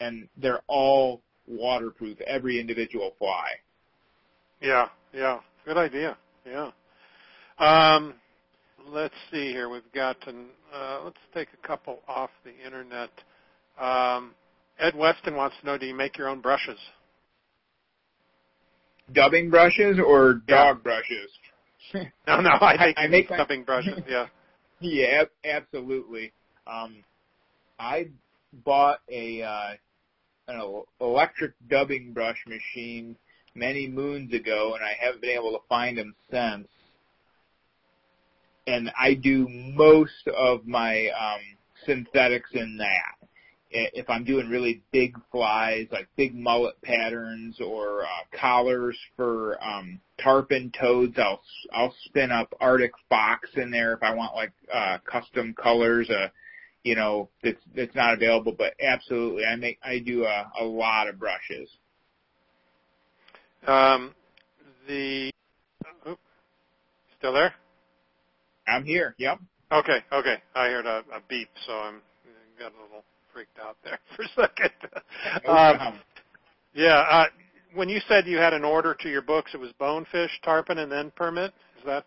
and 0.00 0.28
they're 0.38 0.62
all 0.66 1.20
waterproof, 1.46 2.20
every 2.22 2.58
individual 2.58 3.14
fly. 3.18 3.48
Yeah, 4.60 4.88
yeah. 5.12 5.40
Good 5.64 5.76
idea. 5.76 6.16
Yeah. 6.46 6.70
Um, 7.58 8.14
let's 8.86 9.14
see 9.30 9.52
here. 9.52 9.68
We've 9.68 9.82
got 9.94 10.16
an, 10.26 10.46
uh, 10.74 11.00
let's 11.04 11.16
take 11.34 11.48
a 11.52 11.66
couple 11.66 12.00
off 12.08 12.30
the 12.44 12.52
internet. 12.64 13.10
Um, 13.80 14.32
Ed 14.78 14.94
Weston 14.96 15.36
wants 15.36 15.56
to 15.60 15.66
know, 15.66 15.78
do 15.78 15.86
you 15.86 15.94
make 15.94 16.16
your 16.18 16.28
own 16.28 16.40
brushes? 16.40 16.78
Dubbing 19.12 19.50
brushes 19.50 19.98
or 19.98 20.40
Yeah. 20.48 20.56
dog 20.56 20.82
brushes? 20.82 21.30
No, 22.26 22.40
no, 22.40 22.50
I 22.60 22.76
think 22.78 22.98
I 22.98 23.06
make 23.08 23.28
my- 23.28 23.44
brushes. 23.66 23.98
Yeah. 24.08 24.26
Yeah, 24.80 25.24
absolutely. 25.44 26.32
Um, 26.66 27.04
I 27.78 28.08
bought 28.64 29.00
a 29.10 29.42
uh, 29.42 29.72
an 30.48 30.82
electric 31.00 31.52
dubbing 31.68 32.12
brush 32.12 32.38
machine 32.46 33.16
many 33.54 33.86
moons 33.86 34.32
ago, 34.32 34.74
and 34.74 34.84
I 34.84 34.92
haven't 34.98 35.20
been 35.20 35.30
able 35.30 35.52
to 35.52 35.60
find 35.68 35.98
them 35.98 36.14
since. 36.30 36.68
And 38.66 38.90
I 38.98 39.14
do 39.14 39.48
most 39.48 40.28
of 40.36 40.66
my 40.66 41.08
um, 41.08 41.40
synthetics 41.86 42.50
in 42.52 42.78
that. 42.78 43.28
If 43.74 44.10
I'm 44.10 44.24
doing 44.24 44.50
really 44.50 44.82
big 44.92 45.16
flies, 45.30 45.86
like 45.90 46.06
big 46.14 46.34
mullet 46.34 46.80
patterns 46.82 47.58
or 47.58 48.02
uh, 48.02 48.38
collars 48.38 48.98
for 49.16 49.58
um, 49.64 49.98
tarpon 50.22 50.70
toads, 50.78 51.18
I'll 51.18 51.40
I'll 51.72 51.94
spin 52.04 52.30
up 52.30 52.54
Arctic 52.60 52.92
fox 53.08 53.48
in 53.56 53.70
there 53.70 53.94
if 53.94 54.02
I 54.02 54.14
want 54.14 54.34
like 54.34 54.52
uh, 54.72 54.98
custom 55.10 55.54
colors. 55.54 56.10
Uh, 56.10 56.28
you 56.84 56.96
know, 56.96 57.30
that's 57.42 57.62
that's 57.74 57.94
not 57.94 58.12
available, 58.12 58.52
but 58.56 58.74
absolutely, 58.78 59.44
I 59.46 59.56
make 59.56 59.78
I 59.82 60.00
do 60.00 60.24
a, 60.24 60.52
a 60.60 60.64
lot 60.64 61.08
of 61.08 61.18
brushes. 61.18 61.70
Um, 63.66 64.12
the, 64.88 65.30
oh, 66.04 66.18
still 67.18 67.32
there? 67.32 67.54
I'm 68.68 68.84
here. 68.84 69.14
Yep. 69.18 69.38
Okay, 69.72 69.98
okay. 70.12 70.36
I 70.54 70.66
heard 70.68 70.86
a, 70.86 70.98
a 71.14 71.20
beep, 71.28 71.48
so 71.66 71.72
I'm 71.72 72.00
got 72.58 72.72
a 72.78 72.82
little 72.82 73.04
freaked 73.32 73.58
out 73.58 73.76
there 73.82 73.98
for 74.16 74.22
a 74.22 74.28
second. 74.28 74.70
No 75.46 75.52
um, 75.52 76.00
yeah. 76.74 77.04
Uh, 77.10 77.24
when 77.74 77.88
you 77.88 78.00
said 78.06 78.26
you 78.26 78.36
had 78.38 78.52
an 78.52 78.64
order 78.64 78.94
to 79.00 79.08
your 79.08 79.22
books, 79.22 79.52
it 79.54 79.58
was 79.58 79.70
bonefish, 79.78 80.30
tarpon, 80.44 80.78
and 80.78 80.92
then 80.92 81.10
permit. 81.16 81.52
Is 81.78 81.84
that? 81.86 82.04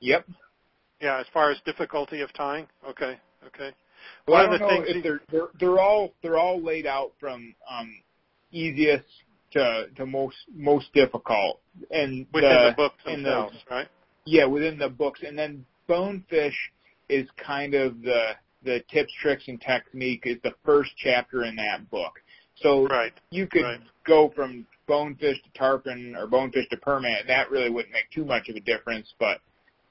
Yep. 0.00 0.26
Yeah. 1.00 1.18
As 1.18 1.26
far 1.32 1.50
as 1.50 1.58
difficulty 1.64 2.20
of 2.20 2.32
tying. 2.34 2.66
Okay. 2.88 3.18
Okay. 3.46 3.70
Well, 4.26 4.36
I 4.36 4.44
One 4.44 4.54
of 4.54 4.60
don't 4.60 4.68
the 4.68 4.74
know 4.74 4.84
if 4.86 5.02
they're, 5.02 5.20
they're 5.30 5.48
they're 5.58 5.78
all 5.80 6.14
they're 6.22 6.38
all 6.38 6.62
laid 6.62 6.86
out 6.86 7.12
from 7.18 7.54
um, 7.70 7.92
easiest 8.52 9.04
to 9.52 9.86
to 9.96 10.06
most 10.06 10.36
most 10.54 10.92
difficult, 10.92 11.60
and 11.90 12.26
Within 12.32 12.50
the, 12.50 12.70
the 12.70 12.74
books 12.76 13.02
and 13.06 13.24
the- 13.24 13.30
themselves, 13.30 13.56
right? 13.70 13.88
yeah, 14.24 14.44
within 14.44 14.78
the 14.78 14.88
books, 14.88 15.20
and 15.26 15.38
then 15.38 15.64
bonefish 15.88 16.56
is 17.08 17.26
kind 17.44 17.74
of 17.74 18.00
the 18.02 18.36
the 18.62 18.82
tips, 18.90 19.12
tricks, 19.22 19.44
and 19.46 19.60
technique 19.60 20.22
is 20.24 20.36
the 20.42 20.52
first 20.64 20.90
chapter 20.96 21.44
in 21.44 21.54
that 21.56 21.88
book. 21.90 22.20
So 22.56 22.88
Right. 22.88 23.12
you 23.30 23.46
could 23.46 23.62
Right. 23.62 23.80
go 24.04 24.30
from 24.30 24.66
bonefish 24.86 25.40
to 25.42 25.50
tarpon 25.50 26.16
or 26.16 26.26
bonefish 26.26 26.68
to 26.70 26.76
permit, 26.76 27.20
and 27.20 27.28
that 27.28 27.50
really 27.50 27.70
wouldn't 27.70 27.92
make 27.92 28.10
too 28.10 28.24
much 28.24 28.48
of 28.48 28.56
a 28.56 28.60
difference. 28.60 29.12
But 29.18 29.40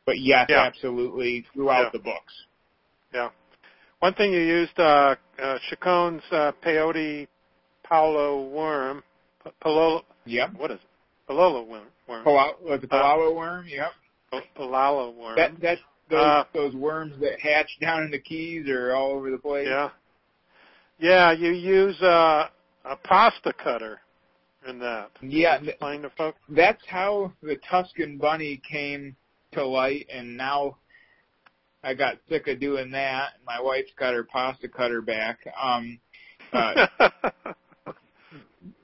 but 0.06 0.20
yes, 0.20 0.48
Yeah. 0.50 0.62
absolutely 0.62 1.42
throughout 1.54 1.86
Yeah. 1.86 1.90
the 1.90 2.00
books. 2.00 2.46
Yeah. 3.14 3.30
One 4.00 4.14
thing 4.14 4.32
you 4.32 4.40
used, 4.40 4.80
uh, 4.80 5.16
uh, 5.40 5.60
Chicone's 5.70 6.24
uh, 6.32 6.52
peyote 6.62 7.28
paulo 7.84 8.42
worm, 8.44 9.04
P- 9.44 9.52
palolo, 9.62 10.06
Yep. 10.26 10.54
what 10.54 10.72
is 10.72 10.80
it? 10.80 10.90
Palolo 11.28 11.66
worm. 11.66 11.92
worm. 12.08 12.24
Pala- 12.24 12.56
uh, 12.70 12.78
the 12.78 12.88
palalo 12.88 13.34
worm. 13.36 13.68
Yep. 13.68 13.94
P- 14.32 14.40
Palalo 14.58 15.14
worm. 15.16 15.36
That 15.36 15.52
that's 15.62 15.82
those 16.10 16.20
Uh, 16.20 16.44
those 16.54 16.74
worms 16.76 17.20
that 17.22 17.40
hatch 17.40 17.70
down 17.82 18.04
in 18.04 18.12
the 18.12 18.20
keys 18.20 18.68
are 18.70 18.96
all 18.96 19.12
over 19.12 19.30
the 19.32 19.38
place. 19.38 19.68
yeah. 19.68 19.90
Yeah, 21.00 21.32
you 21.32 21.52
use 21.52 22.02
uh, 22.02 22.48
a 22.86 22.96
pasta 23.04 23.54
cutter 23.54 24.00
in 24.68 24.80
that. 24.80 25.12
Yeah, 25.22 25.58
Explain 25.62 26.02
to 26.02 26.10
folks. 26.18 26.40
that's 26.50 26.82
how 26.88 27.34
the 27.44 27.58
Tuscan 27.70 28.18
bunny 28.18 28.60
came 28.70 29.16
to 29.52 29.66
light, 29.66 30.08
and 30.12 30.36
now 30.36 30.78
I 31.84 31.94
got 31.94 32.16
sick 32.28 32.48
of 32.48 32.60
doing 32.60 32.90
that. 32.92 33.34
My 33.46 33.62
wife's 33.62 33.92
got 33.98 34.14
her 34.16 34.24
pasta 34.24 34.68
cutter 34.68 35.02
back. 35.02 35.40
Um, 35.62 36.00
uh, 36.52 36.88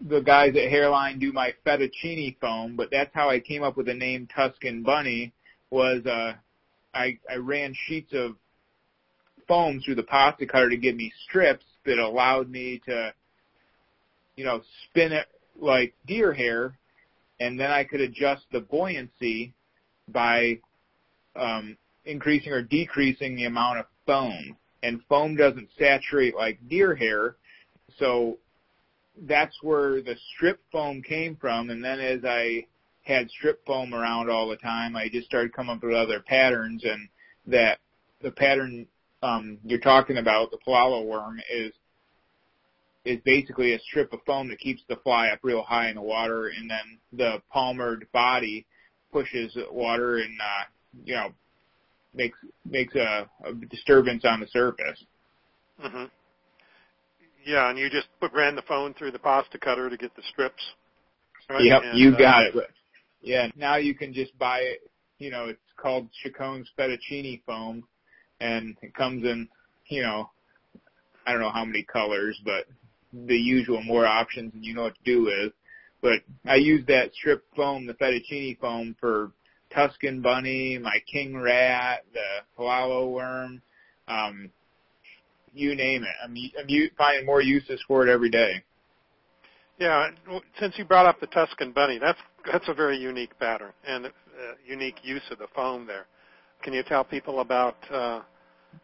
the 0.02 0.22
guys 0.22 0.50
at 0.50 0.72
Hareline 0.72 1.20
do 1.20 1.32
my 1.32 1.54
fettuccine 1.66 2.36
foam, 2.40 2.76
but 2.76 2.90
that's 2.92 3.14
how 3.14 3.30
I 3.30 3.40
came 3.40 3.64
up 3.64 3.78
with 3.78 3.88
the 3.88 3.94
name 3.94 4.28
Tuscan 4.34 4.84
Bunny. 4.84 5.34
Was 5.70 6.06
uh, 6.06 6.34
I 6.94 7.18
I 7.30 7.36
ran 7.38 7.74
sheets 7.88 8.14
of 8.14 8.36
foam 9.48 9.82
through 9.82 9.96
the 9.96 10.04
pasta 10.04 10.46
cutter 10.46 10.70
to 10.70 10.78
give 10.78 10.96
me 10.96 11.12
strips 11.28 11.66
that 11.86 12.00
allowed 12.00 12.50
me 12.50 12.82
to, 12.86 13.14
you 14.36 14.46
know, 14.46 14.62
spin 14.86 15.12
it 15.12 15.28
like 15.60 15.94
deer 16.08 16.34
hair, 16.34 16.78
and 17.40 17.60
then 17.60 17.72
I 17.72 17.84
could 17.84 18.02
adjust 18.02 18.44
the 18.52 18.62
buoyancy 18.62 19.54
by 20.08 20.60
um, 21.36 21.78
increasing 22.06 22.52
or 22.52 22.62
decreasing 22.62 23.36
the 23.36 23.46
amount 23.46 23.80
of 23.80 23.86
foam. 24.06 24.58
And 24.84 25.02
foam 25.08 25.36
doesn't 25.36 25.70
saturate 25.80 26.36
like 26.36 26.60
deer 26.70 26.94
hair, 26.94 27.36
so 27.98 28.38
that's 29.22 29.56
where 29.62 30.02
the 30.02 30.16
strip 30.34 30.60
foam 30.72 31.02
came 31.02 31.36
from. 31.36 31.70
And 31.70 31.84
then 31.84 32.00
as 32.00 32.20
I 32.26 32.66
had 33.04 33.30
strip 33.30 33.66
foam 33.66 33.94
around 33.94 34.30
all 34.30 34.50
the 34.50 34.58
time, 34.58 34.96
I 34.96 35.10
just 35.10 35.28
started 35.28 35.54
coming 35.54 35.76
up 35.76 35.84
with 35.84 35.94
other 35.94 36.20
patterns, 36.20 36.84
and 36.84 37.08
that 37.48 37.80
the 38.22 38.32
pattern 38.32 38.88
um, 39.22 39.58
you're 39.64 39.80
talking 39.80 40.18
about, 40.18 40.52
the 40.52 40.58
palalo 40.66 41.06
worm, 41.06 41.40
is 41.52 41.72
is 43.06 43.20
basically 43.26 43.74
a 43.74 43.80
strip 43.80 44.14
of 44.14 44.20
foam 44.26 44.48
that 44.48 44.60
keeps 44.60 44.82
the 44.88 44.96
fly 44.98 45.28
up 45.28 45.40
real 45.44 45.62
high 45.62 45.90
in 45.90 45.96
the 45.96 46.02
water, 46.02 46.48
and 46.48 46.70
then 46.70 46.98
the 47.12 47.42
palmered 47.52 48.08
body 48.14 48.66
pushes 49.12 49.56
water 49.72 50.18
and 50.18 50.40
uh, 50.42 50.64
you 51.06 51.14
know 51.14 51.30
makes 52.14 52.38
makes 52.66 52.96
a, 52.96 53.30
a 53.46 53.54
disturbance 53.70 54.24
on 54.26 54.40
the 54.40 54.48
surface. 54.48 55.04
hmm 55.80 56.06
Yeah, 57.46 57.70
and 57.70 57.78
you 57.78 57.90
just 57.90 58.08
put 58.20 58.34
ran 58.34 58.56
the 58.56 58.62
phone 58.64 58.94
through 58.94 59.12
the 59.12 59.20
pasta 59.20 59.58
cutter 59.58 59.90
to 59.90 59.98
get 59.98 60.16
the 60.16 60.24
strips. 60.32 60.62
Right? 61.50 61.64
Yep, 61.64 61.82
And, 61.84 62.00
you 62.00 62.14
uh, 62.14 62.18
got 62.18 62.44
it. 62.44 62.56
Yeah, 63.22 63.48
now 63.56 63.78
you 63.78 63.96
can 63.96 64.14
just 64.14 64.38
buy 64.38 64.60
it. 64.60 64.90
you 65.20 65.32
know, 65.32 65.46
it's 65.46 65.60
called 65.78 66.10
Chicone's 66.24 66.68
fettuccine 66.78 67.42
foam, 67.46 67.84
and 68.40 68.76
it 68.82 68.94
comes 68.94 69.24
in, 69.24 69.48
you 69.88 70.02
know, 70.02 70.30
I 71.26 71.32
don't 71.32 71.42
know 71.42 71.52
how 71.52 71.64
many 71.66 71.84
colors, 71.84 72.40
but 72.44 72.66
the 73.14 73.38
usual 73.38 73.82
more 73.84 74.06
options 74.06 74.52
than 74.54 74.64
you 74.64 74.74
know 74.74 74.84
what 74.84 74.96
to 74.96 75.04
do 75.06 75.24
with. 75.24 75.54
But 76.02 76.22
I 76.46 76.56
use 76.56 76.86
that 76.88 77.14
strip 77.14 77.46
foam, 77.56 77.86
the 77.86 77.94
fettuccine 77.94 78.60
foam, 78.60 78.96
for 79.00 79.32
Tuscan 79.74 80.22
bunny, 80.22 80.78
my 80.78 80.98
king 81.12 81.38
rat, 81.38 82.04
the 82.14 82.44
palalo 82.58 83.10
worm, 83.10 83.62
um, 84.08 84.50
you 85.54 85.76
name 85.76 86.04
it. 86.04 86.16
I'm, 86.24 86.36
I'm 86.60 86.90
finding 86.98 87.26
more 87.26 87.42
uses 87.42 87.82
for 87.88 88.06
it 88.06 88.12
every 88.12 88.30
day. 88.30 88.64
Yeah, 89.80 90.10
since 90.60 90.76
you 90.78 90.86
brought 90.86 91.06
up 91.06 91.20
the 91.20 91.28
Tuscan 91.28 91.72
bunny, 91.72 91.98
that's 91.98 92.20
that's 92.52 92.68
a 92.68 92.74
very 92.74 92.98
unique 92.98 93.38
pattern 93.40 93.72
and 93.88 94.06
uh, 94.06 94.10
unique 94.66 94.98
use 95.04 95.24
of 95.32 95.40
the 95.40 95.48
foam 95.56 95.88
there. 95.88 96.06
Can 96.62 96.74
you 96.74 96.84
tell 96.84 97.04
people 97.04 97.40
about 97.40 97.78
uh, 97.92 98.22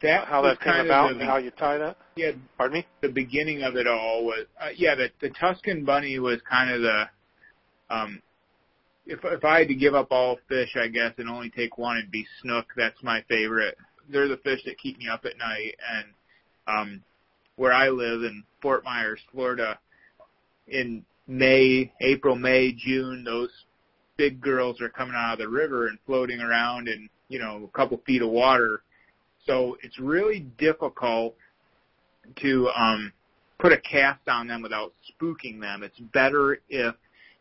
that 0.01 0.27
how 0.27 0.41
that 0.41 0.59
came 0.59 0.85
about 0.85 1.13
the, 1.13 1.19
and 1.19 1.29
how 1.29 1.37
you 1.37 1.51
tie 1.51 1.77
that? 1.77 1.97
Yeah, 2.15 2.31
pardon 2.57 2.79
me. 2.79 2.87
The 3.01 3.09
beginning 3.09 3.61
of 3.63 3.75
it 3.75 3.87
all 3.87 4.25
was 4.25 4.45
uh, 4.59 4.69
yeah, 4.75 4.95
the 4.95 5.09
the 5.21 5.29
Tuscan 5.29 5.85
bunny 5.85 6.17
was 6.19 6.39
kind 6.49 6.71
of 6.71 6.81
the 6.81 7.03
um 7.89 8.21
if 9.09 9.19
if 9.23 9.43
I 9.43 9.59
had 9.59 9.67
to 9.67 9.75
give 9.75 9.95
up 9.95 10.07
all 10.11 10.37
fish, 10.47 10.75
I 10.75 10.87
guess, 10.87 11.13
and 11.17 11.29
only 11.29 11.49
take 11.49 11.77
one, 11.77 11.97
it'd 11.97 12.11
be 12.11 12.27
snook. 12.41 12.67
That's 12.77 13.01
my 13.03 13.23
favorite. 13.27 13.77
They're 14.11 14.27
the 14.27 14.37
fish 14.37 14.61
that 14.65 14.77
keep 14.77 14.97
me 14.97 15.07
up 15.07 15.25
at 15.25 15.37
night. 15.37 15.75
And 15.93 16.05
um, 16.69 17.03
where 17.55 17.73
I 17.73 17.89
live 17.89 18.23
in 18.23 18.43
Fort 18.61 18.83
Myers, 18.83 19.19
Florida, 19.31 19.79
in 20.67 21.03
May, 21.27 21.91
April, 22.01 22.35
May, 22.35 22.71
June, 22.71 23.23
those 23.23 23.49
big 24.17 24.41
girls 24.41 24.81
are 24.81 24.89
coming 24.89 25.15
out 25.15 25.33
of 25.33 25.39
the 25.39 25.47
river 25.47 25.87
and 25.87 25.97
floating 26.05 26.41
around 26.41 26.87
in 26.87 27.09
you 27.29 27.39
know 27.39 27.63
a 27.63 27.77
couple 27.77 28.01
feet 28.05 28.21
of 28.21 28.29
water. 28.29 28.81
So 29.45 29.77
it's 29.81 29.97
really 29.99 30.41
difficult 30.57 31.35
to 32.41 32.69
um, 32.75 33.11
put 33.59 33.71
a 33.71 33.79
cast 33.79 34.27
on 34.27 34.47
them 34.47 34.61
without 34.61 34.93
spooking 35.09 35.59
them. 35.59 35.83
It's 35.83 35.99
better 36.13 36.59
if 36.69 36.95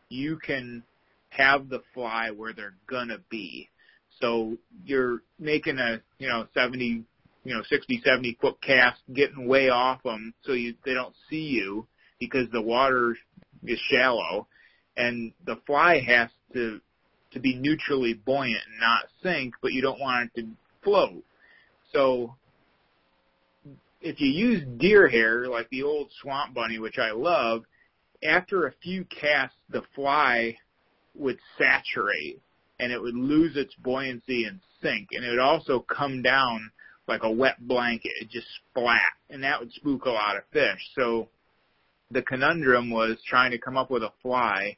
you 0.09 0.37
can 0.37 0.83
have 1.29 1.69
the 1.69 1.83
fly 1.93 2.31
where 2.31 2.53
they're 2.53 2.75
gonna 2.87 3.19
be. 3.29 3.69
So 4.19 4.57
you're 4.85 5.21
making 5.37 5.77
a, 5.79 6.01
you 6.17 6.27
know, 6.27 6.47
70, 6.53 7.03
you 7.49 7.55
know, 7.55 7.63
60, 7.67 8.03
70 8.05 8.37
foot 8.39 8.61
cast, 8.61 9.01
getting 9.11 9.47
way 9.47 9.69
off 9.69 10.03
them 10.03 10.35
so 10.43 10.51
you, 10.51 10.75
they 10.85 10.93
don't 10.93 11.15
see 11.31 11.41
you 11.41 11.87
because 12.19 12.47
the 12.51 12.61
water 12.61 13.17
is 13.65 13.79
shallow 13.89 14.45
and 14.95 15.33
the 15.47 15.59
fly 15.65 15.99
has 15.99 16.29
to, 16.53 16.79
to 17.31 17.39
be 17.39 17.55
neutrally 17.55 18.13
buoyant 18.13 18.61
and 18.69 18.79
not 18.79 19.05
sink, 19.23 19.55
but 19.63 19.73
you 19.73 19.81
don't 19.81 19.99
want 19.99 20.29
it 20.35 20.41
to 20.41 20.47
float. 20.83 21.23
So 21.91 22.35
if 23.99 24.21
you 24.21 24.27
use 24.27 24.63
deer 24.77 25.07
hair, 25.07 25.47
like 25.47 25.69
the 25.71 25.81
old 25.81 26.11
swamp 26.21 26.53
bunny, 26.53 26.77
which 26.77 26.99
I 26.99 27.09
love, 27.09 27.63
after 28.23 28.67
a 28.67 28.73
few 28.83 29.05
casts, 29.05 29.57
the 29.71 29.81
fly 29.95 30.55
would 31.15 31.39
saturate 31.57 32.41
and 32.79 32.91
it 32.91 33.01
would 33.01 33.15
lose 33.15 33.57
its 33.57 33.73
buoyancy 33.73 34.43
and 34.43 34.59
sink 34.83 35.07
and 35.13 35.25
it 35.25 35.31
would 35.31 35.39
also 35.39 35.79
come 35.79 36.21
down 36.21 36.69
like 37.09 37.23
a 37.23 37.31
wet 37.31 37.55
blanket. 37.67 38.11
It 38.21 38.29
just 38.29 38.47
splat 38.69 39.01
and 39.29 39.43
that 39.43 39.59
would 39.59 39.73
spook 39.73 40.05
a 40.05 40.11
lot 40.11 40.37
of 40.37 40.43
fish. 40.53 40.79
So 40.95 41.27
the 42.11 42.21
conundrum 42.21 42.89
was 42.89 43.17
trying 43.27 43.51
to 43.51 43.57
come 43.57 43.77
up 43.77 43.91
with 43.91 44.03
a 44.03 44.11
fly 44.21 44.77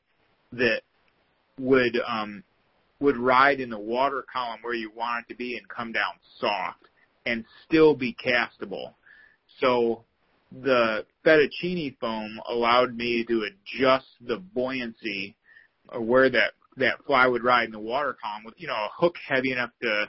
that 0.54 0.82
would 1.60 2.00
um 2.08 2.44
would 3.00 3.18
ride 3.18 3.60
in 3.60 3.70
the 3.70 3.80
water 3.80 4.24
column 4.32 4.60
where 4.62 4.74
you 4.74 4.92
want 4.96 5.26
it 5.26 5.34
to 5.34 5.38
be 5.38 5.58
and 5.58 5.68
come 5.68 5.92
down 5.92 6.14
soft 6.40 6.86
and 7.26 7.44
still 7.66 7.96
be 7.96 8.16
castable. 8.16 8.94
So 9.60 10.04
the 10.52 11.06
fettuccine 11.26 11.98
foam 12.00 12.40
allowed 12.50 12.96
me 12.96 13.26
to 13.26 13.44
adjust 13.44 14.08
the 14.26 14.38
buoyancy 14.38 15.36
or 15.90 16.02
where 16.02 16.30
that 16.30 16.54
that 16.78 17.04
fly 17.06 17.28
would 17.28 17.44
ride 17.44 17.66
in 17.66 17.72
the 17.72 17.80
water 17.80 18.16
column 18.22 18.44
with 18.46 18.56
you 18.58 18.68
know 18.68 18.74
a 18.74 18.90
hook 18.96 19.16
heavy 19.28 19.52
enough 19.52 19.72
to 19.82 20.06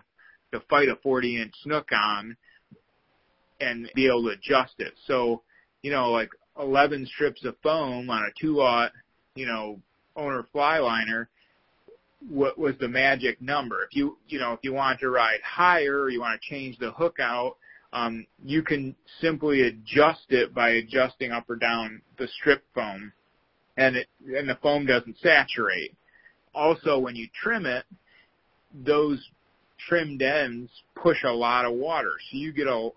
to 0.53 0.61
fight 0.69 0.89
a 0.89 0.97
40 0.97 1.41
inch 1.41 1.55
snook 1.63 1.89
on 1.93 2.37
and 3.61 3.89
be 3.95 4.07
able 4.07 4.25
to 4.25 4.31
adjust 4.31 4.75
it. 4.79 4.93
So 5.07 5.43
you 5.83 5.91
know 5.91 6.11
like 6.11 6.31
11 6.59 7.07
strips 7.07 7.45
of 7.45 7.57
foam 7.63 8.11
on 8.11 8.23
a 8.23 8.41
two 8.41 8.61
aught 8.61 8.93
you 9.35 9.47
know 9.47 9.81
owner 10.17 10.47
fly 10.53 10.79
liner 10.79 11.29
what 12.29 12.59
was 12.59 12.75
the 12.79 12.87
magic 12.87 13.41
number 13.41 13.83
if 13.83 13.97
you 13.97 14.19
you 14.29 14.39
know 14.39 14.53
if 14.53 14.61
you 14.63 14.73
want 14.73 15.01
to 15.01 15.11
ride 15.11 15.41
higher 15.43 16.03
or 16.03 16.11
you 16.11 16.21
want 16.21 16.41
to 16.41 16.49
change 16.49 16.79
the 16.79 16.93
hook 16.93 17.17
out 17.19 17.57
um, 17.95 18.27
you 18.45 18.63
can 18.63 18.95
simply 19.21 19.63
adjust 19.63 20.27
it 20.31 20.55
by 20.55 20.71
adjusting 20.71 21.31
up 21.31 21.49
or 21.51 21.57
down 21.57 22.01
the 22.19 22.29
strip 22.29 22.63
foam 22.75 23.13
and 23.77 23.97
it 23.97 24.07
and 24.37 24.49
the 24.49 24.59
foam 24.63 24.87
doesn't 24.87 25.19
saturate. 25.19 25.95
Also, 26.55 26.99
when 26.99 27.17
you 27.17 27.29
trim 27.35 27.67
it, 27.67 27.85
those 28.75 29.27
trimmed 29.89 30.23
ends 30.23 30.71
push 30.95 31.23
a 31.25 31.33
lot 31.33 31.65
of 31.65 31.75
water, 31.75 32.13
so 32.31 32.37
you 32.37 32.53
get 32.53 32.67
a 32.67 32.91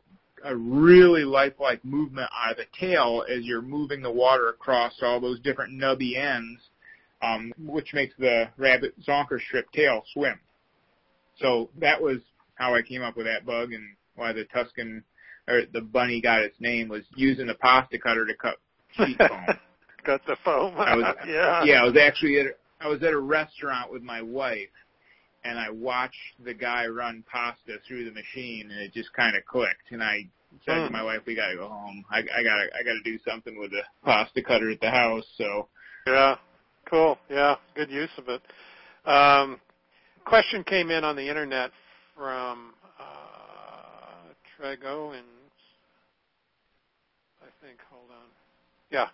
a 0.44 0.56
really 0.56 1.24
lifelike 1.24 1.84
movement 1.84 2.30
out 2.32 2.52
of 2.52 2.58
the 2.58 2.66
tail 2.80 3.24
as 3.28 3.44
you're 3.44 3.64
moving 3.64 4.02
the 4.02 4.12
water 4.12 4.50
across 4.50 4.94
all 5.02 5.20
those 5.20 5.40
different 5.40 5.74
nubby 5.74 6.18
ends, 6.18 6.62
um, 7.24 7.52
which 7.58 7.94
makes 7.94 8.14
the 8.20 8.48
rabbit 8.58 8.94
zonker 9.02 9.42
strip 9.42 9.72
tail 9.72 10.04
swim. 10.14 10.40
So 11.42 11.70
that 11.80 12.00
was 12.00 12.20
how 12.56 12.76
I 12.76 12.84
came 12.84 13.02
up 13.02 13.18
with 13.18 13.26
that 13.26 13.46
bug 13.46 13.74
and 13.74 13.96
why 14.16 14.34
the 14.34 14.46
Tuscan 14.46 15.04
or 15.48 15.64
the 15.74 15.82
bunny 15.82 16.22
got 16.22 16.42
its 16.42 16.56
name 16.60 16.90
was 16.90 17.04
using 17.16 17.48
the 17.48 17.56
pasta 17.56 17.98
cutter 17.98 18.26
to 18.26 18.36
cut 18.36 18.56
sheet 18.92 19.18
foam. 19.18 19.46
cut 20.06 20.22
the 20.28 20.38
foam. 20.44 20.76
I 20.78 20.96
was, 20.96 21.16
yeah. 21.28 21.64
Yeah, 21.64 21.82
I 21.82 21.86
was 21.86 21.98
actually 21.98 22.40
at 22.40 22.46
I 22.80 22.88
was 22.88 23.02
at 23.04 23.14
a 23.14 23.20
restaurant 23.20 23.92
with 23.92 24.04
my 24.04 24.22
wife, 24.22 24.70
and 25.46 25.60
I 25.60 25.70
watched 25.70 26.16
the 26.44 26.54
guy 26.54 26.88
run 26.88 27.24
pasta 27.32 27.78
through 27.88 28.06
the 28.06 28.12
machine, 28.12 28.72
and 28.72 28.80
it 28.82 28.94
just 28.94 29.14
kind 29.14 29.38
of 29.38 29.46
clicked. 29.46 29.92
And 29.92 30.04
I 30.04 30.28
said 30.66 30.74
mm. 30.74 30.82
to 30.84 30.88
hmm. 30.88 30.94
my 30.94 31.04
wife, 31.04 31.22
"We 31.26 31.36
gotta 31.36 31.56
go 31.56 31.68
home. 31.68 32.04
I, 32.10 32.20
I 32.20 32.44
gotta 32.44 32.68
I 32.74 32.84
gotta 32.84 33.02
do 33.04 33.18
something 33.28 33.58
with 33.60 33.72
the 33.72 33.84
pasta 34.04 34.42
cutter 34.42 34.72
at 34.72 34.82
the 34.82 34.90
house." 34.90 35.26
So. 35.38 35.68
Yeah. 36.08 36.36
Cool. 36.90 37.18
Yeah. 37.30 37.56
Good 37.76 37.90
use 37.90 38.10
of 38.18 38.30
it. 38.30 38.42
Um, 39.10 39.60
question 40.26 40.64
came 40.64 40.92
in 40.92 41.04
on 41.04 41.16
the 41.16 41.28
internet 41.28 41.72
from 42.16 42.74
uh, 43.00 44.34
Treg 44.60 44.84
Owens. 44.86 45.26
I 47.42 47.66
think. 47.66 47.80
Hold 47.92 48.10
on. 48.12 48.28
Yeah. 48.92 49.08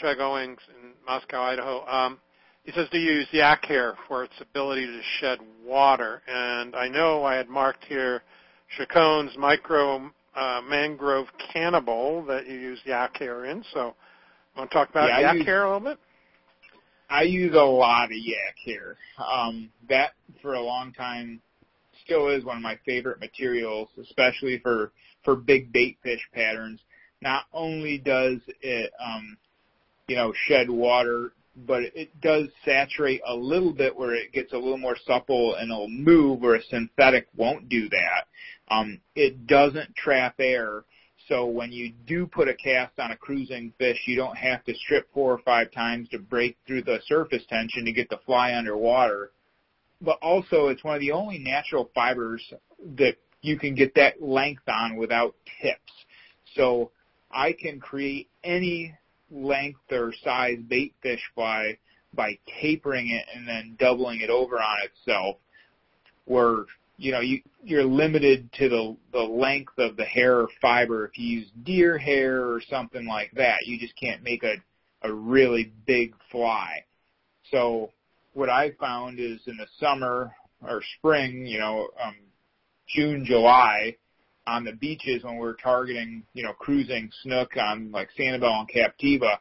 Treg 0.00 0.18
Owens 0.18 0.58
in 0.68 0.90
Moscow, 1.06 1.42
Idaho. 1.42 1.86
Um, 1.86 2.18
he 2.64 2.72
says 2.72 2.88
to 2.90 2.98
use 2.98 3.26
yak 3.32 3.64
hair 3.64 3.94
for 4.06 4.24
its 4.24 4.34
ability 4.40 4.86
to 4.86 5.00
shed 5.20 5.38
water. 5.64 6.22
And 6.28 6.76
I 6.76 6.88
know 6.88 7.24
I 7.24 7.34
had 7.34 7.48
marked 7.48 7.84
here 7.84 8.22
Chicone's 8.76 9.36
micro 9.36 10.10
uh, 10.34 10.60
mangrove 10.68 11.26
cannibal 11.52 12.24
that 12.26 12.46
you 12.46 12.54
use 12.54 12.78
yak 12.84 13.16
hair 13.16 13.46
in. 13.46 13.64
So, 13.74 13.94
want 14.56 14.70
to 14.70 14.74
talk 14.74 14.90
about 14.90 15.08
yeah, 15.08 15.20
yak 15.20 15.36
use, 15.36 15.46
hair 15.46 15.64
a 15.64 15.72
little 15.72 15.90
bit? 15.90 15.98
I 17.10 17.22
use 17.22 17.54
a 17.54 17.58
lot 17.58 18.06
of 18.06 18.12
yak 18.12 18.56
hair. 18.64 18.96
Um, 19.18 19.70
that 19.88 20.12
for 20.40 20.54
a 20.54 20.60
long 20.60 20.92
time 20.92 21.40
still 22.04 22.28
is 22.28 22.44
one 22.44 22.56
of 22.56 22.62
my 22.62 22.78
favorite 22.86 23.20
materials, 23.20 23.88
especially 24.00 24.58
for 24.60 24.92
for 25.24 25.36
big 25.36 25.72
bait 25.72 25.98
fish 26.02 26.26
patterns. 26.32 26.80
Not 27.20 27.44
only 27.52 27.98
does 27.98 28.38
it 28.60 28.90
um, 29.04 29.36
you 30.08 30.16
know, 30.16 30.32
shed 30.46 30.68
water, 30.68 31.32
but 31.54 31.82
it 31.94 32.20
does 32.20 32.48
saturate 32.64 33.20
a 33.26 33.34
little 33.34 33.72
bit 33.72 33.94
where 33.94 34.14
it 34.14 34.32
gets 34.32 34.52
a 34.52 34.56
little 34.56 34.78
more 34.78 34.96
supple 35.06 35.54
and 35.56 35.70
it'll 35.70 35.88
move 35.88 36.40
where 36.40 36.54
a 36.54 36.62
synthetic 36.64 37.28
won't 37.36 37.68
do 37.68 37.88
that. 37.90 38.26
Um, 38.68 39.00
it 39.14 39.46
doesn't 39.46 39.94
trap 39.94 40.36
air. 40.38 40.84
So 41.28 41.46
when 41.46 41.70
you 41.70 41.92
do 42.06 42.26
put 42.26 42.48
a 42.48 42.54
cast 42.54 42.98
on 42.98 43.10
a 43.10 43.16
cruising 43.16 43.72
fish, 43.78 43.98
you 44.06 44.16
don't 44.16 44.36
have 44.36 44.64
to 44.64 44.74
strip 44.74 45.12
four 45.12 45.32
or 45.32 45.38
five 45.38 45.70
times 45.72 46.08
to 46.08 46.18
break 46.18 46.56
through 46.66 46.84
the 46.84 47.00
surface 47.06 47.42
tension 47.48 47.84
to 47.84 47.92
get 47.92 48.08
the 48.08 48.20
fly 48.24 48.54
underwater. 48.54 49.30
But 50.00 50.18
also 50.20 50.68
it's 50.68 50.82
one 50.82 50.96
of 50.96 51.00
the 51.00 51.12
only 51.12 51.38
natural 51.38 51.90
fibers 51.94 52.42
that 52.96 53.16
you 53.42 53.58
can 53.58 53.74
get 53.74 53.94
that 53.94 54.22
length 54.22 54.68
on 54.68 54.96
without 54.96 55.34
tips. 55.60 55.92
So 56.54 56.90
I 57.30 57.52
can 57.52 57.78
create 57.78 58.28
any 58.42 58.94
length 59.32 59.80
or 59.90 60.12
size 60.22 60.58
bait 60.68 60.94
fish 61.02 61.22
by 61.34 61.76
by 62.14 62.38
tapering 62.60 63.08
it 63.10 63.24
and 63.34 63.48
then 63.48 63.74
doubling 63.78 64.20
it 64.20 64.30
over 64.30 64.56
on 64.56 64.76
itself 64.84 65.36
where 66.26 66.66
you 66.98 67.10
know 67.10 67.20
you 67.20 67.40
you're 67.64 67.84
limited 67.84 68.52
to 68.52 68.68
the 68.68 68.96
the 69.12 69.18
length 69.18 69.72
of 69.78 69.96
the 69.96 70.04
hair 70.04 70.38
or 70.40 70.48
fiber. 70.60 71.06
If 71.06 71.18
you 71.18 71.40
use 71.40 71.48
deer 71.64 71.98
hair 71.98 72.46
or 72.46 72.60
something 72.68 73.06
like 73.06 73.30
that 73.32 73.66
you 73.66 73.78
just 73.78 73.94
can't 73.98 74.22
make 74.22 74.42
a 74.42 74.54
a 75.02 75.12
really 75.12 75.72
big 75.86 76.14
fly. 76.30 76.84
So 77.50 77.90
what 78.34 78.48
i 78.48 78.70
found 78.80 79.18
is 79.18 79.40
in 79.46 79.56
the 79.56 79.66
summer 79.78 80.32
or 80.62 80.82
spring, 80.98 81.44
you 81.44 81.58
know, 81.58 81.88
um, 82.02 82.14
June, 82.88 83.24
July, 83.24 83.96
on 84.46 84.64
the 84.64 84.72
beaches 84.72 85.24
when 85.24 85.36
we're 85.36 85.54
targeting, 85.54 86.24
you 86.34 86.42
know, 86.42 86.52
cruising 86.52 87.10
snook 87.22 87.56
on 87.56 87.90
like 87.92 88.08
Sanibel 88.18 88.60
and 88.60 88.68
Captiva, 88.68 89.36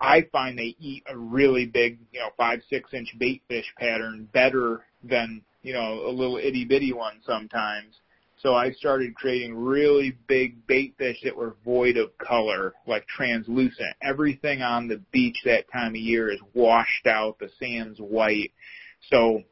I 0.00 0.26
find 0.32 0.58
they 0.58 0.76
eat 0.78 1.04
a 1.08 1.16
really 1.16 1.66
big, 1.66 1.98
you 2.12 2.20
know, 2.20 2.30
five, 2.36 2.60
six 2.68 2.92
inch 2.92 3.14
bait 3.18 3.42
fish 3.48 3.66
pattern 3.78 4.28
better 4.32 4.84
than, 5.04 5.42
you 5.62 5.72
know, 5.72 6.06
a 6.06 6.10
little 6.10 6.36
itty 6.38 6.64
bitty 6.64 6.92
one 6.92 7.20
sometimes. 7.26 7.96
So 8.42 8.54
I 8.54 8.72
started 8.72 9.14
creating 9.14 9.54
really 9.54 10.16
big 10.26 10.66
bait 10.66 10.94
fish 10.96 11.18
that 11.24 11.36
were 11.36 11.56
void 11.62 11.98
of 11.98 12.16
color, 12.16 12.72
like 12.86 13.06
translucent. 13.06 13.94
Everything 14.02 14.62
on 14.62 14.88
the 14.88 15.02
beach 15.12 15.36
that 15.44 15.70
time 15.70 15.90
of 15.90 15.96
year 15.96 16.30
is 16.30 16.40
washed 16.54 17.06
out, 17.06 17.38
the 17.38 17.50
sand's 17.58 17.98
white. 17.98 18.52
So 19.10 19.42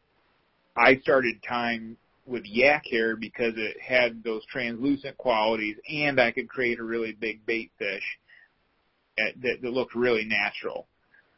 I 0.74 0.97
started 1.03 1.35
tying 1.47 1.99
with 2.29 2.45
yak 2.45 2.85
hair 2.91 3.17
because 3.17 3.55
it 3.57 3.81
had 3.81 4.23
those 4.23 4.45
translucent 4.47 5.17
qualities 5.17 5.77
and 5.89 6.21
I 6.21 6.31
could 6.31 6.49
create 6.49 6.79
a 6.79 6.85
really 6.85 7.13
big 7.13 7.45
bait 7.47 7.71
fish 7.79 8.05
that, 9.17 9.33
that, 9.43 9.63
that 9.63 9.71
looked 9.71 9.95
really 9.95 10.25
natural. 10.25 10.87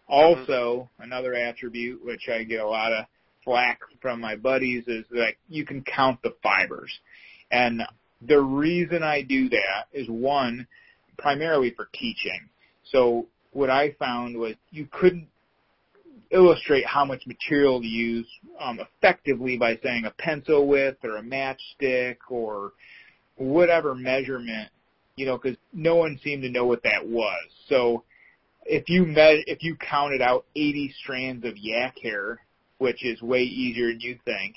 Also, 0.08 0.90
mm-hmm. 0.98 1.02
another 1.04 1.34
attribute 1.34 2.04
which 2.04 2.28
I 2.28 2.42
get 2.42 2.60
a 2.60 2.68
lot 2.68 2.92
of 2.92 3.06
flack 3.44 3.80
from 4.02 4.20
my 4.20 4.36
buddies 4.36 4.84
is 4.86 5.04
that 5.10 5.34
you 5.48 5.64
can 5.64 5.82
count 5.82 6.20
the 6.22 6.34
fibers. 6.42 6.92
And 7.50 7.82
the 8.20 8.40
reason 8.40 9.02
I 9.02 9.22
do 9.22 9.48
that 9.50 9.86
is 9.92 10.08
one, 10.08 10.66
primarily 11.16 11.70
for 11.70 11.88
teaching. 11.94 12.48
So 12.84 13.26
what 13.52 13.70
I 13.70 13.92
found 13.92 14.36
was 14.36 14.54
you 14.70 14.88
couldn't 14.90 15.28
illustrate 16.30 16.86
how 16.86 17.04
much 17.04 17.26
material 17.26 17.80
to 17.80 17.86
use 17.86 18.26
um, 18.60 18.80
effectively 18.80 19.56
by 19.56 19.78
saying 19.82 20.04
a 20.04 20.10
pencil 20.10 20.66
width 20.66 21.04
or 21.04 21.16
a 21.16 21.22
matchstick 21.22 22.16
or 22.28 22.72
whatever 23.36 23.94
measurement, 23.94 24.68
you 25.16 25.26
know, 25.26 25.38
because 25.38 25.56
no 25.72 25.96
one 25.96 26.18
seemed 26.22 26.42
to 26.42 26.50
know 26.50 26.66
what 26.66 26.82
that 26.84 27.06
was. 27.06 27.42
So 27.68 28.04
if 28.64 28.88
you 28.88 29.04
met, 29.04 29.38
if 29.46 29.62
you 29.62 29.76
counted 29.76 30.22
out 30.22 30.46
80 30.54 30.94
strands 31.02 31.44
of 31.44 31.56
yak 31.56 31.96
hair, 32.02 32.40
which 32.78 33.04
is 33.04 33.20
way 33.20 33.42
easier 33.42 33.88
than 33.88 34.00
you 34.00 34.18
think, 34.24 34.56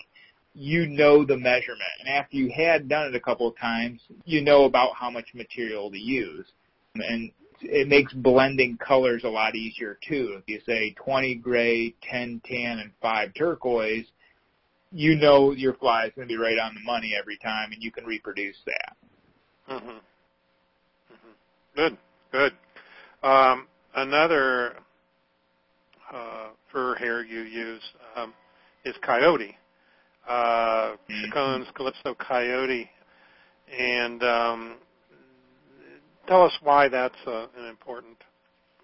you 0.53 0.85
know 0.85 1.25
the 1.25 1.37
measurement. 1.37 1.81
And 1.99 2.09
after 2.09 2.37
you 2.37 2.51
had 2.55 2.87
done 2.87 3.07
it 3.07 3.15
a 3.15 3.19
couple 3.19 3.47
of 3.47 3.57
times, 3.57 4.01
you 4.25 4.41
know 4.41 4.65
about 4.65 4.95
how 4.95 5.09
much 5.09 5.33
material 5.33 5.89
to 5.89 5.97
use. 5.97 6.45
And 6.95 7.31
it 7.63 7.87
makes 7.87 8.13
blending 8.13 8.77
colors 8.77 9.23
a 9.23 9.29
lot 9.29 9.55
easier 9.55 9.97
too. 10.07 10.37
If 10.37 10.43
you 10.47 10.59
say 10.65 10.93
20 10.97 11.35
gray, 11.35 11.93
10 12.09 12.41
tan, 12.45 12.79
and 12.79 12.91
5 13.01 13.33
turquoise, 13.33 14.05
you 14.91 15.15
know 15.15 15.51
your 15.51 15.73
fly 15.75 16.05
is 16.05 16.11
going 16.15 16.27
to 16.27 16.31
be 16.31 16.37
right 16.37 16.59
on 16.59 16.75
the 16.75 16.81
money 16.81 17.13
every 17.19 17.37
time, 17.37 17.71
and 17.71 17.81
you 17.81 17.91
can 17.91 18.05
reproduce 18.05 18.57
that. 18.65 18.95
Mm-hmm. 19.69 19.89
Mm-hmm. 19.89 21.75
Good, 21.75 21.97
good. 22.31 22.53
Um, 23.23 23.67
another 23.95 24.75
uh, 26.13 26.49
fur 26.71 26.95
hair 26.95 27.23
you 27.23 27.41
use 27.41 27.81
um, 28.15 28.33
is 28.85 28.95
coyote 29.01 29.57
uh, 30.27 30.95
Chicone's 31.09 31.67
Calypso 31.75 32.15
Coyote, 32.15 32.89
and 33.77 34.23
um, 34.23 34.75
tell 36.33 36.43
us 36.43 36.53
why 36.63 36.87
that's 36.87 37.15
uh, 37.27 37.45
an 37.57 37.65
important 37.69 38.17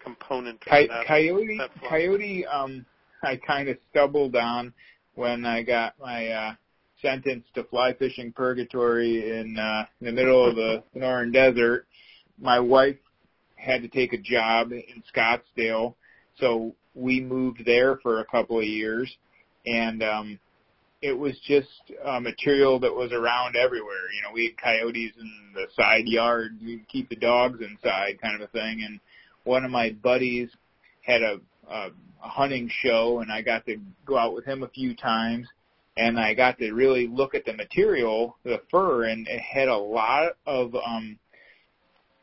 component. 0.03 0.63
Coy- 0.65 0.87
that, 0.87 1.07
coyote, 1.07 1.57
that 1.57 1.89
Coyote, 1.89 2.45
um, 2.45 2.85
I 3.23 3.37
kind 3.37 3.69
of 3.69 3.77
stumbled 3.89 4.35
on 4.35 4.71
when 5.15 5.45
I 5.45 5.63
got 5.63 5.95
my 5.99 6.27
uh, 6.27 6.53
sentence 7.01 7.45
to 7.55 7.63
fly 7.63 7.93
fishing 7.93 8.31
purgatory 8.31 9.39
in, 9.39 9.57
uh, 9.57 9.85
in 9.99 10.05
the 10.05 10.11
middle 10.11 10.47
of 10.47 10.55
the 10.55 10.83
Sonoran 10.95 11.33
Desert. 11.33 11.87
My 12.39 12.59
wife 12.59 12.97
had 13.55 13.81
to 13.81 13.87
take 13.87 14.13
a 14.13 14.17
job 14.17 14.71
in 14.71 15.03
Scottsdale, 15.13 15.95
so 16.39 16.75
we 16.93 17.19
moved 17.19 17.63
there 17.65 17.97
for 17.97 18.19
a 18.19 18.25
couple 18.25 18.59
of 18.59 18.65
years, 18.65 19.11
and 19.65 20.03
um, 20.03 20.39
it 21.01 21.17
was 21.17 21.33
just 21.47 21.67
uh, 22.03 22.19
material 22.19 22.79
that 22.79 22.93
was 22.93 23.11
around 23.11 23.55
everywhere. 23.55 24.11
You 24.15 24.21
know, 24.23 24.33
we 24.33 24.45
had 24.47 24.57
coyotes 24.57 25.13
in 25.17 25.31
the 25.53 25.67
side 25.75 26.07
yard. 26.07 26.57
We'd 26.61 26.87
keep 26.87 27.09
the 27.09 27.15
dogs 27.15 27.59
inside, 27.61 28.19
kind 28.21 28.35
of 28.35 28.41
a 28.41 28.51
thing. 28.51 28.83
And 28.85 28.99
one 29.45 29.63
of 29.63 29.71
my 29.71 29.91
buddies 29.91 30.49
had 31.01 31.21
a, 31.21 31.39
a, 31.69 31.87
a 32.23 32.27
hunting 32.27 32.69
show, 32.83 33.19
and 33.19 33.31
I 33.31 33.41
got 33.41 33.65
to 33.67 33.77
go 34.05 34.17
out 34.17 34.33
with 34.33 34.45
him 34.45 34.63
a 34.63 34.67
few 34.67 34.95
times. 34.95 35.47
And 35.95 36.19
I 36.19 36.33
got 36.33 36.57
to 36.59 36.71
really 36.71 37.07
look 37.07 37.33
at 37.33 37.45
the 37.45 37.53
material, 37.53 38.37
the 38.43 38.61
fur, 38.69 39.05
and 39.05 39.27
it 39.27 39.41
had 39.41 39.67
a 39.67 39.77
lot 39.77 40.33
of 40.45 40.73
um, 40.75 41.17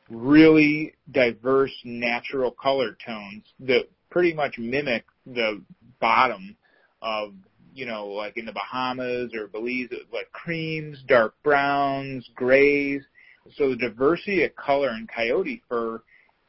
really 0.08 0.94
diverse 1.10 1.72
natural 1.84 2.50
color 2.50 2.96
tones 3.04 3.42
that 3.60 3.88
pretty 4.10 4.32
much 4.32 4.56
mimic 4.58 5.04
the 5.26 5.62
bottom 6.00 6.56
of 7.02 7.34
you 7.76 7.84
know, 7.84 8.06
like 8.06 8.38
in 8.38 8.46
the 8.46 8.52
Bahamas 8.52 9.34
or 9.34 9.48
Belize, 9.48 9.90
like 10.12 10.32
creams, 10.32 10.98
dark 11.06 11.34
browns, 11.44 12.28
grays. 12.34 13.02
So 13.56 13.70
the 13.70 13.76
diversity 13.76 14.44
of 14.44 14.56
color 14.56 14.90
in 14.90 15.06
coyote 15.14 15.62
fur 15.68 16.00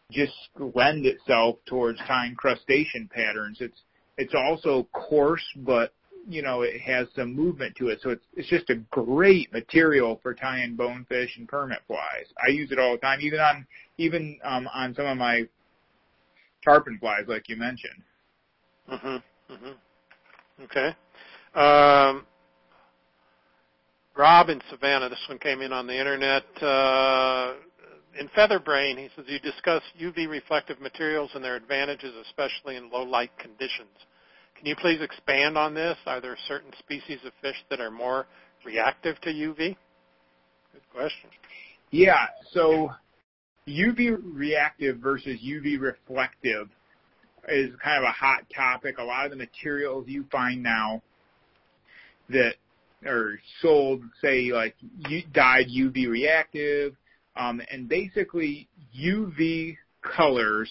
just 0.10 0.34
lend 0.74 1.06
itself 1.06 1.58
towards 1.66 1.99
tying 2.08 2.36
crustacean 2.36 3.10
patterns. 3.14 3.58
It's 3.60 3.78
it's 4.18 4.34
also 4.34 4.88
coarse, 4.94 5.44
but 5.58 5.94
you 6.30 6.41
know 6.41 6.62
it 6.62 6.80
has 6.80 7.08
some 7.14 7.36
movement 7.36 7.76
to 7.76 7.90
it. 7.90 7.99
So 8.02 8.12
it's 8.12 8.24
it's 8.34 8.49
just 8.49 8.70
a 8.70 8.76
great 8.90 9.52
material 9.52 10.22
for 10.24 10.34
tying 10.34 10.78
bonefish 10.78 11.36
and 11.38 11.48
permit 11.48 11.80
flies. 11.88 12.28
I 12.41 12.52
use 12.52 12.72
it 12.72 12.80
all 12.80 12.94
the 12.94 12.99
time, 12.99 13.20
even 13.22 13.40
on 13.41 13.68
even 13.98 14.40
um, 14.45 14.70
on 14.74 14.95
some 14.95 15.06
of 15.06 15.18
my 15.18 15.44
tarpon 16.64 16.98
flies, 16.99 17.26
like 17.28 17.49
you 17.49 17.58
mentioned. 17.58 18.02
Mhm. 18.90 19.22
Mhm. 19.52 19.76
Okay. 20.64 20.95
Um, 21.57 22.27
Rob 24.15 24.49
in 24.49 24.61
Savannah, 24.69 25.09
this 25.09 25.25
one 25.27 25.39
came 25.39 25.61
in 25.61 25.73
on 25.73 25.88
the 25.88 25.97
internet. 25.97 26.43
Uh, 26.61 27.53
in 28.19 28.27
Featherbrain, 28.29 28.99
he 28.99 29.09
says 29.15 29.25
you 29.27 29.39
discuss 29.39 29.81
UV 29.99 30.29
reflective 30.29 30.79
materials 30.79 31.31
and 31.34 31.43
their 31.43 31.55
advantages, 31.55 32.13
especially 32.27 32.75
in 32.75 32.91
low 32.91 33.01
light 33.01 33.31
conditions. 33.39 33.89
Can 34.55 34.67
you 34.67 34.75
please 34.75 35.01
expand 35.01 35.57
on 35.57 35.73
this? 35.73 35.97
Are 36.05 36.21
there 36.21 36.38
certain 36.47 36.71
species 36.77 37.17
of 37.25 37.31
fish 37.41 37.55
that 37.71 37.79
are 37.79 37.89
more 37.89 38.27
reactive 38.63 39.19
to 39.21 39.29
UV? 39.29 39.57
Good 39.57 40.89
question. 40.93 41.31
Yeah, 41.89 42.27
so 42.53 42.91
UV 43.67 44.15
reactive 44.23 44.97
versus 44.97 45.39
UV 45.43 45.79
reflective 45.79 46.69
is 47.47 47.71
kind 47.84 47.97
of 47.97 48.03
a 48.03 48.13
hot 48.13 48.43
topic. 48.55 48.99
A 48.99 49.03
lot 49.03 49.25
of 49.25 49.31
the 49.31 49.38
materials 49.38 50.05
you 50.07 50.23
find 50.31 50.61
now 50.61 51.01
that 52.30 52.56
are 53.06 53.40
sold, 53.62 54.02
say 54.22 54.52
like 54.52 54.76
dyed 55.34 55.68
UV 55.68 56.08
reactive, 56.08 56.95
um, 57.36 57.62
and 57.72 57.88
basically 57.88 58.68
UV 58.99 59.78
colors 60.02 60.70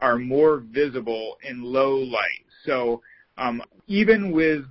are 0.00 0.18
more 0.18 0.58
visible 0.58 1.36
in 1.42 1.62
low 1.62 1.96
light. 1.96 2.44
So 2.64 3.02
um, 3.38 3.62
even 3.86 4.32
with, 4.32 4.64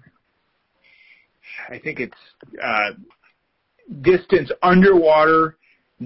I 1.70 1.80
think 1.80 2.00
it's 2.00 2.14
uh, 2.64 2.92
distance 4.02 4.50
underwater 4.62 5.58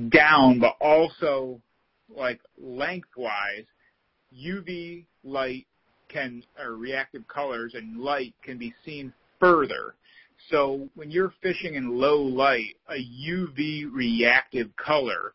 down, 0.09 0.59
but 0.59 0.75
also 0.81 1.61
like 2.15 2.39
lengthwise, 2.61 3.65
UV 4.35 5.05
light 5.23 5.65
can 6.09 6.43
or 6.59 6.75
reactive 6.75 7.27
colors 7.27 7.73
and 7.75 7.99
light 7.99 8.33
can 8.43 8.57
be 8.57 8.73
seen 8.85 9.13
further. 9.39 9.95
So 10.49 10.89
when 10.95 11.11
you're 11.11 11.33
fishing 11.41 11.75
in 11.75 11.97
low 11.99 12.21
light, 12.21 12.75
a 12.87 12.95
UV 12.95 13.91
reactive 13.91 14.75
color, 14.75 15.33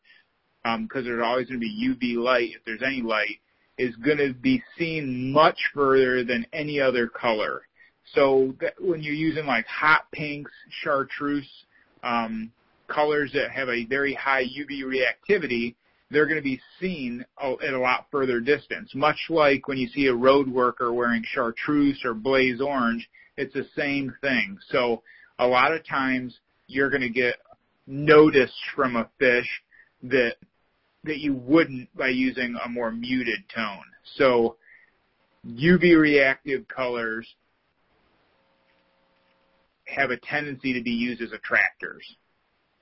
because 0.62 0.78
um, 1.02 1.04
there's 1.04 1.24
always 1.24 1.48
going 1.48 1.60
to 1.60 1.66
be 1.66 2.16
UV 2.16 2.22
light 2.22 2.50
if 2.56 2.64
there's 2.64 2.82
any 2.82 3.02
light, 3.02 3.38
is 3.78 3.94
going 3.96 4.18
to 4.18 4.32
be 4.32 4.62
seen 4.78 5.32
much 5.32 5.58
further 5.72 6.24
than 6.24 6.46
any 6.52 6.80
other 6.80 7.06
color. 7.08 7.62
So 8.14 8.54
that 8.60 8.74
when 8.80 9.02
you're 9.02 9.14
using 9.14 9.46
like 9.46 9.66
hot 9.66 10.10
pinks, 10.12 10.52
chartreuse, 10.82 11.48
um, 12.02 12.52
colors 12.88 13.30
that 13.34 13.50
have 13.50 13.68
a 13.68 13.84
very 13.86 14.14
high 14.14 14.44
UV 14.44 14.82
reactivity, 14.82 15.74
they're 16.10 16.26
going 16.26 16.38
to 16.38 16.42
be 16.42 16.60
seen 16.80 17.24
at 17.42 17.74
a 17.74 17.78
lot 17.78 18.06
further 18.10 18.40
distance. 18.40 18.94
Much 18.94 19.18
like 19.30 19.66
when 19.68 19.78
you 19.78 19.88
see 19.88 20.06
a 20.06 20.14
road 20.14 20.48
worker 20.48 20.92
wearing 20.92 21.24
chartreuse 21.26 22.00
or 22.04 22.14
blaze 22.14 22.60
orange, 22.60 23.08
it's 23.36 23.54
the 23.54 23.66
same 23.76 24.14
thing. 24.20 24.58
So 24.70 25.02
a 25.38 25.46
lot 25.46 25.72
of 25.72 25.86
times 25.86 26.38
you're 26.66 26.90
going 26.90 27.02
to 27.02 27.08
get 27.10 27.36
notice 27.86 28.52
from 28.74 28.96
a 28.96 29.08
fish 29.18 29.48
that 30.04 30.36
that 31.04 31.18
you 31.18 31.34
wouldn't 31.34 31.94
by 31.94 32.08
using 32.08 32.56
a 32.64 32.68
more 32.68 32.90
muted 32.90 33.40
tone. 33.54 33.84
So 34.16 34.56
UV 35.46 35.98
reactive 35.98 36.66
colors 36.68 37.26
have 39.86 40.10
a 40.10 40.16
tendency 40.16 40.72
to 40.72 40.82
be 40.82 40.90
used 40.90 41.20
as 41.20 41.32
attractors. 41.32 42.16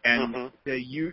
And 0.04 0.34
Mhm. 0.34 0.52
the 0.64 0.80
you 0.80 1.12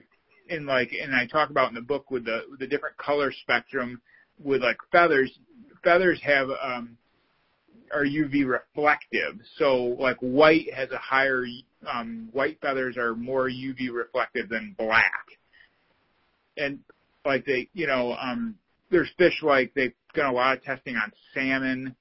and 0.49 0.65
like 0.65 0.91
and 0.93 1.15
I 1.15 1.25
talk 1.25 1.49
about 1.49 1.69
in 1.69 1.75
the 1.75 1.81
book 1.81 2.11
with 2.11 2.25
the 2.25 2.45
the 2.59 2.67
different 2.67 2.97
color 2.97 3.31
spectrum 3.31 4.01
with 4.37 4.61
like 4.61 4.77
feathers. 4.91 5.39
Feathers 5.83 6.21
have 6.21 6.49
um 6.61 6.97
are 7.93 8.05
UV 8.05 8.47
reflective. 8.47 9.39
So 9.57 9.95
like 9.99 10.17
white 10.19 10.71
has 10.73 10.89
a 10.91 10.97
higher 10.97 11.45
um 11.91 12.29
white 12.31 12.59
feathers 12.61 12.97
are 12.97 13.15
more 13.15 13.49
UV 13.49 13.91
reflective 13.91 14.49
than 14.49 14.75
black. 14.77 15.25
And 16.57 16.79
like 17.25 17.45
they 17.45 17.69
you 17.73 17.87
know, 17.87 18.15
um 18.19 18.55
there's 18.91 19.09
fish 19.17 19.41
like 19.43 19.73
they've 19.73 19.93
done 20.13 20.27
a 20.27 20.33
lot 20.33 20.57
of 20.57 20.63
testing 20.63 20.95
on 20.95 21.11
salmon 21.33 21.95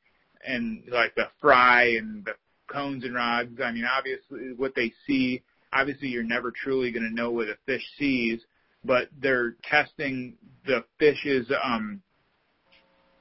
and 0.47 0.83
like 0.91 1.15
the 1.15 1.29
fry 1.41 1.97
and 1.99 2.25
the 2.25 2.35
cones 2.67 3.05
and 3.05 3.15
rods. 3.15 3.61
I 3.63 3.73
mean 3.73 3.85
obviously 3.85 4.55
what 4.57 4.75
they 4.75 4.93
see 5.07 5.43
obviously 5.73 6.09
you're 6.09 6.23
never 6.23 6.51
truly 6.51 6.91
going 6.91 7.09
to 7.09 7.15
know 7.15 7.31
what 7.31 7.49
a 7.49 7.57
fish 7.67 7.85
sees, 7.99 8.41
but 8.85 9.09
they're 9.21 9.57
testing 9.65 10.35
the 10.67 10.85
fish's, 10.99 11.51
um, 11.63 12.01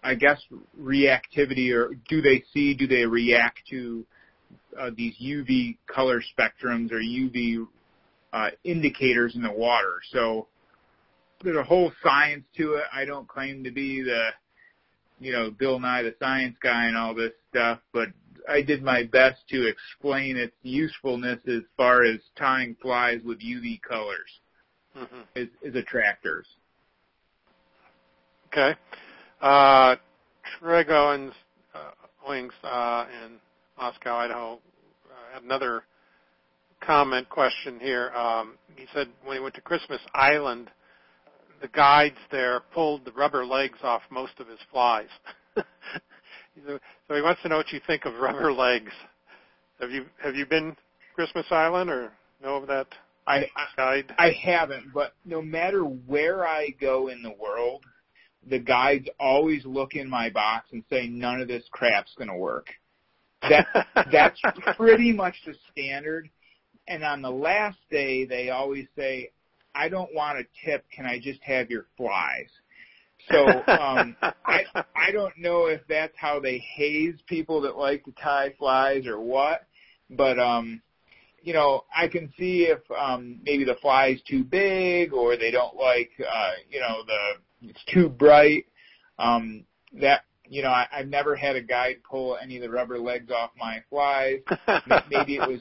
I 0.08 0.16
guess, 0.16 0.42
reactivity 0.80 1.74
or 1.76 1.96
do 2.08 2.22
they 2.22 2.44
see, 2.54 2.74
do 2.74 2.88
they 2.88 3.06
react 3.06 3.60
to 3.72 4.06
uh, 4.80 4.92
these 4.96 5.14
UV 5.22 5.78
color 5.88 6.22
spectrums 6.22 6.92
or 6.92 7.00
UV 7.00 7.68
uh, 8.32 8.50
indicators 8.64 9.36
in 9.36 9.42
the 9.42 9.52
water. 9.52 10.00
So 10.12 10.48
there's 11.44 11.58
a 11.58 11.64
whole 11.64 11.92
science 12.02 12.46
to 12.58 12.76
it. 12.76 12.84
I 12.94 13.04
don't 13.04 13.28
claim 13.28 13.64
to 13.66 13.72
be 13.72 14.02
the, 14.02 14.30
you 15.20 15.34
know, 15.34 15.52
Bill 15.52 15.80
Nye 15.80 16.04
the 16.04 16.16
science 16.20 16.56
guy 16.62 16.86
and 16.86 16.96
all 16.96 17.14
this 17.14 17.34
stuff, 17.50 17.80
but 17.92 18.10
I 18.48 18.62
did 18.62 18.84
my 18.84 19.04
best 19.04 19.42
to 19.50 19.68
explain 19.68 20.38
its 20.38 20.56
usefulness 20.64 21.40
as 21.48 21.64
far 21.76 22.04
as 22.04 22.20
tying 22.38 22.76
flies 22.82 23.22
with 23.24 23.40
UV 23.40 23.82
colors 23.82 24.40
Mhm. 24.96 25.26
as, 25.36 25.48
as 25.66 25.76
attractors. 25.76 26.48
Okay. 28.48 28.76
Uh, 29.42 29.96
Treg 30.60 30.90
Owens, 30.90 31.34
uh, 31.76 31.92
Owings 32.26 32.54
uh, 32.64 33.06
in 33.24 33.34
Moscow, 33.78 34.16
Idaho, 34.16 34.54
uh, 34.54 35.34
had 35.34 35.44
another 35.44 35.84
comment 36.82 37.30
question 37.30 37.80
here. 37.80 38.12
Um, 38.12 38.56
he 38.76 38.86
said 38.94 39.08
when 39.24 39.38
he 39.38 39.44
went 39.44 39.56
to 39.56 39.62
Christmas 39.62 40.02
Island, 40.14 40.72
the 41.62 41.68
guides 41.68 42.18
there 42.32 42.62
pulled 42.74 43.06
the 43.06 43.12
rubber 43.12 43.46
legs 43.46 43.80
off 43.84 44.02
most 44.10 44.34
of 44.40 44.48
his 44.48 44.60
flies. 44.72 45.10
so 45.56 46.80
he 47.10 47.22
wants 47.22 47.42
to 47.44 47.50
know 47.50 47.58
what 47.58 47.72
you 47.72 47.82
think 47.86 48.06
of 48.06 48.14
rubber 48.20 48.52
legs. 48.52 48.92
Have 49.80 49.92
you 49.92 50.06
have 50.22 50.36
you 50.36 50.46
been 50.46 50.76
Christmas 51.14 51.46
Island 51.52 51.90
or 51.90 52.12
know 52.42 52.56
of 52.56 52.68
that 52.68 52.88
I 53.28 53.46
guide? 53.76 54.14
I 54.18 54.32
haven't, 54.44 54.94
but 54.94 55.14
no 55.26 55.42
matter 55.42 55.82
where 55.82 56.48
I 56.48 56.70
go 56.80 57.10
in 57.10 57.22
the 57.22 57.34
world, 57.40 57.84
the 58.50 58.60
guides 58.60 59.08
always 59.20 59.66
look 59.66 59.94
in 59.94 60.10
my 60.10 60.30
box 60.30 60.70
and 60.72 60.84
say 60.90 61.08
none 61.08 61.42
of 61.42 61.48
this 61.48 61.64
crap's 61.72 62.14
going 62.18 62.30
to 62.30 62.36
work. 62.36 62.68
That 63.42 63.68
that's 64.12 64.40
pretty 64.76 65.12
much 65.12 65.36
the 65.46 65.54
standard. 65.72 66.30
And 66.88 67.04
on 67.04 67.22
the 67.22 67.32
last 67.32 67.78
day, 67.92 68.26
they 68.26 68.50
always 68.50 68.88
say, 68.96 69.32
"I 69.76 69.90
don't 69.90 70.14
want 70.14 70.40
a 70.40 70.44
tip. 70.66 70.86
Can 70.96 71.06
I 71.06 71.20
just 71.20 71.42
have 71.44 71.70
your 71.70 71.86
flies?" 71.98 72.50
So 73.30 73.46
um, 73.46 74.16
I 74.46 74.64
I 74.96 75.12
don't 75.12 75.38
know 75.38 75.66
if 75.66 75.82
that's 75.90 76.16
how 76.18 76.40
they 76.40 76.60
haze 76.60 77.16
people 77.28 77.62
that 77.62 77.78
like 77.78 78.06
to 78.06 78.12
tie 78.22 78.54
flies 78.58 79.06
or 79.06 79.20
what, 79.20 79.66
but 80.10 80.40
um, 80.40 80.82
you 81.42 81.54
know 81.54 81.84
I 81.96 82.08
can 82.08 82.32
see 82.38 82.64
if 82.64 82.80
um, 82.92 83.40
maybe 83.44 83.66
the 83.66 83.76
fly's 83.82 84.22
too 84.28 84.44
big 84.44 85.14
or 85.14 85.36
they 85.38 85.52
don't 85.52 85.76
like 85.76 86.12
uh, 86.20 86.52
you 86.70 86.80
know 86.80 87.04
the 87.06 87.34
it's 87.62 87.84
too 87.94 88.10
bright. 88.10 88.66
Um, 89.20 89.66
that 90.00 90.22
you 90.48 90.62
know 90.62 90.70
I, 90.70 90.88
I've 90.92 91.08
never 91.08 91.36
had 91.36 91.56
a 91.56 91.62
guide 91.62 91.98
pull 92.10 92.38
any 92.42 92.58
of 92.58 92.62
the 92.62 92.70
rubber 92.70 93.00
legs 93.00 93.32
off 93.32 93.52
my 93.58 93.84
flies. 93.90 94.42
Maybe 95.10 95.36
it 95.38 95.48
was 95.48 95.60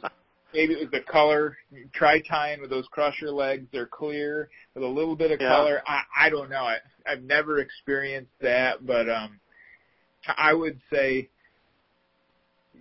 maybe 0.53 0.75
it 0.75 0.81
was 0.81 0.91
the 0.91 1.01
color. 1.11 1.57
Try 1.93 2.21
tying 2.21 2.61
with 2.61 2.71
those 2.71 2.87
crusher 2.91 3.31
legs; 3.31 3.67
they're 3.73 3.87
clear 3.87 4.49
with 4.75 4.85
a 4.85 4.87
little 4.87 5.17
bit 5.17 5.31
of 5.31 5.41
Yeah. 5.41 5.49
color. 5.49 5.83
I, 5.87 6.01
I 6.19 6.31
don't 6.31 6.51
know. 6.51 6.65
I, 6.65 6.79
I've 7.07 7.23
never 7.23 7.59
experienced 7.59 8.33
that, 8.41 8.85
but 8.85 9.09
um, 9.09 9.41
I 10.37 10.53
would 10.55 10.81
say, 10.93 11.29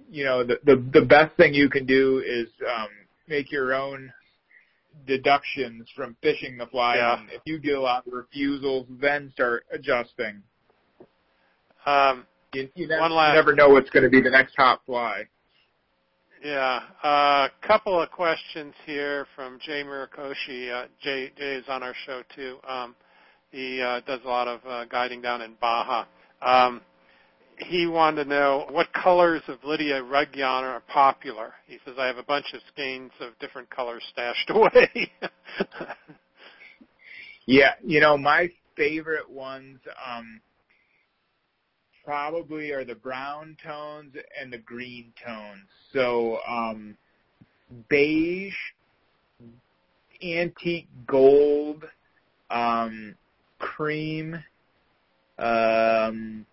you 0.09 0.23
know, 0.25 0.43
the 0.43 0.59
the, 0.65 0.75
the 0.93 1.05
best 1.05 1.35
thing 1.37 1.53
you 1.53 1.69
can 1.69 1.85
do 1.85 2.21
is 2.25 2.47
um, 2.67 2.89
make 3.27 3.51
your 3.51 3.73
own 3.73 4.11
deductions 5.05 5.87
from 5.95 6.15
fishing 6.21 6.57
the 6.57 6.67
fly. 6.67 6.95
Yeah. 6.95 7.23
If 7.31 7.41
you 7.45 7.59
get 7.59 7.75
a 7.75 7.81
lot 7.81 8.07
of 8.07 8.13
refusals, 8.13 8.87
then 8.99 9.31
start 9.31 9.65
adjusting. 9.71 10.41
um, 11.85 12.25
You, 12.53 12.69
you 12.75 12.87
never, 12.87 13.09
last- 13.09 13.33
you 13.33 13.35
never 13.35 13.53
know 13.53 13.69
what's 13.69 13.89
going 13.89 14.03
to 14.03 14.09
be 14.09 14.21
the 14.21 14.29
next 14.29 14.55
hot 14.55 14.81
fly. 14.85 15.25
Yeah, 16.43 16.81
a 17.03 17.07
uh, 17.07 17.47
couple 17.65 17.99
of 17.99 18.11
questions 18.11 18.75
here 18.85 19.25
from 19.35 19.57
Jay 19.65 19.83
Murakoshi. 19.83 20.71
Uh, 20.71 20.87
Jay, 21.01 21.31
Jay 21.35 21.55
is 21.55 21.65
on 21.67 21.81
our 21.81 21.95
show 22.05 22.21
too. 22.35 22.57
Um, 22.67 22.95
he 23.51 23.81
uh, 23.81 24.01
does 24.01 24.19
a 24.23 24.27
lot 24.27 24.47
of 24.47 24.59
uh, 24.67 24.85
guiding 24.85 25.21
down 25.21 25.41
in 25.41 25.55
Baja. 25.59 26.05
Um, 26.43 26.81
he 27.59 27.87
wanted 27.87 28.25
to 28.25 28.29
know 28.29 28.67
what 28.69 28.91
colors 28.93 29.41
of 29.47 29.63
Lydia 29.63 30.01
Rugiana 30.01 30.63
are 30.63 30.83
popular. 30.91 31.53
He 31.67 31.77
says, 31.85 31.95
I 31.97 32.07
have 32.07 32.17
a 32.17 32.23
bunch 32.23 32.45
of 32.53 32.61
skeins 32.73 33.11
of 33.21 33.37
different 33.39 33.69
colors 33.69 34.03
stashed 34.11 34.49
away. 34.49 35.11
Yeah, 37.45 37.73
you 37.83 37.99
know, 37.99 38.17
my 38.17 38.49
favorite 38.75 39.29
ones 39.29 39.79
um 40.05 40.41
probably 42.03 42.71
are 42.71 42.85
the 42.85 42.95
brown 42.95 43.57
tones 43.63 44.13
and 44.39 44.51
the 44.51 44.57
green 44.57 45.13
tones. 45.23 45.67
So 45.93 46.39
um 46.47 46.97
beige, 47.89 48.55
antique 50.23 50.87
gold, 51.05 51.85
um 52.49 53.15
cream 53.59 54.43
um 55.37 56.45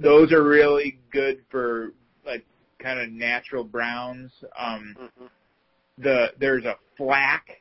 those 0.00 0.32
are 0.32 0.42
really 0.42 0.98
good 1.10 1.44
for 1.50 1.92
like 2.24 2.44
kind 2.78 3.00
of 3.00 3.10
natural 3.10 3.64
browns. 3.64 4.32
Um 4.58 4.96
Mhm. 4.98 5.30
the 5.98 6.32
there's 6.38 6.64
a 6.64 6.76
flack 6.96 7.60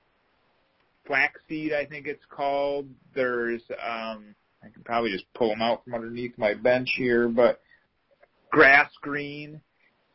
flaxseed 1.06 1.74
I 1.74 1.86
think 1.86 2.08
it's 2.08 2.26
called. 2.30 2.88
There's 3.14 3.62
um 3.82 4.36
I 4.64 4.70
can 4.70 4.84
probably 4.84 5.12
just 5.12 5.32
pull 5.34 5.50
them 5.50 5.62
out 5.62 5.84
from 5.84 5.94
underneath 5.94 6.38
my 6.38 6.54
bench 6.54 6.90
here, 6.96 7.28
but 7.30 7.62
grass 8.50 8.92
green. 9.02 9.62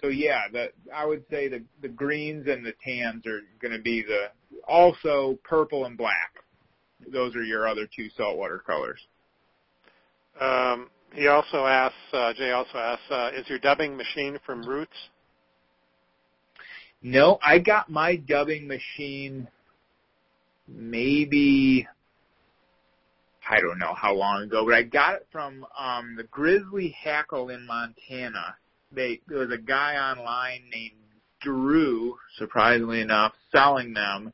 So 0.01 0.09
yeah, 0.09 0.43
the 0.53 0.73
I 0.93 1.07
would 1.07 1.25
say 1.31 1.49
the 1.49 1.63
the 1.81 1.89
greens 1.89 2.47
and 2.49 2.65
the 2.65 2.75
tans 2.85 3.27
are 3.27 3.41
going 3.61 3.73
to 3.73 3.83
be 3.83 4.03
the 4.03 4.31
also 4.67 5.39
purple 5.45 5.85
and 5.87 5.97
black. 5.97 6.45
Those 7.13 7.35
are 7.37 7.43
your 7.45 7.67
other 7.69 7.87
two 7.87 8.09
saltwater 8.11 8.59
colors. 8.59 9.01
um, 10.41 10.91
he 11.15 11.27
also 11.29 11.67
asks, 11.67 11.97
uh, 12.13 12.33
Jay 12.35 12.51
also 12.51 12.79
asks, 12.79 13.05
uh, 13.11 13.31
is 13.35 13.49
your 13.49 13.59
dubbing 13.59 13.97
machine 13.97 14.39
from 14.45 14.63
Roots? 14.63 14.97
No, 17.03 17.39
I 17.43 17.59
got 17.59 17.91
my 17.91 18.17
dubbing 18.17 18.69
machine 18.69 19.49
maybe 20.69 21.87
I 23.49 23.61
don't 23.61 23.79
know 23.79 23.95
how 23.95 24.15
long 24.15 24.45
ago, 24.45 24.65
but 24.65 24.75
I 24.75 24.83
got 24.83 25.17
it 25.17 25.27
from 25.33 25.67
um 25.79 26.15
the 26.17 26.25
Grizzly 26.25 26.95
Hackle 27.03 27.51
in 27.51 27.67
Montana. 27.67 28.57
They 28.93 29.21
there 29.27 29.39
was 29.39 29.51
a 29.51 29.59
guy 29.59 29.97
online 29.97 30.63
named 30.73 30.95
Drew, 31.41 32.17
surprisingly 32.39 33.01
enough, 33.01 33.33
selling 33.51 33.95
them 33.95 34.33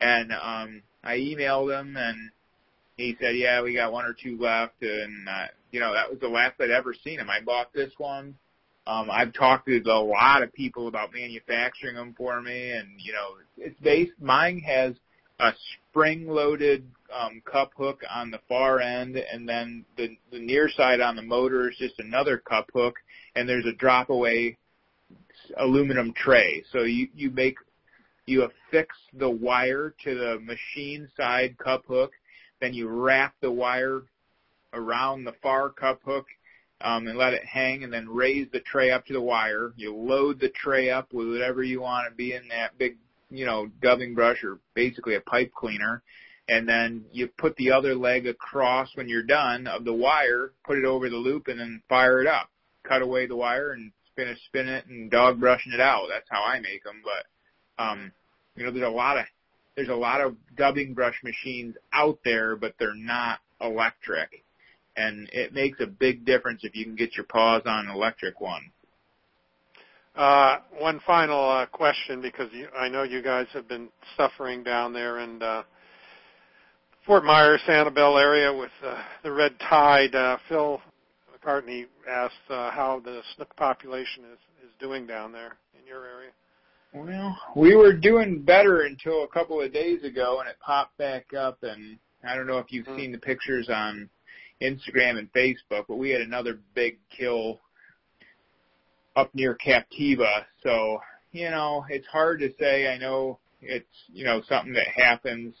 and 0.00 0.32
um 0.32 0.82
I 1.02 1.16
emailed 1.16 1.78
him 1.78 1.96
and 1.96 2.30
he 2.96 3.16
said, 3.18 3.34
"Yeah, 3.34 3.62
we 3.62 3.74
got 3.74 3.92
one 3.92 4.04
or 4.04 4.12
two 4.12 4.38
left." 4.38 4.82
And 4.82 5.26
uh, 5.26 5.46
you 5.70 5.80
know, 5.80 5.92
that 5.92 6.10
was 6.10 6.20
the 6.20 6.28
last 6.28 6.60
I'd 6.60 6.70
ever 6.70 6.94
seen 6.94 7.18
him. 7.18 7.30
I 7.30 7.40
bought 7.40 7.72
this 7.72 7.92
one. 7.98 8.34
Um, 8.86 9.10
I've 9.10 9.32
talked 9.32 9.66
to 9.66 9.78
a 9.78 10.00
lot 10.00 10.42
of 10.42 10.52
people 10.52 10.88
about 10.88 11.12
manufacturing 11.12 11.94
them 11.94 12.14
for 12.16 12.40
me, 12.40 12.72
and 12.72 12.88
you 12.98 13.12
know, 13.12 13.36
it's 13.56 13.78
based. 13.80 14.12
Mine 14.20 14.58
has 14.60 14.94
a 15.38 15.52
spring-loaded 15.90 16.84
um, 17.16 17.42
cup 17.44 17.72
hook 17.76 18.02
on 18.12 18.30
the 18.30 18.40
far 18.48 18.80
end, 18.80 19.16
and 19.16 19.48
then 19.48 19.84
the 19.96 20.16
the 20.32 20.40
near 20.40 20.68
side 20.68 21.00
on 21.00 21.16
the 21.16 21.22
motor 21.22 21.70
is 21.70 21.76
just 21.78 21.98
another 21.98 22.38
cup 22.38 22.68
hook, 22.72 22.96
and 23.36 23.48
there's 23.48 23.66
a 23.66 23.72
drop-away 23.72 24.56
aluminum 25.58 26.12
tray. 26.12 26.64
So 26.72 26.82
you 26.82 27.08
you 27.14 27.30
make 27.30 27.56
you 28.26 28.44
affix 28.44 28.96
the 29.12 29.30
wire 29.30 29.94
to 30.04 30.14
the 30.14 30.40
machine 30.40 31.08
side 31.16 31.58
cup 31.58 31.84
hook, 31.86 32.12
then 32.60 32.74
you 32.74 32.88
wrap 32.88 33.34
the 33.40 33.50
wire 33.50 34.02
around 34.72 35.24
the 35.24 35.34
far 35.42 35.70
cup 35.70 36.00
hook, 36.04 36.26
um, 36.80 37.06
and 37.06 37.18
let 37.18 37.34
it 37.34 37.44
hang, 37.44 37.84
and 37.84 37.92
then 37.92 38.08
raise 38.08 38.48
the 38.52 38.60
tray 38.60 38.90
up 38.90 39.06
to 39.06 39.12
the 39.12 39.20
wire. 39.20 39.72
You 39.76 39.94
load 39.94 40.40
the 40.40 40.48
tray 40.48 40.90
up 40.90 41.12
with 41.12 41.28
whatever 41.28 41.62
you 41.62 41.80
want 41.80 42.08
to 42.08 42.14
be 42.14 42.32
in 42.32 42.48
that 42.48 42.78
big, 42.78 42.96
you 43.30 43.44
know, 43.44 43.70
dubbing 43.82 44.14
brush 44.14 44.42
or 44.42 44.58
basically 44.74 45.14
a 45.14 45.20
pipe 45.20 45.52
cleaner, 45.54 46.02
and 46.48 46.68
then 46.68 47.04
you 47.12 47.28
put 47.28 47.54
the 47.56 47.70
other 47.70 47.94
leg 47.94 48.26
across 48.26 48.88
when 48.96 49.08
you're 49.08 49.22
done 49.22 49.66
of 49.66 49.84
the 49.84 49.94
wire, 49.94 50.52
put 50.64 50.78
it 50.78 50.84
over 50.84 51.08
the 51.08 51.16
loop, 51.16 51.48
and 51.48 51.60
then 51.60 51.82
fire 51.88 52.20
it 52.20 52.26
up. 52.26 52.48
Cut 52.82 53.02
away 53.02 53.26
the 53.26 53.36
wire 53.36 53.72
and 53.72 53.92
spin 54.10 54.28
it, 54.28 54.38
spin 54.46 54.68
it, 54.68 54.86
and 54.86 55.10
dog 55.10 55.38
brushing 55.38 55.72
it 55.72 55.80
out. 55.80 56.06
That's 56.08 56.28
how 56.30 56.42
I 56.42 56.60
make 56.60 56.82
them. 56.82 57.02
But 57.04 57.82
um, 57.82 58.12
you 58.56 58.64
know, 58.64 58.72
there's 58.72 58.86
a 58.86 58.90
lot 58.90 59.18
of 59.18 59.26
there's 59.76 59.88
a 59.88 59.94
lot 59.94 60.20
of 60.20 60.36
dubbing 60.56 60.94
brush 60.94 61.16
machines 61.22 61.76
out 61.92 62.18
there, 62.24 62.56
but 62.56 62.74
they're 62.78 62.94
not 62.94 63.38
electric, 63.60 64.42
and 64.96 65.28
it 65.32 65.52
makes 65.52 65.80
a 65.80 65.86
big 65.86 66.24
difference 66.24 66.60
if 66.64 66.74
you 66.74 66.84
can 66.84 66.96
get 66.96 67.16
your 67.16 67.26
paws 67.26 67.62
on 67.66 67.86
an 67.86 67.94
electric 67.94 68.40
one. 68.40 68.62
Uh, 70.16 70.58
one 70.78 71.00
final 71.06 71.48
uh, 71.48 71.66
question, 71.66 72.20
because 72.20 72.48
you, 72.52 72.66
I 72.76 72.88
know 72.88 73.04
you 73.04 73.22
guys 73.22 73.46
have 73.52 73.68
been 73.68 73.88
suffering 74.16 74.62
down 74.62 74.92
there 74.92 75.20
in 75.20 75.40
uh, 75.42 75.62
Fort 77.06 77.24
Myers, 77.24 77.60
Sanibel 77.66 78.20
area 78.20 78.52
with 78.52 78.70
uh, 78.84 79.00
the 79.22 79.32
red 79.32 79.52
tide. 79.60 80.14
Uh, 80.14 80.36
Phil 80.48 80.80
McCartney 81.32 81.86
asked 82.08 82.34
uh, 82.50 82.70
how 82.70 83.00
the 83.04 83.22
snook 83.34 83.54
population 83.56 84.24
is, 84.24 84.38
is 84.64 84.72
doing 84.80 85.06
down 85.06 85.32
there 85.32 85.56
in 85.80 85.86
your 85.86 86.04
area. 86.04 86.30
Well, 86.92 87.38
we 87.54 87.76
were 87.76 87.92
doing 87.92 88.42
better 88.42 88.82
until 88.82 89.22
a 89.22 89.28
couple 89.28 89.62
of 89.62 89.72
days 89.72 90.02
ago, 90.02 90.40
and 90.40 90.48
it 90.48 90.56
popped 90.60 90.98
back 90.98 91.32
up. 91.34 91.58
And 91.62 91.98
I 92.24 92.34
don't 92.34 92.48
know 92.48 92.58
if 92.58 92.66
you've 92.70 92.84
mm-hmm. 92.86 92.98
seen 92.98 93.12
the 93.12 93.18
pictures 93.18 93.68
on 93.72 94.10
Instagram 94.62 95.18
and 95.18 95.32
Facebook, 95.32 95.84
but 95.88 95.96
we 95.96 96.10
had 96.10 96.20
another 96.20 96.58
big 96.74 96.98
kill 97.16 97.60
up 99.16 99.34
near 99.34 99.56
Captiva. 99.56 100.44
So 100.62 101.00
you 101.32 101.50
know, 101.50 101.84
it's 101.88 102.06
hard 102.06 102.40
to 102.40 102.50
say. 102.58 102.88
I 102.88 102.98
know 102.98 103.38
it's 103.60 103.86
you 104.12 104.24
know 104.24 104.42
something 104.48 104.74
that 104.74 104.88
happens. 104.88 105.54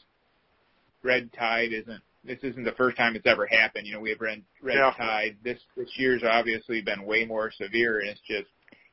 Red 1.02 1.32
tide 1.32 1.72
isn't. 1.72 2.02
This 2.22 2.38
isn't 2.42 2.64
the 2.64 2.72
first 2.72 2.98
time 2.98 3.16
it's 3.16 3.26
ever 3.26 3.46
happened. 3.46 3.86
You 3.86 3.94
know, 3.94 4.00
we 4.00 4.10
have 4.10 4.20
red, 4.20 4.42
red 4.62 4.76
yeah. 4.76 4.92
tide. 4.96 5.36
This 5.42 5.58
this 5.76 5.90
year's 5.96 6.22
obviously 6.22 6.82
been 6.82 7.04
way 7.04 7.24
more 7.24 7.50
severe, 7.50 8.00
and 8.00 8.10
it's 8.10 8.20
just 8.28 8.48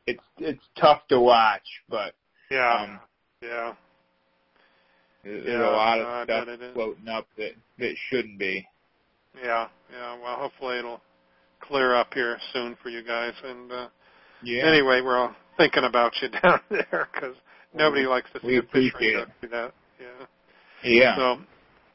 it's 0.06 0.24
it's 0.38 0.64
tough 0.80 1.02
to 1.10 1.20
watch, 1.20 1.68
but 1.90 2.14
yeah. 2.50 2.74
Um, 2.74 3.00
yeah. 3.42 3.74
There's 5.24 5.46
yeah, 5.46 5.70
a 5.70 5.72
lot 5.72 6.00
of 6.00 6.24
stuff 6.24 6.48
floating 6.74 7.10
up 7.10 7.28
that 7.38 7.52
that 7.80 7.96
shouldn't 8.10 8.40
be. 8.40 8.66
Yeah, 9.44 9.68
yeah. 9.92 10.18
Well, 10.22 10.36
hopefully 10.36 10.80
it'll 10.80 11.02
clear 11.62 11.96
up 11.96 12.14
here 12.14 12.38
soon 12.54 12.78
for 12.82 12.90
you 12.90 13.04
guys. 13.04 13.34
And 13.44 13.72
uh, 13.72 13.88
yeah. 14.44 14.66
anyway, 14.66 15.02
we're 15.02 15.18
all 15.18 15.36
thinking 15.58 15.84
about 15.84 16.14
you 16.22 16.30
down 16.44 16.60
there 16.70 17.08
because 17.14 17.36
nobody 17.74 18.04
we, 18.04 18.08
likes 18.08 18.30
to 18.34 18.40
see 18.42 18.56
a 18.56 18.62
duck 18.62 19.30
do 19.42 19.48
that. 19.50 19.74
Yeah. 20.00 20.26
Yeah. 20.84 21.16
So, 21.16 21.38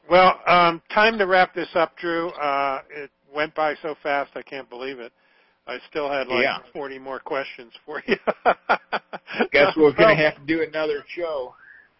well, 0.09 0.39
um, 0.47 0.81
time 0.93 1.17
to 1.17 1.25
wrap 1.25 1.55
this 1.55 1.69
up, 1.75 1.97
Drew. 1.97 2.29
Uh, 2.29 2.81
it 2.89 3.09
went 3.33 3.55
by 3.55 3.75
so 3.81 3.95
fast, 4.03 4.31
I 4.35 4.41
can't 4.41 4.69
believe 4.69 4.99
it. 4.99 5.11
I 5.65 5.77
still 5.89 6.11
had 6.11 6.27
like 6.27 6.43
yeah. 6.43 6.57
40 6.73 6.99
more 6.99 7.19
questions 7.19 7.71
for 7.85 8.03
you. 8.05 8.17
Guess 9.53 9.75
we're 9.77 9.93
going 9.97 10.17
to 10.17 10.23
have 10.23 10.35
to 10.35 10.45
do 10.45 10.61
another 10.61 11.05
show. 11.15 11.55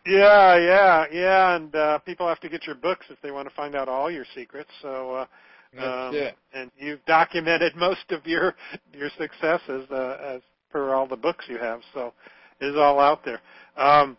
Yeah, 0.06 0.58
yeah, 0.58 1.06
yeah, 1.12 1.56
and 1.56 1.74
uh, 1.76 2.00
people 2.00 2.28
have 2.28 2.40
to 2.42 2.50
get 2.50 2.66
your 2.66 2.76
books 2.76 3.06
if 3.10 3.22
they 3.22 3.32
want 3.32 3.48
to 3.48 3.56
find 3.56 3.74
out 3.76 3.88
all 3.88 4.12
your 4.12 4.26
secrets. 4.36 4.70
So, 4.82 5.16
uh, 5.16 5.26
That's 5.74 5.86
um, 5.86 6.16
it. 6.16 6.36
and 6.54 6.72
you've 6.78 7.04
documented 7.06 7.76
most 7.78 8.12
of 8.12 8.26
your 8.26 8.54
your 8.94 9.10
successes 9.18 9.90
uh, 9.92 10.18
as 10.22 10.42
per 10.72 10.94
all 10.94 11.08
the 11.08 11.16
books 11.16 11.46
you 11.48 11.58
have. 11.58 11.80
So, 11.94 12.14
it 12.60 12.66
is 12.66 12.76
all 12.76 13.00
out 13.00 13.24
there. 13.24 13.40
Um, 13.78 14.18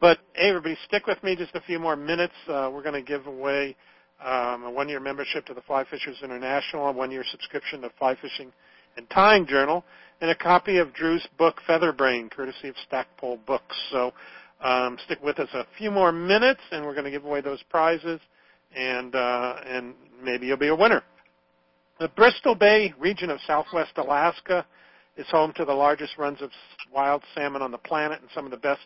but 0.00 0.18
hey, 0.34 0.48
everybody, 0.48 0.76
stick 0.86 1.06
with 1.06 1.22
me 1.22 1.36
just 1.36 1.54
a 1.54 1.60
few 1.60 1.78
more 1.78 1.96
minutes. 1.96 2.34
Uh, 2.48 2.70
we're 2.72 2.82
going 2.82 2.94
to 2.94 3.02
give 3.02 3.26
away 3.26 3.76
um, 4.24 4.64
a 4.64 4.70
one-year 4.70 5.00
membership 5.00 5.44
to 5.46 5.54
the 5.54 5.60
Fly 5.62 5.84
Fishers 5.90 6.16
International, 6.22 6.88
a 6.88 6.92
one-year 6.92 7.24
subscription 7.30 7.82
to 7.82 7.90
Fly 7.98 8.16
Fishing 8.20 8.52
and 8.96 9.08
Tying 9.10 9.46
Journal, 9.46 9.84
and 10.20 10.30
a 10.30 10.34
copy 10.34 10.78
of 10.78 10.92
Drew's 10.94 11.26
book 11.38 11.56
Featherbrain, 11.68 12.30
courtesy 12.30 12.68
of 12.68 12.74
Stackpole 12.86 13.38
Books. 13.46 13.76
So 13.90 14.12
um, 14.62 14.98
stick 15.04 15.22
with 15.22 15.38
us 15.38 15.48
a 15.54 15.66
few 15.78 15.90
more 15.90 16.12
minutes, 16.12 16.60
and 16.70 16.84
we're 16.84 16.94
going 16.94 17.04
to 17.04 17.10
give 17.10 17.24
away 17.24 17.40
those 17.40 17.62
prizes, 17.70 18.20
and 18.74 19.14
uh, 19.14 19.56
and 19.66 19.94
maybe 20.22 20.46
you'll 20.46 20.56
be 20.56 20.68
a 20.68 20.74
winner. 20.74 21.02
The 21.98 22.08
Bristol 22.08 22.54
Bay 22.54 22.94
region 22.98 23.30
of 23.30 23.38
southwest 23.46 23.92
Alaska 23.96 24.66
is 25.16 25.26
home 25.28 25.52
to 25.56 25.64
the 25.64 25.72
largest 25.72 26.16
runs 26.16 26.40
of 26.40 26.50
wild 26.92 27.22
salmon 27.34 27.62
on 27.62 27.70
the 27.70 27.78
planet 27.78 28.20
and 28.20 28.30
some 28.34 28.46
of 28.46 28.50
the 28.50 28.56
best 28.56 28.80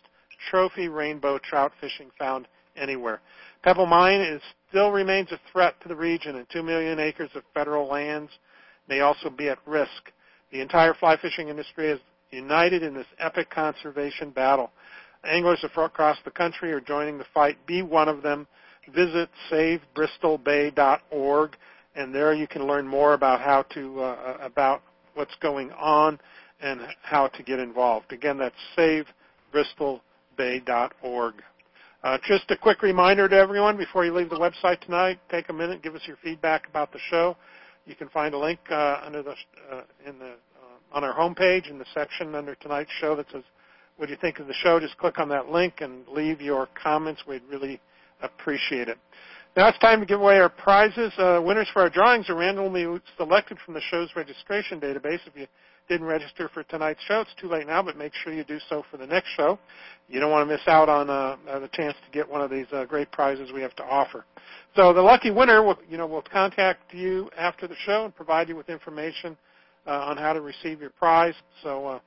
trophy 0.49 0.89
rainbow 0.89 1.37
trout 1.37 1.71
fishing 1.79 2.09
found 2.19 2.47
anywhere. 2.75 3.21
Pebble 3.63 3.85
Mine 3.85 4.19
is, 4.19 4.41
still 4.69 4.91
remains 4.91 5.31
a 5.31 5.39
threat 5.51 5.79
to 5.81 5.87
the 5.87 5.95
region, 5.95 6.35
and 6.35 6.45
2 6.49 6.61
million 6.61 6.99
acres 6.99 7.29
of 7.35 7.43
federal 7.53 7.87
lands 7.87 8.31
may 8.89 8.99
also 8.99 9.29
be 9.29 9.47
at 9.47 9.59
risk. 9.65 10.11
The 10.51 10.61
entire 10.61 10.93
fly 10.93 11.17
fishing 11.17 11.47
industry 11.47 11.89
is 11.89 11.99
united 12.31 12.83
in 12.83 12.93
this 12.93 13.07
epic 13.17 13.49
conservation 13.49 14.29
battle. 14.29 14.71
Anglers 15.25 15.63
across 15.63 16.17
the 16.23 16.31
country 16.31 16.71
are 16.71 16.79
joining 16.79 17.17
the 17.17 17.25
fight. 17.33 17.57
Be 17.65 17.81
one 17.81 18.07
of 18.07 18.21
them. 18.21 18.47
Visit 18.93 19.29
SaveBristolBay.org, 19.51 21.57
and 21.95 22.13
there 22.13 22.33
you 22.33 22.45
can 22.47 22.67
learn 22.67 22.85
more 22.87 23.13
about 23.13 23.41
how 23.41 23.63
to 23.73 24.01
uh, 24.01 24.37
about 24.41 24.83
what's 25.15 25.33
going 25.41 25.71
on 25.71 26.19
and 26.61 26.81
how 27.01 27.27
to 27.27 27.43
get 27.43 27.59
involved. 27.59 28.13
Again, 28.13 28.37
that's 28.37 28.55
SaveBristolBay.org. 28.77 31.33
Uh, 32.03 32.17
just 32.27 32.51
a 32.51 32.57
quick 32.57 32.83
reminder 32.83 33.27
to 33.27 33.35
everyone 33.35 33.75
before 33.77 34.05
you 34.05 34.13
leave 34.13 34.29
the 34.29 34.35
website 34.35 34.79
tonight, 34.81 35.17
take 35.31 35.49
a 35.49 35.53
minute, 35.53 35.81
give 35.81 35.95
us 35.95 36.03
your 36.05 36.17
feedback 36.23 36.69
about 36.69 36.93
the 36.93 36.99
show. 37.09 37.35
You 37.87 37.95
can 37.95 38.09
find 38.09 38.35
a 38.35 38.37
link 38.37 38.59
uh, 38.69 38.99
under 39.03 39.23
the 39.23 39.31
uh, 39.31 39.81
in 40.05 40.19
the 40.19 40.33
uh, 40.33 40.37
on 40.91 41.03
our 41.03 41.15
homepage 41.15 41.67
in 41.69 41.79
the 41.79 41.85
section 41.95 42.35
under 42.35 42.53
tonight's 42.55 42.91
show 42.99 43.15
that 43.15 43.25
says 43.31 43.43
what 43.97 44.07
do 44.07 44.11
you 44.11 44.17
think 44.19 44.39
of 44.39 44.47
the 44.47 44.53
show. 44.53 44.79
Just 44.79 44.97
click 44.97 45.19
on 45.19 45.29
that 45.29 45.49
link 45.49 45.75
and 45.79 46.07
leave 46.07 46.41
your 46.41 46.67
comments. 46.81 47.23
We'd 47.27 47.43
really 47.49 47.79
appreciate 48.21 48.87
it. 48.89 48.97
Now 49.55 49.69
it's 49.69 49.79
time 49.79 50.01
to 50.01 50.05
give 50.05 50.19
away 50.19 50.37
our 50.37 50.49
prizes. 50.49 51.13
Uh, 51.17 51.41
winners 51.41 51.69
for 51.71 51.81
our 51.81 51.89
drawings 51.89 52.29
are 52.29 52.35
randomly 52.35 52.85
selected 53.15 53.57
from 53.63 53.73
the 53.73 53.81
show's 53.89 54.09
registration 54.13 54.81
database. 54.81 55.19
If 55.25 55.35
you 55.35 55.47
didn't 55.87 56.07
register 56.07 56.49
for 56.53 56.63
tonight's 56.63 56.99
show, 57.07 57.21
it's 57.21 57.33
too 57.39 57.47
late 57.47 57.65
now, 57.65 57.81
but 57.81 57.95
make 57.95 58.11
sure 58.13 58.33
you 58.33 58.43
do 58.43 58.57
so 58.69 58.83
for 58.91 58.97
the 58.97 59.07
next 59.07 59.29
show. 59.37 59.57
You 60.09 60.19
don't 60.19 60.29
want 60.29 60.45
to 60.45 60.53
miss 60.53 60.67
out 60.67 60.89
on 60.89 61.09
uh, 61.09 61.37
the 61.59 61.69
chance 61.71 61.95
to 62.05 62.11
get 62.11 62.29
one 62.29 62.41
of 62.41 62.49
these 62.49 62.65
uh, 62.73 62.83
great 62.83 63.11
prizes 63.13 63.53
we 63.53 63.61
have 63.61 63.75
to 63.77 63.83
offer. 63.83 64.25
So 64.75 64.91
the 64.91 65.01
lucky 65.01 65.31
winner, 65.31 65.63
will, 65.63 65.77
you 65.89 65.97
know, 65.97 66.05
will 66.05 66.21
contact 66.21 66.93
you 66.93 67.29
after 67.37 67.65
the 67.65 67.75
show 67.85 68.03
and 68.03 68.13
provide 68.13 68.49
you 68.49 68.57
with 68.57 68.69
information 68.69 69.37
uh, 69.87 69.91
on 69.91 70.17
how 70.17 70.33
to 70.33 70.41
receive 70.41 70.81
your 70.81 70.89
prize. 70.89 71.35
So 71.63 71.85
uh, 71.85 71.99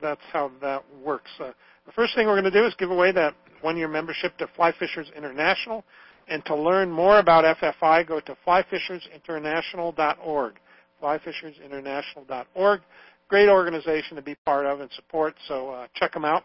that's 0.00 0.20
how 0.32 0.50
that 0.60 0.82
works. 1.04 1.30
Uh, 1.38 1.52
the 1.86 1.92
first 1.92 2.14
thing 2.14 2.26
we're 2.26 2.40
going 2.40 2.52
to 2.52 2.60
do 2.60 2.66
is 2.66 2.74
give 2.78 2.90
away 2.90 3.12
that 3.12 3.34
one-year 3.60 3.88
membership 3.88 4.36
to 4.38 4.48
Fly 4.56 4.72
Fishers 4.78 5.10
International. 5.16 5.84
And 6.28 6.44
to 6.46 6.54
learn 6.54 6.90
more 6.90 7.18
about 7.18 7.44
FFI, 7.56 8.06
go 8.06 8.20
to 8.20 8.36
flyfishersinternational.org 8.46 10.54
flyfishersinternational.org. 11.02 12.80
Great 13.28 13.48
organization 13.48 14.16
to 14.16 14.22
be 14.22 14.34
part 14.44 14.66
of 14.66 14.80
and 14.80 14.90
support, 14.92 15.34
so 15.46 15.70
uh, 15.70 15.86
check 15.94 16.12
them 16.12 16.24
out. 16.24 16.44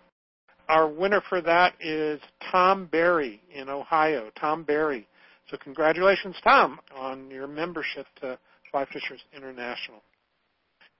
Our 0.67 0.87
winner 0.87 1.21
for 1.29 1.41
that 1.41 1.73
is 1.79 2.19
Tom 2.51 2.87
Berry 2.91 3.41
in 3.53 3.69
Ohio. 3.69 4.31
Tom 4.39 4.63
Berry. 4.63 5.07
So 5.49 5.57
congratulations, 5.57 6.35
Tom, 6.43 6.79
on 6.95 7.29
your 7.29 7.47
membership 7.47 8.07
to 8.21 8.37
Fly 8.71 8.85
Fishers 8.91 9.23
International. 9.35 10.01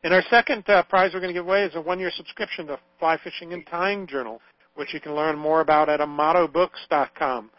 And 0.05 0.13
our 0.13 0.21
second 0.29 0.69
uh, 0.69 0.83
prize 0.83 1.09
we're 1.15 1.19
going 1.19 1.33
to 1.33 1.39
give 1.39 1.47
away 1.47 1.63
is 1.63 1.73
a 1.73 1.81
one-year 1.81 2.11
subscription 2.15 2.67
to 2.67 2.77
Fly 2.99 3.17
Fishing 3.23 3.53
and 3.53 3.65
Tying 3.65 4.05
Journal, 4.05 4.39
which 4.75 4.93
you 4.93 4.99
can 4.99 5.15
learn 5.15 5.35
more 5.35 5.61
about 5.61 5.89
at 5.89 5.99
amatobooks.com. 5.99 7.49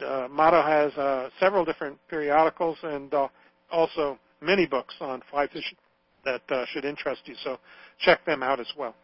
Uh, 0.00 0.26
Amato 0.26 0.62
has 0.62 0.92
uh, 0.92 1.30
several 1.40 1.64
different 1.64 1.98
periodicals 2.08 2.78
and 2.84 3.12
uh, 3.12 3.26
also 3.72 4.16
many 4.40 4.66
books 4.66 4.94
on 5.00 5.20
fly 5.32 5.48
fishing 5.48 5.76
that 6.24 6.42
uh, 6.50 6.64
should 6.68 6.84
interest 6.84 7.22
you. 7.24 7.34
So 7.42 7.58
check 7.98 8.24
them 8.24 8.44
out 8.44 8.60
as 8.60 8.72
well. 8.78 8.94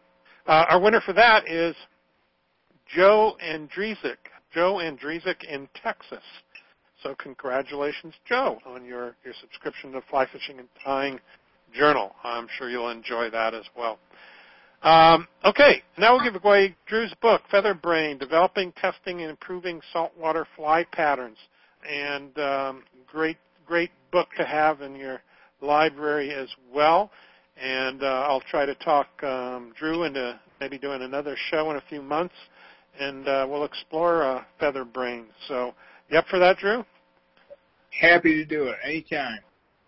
Uh, 0.47 0.63
our 0.69 0.79
winner 0.79 1.01
for 1.05 1.11
that 1.11 1.45
is 1.45 1.75
Joe 2.95 3.35
Andresic. 3.45 4.15
Joe 4.53 4.75
Andresic 4.75 5.43
in 5.43 5.67
Texas. 5.83 6.23
So 7.03 7.15
congratulations, 7.19 8.13
Joe, 8.25 8.59
on 8.65 8.85
your, 8.85 9.17
your 9.25 9.33
subscription 9.41 9.91
to 9.91 10.01
Fly 10.09 10.25
Fishing 10.31 10.59
and 10.59 10.69
Tying 10.85 11.19
Journal. 11.73 12.13
I'm 12.23 12.47
sure 12.57 12.69
you'll 12.69 12.89
enjoy 12.89 13.29
that 13.31 13.53
as 13.53 13.65
well. 13.77 13.99
Um, 14.83 15.27
okay, 15.43 15.81
now 15.97 16.15
we'll 16.15 16.23
give 16.23 16.41
away 16.41 16.75
Drew's 16.85 17.13
book, 17.21 17.41
Feather 17.49 17.73
Brain, 17.73 18.17
Developing, 18.17 18.71
Testing, 18.73 19.21
and 19.21 19.31
Improving 19.31 19.81
Saltwater 19.91 20.47
Fly 20.55 20.85
Patterns. 20.91 21.37
And 21.89 22.37
um, 22.37 22.83
great, 23.07 23.37
great 23.65 23.91
book 24.11 24.27
to 24.37 24.45
have 24.45 24.81
in 24.81 24.95
your 24.95 25.21
library 25.61 26.33
as 26.33 26.49
well. 26.73 27.11
And 27.61 28.03
uh, 28.03 28.27
I'll 28.29 28.41
try 28.41 28.65
to 28.65 28.75
talk 28.75 29.07
um, 29.23 29.73
Drew 29.77 30.03
into 30.03 30.39
maybe 30.59 30.77
doing 30.77 31.01
another 31.01 31.35
show 31.49 31.71
in 31.71 31.77
a 31.77 31.83
few 31.89 32.01
months, 32.01 32.35
and 32.99 33.27
uh, 33.27 33.47
we'll 33.49 33.65
explore 33.65 34.23
uh, 34.23 34.43
feather 34.59 34.85
brain. 34.85 35.25
So, 35.47 35.73
you 36.09 36.19
up 36.19 36.27
for 36.29 36.37
that, 36.39 36.57
Drew? 36.57 36.83
Happy 37.99 38.35
to 38.35 38.45
do 38.45 38.67
it 38.67 38.75
anytime. 38.83 39.39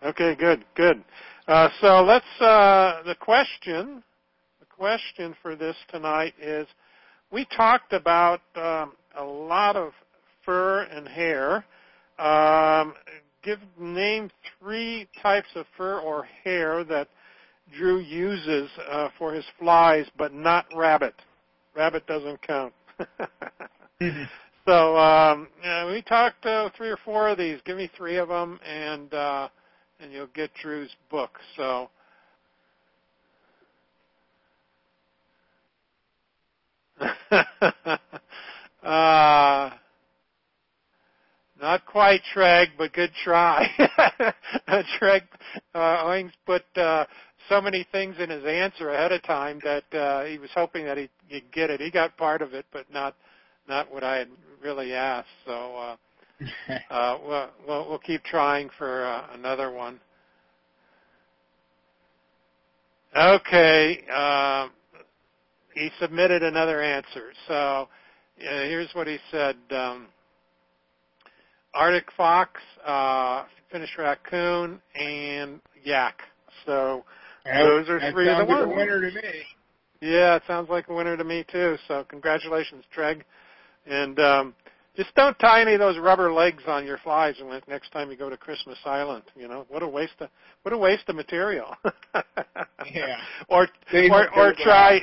Okay, 0.04 0.36
good, 0.36 0.66
good. 0.76 1.04
Uh, 1.50 1.68
so 1.82 2.04
let's. 2.04 2.40
Uh, 2.40 3.02
the 3.08 3.16
question, 3.16 4.04
the 4.60 4.68
question 4.68 5.36
for 5.42 5.56
this 5.56 5.76
tonight 5.90 6.36
is, 6.40 6.68
we 7.32 7.44
talked 7.58 7.92
about 7.92 8.42
um, 8.56 8.92
a 9.18 9.24
lot 9.24 9.76
of 9.76 9.94
fur 10.46 10.82
and 10.84 11.08
hair. 11.08 11.66
Um, 12.20 12.94
give 13.42 13.58
name 13.80 14.30
three 14.60 15.08
types 15.24 15.48
of 15.56 15.66
fur 15.76 15.98
or 15.98 16.28
hair 16.44 16.84
that 16.84 17.08
Drew 17.76 17.98
uses 17.98 18.70
uh, 18.88 19.10
for 19.18 19.34
his 19.34 19.46
flies, 19.58 20.06
but 20.20 20.32
not 20.32 20.68
rabbit. 20.76 21.16
Rabbit 21.76 22.06
doesn't 22.06 22.44
count. 22.44 22.74
mm-hmm. 24.00 24.24
So 24.68 24.96
um, 24.96 25.48
yeah, 25.64 25.92
we 25.92 26.04
talked 26.04 26.46
uh, 26.46 26.70
three 26.78 26.90
or 26.90 27.00
four 27.04 27.28
of 27.28 27.40
these. 27.40 27.60
Give 27.66 27.78
me 27.78 27.90
three 27.98 28.18
of 28.18 28.28
them, 28.28 28.60
and 28.64 29.12
uh, 29.16 29.50
and 30.00 30.12
you'll 30.12 30.28
get 30.28 30.52
Drew's 30.62 30.96
book. 31.10 31.40
So. 31.58 31.90
uh, 38.84 39.70
not 41.62 41.86
quite 41.86 42.22
Treg, 42.34 42.68
but 42.78 42.94
good 42.94 43.12
try. 43.24 43.68
Treg 45.00 45.22
uh, 45.76 46.04
Owings 46.06 46.32
put 46.46 46.64
uh, 46.78 47.06
so 47.50 47.60
many 47.62 47.86
things 47.92 48.16
in 48.20 48.30
his 48.30 48.46
answer 48.46 48.90
ahead 48.90 49.12
of 49.12 49.22
time 49.24 49.60
that 49.64 49.94
uh, 49.98 50.24
he 50.24 50.38
was 50.38 50.50
hoping 50.56 50.86
that 50.86 50.98
he'd, 50.98 51.10
he'd 51.28 51.52
get 51.52 51.70
it. 51.70 51.82
He 51.82 51.92
got 51.92 52.18
part 52.18 52.42
of 52.42 52.54
it, 52.54 52.66
but 52.72 52.92
not 52.92 53.16
not 53.68 53.94
what 53.94 54.04
I 54.04 54.18
had 54.18 54.30
really 54.64 54.94
asked. 54.94 55.28
So 55.46 55.76
uh, 55.76 55.96
uh, 56.90 57.18
we'll, 57.26 57.50
we'll 57.68 57.90
we'll 57.90 58.00
keep 58.00 58.24
trying 58.24 58.70
for 58.78 59.06
uh, 59.06 59.28
another 59.34 59.72
one. 59.72 60.00
Okay, 63.16 64.04
uh, 64.14 64.68
he 65.74 65.90
submitted 66.00 66.44
another 66.44 66.82
answer. 66.82 67.32
So 67.48 67.54
uh, 67.54 67.88
here's 68.38 68.90
what 68.94 69.08
he 69.08 69.18
said. 69.32 69.56
Um, 69.72 70.08
Arctic 71.74 72.12
fox, 72.16 72.62
uh, 72.86 73.44
Finnish 73.72 73.90
raccoon, 73.98 74.82
and 74.96 75.60
yak. 75.84 76.20
So 76.66 77.04
that, 77.46 77.64
those 77.64 77.90
are 77.90 78.12
three 78.12 78.30
of 78.30 78.38
the 78.38 78.46
ones. 78.46 78.62
Like 78.62 78.70
a 78.72 78.76
winner 78.76 79.02
to 79.02 79.16
me. 79.16 79.44
Yeah, 80.02 80.36
it 80.36 80.44
sounds 80.48 80.70
like 80.70 80.88
a 80.88 80.94
winner 80.94 81.18
to 81.18 81.24
me 81.24 81.46
too. 81.52 81.78
So 81.88 82.06
congratulations, 82.10 82.86
Treg. 82.96 83.22
And 83.86 84.20
um, 84.20 84.54
just 85.00 85.16
don't 85.16 85.40
tie 85.40 85.62
any 85.62 85.76
of 85.76 85.80
those 85.80 85.98
rubber 85.98 86.34
legs 86.34 86.64
on 86.68 86.86
your 86.86 86.98
flies 86.98 87.36
next 87.70 87.94
time 87.94 88.12
you 88.12 88.18
go 88.18 88.30
to 88.30 88.36
Christmas 88.36 88.78
Island. 88.84 89.24
You 89.34 89.48
know, 89.48 89.66
what 89.70 89.82
a 89.82 89.88
waste 89.88 90.20
of 90.20 90.28
what 90.64 90.74
a 90.74 90.78
waste 90.78 91.08
of 91.08 91.16
material. 91.16 91.74
yeah. 92.94 93.16
Or 93.48 93.70
or 94.12 94.30
or 94.38 94.54
try 94.62 95.00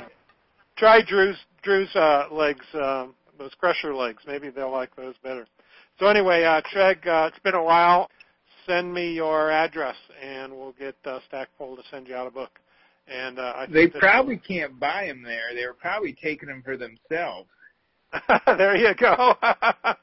try 0.77 1.01
Drew's 1.01 1.37
Drew's 1.63 1.89
uh, 1.95 2.25
legs, 2.31 2.65
um, 2.75 3.15
those 3.39 3.49
crusher 3.59 3.95
legs. 3.95 4.21
Maybe 4.27 4.51
they'll 4.51 4.71
like 4.71 4.95
those 4.95 5.15
better. 5.23 5.47
So 5.99 6.05
anyway, 6.05 6.43
uh, 6.43 6.61
Treg, 6.71 7.07
uh, 7.07 7.29
it's 7.33 7.39
been 7.39 7.55
a 7.55 7.63
while. 7.63 8.07
Send 8.67 8.93
me 8.93 9.13
your 9.13 9.49
address, 9.49 9.95
and 10.21 10.53
we'll 10.53 10.73
get 10.73 10.95
uh, 11.05 11.19
Stackpole 11.27 11.75
to 11.75 11.81
send 11.89 12.07
you 12.07 12.15
out 12.15 12.27
a 12.27 12.31
book. 12.31 12.51
And 13.07 13.39
uh, 13.39 13.53
I 13.55 13.65
they 13.65 13.87
probably 13.87 14.37
can't 14.37 14.79
buy 14.79 15.07
them 15.07 15.23
there. 15.23 15.55
They 15.55 15.65
were 15.65 15.73
probably 15.73 16.15
taking 16.21 16.49
them 16.49 16.61
for 16.63 16.77
themselves. 16.77 17.49
there 18.45 18.75
you 18.75 18.93
go. 18.95 19.35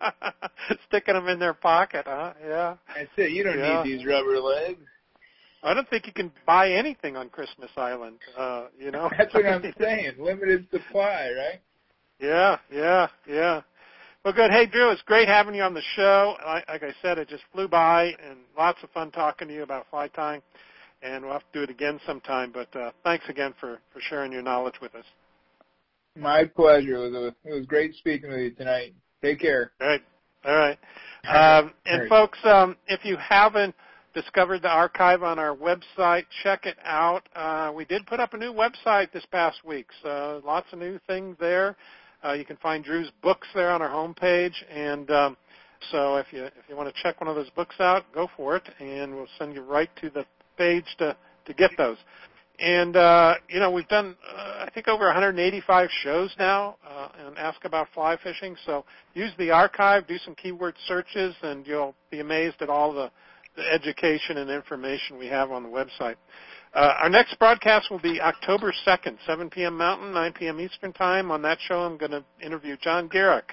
Sticking 0.89 1.15
them 1.15 1.29
in 1.29 1.39
their 1.39 1.55
pocket, 1.55 2.05
huh? 2.07 2.33
Yeah. 2.43 2.77
That's 2.95 3.11
it. 3.17 3.33
You 3.33 3.45
don't 3.45 3.59
yeah. 3.59 3.83
need 3.83 3.99
these 3.99 4.07
rubber 4.07 4.39
legs. 4.39 4.81
I 5.63 5.73
don't 5.73 5.89
think 5.89 6.07
you 6.07 6.13
can 6.13 6.31
buy 6.47 6.71
anything 6.73 7.17
on 7.17 7.31
Christmas 7.31 7.71
Island. 7.77 8.19
Uh, 8.37 8.67
you 8.79 8.91
know. 8.91 9.11
That's 9.19 9.33
what 9.33 9.47
I'm 9.47 9.75
saying. 9.81 10.13
Limited 10.19 10.67
supply, 10.71 11.31
right? 11.37 11.61
Yeah, 12.21 12.59
yeah, 12.71 13.09
yeah. 13.27 13.63
Well, 14.25 14.35
good. 14.35 14.51
Hey, 14.51 14.67
Drew, 14.67 14.91
it's 14.91 15.03
great 15.03 15.29
having 15.29 15.55
you 15.55 15.63
on 15.63 15.75
the 15.75 15.83
show. 15.97 16.37
Like, 16.45 16.69
like 16.69 16.83
I 16.83 16.95
said, 17.03 17.19
it 17.19 17.29
just 17.29 17.43
flew 17.53 17.69
by, 17.69 18.05
and 18.05 18.39
lots 18.57 18.79
of 18.83 18.91
fun 18.91 19.11
talking 19.11 19.49
to 19.49 19.55
you 19.55 19.63
about 19.63 19.87
fly 19.91 20.09
tying. 20.09 20.43
And 21.03 21.25
we'll 21.25 21.33
have 21.33 21.43
to 21.53 21.59
do 21.59 21.63
it 21.63 21.71
again 21.71 22.01
sometime. 22.07 22.53
But 22.53 22.75
uh, 22.79 22.93
thanks 23.03 23.25
again 23.29 23.55
for 23.61 23.79
for 23.93 24.01
sharing 24.01 24.33
your 24.33 24.43
knowledge 24.43 24.77
with 24.81 24.95
us. 24.95 25.05
My 26.17 26.45
pleasure. 26.45 26.95
It 26.95 27.11
was, 27.11 27.15
a, 27.15 27.49
it 27.49 27.55
was 27.55 27.67
great 27.67 27.95
speaking 27.97 28.31
with 28.31 28.41
you 28.41 28.51
tonight. 28.53 28.95
Take 29.23 29.41
care. 29.41 29.73
All 29.81 29.89
right. 29.89 30.03
All 30.45 30.55
right. 30.55 30.79
Um, 31.27 31.73
and 31.87 32.09
folks, 32.09 32.39
um, 32.45 32.77
if 32.87 33.05
you 33.05 33.17
haven't 33.17 33.75
discovered 34.15 34.63
the 34.63 34.69
archive 34.69 35.23
on 35.23 35.39
our 35.39 35.57
website, 35.57 36.25
check 36.43 36.67
it 36.67 36.77
out. 36.85 37.29
Uh, 37.35 37.73
we 37.75 37.85
did 37.85 38.07
put 38.07 38.21
up 38.21 38.35
a 38.35 38.37
new 38.37 38.53
website 38.53 39.11
this 39.13 39.25
past 39.33 39.65
week, 39.65 39.87
so 40.03 40.43
lots 40.45 40.67
of 40.73 40.79
new 40.79 41.01
things 41.07 41.37
there. 41.41 41.77
Uh, 42.25 42.33
you 42.33 42.45
can 42.45 42.57
find 42.57 42.85
Drew's 42.85 43.11
books 43.23 43.49
there 43.55 43.71
on 43.71 43.83
our 43.83 43.89
homepage, 43.89 44.55
and 44.71 45.11
um, 45.11 45.37
so 45.91 46.17
if 46.17 46.27
you 46.31 46.45
if 46.45 46.53
you 46.69 46.77
want 46.77 46.95
to 46.95 47.03
check 47.03 47.21
one 47.21 47.29
of 47.29 47.37
those 47.37 47.51
books 47.51 47.77
out, 47.81 48.05
go 48.15 48.29
for 48.37 48.57
it, 48.57 48.63
and 48.81 49.15
we'll 49.15 49.27
send 49.39 49.55
you 49.55 49.63
right 49.63 49.91
to 50.01 50.11
the 50.11 50.25
page 50.57 50.87
to 50.99 51.17
to 51.45 51.55
get 51.55 51.71
those. 51.77 51.99
And 52.59 52.97
uh, 52.97 53.35
you 53.49 53.59
know, 53.59 53.71
we've 53.71 53.89
done 53.89 54.17
uh, 54.29 54.65
I 54.65 54.71
think 54.73 54.89
over 54.89 55.05
185 55.07 55.89
shows 56.03 56.35
now 56.39 56.77
uh, 56.89 57.09
and 57.19 57.37
Ask 57.37 57.65
About 57.65 57.89
Fly 57.93 58.17
Fishing. 58.23 58.57
So 58.65 58.85
use 59.15 59.33
the 59.39 59.51
archive, 59.51 60.07
do 60.07 60.19
some 60.19 60.35
keyword 60.35 60.75
searches, 60.87 61.35
and 61.43 61.67
you'll 61.67 61.95
be 62.11 62.21
amazed 62.21 62.57
at 62.61 62.69
all 62.69 62.93
the, 62.93 63.11
the 63.57 63.63
education 63.73 64.39
and 64.39 64.51
information 64.51 65.19
we 65.19 65.27
have 65.27 65.51
on 65.51 65.63
the 65.63 65.69
website. 65.69 66.17
Uh, 66.75 66.95
our 67.03 67.09
next 67.09 67.39
broadcast 67.39 67.91
will 67.91 68.01
be 68.01 68.21
October 68.21 68.73
2nd, 68.87 69.17
7 69.27 69.49
p.m. 69.51 69.77
Mountain, 69.77 70.13
9 70.13 70.33
p.m. 70.33 70.61
Eastern 70.61 70.93
Time. 70.93 71.31
On 71.31 71.41
that 71.43 71.59
show, 71.61 71.81
I'm 71.81 71.97
going 71.97 72.11
to 72.11 72.25
interview 72.43 72.77
John 72.77 73.09
Gierach. 73.09 73.51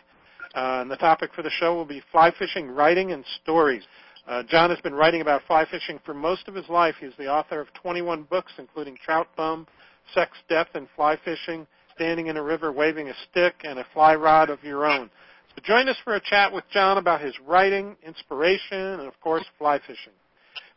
Uh, 0.55 0.81
and 0.81 0.91
the 0.91 0.97
topic 0.97 1.31
for 1.33 1.43
the 1.43 1.51
show 1.51 1.75
will 1.75 1.85
be 1.85 2.01
fly 2.11 2.31
fishing, 2.37 2.69
writing, 2.69 3.11
and 3.11 3.23
stories. 3.43 3.83
Uh, 4.31 4.41
John 4.43 4.69
has 4.69 4.79
been 4.79 4.93
writing 4.93 5.19
about 5.19 5.41
fly 5.45 5.65
fishing 5.69 5.99
for 6.05 6.13
most 6.13 6.47
of 6.47 6.55
his 6.55 6.69
life. 6.69 6.95
He's 7.01 7.11
the 7.17 7.27
author 7.27 7.59
of 7.59 7.67
21 7.73 8.23
books, 8.23 8.53
including 8.57 8.95
Trout 9.03 9.27
Bum, 9.35 9.67
Sex, 10.13 10.31
Death, 10.47 10.69
and 10.73 10.87
Fly 10.95 11.17
Fishing, 11.25 11.67
Standing 11.95 12.27
in 12.27 12.37
a 12.37 12.41
River, 12.41 12.71
Waving 12.71 13.09
a 13.09 13.13
Stick, 13.29 13.55
and 13.65 13.77
a 13.77 13.85
Fly 13.93 14.15
Rod 14.15 14.49
of 14.49 14.63
Your 14.63 14.85
Own. 14.85 15.09
So 15.49 15.61
join 15.61 15.89
us 15.89 15.97
for 16.05 16.15
a 16.15 16.21
chat 16.21 16.53
with 16.53 16.63
John 16.71 16.97
about 16.97 17.19
his 17.19 17.33
writing, 17.45 17.97
inspiration, 18.07 18.79
and 18.79 19.01
of 19.01 19.19
course, 19.19 19.43
fly 19.57 19.79
fishing. 19.79 20.13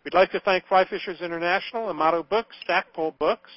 We'd 0.05 0.15
like 0.15 0.33
to 0.33 0.41
thank 0.41 0.67
Fly 0.67 0.85
Fishers 0.87 1.21
International, 1.21 1.91
Amato 1.91 2.25
Books, 2.25 2.57
Stackpole 2.65 3.15
Books, 3.21 3.51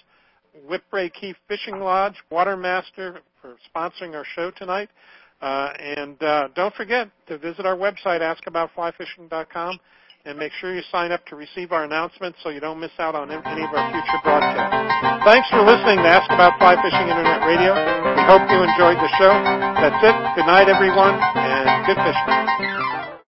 Whipray 0.70 1.12
Caye 1.12 1.34
Fishing 1.48 1.80
Lodge, 1.80 2.22
Watermaster 2.32 3.18
for 3.42 3.56
sponsoring 3.76 4.14
our 4.14 4.26
show 4.36 4.52
tonight. 4.52 4.90
Uh, 5.42 5.70
and 5.80 6.22
uh, 6.24 6.48
don't 6.56 6.74
forget 6.74 7.10
to 7.28 7.38
visit 7.38 7.66
our 7.66 7.78
website, 7.78 8.22
askaboutflyfishing.com, 8.22 9.80
and 10.26 10.38
make 10.38 10.52
sure 10.60 10.74
you 10.74 10.82
sign 10.92 11.12
up 11.12 11.26
to 11.28 11.36
receive 11.36 11.72
our 11.72 11.84
announcements 11.84 12.40
so 12.44 12.50
you 12.50 12.60
don't 12.60 12.80
miss 12.80 12.92
out 13.00 13.16
on 13.16 13.30
any 13.30 13.64
of 13.64 13.70
our 13.70 13.92
future 13.92 14.20
broadcasts. 14.24 15.24
Thanks 15.24 15.48
for 15.50 15.62
listening 15.62 16.02
to 16.02 16.10
Ask 16.10 16.26
About 16.32 16.58
Fly 16.58 16.76
Fishing 16.82 17.08
Internet 17.08 17.46
Radio. 17.46 17.72
We 17.78 18.24
hope 18.26 18.50
you 18.50 18.60
enjoyed 18.66 18.98
the 18.98 19.12
show. 19.22 19.32
That's 19.78 20.02
it. 20.04 20.16
Good 20.36 20.48
night, 20.48 20.70
everyone, 20.70 21.16
and 21.16 21.86
good 21.86 21.98
fishing. 22.02 22.87